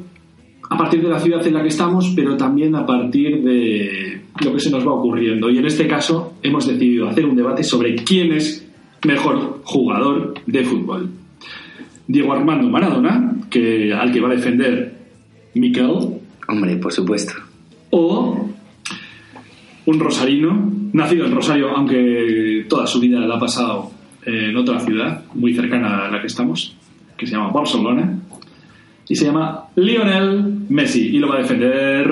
a 0.69 0.77
partir 0.77 1.01
de 1.01 1.09
la 1.09 1.19
ciudad 1.19 1.45
en 1.47 1.53
la 1.53 1.61
que 1.61 1.69
estamos, 1.69 2.11
pero 2.15 2.35
también 2.35 2.75
a 2.75 2.85
partir 2.85 3.41
de 3.41 4.21
lo 4.43 4.53
que 4.53 4.59
se 4.59 4.69
nos 4.69 4.85
va 4.85 4.93
ocurriendo. 4.93 5.49
Y 5.49 5.57
en 5.57 5.65
este 5.65 5.87
caso 5.87 6.33
hemos 6.43 6.67
decidido 6.67 7.07
hacer 7.07 7.25
un 7.25 7.35
debate 7.35 7.63
sobre 7.63 7.95
quién 7.95 8.33
es 8.33 8.67
mejor 9.05 9.61
jugador 9.63 10.33
de 10.45 10.63
fútbol. 10.63 11.09
Diego 12.07 12.33
Armando 12.33 12.69
Maradona, 12.69 13.35
que, 13.49 13.93
al 13.93 14.11
que 14.11 14.19
va 14.19 14.29
a 14.29 14.35
defender 14.35 14.97
Miquel, 15.53 16.19
Hombre, 16.47 16.77
por 16.77 16.93
supuesto. 16.93 17.33
o 17.89 18.49
un 19.85 19.99
rosarino, 19.99 20.71
nacido 20.93 21.25
en 21.25 21.35
Rosario, 21.35 21.69
aunque 21.75 22.65
toda 22.67 22.87
su 22.87 22.99
vida 22.99 23.19
la 23.19 23.35
ha 23.35 23.39
pasado 23.39 23.91
en 24.25 24.55
otra 24.57 24.79
ciudad 24.79 25.23
muy 25.33 25.53
cercana 25.53 26.07
a 26.07 26.11
la 26.11 26.21
que 26.21 26.27
estamos, 26.27 26.75
que 27.17 27.25
se 27.25 27.33
llama 27.33 27.51
Barcelona, 27.51 28.19
y 29.07 29.15
se 29.15 29.25
llama 29.25 29.65
Lionel 29.75 30.65
Messi, 30.69 31.15
y 31.15 31.19
lo 31.19 31.29
va 31.29 31.35
a 31.35 31.41
defender 31.41 32.07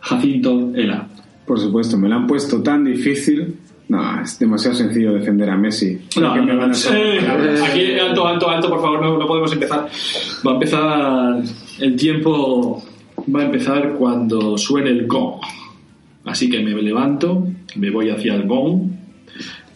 Jacinto 0.00 0.72
Ela. 0.74 1.06
Por 1.46 1.58
supuesto, 1.58 1.96
me 1.96 2.08
lo 2.08 2.16
han 2.16 2.26
puesto 2.26 2.62
tan 2.62 2.84
difícil. 2.84 3.56
No, 3.88 4.20
es 4.20 4.38
demasiado 4.38 4.76
sencillo 4.76 5.14
defender 5.14 5.48
a 5.48 5.56
Messi. 5.56 5.98
No, 6.20 6.34
¿Qué 6.34 6.40
no, 6.40 6.46
me 6.46 6.52
no, 6.52 6.58
van 6.58 6.70
a 6.70 6.74
eh, 6.74 7.18
hacer? 7.18 7.62
aquí 7.64 7.98
alto, 7.98 8.26
alto, 8.26 8.50
alto, 8.50 8.68
por 8.68 8.82
favor, 8.82 9.00
no, 9.00 9.16
no 9.16 9.26
podemos 9.26 9.50
empezar. 9.50 9.88
Va 10.46 10.50
a 10.50 10.54
empezar 10.54 11.42
el 11.80 11.96
tiempo, 11.96 12.84
va 13.34 13.40
a 13.40 13.44
empezar 13.46 13.94
cuando 13.94 14.58
suene 14.58 14.90
el 14.90 15.06
gong. 15.06 15.40
Así 16.24 16.50
que 16.50 16.60
me 16.62 16.70
levanto, 16.82 17.46
me 17.76 17.90
voy 17.90 18.10
hacia 18.10 18.34
el 18.34 18.46
gong, 18.46 18.90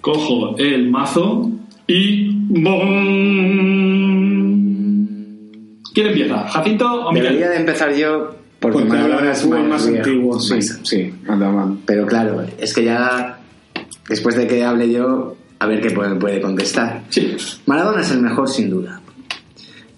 cojo 0.00 0.56
el 0.58 0.90
mazo 0.90 1.50
y 1.86 2.30
¡bom! 2.48 2.82
¿Quién 5.94 6.06
empieza? 6.08 6.48
¿Jacinto 6.48 7.06
o 7.06 7.12
Miguel? 7.12 7.28
Debería 7.34 7.50
de 7.50 7.56
empezar 7.56 7.94
yo 7.94 8.34
porque 8.58 8.78
Porque 8.78 8.88
Maradona 8.88 9.14
Maradona 9.16 9.32
es 9.32 9.40
es 9.42 9.48
más, 9.48 9.66
más 9.68 9.86
antiguo, 9.86 10.40
sí, 10.40 10.54
Más- 10.54 10.80
sí, 10.84 11.12
anda 11.28 11.50
mal. 11.50 11.78
Pero 11.84 12.06
claro, 12.06 12.44
es 12.58 12.72
que 12.72 12.84
ya 12.84 13.40
después 14.08 14.36
de 14.36 14.46
que 14.46 14.64
hable 14.64 14.90
yo, 14.90 15.36
a 15.58 15.66
ver 15.66 15.80
qué 15.80 15.90
puede, 15.90 16.14
puede 16.14 16.40
contestar. 16.40 17.02
Sí. 17.08 17.34
Maradona 17.66 18.02
es 18.02 18.10
el 18.12 18.20
mejor 18.20 18.48
sin 18.48 18.70
duda. 18.70 19.00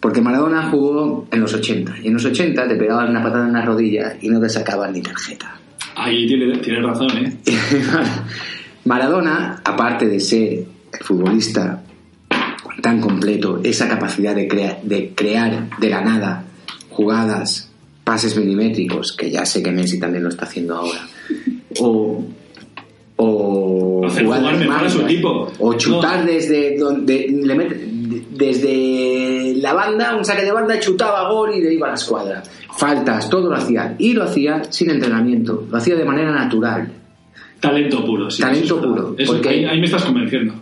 Porque 0.01 0.21
Maradona 0.21 0.71
jugó 0.71 1.27
en 1.31 1.41
los 1.41 1.55
80. 1.55 1.95
Y 2.03 2.09
en 2.09 2.15
los 2.15 2.25
80 2.25 2.69
te 2.69 2.75
pegaban 2.77 3.11
una 3.11 3.23
patada 3.23 3.47
en 3.47 3.53
la 3.55 3.63
rodilla 3.65 4.17
y 4.21 4.29
no 4.29 4.41
te 4.41 4.49
sacaban 4.49 4.93
ni 4.93 5.01
tarjeta. 5.03 5.59
Ahí 5.97 6.27
tiene, 6.27 6.59
tiene 6.59 6.81
razón, 6.83 7.09
¿eh? 7.19 7.33
Maradona, 8.85 9.61
aparte 9.65 10.07
de 10.07 10.21
ser 10.21 10.65
el 10.93 11.01
futbolista 11.05 11.83
tan 12.83 13.01
completo, 13.01 13.61
esa 13.63 13.89
capacidad 13.89 14.35
de, 14.35 14.47
crea- 14.49 14.79
de 14.83 15.13
crear 15.15 15.79
de 15.79 15.89
la 15.91 16.03
nada 16.03 16.45
jugadas, 16.91 17.71
pases 18.05 18.37
milimétricos, 18.37 19.13
que 19.17 19.31
ya 19.31 19.47
sé 19.47 19.63
que 19.63 19.71
Messi 19.71 19.99
también 19.99 20.23
lo 20.25 20.29
está 20.29 20.45
haciendo 20.45 20.77
ahora, 20.77 21.01
o, 21.81 22.25
o 23.17 24.07
Hacer 24.07 24.25
jugar 24.27 24.57
mejor 24.59 24.85
a 24.87 24.91
su 24.91 25.01
equipo. 25.03 25.51
o 25.59 25.75
chutar 25.75 26.21
No. 26.21 26.27
desde 26.27 26.77
donde 26.77 27.27
le 27.31 27.55
mete- 27.55 27.91
desde 28.31 29.55
la 29.57 29.73
banda, 29.73 30.15
un 30.15 30.25
saque 30.25 30.45
de 30.45 30.53
banda, 30.53 30.79
chutaba 30.79 31.31
gol 31.31 31.55
y 31.55 31.63
le 31.63 31.73
iba 31.75 31.87
a 31.87 31.91
la 31.91 31.95
escuadra. 31.97 32.43
Faltas, 32.77 33.29
todo 33.31 33.49
lo 33.51 33.57
hacía. 33.57 33.95
Y 33.99 34.13
lo 34.13 34.25
hacía 34.25 34.63
sin 34.71 34.91
entrenamiento, 34.91 35.67
lo 35.71 35.77
hacía 35.77 35.97
de 35.97 36.05
manera 36.05 36.33
natural. 36.33 36.89
Talento 37.61 38.05
puro, 38.05 38.31
sí. 38.31 38.43
Talento 38.43 38.65
eso 38.67 38.83
puro, 38.83 39.15
Eso- 39.19 39.33
porque- 39.33 39.49
ahí, 39.49 39.65
ahí 39.65 39.79
me 39.81 39.87
estás 39.87 40.05
convenciendo. 40.05 40.55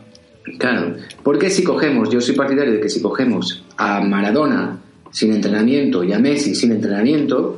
Claro, 0.59 0.95
porque 1.23 1.51
si 1.51 1.63
cogemos, 1.63 2.11
yo 2.11 2.21
soy 2.21 2.35
partidario 2.35 2.73
de 2.75 2.81
que 2.81 2.89
si 2.89 3.01
cogemos 3.01 3.65
a 3.77 4.01
Maradona 4.01 4.79
sin 5.11 5.33
entrenamiento 5.33 6.03
y 6.05 6.13
a 6.13 6.19
Messi 6.19 6.55
sin 6.55 6.73
entrenamiento, 6.73 7.57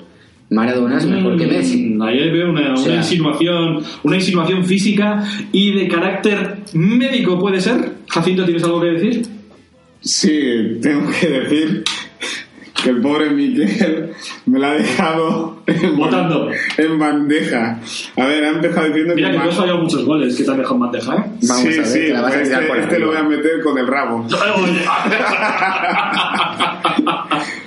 Maradona 0.51 0.99
es 0.99 1.07
mejor 1.07 1.37
que 1.39 1.47
Messi. 1.47 1.95
Mm, 1.95 2.03
Ahí 2.03 2.31
veo 2.31 2.51
una, 2.51 2.61
una 2.61 2.75
O 2.75 2.77
sea- 2.77 2.97
insinuación, 2.97 3.83
una 4.03 4.17
insinuación 4.17 4.65
física 4.65 5.25
y 5.51 5.73
de 5.73 5.89
carácter 5.89 6.59
médico, 6.75 7.39
¿puede 7.39 7.61
ser? 7.61 7.93
Jacinto, 8.09 8.45
¿tienes 8.45 8.63
algo 8.65 8.81
que 8.83 8.87
decir? 8.89 9.27
Sí, 10.01 10.79
tengo 10.83 11.11
que 11.19 11.29
decir 11.29 11.85
que 12.85 12.91
el 12.91 13.01
pobre 13.01 13.31
Miquel 13.31 14.11
me 14.47 14.59
la 14.59 14.71
ha 14.73 14.75
dejado 14.75 15.63
en, 15.67 15.97
Votando. 15.97 16.51
en 16.77 16.99
bandeja. 16.99 17.81
A 18.17 18.27
ver, 18.27 18.45
ha 18.45 18.51
empezado 18.51 18.87
diciendo 18.89 19.15
Mira 19.17 19.31
que 19.31 19.37
que... 19.39 19.43
tú 19.43 19.49
has 19.49 19.57
fallado 19.57 19.79
muchos 19.79 20.05
goles 20.05 20.37
que 20.37 20.45
te 20.45 20.51
han 20.51 20.57
dejado 20.59 20.75
en 20.77 20.81
bandeja, 20.83 21.15
¿eh? 21.17 21.25
Vamos 21.49 21.63
sí, 21.63 21.67
a 21.67 21.71
ver, 21.71 21.87
sí, 21.87 22.09
la 22.09 22.21
vas 22.21 22.33
a 22.33 22.35
pues 22.37 22.49
tirar 22.49 22.63
este, 22.63 22.73
por 22.75 22.83
este 22.83 22.99
lo 22.99 23.07
voy 23.09 23.17
a 23.17 23.23
meter 23.23 23.63
con 23.63 23.79
el 23.79 23.87
rabo. 23.87 24.27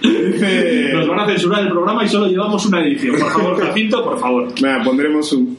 Dice- 0.02 0.92
Nos 0.94 1.08
van 1.08 1.20
a 1.20 1.26
censurar 1.28 1.62
el 1.62 1.70
programa 1.70 2.04
y 2.04 2.08
solo 2.08 2.28
llevamos 2.28 2.66
una 2.66 2.82
edición. 2.86 3.16
Por 3.20 3.32
favor, 3.32 3.60
Jacinto, 3.68 4.04
por 4.04 4.20
favor. 4.20 4.48
Venga, 4.62 4.84
pondremos 4.84 5.32
un... 5.34 5.58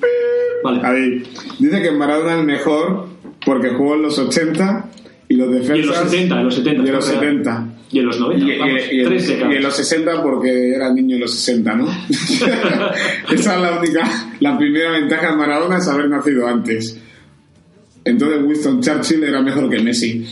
Vale. 0.62 0.80
Ahí. 0.85 1.22
Dice 1.59 1.82
que 1.82 1.90
Maradona 1.93 2.39
es 2.39 2.44
mejor 2.44 3.06
porque 3.44 3.70
jugó 3.70 3.94
en 3.94 4.02
los 4.02 4.18
80 4.18 4.89
y 5.28 5.35
los 5.36 5.51
defensas... 5.52 5.76
Y 5.76 5.80
en 5.80 5.86
los 5.86 5.97
70, 5.97 6.39
en 6.39 6.44
los 6.44 6.55
70. 6.55 6.82
Y 6.85 6.89
en 6.89 6.94
los 6.94 7.05
correcto. 7.05 7.26
70. 7.26 7.67
Y 7.90 8.01
en 8.01 8.06
los 8.06 8.20
90. 8.20 8.44
Y, 8.47 8.51
y- 8.51 8.59
vamos, 8.59 8.82
y- 8.93 9.05
tres 9.05 9.28
y 9.28 9.32
décadas. 9.35 9.56
en 9.56 9.62
los 9.62 9.77
60 9.77 10.23
porque 10.23 10.74
era 10.74 10.93
niño 10.93 11.15
en 11.15 11.20
los 11.23 11.35
60, 11.35 11.74
¿no? 11.74 11.86
Esa 13.32 13.55
es 13.56 13.60
la 13.62 13.78
única, 13.78 14.10
la 14.40 14.59
primera 14.59 14.90
ventaja 14.93 15.31
de 15.31 15.36
Maradona 15.36 15.78
es 15.78 15.89
haber 15.89 16.09
nacido 16.09 16.47
antes. 16.47 16.98
Entonces 18.05 18.43
Winston 18.44 18.81
Churchill 18.81 19.24
era 19.24 19.40
mejor 19.43 19.69
que 19.70 19.81
Messi. 19.81 20.27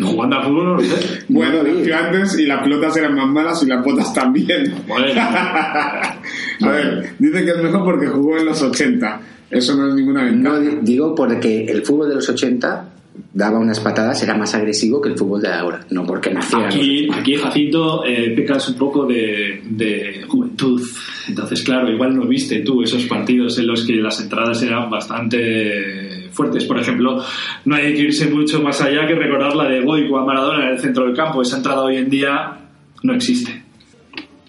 Jugando 0.00 0.36
al 0.36 0.44
fútbol, 0.44 0.64
no. 0.76 0.82
Bueno, 1.28 1.62
No, 1.62 1.96
antes 1.96 2.36
y 2.38 2.46
las 2.46 2.62
pelotas 2.64 2.96
eran 2.96 3.14
más 3.14 3.28
malas 3.28 3.62
y 3.62 3.66
las 3.66 3.84
botas 3.84 4.12
también. 4.12 4.74
Bueno. 4.88 5.06
A 5.20 6.68
ver, 6.70 7.14
dice 7.18 7.44
que 7.44 7.50
es 7.50 7.62
mejor 7.62 7.84
porque 7.84 8.06
jugó 8.08 8.36
en 8.38 8.46
los 8.46 8.60
80. 8.60 9.20
Eso 9.50 9.76
no 9.76 9.88
es 9.88 9.94
ninguna 9.94 10.24
No 10.24 10.52
ventaja. 10.52 10.58
di- 10.58 10.78
digo 10.82 11.14
porque 11.14 11.64
el 11.66 11.82
fútbol 11.84 12.08
de 12.08 12.14
los 12.16 12.28
80 12.28 12.88
daba 13.32 13.58
unas 13.58 13.80
patadas, 13.80 14.22
era 14.22 14.36
más 14.36 14.54
agresivo 14.54 15.00
que 15.00 15.10
el 15.10 15.18
fútbol 15.18 15.42
de 15.42 15.52
ahora, 15.52 15.84
no 15.90 16.04
porque 16.06 16.30
naciera. 16.30 16.66
Aquí, 16.66 17.08
aquí 17.12 17.36
Jacinto, 17.36 18.04
eh, 18.04 18.32
pecas 18.34 18.68
un 18.68 18.76
poco 18.76 19.06
de, 19.06 20.24
juventud. 20.28 20.80
Entonces, 21.28 21.62
claro, 21.62 21.90
igual 21.90 22.16
no 22.16 22.26
viste 22.26 22.60
tú 22.60 22.82
esos 22.82 23.04
partidos 23.04 23.58
en 23.58 23.66
los 23.66 23.84
que 23.86 23.94
las 23.94 24.20
entradas 24.20 24.62
eran 24.62 24.90
bastante 24.90 26.28
fuertes. 26.32 26.64
Por 26.64 26.78
ejemplo, 26.78 27.22
no 27.64 27.74
hay 27.74 27.94
que 27.94 28.02
irse 28.02 28.28
mucho 28.30 28.60
más 28.60 28.80
allá 28.80 29.06
que 29.06 29.14
recordar 29.14 29.54
la 29.54 29.68
de 29.68 29.82
Goico 29.82 30.18
a 30.18 30.24
Maradona 30.24 30.66
en 30.66 30.72
el 30.74 30.80
centro 30.80 31.04
del 31.04 31.14
campo. 31.14 31.42
Esa 31.42 31.56
entrada 31.56 31.82
hoy 31.82 31.96
en 31.96 32.10
día 32.10 32.58
no 33.02 33.14
existe. 33.14 33.63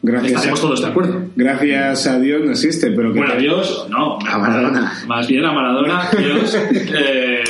Gracias 0.07 0.34
Estaremos 0.34 0.60
a, 0.60 0.61
todos 0.61 0.82
de 0.82 0.88
acuerdo. 0.88 1.22
gracias 1.36 2.06
a 2.07 2.19
Dios 2.19 2.41
no 2.45 2.52
existe, 2.52 2.91
pero 2.91 3.11
que 3.11 3.19
Bueno, 3.19 3.34
a 3.34 3.38
Dios, 3.38 3.88
no. 3.90 4.19
A 4.19 4.38
Maradona. 4.38 4.94
Más 5.07 5.27
bien 5.27 5.44
a 5.45 5.52
Maradona, 5.52 6.10
Dios. 6.18 6.56
eh, 6.56 7.44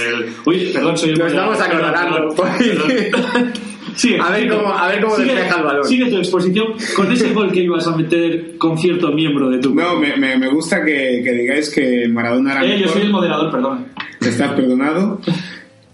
uy, 0.46 0.70
perdón, 0.74 0.98
soy 0.98 1.10
el 1.12 1.18
Nos 1.20 1.60
aclarando. 1.62 2.34
perdón, 2.36 2.52
perdón. 2.58 3.52
Sigue, 3.96 4.20
A 4.20 4.30
ver 4.30 4.42
sigue. 4.42 4.50
cómo- 4.56 4.74
a 4.78 4.88
ver 4.90 5.02
cómo 5.02 5.16
Sigue- 5.16 5.34
despeja 5.36 5.58
el 5.58 5.64
balón. 5.64 5.84
Sigue 5.86 6.10
tu 6.10 6.18
exposición 6.18 6.68
con 6.98 7.12
ese 7.14 7.34
gol 7.34 7.50
que 7.52 7.62
ibas 7.62 7.88
a 7.88 7.96
meter 7.96 8.58
con 8.58 8.78
cierto 8.78 9.12
miembro 9.14 9.50
de 9.50 9.60
tu. 9.60 9.74
No, 9.74 9.98
me, 10.00 10.18
me, 10.18 10.38
me 10.38 10.50
gusta 10.50 10.84
que, 10.84 11.22
que 11.24 11.32
digáis 11.32 11.70
que 11.70 12.06
Maradona 12.10 12.54
era 12.54 12.66
Eh, 12.66 12.72
yo 12.72 12.78
mejor. 12.80 12.92
soy 12.94 13.02
el 13.04 13.10
moderador, 13.12 13.52
perdón. 13.52 13.86
Estás 14.20 14.52
perdonado. 14.54 15.22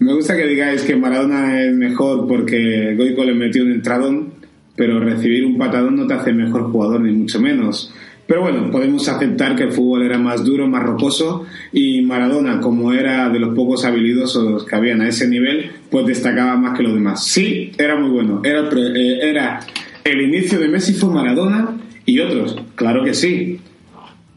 Me 0.00 0.12
gusta 0.14 0.36
que 0.36 0.46
digáis 0.48 0.82
que 0.82 0.96
Maradona 0.96 1.60
es 1.62 1.74
mejor 1.76 2.26
porque 2.26 2.94
Goico 2.96 3.22
le 3.24 3.34
metió 3.34 3.62
un 3.62 3.70
entradón, 3.70 4.32
pero 4.76 5.00
recibir 5.00 5.44
un 5.44 5.58
patadón 5.58 5.96
no 5.96 6.06
te 6.06 6.14
hace 6.14 6.32
mejor 6.32 6.70
jugador, 6.70 7.00
ni 7.00 7.12
mucho 7.12 7.40
menos. 7.40 7.92
Pero 8.26 8.42
bueno, 8.42 8.70
podemos 8.70 9.08
aceptar 9.08 9.56
que 9.56 9.64
el 9.64 9.72
fútbol 9.72 10.02
era 10.02 10.16
más 10.18 10.44
duro, 10.44 10.66
más 10.66 10.82
rocoso, 10.82 11.44
y 11.72 12.02
Maradona, 12.02 12.60
como 12.60 12.92
era 12.92 13.28
de 13.28 13.38
los 13.38 13.54
pocos 13.54 13.84
habilidosos 13.84 14.64
que 14.64 14.76
habían 14.76 15.02
a 15.02 15.08
ese 15.08 15.28
nivel, 15.28 15.70
pues 15.90 16.06
destacaba 16.06 16.56
más 16.56 16.76
que 16.76 16.84
los 16.84 16.94
demás. 16.94 17.26
Sí, 17.26 17.72
era 17.76 17.96
muy 17.96 18.10
bueno. 18.10 18.40
Era, 18.44 18.68
eh, 18.70 19.18
era 19.22 19.60
el 20.04 20.20
inicio 20.20 20.58
de 20.58 20.68
Messi 20.68 20.94
fue 20.94 21.10
Maradona 21.10 21.76
y 22.06 22.20
otros, 22.20 22.56
claro 22.74 23.04
que 23.04 23.14
sí 23.14 23.60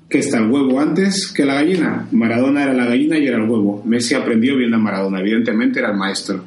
que 0.10 0.20
está 0.20 0.38
el 0.38 0.50
huevo 0.50 0.80
antes 0.80 1.32
que 1.32 1.46
la 1.46 1.56
gallina. 1.56 2.08
Maradona 2.12 2.64
era 2.64 2.74
la 2.74 2.86
gallina 2.86 3.18
y 3.18 3.28
era 3.28 3.38
el 3.38 3.50
huevo. 3.50 3.82
Messi 3.86 4.14
aprendió 4.14 4.56
viendo 4.56 4.78
a 4.78 4.80
Maradona, 4.80 5.20
evidentemente 5.20 5.80
era 5.80 5.92
el 5.92 5.98
maestro. 5.98 6.44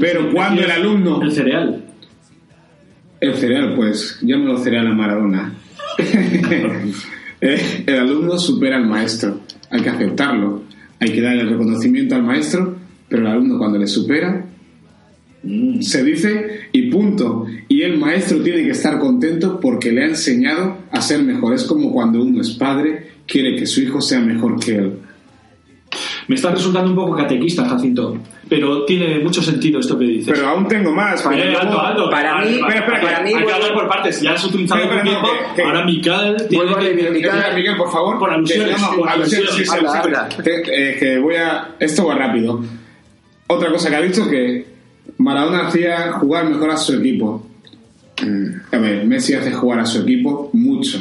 Pero 0.00 0.30
cuando 0.30 0.62
el 0.62 0.70
alumno, 0.70 1.22
El 1.22 1.32
cereal. 1.32 1.84
El 3.20 3.34
cereal, 3.34 3.74
pues 3.74 4.18
llámalo 4.22 4.58
cereal 4.58 4.88
a 4.88 4.94
Maradona. 4.94 5.54
Eh, 7.40 7.84
el 7.86 7.94
alumno 7.94 8.36
supera 8.36 8.78
al 8.78 8.88
maestro. 8.88 9.42
Hay 9.70 9.80
que 9.80 9.90
aceptarlo. 9.90 10.64
Hay 10.98 11.12
que 11.12 11.20
darle 11.20 11.42
el 11.42 11.50
reconocimiento 11.50 12.16
al 12.16 12.24
maestro, 12.24 12.76
pero 13.08 13.22
el 13.22 13.28
alumno 13.28 13.58
cuando 13.58 13.78
le 13.78 13.86
supera 13.86 14.44
se 15.80 16.04
dice 16.04 16.68
y 16.72 16.90
punto. 16.90 17.46
Y 17.68 17.82
el 17.82 17.98
maestro 17.98 18.42
tiene 18.42 18.64
que 18.64 18.70
estar 18.70 18.98
contento 18.98 19.60
porque 19.60 19.92
le 19.92 20.02
ha 20.02 20.08
enseñado 20.08 20.78
a 20.90 21.00
ser 21.00 21.22
mejor. 21.22 21.54
Es 21.54 21.64
como 21.64 21.92
cuando 21.92 22.22
uno 22.22 22.40
es 22.40 22.50
padre, 22.50 23.06
quiere 23.26 23.56
que 23.56 23.66
su 23.66 23.80
hijo 23.82 24.00
sea 24.00 24.20
mejor 24.20 24.58
que 24.58 24.76
él. 24.76 24.98
Me 26.28 26.34
está 26.34 26.50
resultando 26.50 26.90
un 26.90 26.96
poco 26.96 27.16
catequista, 27.16 27.66
Jacinto. 27.66 28.18
Pero 28.48 28.84
tiene 28.84 29.18
mucho 29.20 29.42
sentido 29.42 29.80
esto 29.80 29.98
que 29.98 30.04
dices. 30.04 30.34
Pero 30.34 30.48
aún 30.48 30.68
tengo 30.68 30.92
más. 30.92 31.24
Eh, 31.32 31.56
alto, 31.58 31.80
alto. 31.80 32.10
para 32.10 32.38
mí- 32.42 32.56
espera, 32.56 32.80
espera, 32.80 33.00
para 33.00 33.20
mí, 33.22 33.32
hay 33.34 33.44
que 33.46 33.52
hablar 33.52 33.72
por 33.74 33.88
partes. 33.88 34.20
Ya 34.20 34.32
has 34.32 34.44
utilizado 34.44 34.82
tu 34.82 35.00
tiempo. 35.02 35.28
que- 35.56 35.62
Ahora 35.62 35.84
Mical 35.86 36.36
tiene 36.48 36.64
Vuelvo 36.64 36.80
que... 36.80 37.10
Miguel, 37.54 37.76
por 37.78 37.90
favor. 37.90 38.18
Por 38.18 38.30
alusiones, 38.30 38.74
Que, 38.76 38.80
no, 38.82 38.90
no, 38.92 38.98
por 38.98 39.08
alusiones, 39.08 39.50
sí, 39.54 39.64
sí, 39.64 39.70
Habla, 39.74 39.90
sí. 39.92 39.98
habla. 40.02 40.28
Te- 40.42 40.90
eh, 40.90 40.96
que 40.98 41.18
voy 41.18 41.36
a. 41.36 41.74
Esto 41.78 42.06
va 42.06 42.14
rápido. 42.16 42.62
Otra 43.46 43.70
cosa 43.70 43.88
que 43.88 43.96
ha 43.96 44.02
dicho 44.02 44.28
que 44.28 44.66
Maradona 45.16 45.68
hacía 45.68 46.12
jugar 46.12 46.44
mejor 46.50 46.70
a 46.70 46.76
su 46.76 46.94
equipo. 46.96 47.46
Mm, 48.22 48.74
A 48.74 48.78
ver, 48.78 49.06
Messi 49.06 49.32
hace 49.34 49.52
jugar 49.52 49.80
a 49.80 49.86
su 49.86 50.02
equipo 50.02 50.50
mucho. 50.52 50.98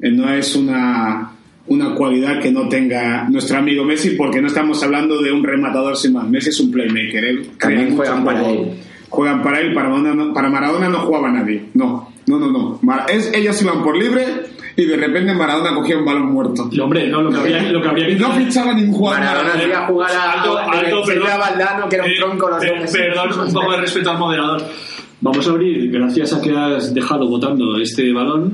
Eh, 0.00 0.10
No 0.10 0.32
es 0.32 0.56
una, 0.56 1.31
una 1.66 1.94
cualidad 1.94 2.40
que 2.40 2.50
no 2.50 2.68
tenga 2.68 3.28
nuestro 3.28 3.58
amigo 3.58 3.84
Messi, 3.84 4.10
porque 4.10 4.40
no 4.40 4.48
estamos 4.48 4.82
hablando 4.82 5.22
de 5.22 5.32
un 5.32 5.44
rematador 5.44 5.96
sin 5.96 6.12
más. 6.14 6.28
Messi 6.28 6.50
es 6.50 6.60
un 6.60 6.70
playmaker. 6.70 7.24
Él 7.24 7.50
También 7.58 7.96
juegan 7.96 8.24
para 8.24 8.48
él. 8.50 8.72
Juegan 9.08 9.42
para 9.42 9.60
él, 9.60 9.74
para 9.74 9.88
Maradona, 9.90 10.14
no- 10.14 10.32
para 10.32 10.48
Maradona 10.48 10.88
no 10.88 10.98
jugaba 11.00 11.30
nadie. 11.30 11.64
No, 11.74 12.08
no, 12.26 12.38
no, 12.38 12.50
no. 12.50 12.78
Mar- 12.82 13.06
es, 13.10 13.30
ellos 13.34 13.60
iban 13.62 13.82
por 13.84 13.96
libre 13.96 14.24
y 14.74 14.84
de 14.86 14.96
repente 14.96 15.34
Maradona 15.34 15.74
cogía 15.74 15.98
un 15.98 16.04
balón 16.06 16.32
muerto. 16.32 16.68
Y, 16.72 16.80
Hombre, 16.80 17.06
no, 17.08 17.20
lo 17.22 17.30
que 17.30 17.36
habría, 17.36 17.62
lo 17.70 17.94
que. 17.94 18.10
Y 18.10 18.14
no 18.16 18.32
fichaba 18.32 18.72
ningún 18.72 18.94
jugador. 18.94 19.20
Maradona 19.20 19.48
Maradona. 19.50 19.74
hacía 19.74 19.86
jugar 19.86 20.10
a, 20.12 20.32
Alto, 20.32 20.58
alto, 20.58 21.02
perdón. 21.06 21.30
a 21.30 21.36
Valdano, 21.36 21.88
que 21.90 21.96
era 21.96 22.04
un 22.06 22.10
Eh, 22.10 22.14
tronco 22.16 22.48
los 22.48 22.60
dos. 22.60 22.90
Perdón, 22.92 23.46
un 23.48 23.52
poco 23.52 23.72
de 23.72 23.76
respeto 23.78 24.10
al 24.10 24.18
moderador. 24.18 24.62
Vamos 25.20 25.46
a 25.46 25.50
abrir, 25.50 25.90
gracias 25.92 26.32
a 26.32 26.40
que 26.40 26.50
has 26.56 26.92
dejado 26.94 27.28
votando 27.28 27.76
este 27.78 28.12
balón, 28.12 28.52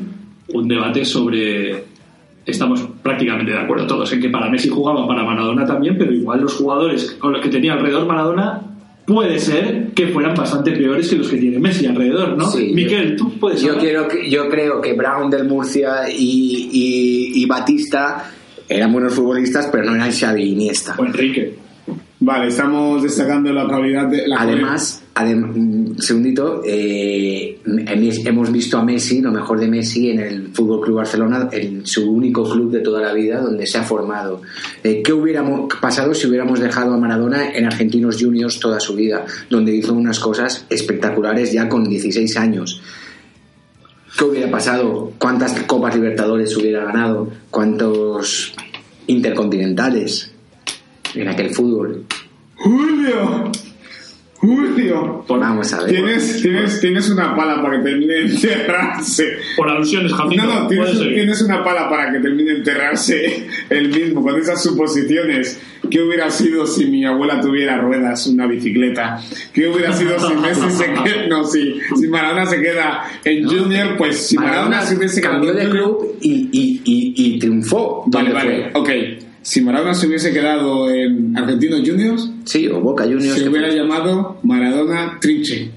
un 0.49 0.69
debate 0.69 1.05
sobre. 1.05 1.85
Estamos 2.49 2.89
prácticamente 3.03 3.53
de 3.53 3.59
acuerdo 3.59 3.87
todos 3.87 4.11
en 4.13 4.21
que 4.23 4.31
para 4.31 4.49
Messi 4.51 4.69
jugaba, 4.71 5.07
para 5.07 5.23
Maradona 5.23 5.67
también, 5.67 5.97
pero 5.99 6.13
igual 6.13 6.41
los 6.41 6.55
jugadores 6.55 7.13
con 7.19 7.33
los 7.35 7.43
que 7.43 7.49
tenía 7.51 7.75
alrededor 7.75 8.07
Maradona 8.07 8.63
puede 9.07 9.39
ser 9.39 9.89
que 9.95 10.09
fueran 10.09 10.35
bastante 10.35 10.73
peores 10.73 11.09
que 11.09 11.17
los 11.17 11.29
que 11.29 11.37
tiene 11.37 11.59
Messi 11.59 11.87
alrededor, 11.87 12.37
¿no? 12.39 12.47
Sí, 12.51 12.73
Miquel, 12.75 13.17
tú 13.17 13.39
puedes 13.39 13.61
Yo, 13.61 13.69
hablar? 13.73 13.85
quiero 13.85 14.09
que- 14.09 14.31
yo 14.31 14.49
creo 14.49 14.81
que 14.81 14.95
Brown 14.95 15.31
del 15.31 15.47
Murcia 15.47 16.09
y, 16.11 16.69
y- 16.73 17.43
y 17.43 17.47
Batista 17.47 18.31
eran 18.69 18.93
buenos 18.93 19.15
futbolistas, 19.15 19.69
pero 19.71 19.85
no 19.85 19.95
eran 19.95 20.11
Xavi 20.11 20.43
y 20.43 20.53
Iniesta. 20.53 20.95
O 20.99 21.05
Enrique. 21.05 21.55
Vale, 22.21 22.49
estamos 22.49 23.03
destacando 23.03 23.53
la 23.53 23.67
calidad 23.69 24.09
de 24.09 24.27
la 24.27 24.41
Además, 24.41 25.05
adem- 25.15 25.78
segundito, 25.99 26.63
eh, 26.65 27.59
hem- 27.65 28.27
hemos 28.27 28.51
visto 28.53 28.79
a 28.79 28.85
Messi, 28.85 29.21
lo 29.21 29.31
mejor 29.33 29.59
de 29.61 29.69
Messi, 29.69 30.11
en 30.11 30.21
el 30.21 30.49
Fútbol 30.55 30.81
Club 30.81 30.97
Barcelona, 30.97 31.49
en 31.53 31.87
su 31.87 32.11
único 32.11 32.45
club 32.49 32.71
de 32.71 32.81
toda 32.81 33.01
la 33.03 33.13
vida 33.13 33.41
donde 33.41 33.67
se 33.67 33.79
ha 33.79 33.83
formado. 33.83 34.43
Eh, 34.85 35.03
¿Qué 35.05 35.13
hubiéramos 35.13 35.69
pasado 35.81 36.15
si 36.15 36.27
hubiéramos 36.27 36.61
dejado 36.61 36.95
a 36.95 36.99
Maradona 36.99 37.51
en 37.53 37.67
Argentinos 37.67 38.17
Juniors 38.21 38.59
toda 38.61 38.81
su 38.81 38.95
vida, 38.95 39.25
donde 39.51 39.75
hizo 39.75 39.93
unas 39.95 40.19
cosas 40.21 40.65
espectaculares 40.71 41.53
ya 41.53 41.69
con 41.69 41.89
16 41.89 42.37
años? 42.37 42.81
¿Qué 44.19 44.25
hubiera 44.25 44.51
pasado? 44.51 45.13
¿Cuántas 45.19 45.53
Copas 45.63 45.95
Libertadores 45.95 46.57
hubiera 46.57 46.85
ganado? 46.85 47.29
¿Cuántos 47.51 48.55
Intercontinentales 49.07 50.33
en 51.15 51.29
aquel 51.29 51.51
fútbol? 51.51 52.05
Julio. 52.57 53.51
Julio, 54.41 55.25
Vamos 55.29 55.73
a 55.73 55.81
ver. 55.81 55.91
tienes, 55.91 56.41
tienes, 56.41 56.81
tienes 56.81 57.11
una 57.11 57.35
pala 57.35 57.61
para 57.61 57.79
que 57.79 57.83
termine 57.91 58.15
de 58.15 58.21
enterrarse. 58.27 59.39
Por 59.57 59.69
alusiones, 59.69 60.13
Jacinto. 60.13 60.45
No, 60.45 60.61
no, 60.61 60.69
tienes, 60.69 60.99
tienes 61.01 61.43
una 61.43 61.65
pala 61.65 61.89
para 61.91 62.13
que 62.13 62.21
termine 62.21 62.53
de 62.53 62.59
enterrarse 62.59 63.49
el 63.69 63.89
mismo, 63.89 64.23
con 64.23 64.39
esas 64.41 64.63
suposiciones. 64.63 65.61
¿Qué 65.91 66.01
hubiera 66.03 66.31
sido 66.31 66.69
si 66.69 66.87
mi 66.87 67.05
abuela 67.05 67.41
tuviera 67.41 67.79
ruedas, 67.79 68.29
una 68.29 68.47
bicicleta? 68.47 69.21
¿Qué 69.53 69.67
hubiera 69.69 69.93
sido 69.93 70.17
si 70.21 70.35
Messi 70.35 70.71
se 70.71 70.85
queda, 70.85 71.27
no, 71.29 71.45
si, 71.45 71.81
si 72.01 72.07
Maradona 72.07 72.47
se 72.47 72.61
queda 72.61 73.11
en 73.25 73.45
Junior? 73.45 73.97
Pues 73.97 74.25
si 74.29 74.37
Maradona, 74.37 74.83
se 74.83 74.97
hubiese 74.97 75.21
cambió 75.21 75.53
de 75.53 75.69
club 75.69 76.17
y, 76.21 76.49
y, 76.53 76.83
y, 76.85 77.15
y 77.17 77.39
triunfó. 77.41 78.05
Vale, 78.07 78.33
vale, 78.33 78.71
fue. 78.71 78.81
ok. 78.81 79.28
Si 79.49 79.63
Maradona 79.63 79.95
se 79.95 80.07
hubiese 80.07 80.31
quedado 80.31 80.91
en 80.91 81.35
Argentinos 81.35 81.81
Juniors, 81.83 82.31
Sí, 82.45 82.67
o 82.69 82.81
Boca 82.83 83.05
Juniors. 83.05 83.39
se 83.39 83.49
hubiera 83.49 83.73
llamado 83.75 84.39
Maradona 84.43 85.17
Trinche. 85.19 85.71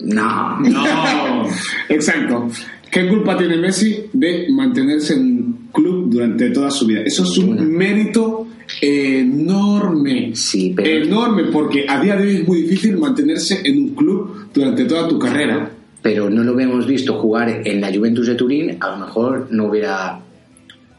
No. 0.00 0.58
No. 0.60 1.46
Exacto. 1.90 2.48
¿Qué 2.90 3.06
culpa 3.08 3.36
tiene 3.36 3.58
Messi 3.58 4.04
de 4.14 4.46
mantenerse 4.50 5.12
en 5.14 5.20
un 5.20 5.68
club 5.70 6.08
durante 6.10 6.48
toda 6.48 6.70
su 6.70 6.86
vida? 6.86 7.02
Eso 7.04 7.24
es 7.24 7.36
un 7.36 7.50
Una. 7.50 7.62
mérito 7.62 8.46
enorme. 8.80 10.30
Sí, 10.34 10.72
pero- 10.74 11.04
Enorme, 11.04 11.44
porque 11.52 11.84
a 11.86 12.00
día 12.00 12.16
de 12.16 12.26
hoy 12.26 12.36
es 12.36 12.48
muy 12.48 12.62
difícil 12.62 12.96
mantenerse 12.96 13.60
en 13.64 13.82
un 13.82 13.88
club 13.94 14.46
durante 14.54 14.86
toda 14.86 15.06
tu 15.08 15.18
carrera. 15.18 15.70
Pero 16.02 16.30
no 16.30 16.42
lo 16.42 16.58
hemos 16.58 16.86
visto 16.86 17.20
jugar 17.20 17.60
en 17.66 17.82
la 17.82 17.92
Juventus 17.94 18.26
de 18.26 18.34
Turín. 18.34 18.78
A 18.80 18.92
lo 18.92 18.96
mejor 19.04 19.48
no 19.50 19.66
hubiera. 19.66 20.20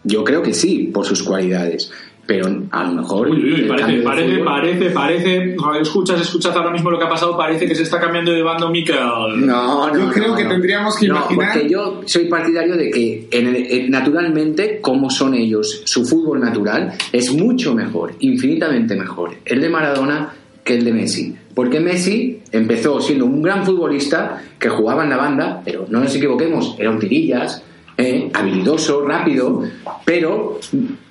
Yo 0.04 0.24
creo 0.24 0.42
que 0.44 0.54
sí, 0.54 0.90
por 0.94 1.06
sus 1.06 1.24
cualidades. 1.24 1.92
Pero 2.26 2.46
a 2.72 2.84
lo 2.84 2.94
mejor. 2.94 3.30
Uy, 3.30 3.44
uy, 3.44 3.54
uy, 3.54 3.68
parece, 3.68 4.02
parece, 4.04 4.28
fútbol- 4.38 4.46
parece, 4.46 4.90
parece. 4.92 5.56
Radio 5.62 5.82
escuchas, 5.82 6.22
escuchas 6.22 6.56
ahora 6.56 6.72
mismo 6.72 6.90
lo 6.92 6.98
que 7.00 7.06
ha 7.06 7.10
pasado. 7.10 7.36
Parece 7.36 7.66
que 7.68 7.76
se 7.76 7.84
está 7.84 8.00
cambiando 8.00 8.32
de 8.32 8.42
bando 8.44 8.70
Mikel. 8.70 8.96
No, 8.96 9.28
no, 9.38 9.94
Yo 9.98 10.10
creo 10.12 10.28
no, 10.30 10.36
que 10.36 10.44
no. 10.44 10.50
tendríamos 10.52 10.98
que 10.98 11.08
No, 11.08 11.16
imaginar- 11.18 11.52
Porque 11.54 11.70
yo 11.70 12.02
soy 12.06 12.26
partidario 12.26 12.78
de 12.78 12.90
que 12.92 13.28
en 13.32 13.48
el- 13.48 13.56
eh, 13.56 13.88
naturalmente, 13.90 14.80
como 14.82 15.10
son 15.10 15.34
ellos, 15.34 15.82
su 15.86 16.06
fútbol 16.06 16.40
natural 16.40 16.94
es 17.12 17.34
mucho 17.34 17.74
mejor, 17.74 18.14
infinitamente 18.20 18.96
mejor, 18.96 19.32
el 19.46 19.60
de 19.60 19.70
Maradona 19.70 20.34
que 20.64 20.76
el 20.76 20.86
de 20.86 20.94
Messi. 20.94 21.36
Porque 21.56 21.80
Messi 21.80 22.40
empezó 22.52 23.02
siendo 23.02 23.26
un 23.26 23.42
gran 23.42 23.66
futbolista 23.66 24.42
que 24.60 24.70
jugaba 24.70 25.04
en 25.04 25.10
la 25.10 25.18
banda, 25.18 25.62
pero 25.66 25.86
no 25.90 26.00
nos 26.00 26.16
equivoquemos, 26.16 26.76
era 26.80 26.92
un 26.92 27.00
tirillas, 27.00 27.64
eh, 27.98 28.30
habilidoso, 28.34 29.06
rápido, 29.06 29.64
pero 30.06 30.60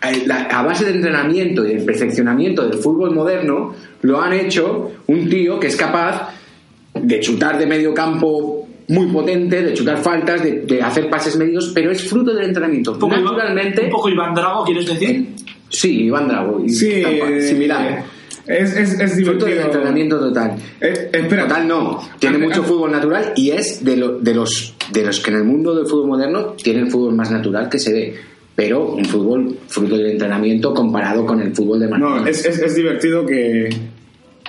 eh, 0.02 0.26
a 0.50 0.62
base 0.62 0.84
de 0.86 0.92
entrenamiento 0.92 1.64
y 1.64 1.74
del 1.74 1.84
perfeccionamiento 1.84 2.66
del 2.68 2.78
fútbol 2.78 3.14
moderno, 3.14 3.74
lo 4.02 4.20
han 4.20 4.32
hecho 4.32 4.90
un 5.06 5.28
tío 5.28 5.58
que 5.60 5.68
es 5.68 5.76
capaz 5.76 6.30
de 6.94 7.20
chutar 7.20 7.58
de 7.58 7.66
medio 7.66 7.94
campo 7.94 8.66
muy 8.88 9.06
potente, 9.06 9.62
de 9.62 9.72
chutar 9.74 9.98
faltas, 9.98 10.42
de, 10.42 10.62
de 10.62 10.82
hacer 10.82 11.08
pases 11.08 11.36
medios, 11.36 11.70
pero 11.72 11.92
es 11.92 12.02
fruto 12.08 12.34
del 12.34 12.46
entrenamiento. 12.46 12.92
Un 12.92 12.98
poco, 12.98 13.14
Iván- 13.14 13.24
Naturalmente, 13.24 13.84
un 13.84 13.90
poco 13.90 14.08
Iván 14.08 14.34
Drago, 14.34 14.64
¿quieres 14.64 14.86
decir? 14.86 15.28
sí, 15.68 16.04
Iván 16.06 16.26
Drago, 16.26 16.64
y 16.64 16.68
Sí, 16.70 17.00
cual, 17.18 17.32
eh, 17.34 17.40
Es, 18.46 18.76
es, 18.76 18.98
es 18.98 19.12
Fruto 19.14 19.44
del 19.46 19.54
divertido. 19.54 19.64
entrenamiento 19.66 20.18
total. 20.18 20.56
Eh, 20.80 21.10
espera, 21.12 21.46
Total 21.46 21.68
no, 21.68 22.00
tiene 22.18 22.36
Antes- 22.36 22.48
mucho 22.48 22.60
antes- 22.62 22.72
fútbol 22.74 22.90
natural 22.92 23.32
y 23.36 23.50
es 23.50 23.84
de, 23.84 23.96
lo- 23.96 24.18
de 24.18 24.34
los 24.34 24.74
de 24.92 25.04
los 25.04 25.20
que 25.20 25.30
en 25.30 25.36
el 25.36 25.44
mundo 25.44 25.74
del 25.74 25.86
fútbol 25.86 26.08
moderno 26.08 26.54
tienen 26.62 26.90
fútbol 26.90 27.14
más 27.14 27.30
natural 27.30 27.68
que 27.68 27.78
se 27.78 27.92
ve, 27.92 28.14
pero 28.56 28.94
un 28.94 29.04
fútbol 29.04 29.56
fruto 29.68 29.96
del 29.96 30.06
entrenamiento 30.12 30.74
comparado 30.74 31.24
con 31.24 31.40
el 31.40 31.54
fútbol 31.54 31.78
de 31.80 31.88
Maradona. 31.88 32.22
No, 32.22 32.26
es, 32.26 32.44
es, 32.44 32.58
es 32.58 32.74
divertido 32.74 33.24
que, 33.24 33.68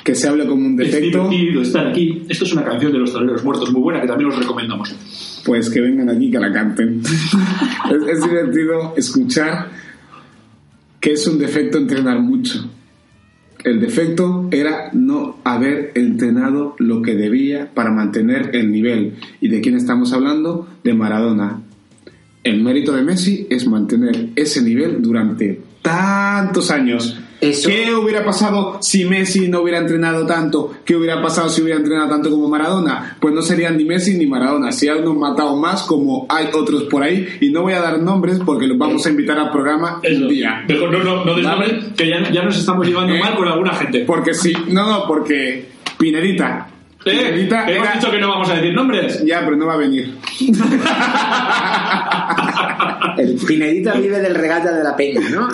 que 0.04 0.16
se 0.16 0.28
hable 0.28 0.48
como 0.48 0.66
un 0.66 0.82
Es 0.82 0.92
defecto. 0.92 1.30
divertido 1.30 1.62
estar 1.62 1.88
aquí. 1.88 2.24
Esto 2.28 2.46
es 2.46 2.54
una 2.54 2.64
canción 2.64 2.92
de 2.92 2.98
los 3.00 3.14
toreros 3.14 3.44
muertos 3.44 3.72
muy 3.72 3.82
buena 3.84 4.02
que 4.02 4.08
también 4.08 4.32
os 4.32 4.40
recomendamos. 4.40 4.96
Pues 5.46 5.70
que 5.70 5.80
vengan 5.82 6.10
aquí 6.10 6.32
que 6.32 6.40
la 6.40 6.52
canten. 6.52 7.02
es, 7.06 8.08
es 8.18 8.24
divertido 8.24 8.94
escuchar 8.98 9.70
que 11.00 11.14
es 11.14 11.28
un 11.28 11.38
defecto 11.38 11.78
entrenar 11.78 12.20
mucho. 12.20 12.68
El 13.64 13.80
defecto 13.80 14.48
era 14.52 14.90
no 14.94 15.38
haber 15.44 15.92
entrenado 15.96 16.76
lo 16.80 17.02
que 17.02 17.16
debía 17.16 17.72
para 17.74 17.92
mantener 17.92 18.52
el 18.54 18.72
nivel. 18.72 19.16
¿Y 19.40 19.50
de 19.50 19.62
quién 19.62 19.76
estamos 19.76 20.14
hablando? 20.14 20.68
De 20.84 20.94
Maradona. 20.94 21.62
El 22.44 22.64
mérito 22.64 22.92
de 22.94 23.04
Messi 23.04 23.46
es 23.52 23.68
mantener 23.68 24.30
ese 24.36 24.64
nivel 24.64 25.02
durante 25.02 25.62
tantos 25.84 26.72
años. 26.72 27.20
Eso- 27.42 27.70
¿Qué 27.70 27.94
hubiera 27.96 28.24
pasado 28.24 28.78
si 28.82 29.04
Messi 29.06 29.50
no 29.50 29.62
hubiera 29.62 29.80
entrenado 29.80 30.26
tanto? 30.28 30.74
¿Qué 30.86 30.96
hubiera 30.96 31.20
pasado 31.22 31.50
si 31.50 31.62
hubiera 31.64 31.80
entrenado 31.80 32.08
tanto 32.10 32.30
como 32.30 32.48
Maradona? 32.48 33.18
Pues 33.20 33.34
no 33.34 33.42
serían 33.42 33.78
ni 33.78 33.84
Messi 33.84 34.16
ni 34.16 34.28
Maradona. 34.28 34.72
Si 34.72 34.88
han 34.88 35.04
matado 35.18 35.56
más, 35.56 35.82
como 35.84 36.28
hay 36.30 36.50
otros 36.54 36.84
por 36.84 37.02
ahí, 37.02 37.28
y 37.42 37.50
no 37.50 37.64
voy 37.64 37.74
a 37.74 37.82
dar 37.82 38.00
nombres 38.00 38.40
porque 38.46 38.68
los 38.68 38.78
vamos 38.78 39.04
a 39.06 39.10
invitar 39.10 39.40
al 39.40 39.50
programa 39.52 40.00
Eso. 40.04 40.22
un 40.22 40.28
día. 40.30 40.64
Mejor 40.68 40.92
no, 40.92 41.00
no, 41.04 41.26
no 41.26 41.34
des 41.34 41.44
Vale. 41.44 41.68
nombre, 41.74 41.94
que 41.98 42.08
ya, 42.10 42.32
ya 42.32 42.44
nos 42.44 42.58
estamos 42.60 42.86
llevando 42.86 43.16
¿Eh? 43.16 43.20
mal 43.20 43.36
con 43.36 43.48
alguna 43.48 43.74
gente. 43.74 44.02
Porque 44.06 44.36
sí, 44.36 44.54
no, 44.70 44.88
no, 44.88 45.08
porque 45.08 45.66
Pinedita. 45.98 46.68
Eh, 47.04 47.18
Pinedita 47.18 47.68
hemos 47.68 47.88
era- 47.88 47.96
dicho 47.96 48.12
que 48.12 48.20
no 48.20 48.28
vamos 48.30 48.48
a 48.52 48.54
decir 48.54 48.76
nombres. 48.76 49.26
Ya, 49.26 49.40
pero 49.44 49.56
no 49.58 49.66
va 49.66 49.74
a 49.74 49.78
venir. 49.78 50.14
El 53.18 53.36
Pinedita 53.36 53.94
vive 53.94 54.20
del 54.20 54.36
regata 54.36 54.72
de 54.76 54.84
la 54.84 54.96
peña, 54.96 55.22
¿no? 55.30 55.48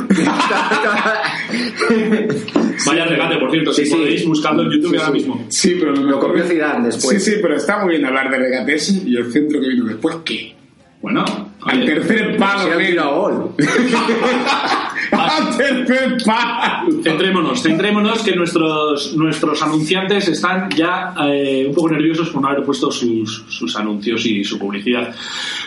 Vaya 2.85 3.05
regate, 3.05 3.37
por 3.37 3.51
cierto, 3.51 3.73
Sí, 3.73 3.83
si 3.85 3.91
sí. 3.91 3.95
podéis 3.97 4.25
buscarlo 4.25 4.63
en 4.63 4.71
YouTube 4.71 4.91
Sí, 4.91 4.95
ahora 4.97 5.07
sí. 5.07 5.13
mismo. 5.13 5.45
Sí, 5.49 5.77
pero 5.79 5.91
lo, 5.93 6.03
Lo 6.03 6.19
copió 6.19 6.43
Zidane 6.45 6.85
después. 6.85 7.23
Sí, 7.23 7.31
sí, 7.31 7.37
pero 7.41 7.55
está 7.55 7.79
muy 7.79 7.91
bien 7.91 8.05
hablar 8.05 8.29
de 8.29 8.37
regates 8.37 8.89
y 9.05 9.15
el 9.15 9.31
centro 9.31 9.59
que 9.59 9.67
vino 9.69 9.85
después, 9.85 10.15
¿qué? 10.23 10.53
Bueno, 11.01 11.23
Al 11.61 11.85
tercer 11.85 12.37
palo, 12.37 12.69
gol. 13.15 13.51
Al 15.11 15.57
tercer 15.57 16.17
palo. 16.25 17.03
Centrémonos, 17.03 17.61
centrémonos 17.61 18.23
que 18.23 18.35
nuestros, 18.35 19.15
nuestros 19.15 19.61
anunciantes 19.61 20.27
están 20.27 20.69
ya 20.71 21.13
eh, 21.27 21.65
un 21.67 21.75
poco 21.75 21.91
nerviosos 21.91 22.29
por 22.29 22.41
no 22.41 22.49
haber 22.49 22.63
puesto 22.63 22.91
sus, 22.91 23.45
sus 23.47 23.75
anuncios 23.75 24.25
y 24.25 24.43
su 24.43 24.57
publicidad. 24.57 25.13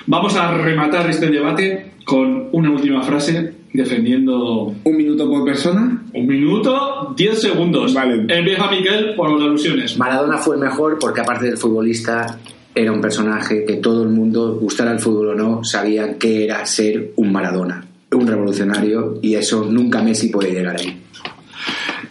Vamos 0.06 0.34
a 0.36 0.52
rematar 0.52 1.08
este 1.08 1.28
debate 1.28 1.92
con 2.04 2.48
una 2.52 2.70
última 2.70 3.02
frase 3.02 3.60
defendiendo 3.72 4.74
Un 4.82 4.96
minuto 4.96 5.28
por 5.28 5.44
persona. 5.44 6.02
un 6.12 6.26
minuto, 6.26 7.14
10 7.16 7.40
segundos. 7.40 7.94
Vale. 7.94 8.26
Empieza 8.28 8.70
Miquel 8.70 9.14
por 9.14 9.30
las 9.30 9.42
alusiones. 9.42 9.96
Maradona 9.96 10.38
fue 10.38 10.56
el 10.56 10.62
mejor 10.62 10.98
porque 10.98 11.20
aparte 11.20 11.46
del 11.46 11.56
futbolista 11.56 12.38
era 12.74 12.92
un 12.92 13.00
personaje 13.00 13.64
que 13.64 13.74
todo 13.74 14.02
el 14.02 14.10
mundo, 14.10 14.58
gustara 14.60 14.92
el 14.92 15.00
fútbol 15.00 15.28
o 15.28 15.34
no, 15.34 15.64
sabía 15.64 16.16
que 16.18 16.44
era 16.44 16.64
ser 16.66 17.12
un 17.16 17.32
Maradona, 17.32 17.84
un 18.12 18.26
revolucionario 18.26 19.18
y 19.22 19.34
eso 19.34 19.64
nunca 19.64 20.02
Messi 20.02 20.28
puede 20.28 20.52
llegar 20.52 20.76
ahí. 20.78 21.00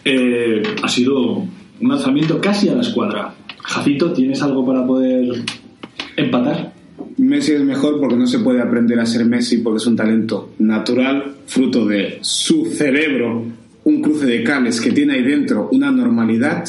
Eh, 0.04 0.62
ha 0.82 0.88
sido 0.88 1.18
un 1.20 1.88
lanzamiento 1.88 2.40
casi 2.40 2.68
a 2.68 2.74
la 2.74 2.82
escuadra. 2.82 3.34
Jacinto, 3.62 4.12
¿tienes 4.12 4.42
algo 4.42 4.66
para 4.66 4.86
poder 4.86 5.44
empatar? 6.16 6.72
Messi 7.16 7.52
es 7.52 7.62
mejor 7.62 8.00
porque 8.00 8.16
no 8.16 8.26
se 8.26 8.38
puede 8.38 8.60
aprender 8.60 8.98
a 8.98 9.06
ser 9.06 9.24
Messi 9.24 9.58
porque 9.58 9.78
es 9.78 9.86
un 9.86 9.96
talento 9.96 10.52
natural, 10.58 11.36
fruto 11.46 11.86
de 11.86 12.18
su 12.22 12.66
cerebro, 12.66 13.44
un 13.84 14.02
cruce 14.02 14.26
de 14.26 14.42
cables 14.42 14.80
que 14.80 14.92
tiene 14.92 15.14
ahí 15.14 15.22
dentro, 15.22 15.68
una 15.72 15.90
normalidad, 15.90 16.64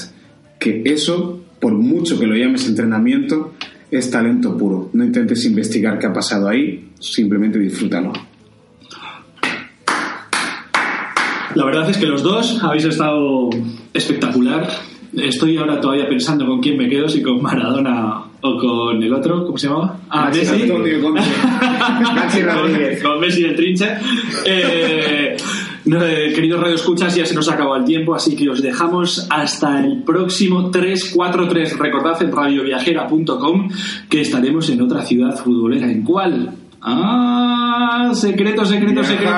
que 0.60 0.82
eso, 0.86 1.42
por 1.60 1.74
mucho 1.74 2.20
que 2.20 2.28
lo 2.28 2.36
llames 2.36 2.68
entrenamiento, 2.68 3.54
es 3.92 4.10
talento 4.10 4.58
puro. 4.58 4.90
No 4.94 5.04
intentes 5.04 5.46
investigar 5.46 6.00
qué 6.00 6.08
ha 6.08 6.14
pasado 6.14 6.48
ahí, 6.48 6.92
simplemente 7.00 7.60
disfrútalo. 7.60 8.14
La 11.54 11.66
verdad 11.66 11.90
es 11.90 11.98
que 11.98 12.06
los 12.06 12.24
dos 12.24 12.64
habéis 12.64 12.86
estado 12.86 13.50
espectacular. 13.94 14.70
Estoy 15.14 15.58
ahora 15.58 15.82
todavía 15.82 16.08
pensando 16.08 16.46
con 16.46 16.62
quién 16.62 16.78
me 16.78 16.88
quedo, 16.88 17.10
si 17.10 17.22
con 17.22 17.42
Maradona 17.42 18.24
o 18.40 18.58
con 18.58 19.04
el 19.04 19.14
otro, 19.14 19.46
¿cómo 19.46 19.58
se 19.58 19.68
llamaba? 19.68 20.00
Ah, 20.10 20.26
Maxi 20.26 20.40
Messi. 20.52 20.68
Rodríguez. 20.72 21.02
Con, 23.04 23.12
con 23.12 23.20
Messi 23.20 23.44
del 23.44 23.56
trinche. 23.58 23.90
Eh, 24.46 25.36
no, 25.86 26.03
eh, 26.03 26.32
queridos 26.34 26.62
radioescuchas, 26.62 27.16
ya 27.16 27.26
se 27.26 27.34
nos 27.34 27.49
ha 27.49 27.53
acabado 27.53 27.78
el 27.78 27.86
tiempo, 27.86 28.14
así 28.14 28.36
que 28.36 28.49
os 28.49 28.62
dejamos 28.62 29.28
hasta 29.30 29.80
el 29.80 30.03
próximo 30.03 30.70
343. 30.70 31.78
Recordad 31.78 32.22
en 32.22 32.32
radioviajera.com 32.32 33.70
que 34.10 34.22
estaremos 34.22 34.70
en 34.70 34.82
otra 34.82 35.03
ciudad 35.03 35.38
futbolera. 35.38 35.90
¿En 35.90 36.03
cuál? 36.03 36.52
Ah, 36.82 38.12
secreto, 38.14 38.66
secreto, 38.66 39.03
secreto. 39.03 39.32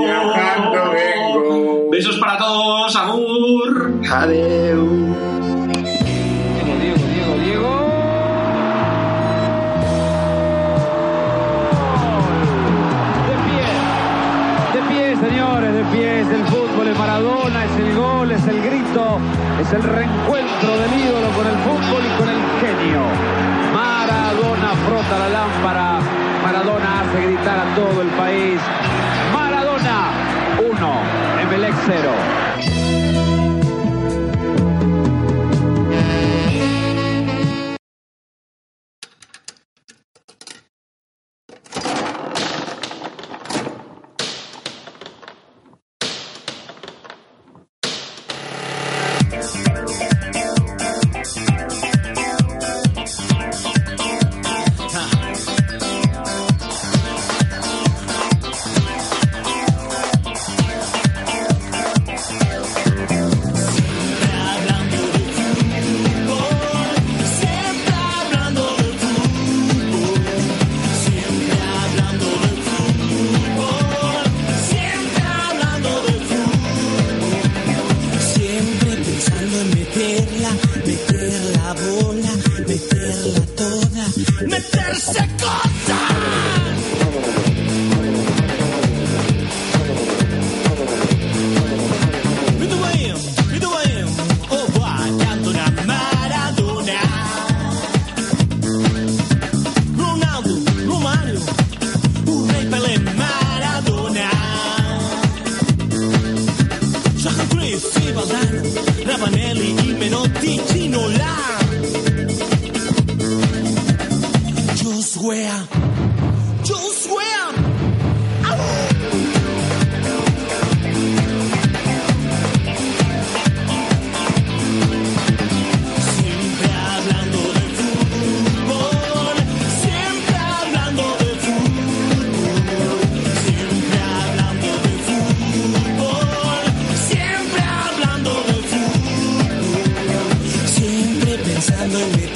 Viajando 0.00 0.90
vengo. 0.92 1.90
Besos 1.90 2.18
para 2.18 2.36
todos, 2.38 2.96
agur. 2.96 4.00
Adeu. 4.10 5.15
pie, 15.92 16.20
es 16.20 16.28
el 16.28 16.44
fútbol, 16.46 16.88
es 16.88 16.98
Maradona, 16.98 17.64
es 17.64 17.76
el 17.76 17.94
gol, 17.96 18.30
es 18.30 18.46
el 18.46 18.62
grito, 18.62 19.18
es 19.60 19.72
el 19.72 19.82
reencuentro 19.82 20.78
del 20.78 21.00
ídolo 21.00 21.28
con 21.30 21.46
el 21.46 21.56
fútbol 21.58 22.02
y 22.04 22.18
con 22.18 22.28
el 22.28 22.40
genio. 22.60 23.02
Maradona 23.74 24.70
frota 24.86 25.18
la 25.18 25.28
lámpara, 25.28 26.00
Maradona 26.42 27.00
hace 27.00 27.26
gritar 27.26 27.58
a 27.58 27.74
todo 27.74 28.02
el 28.02 28.08
país. 28.08 28.60
Maradona 29.32 30.10
1, 30.58 31.42
Emelec 31.42 31.74
0. 31.86 32.85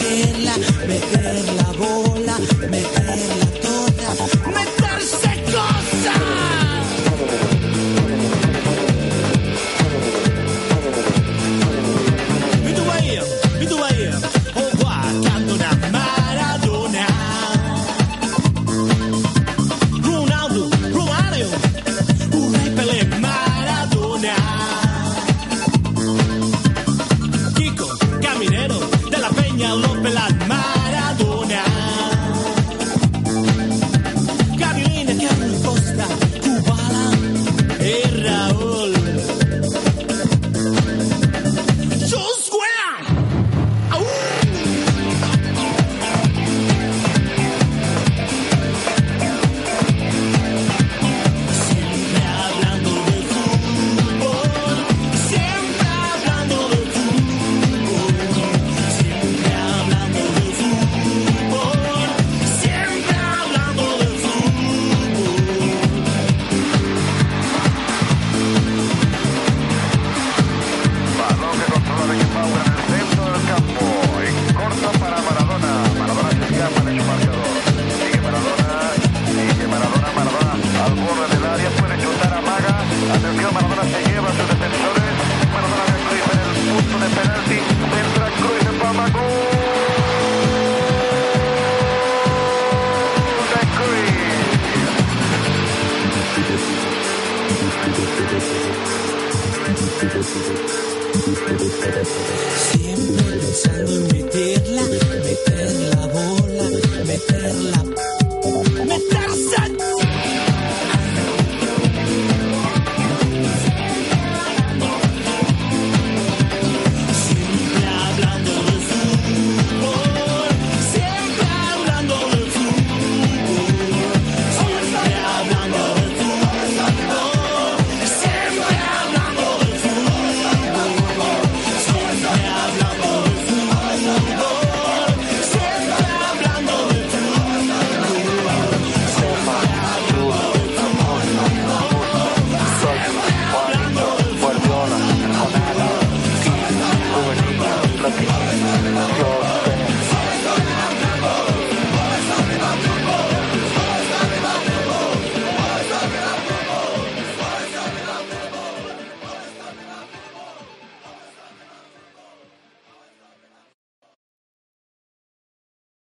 meter 0.00 0.38
la, 0.38 0.56
meter 0.86 1.54
la 1.56 1.72
bola, 1.72 2.38
meter 2.70 3.39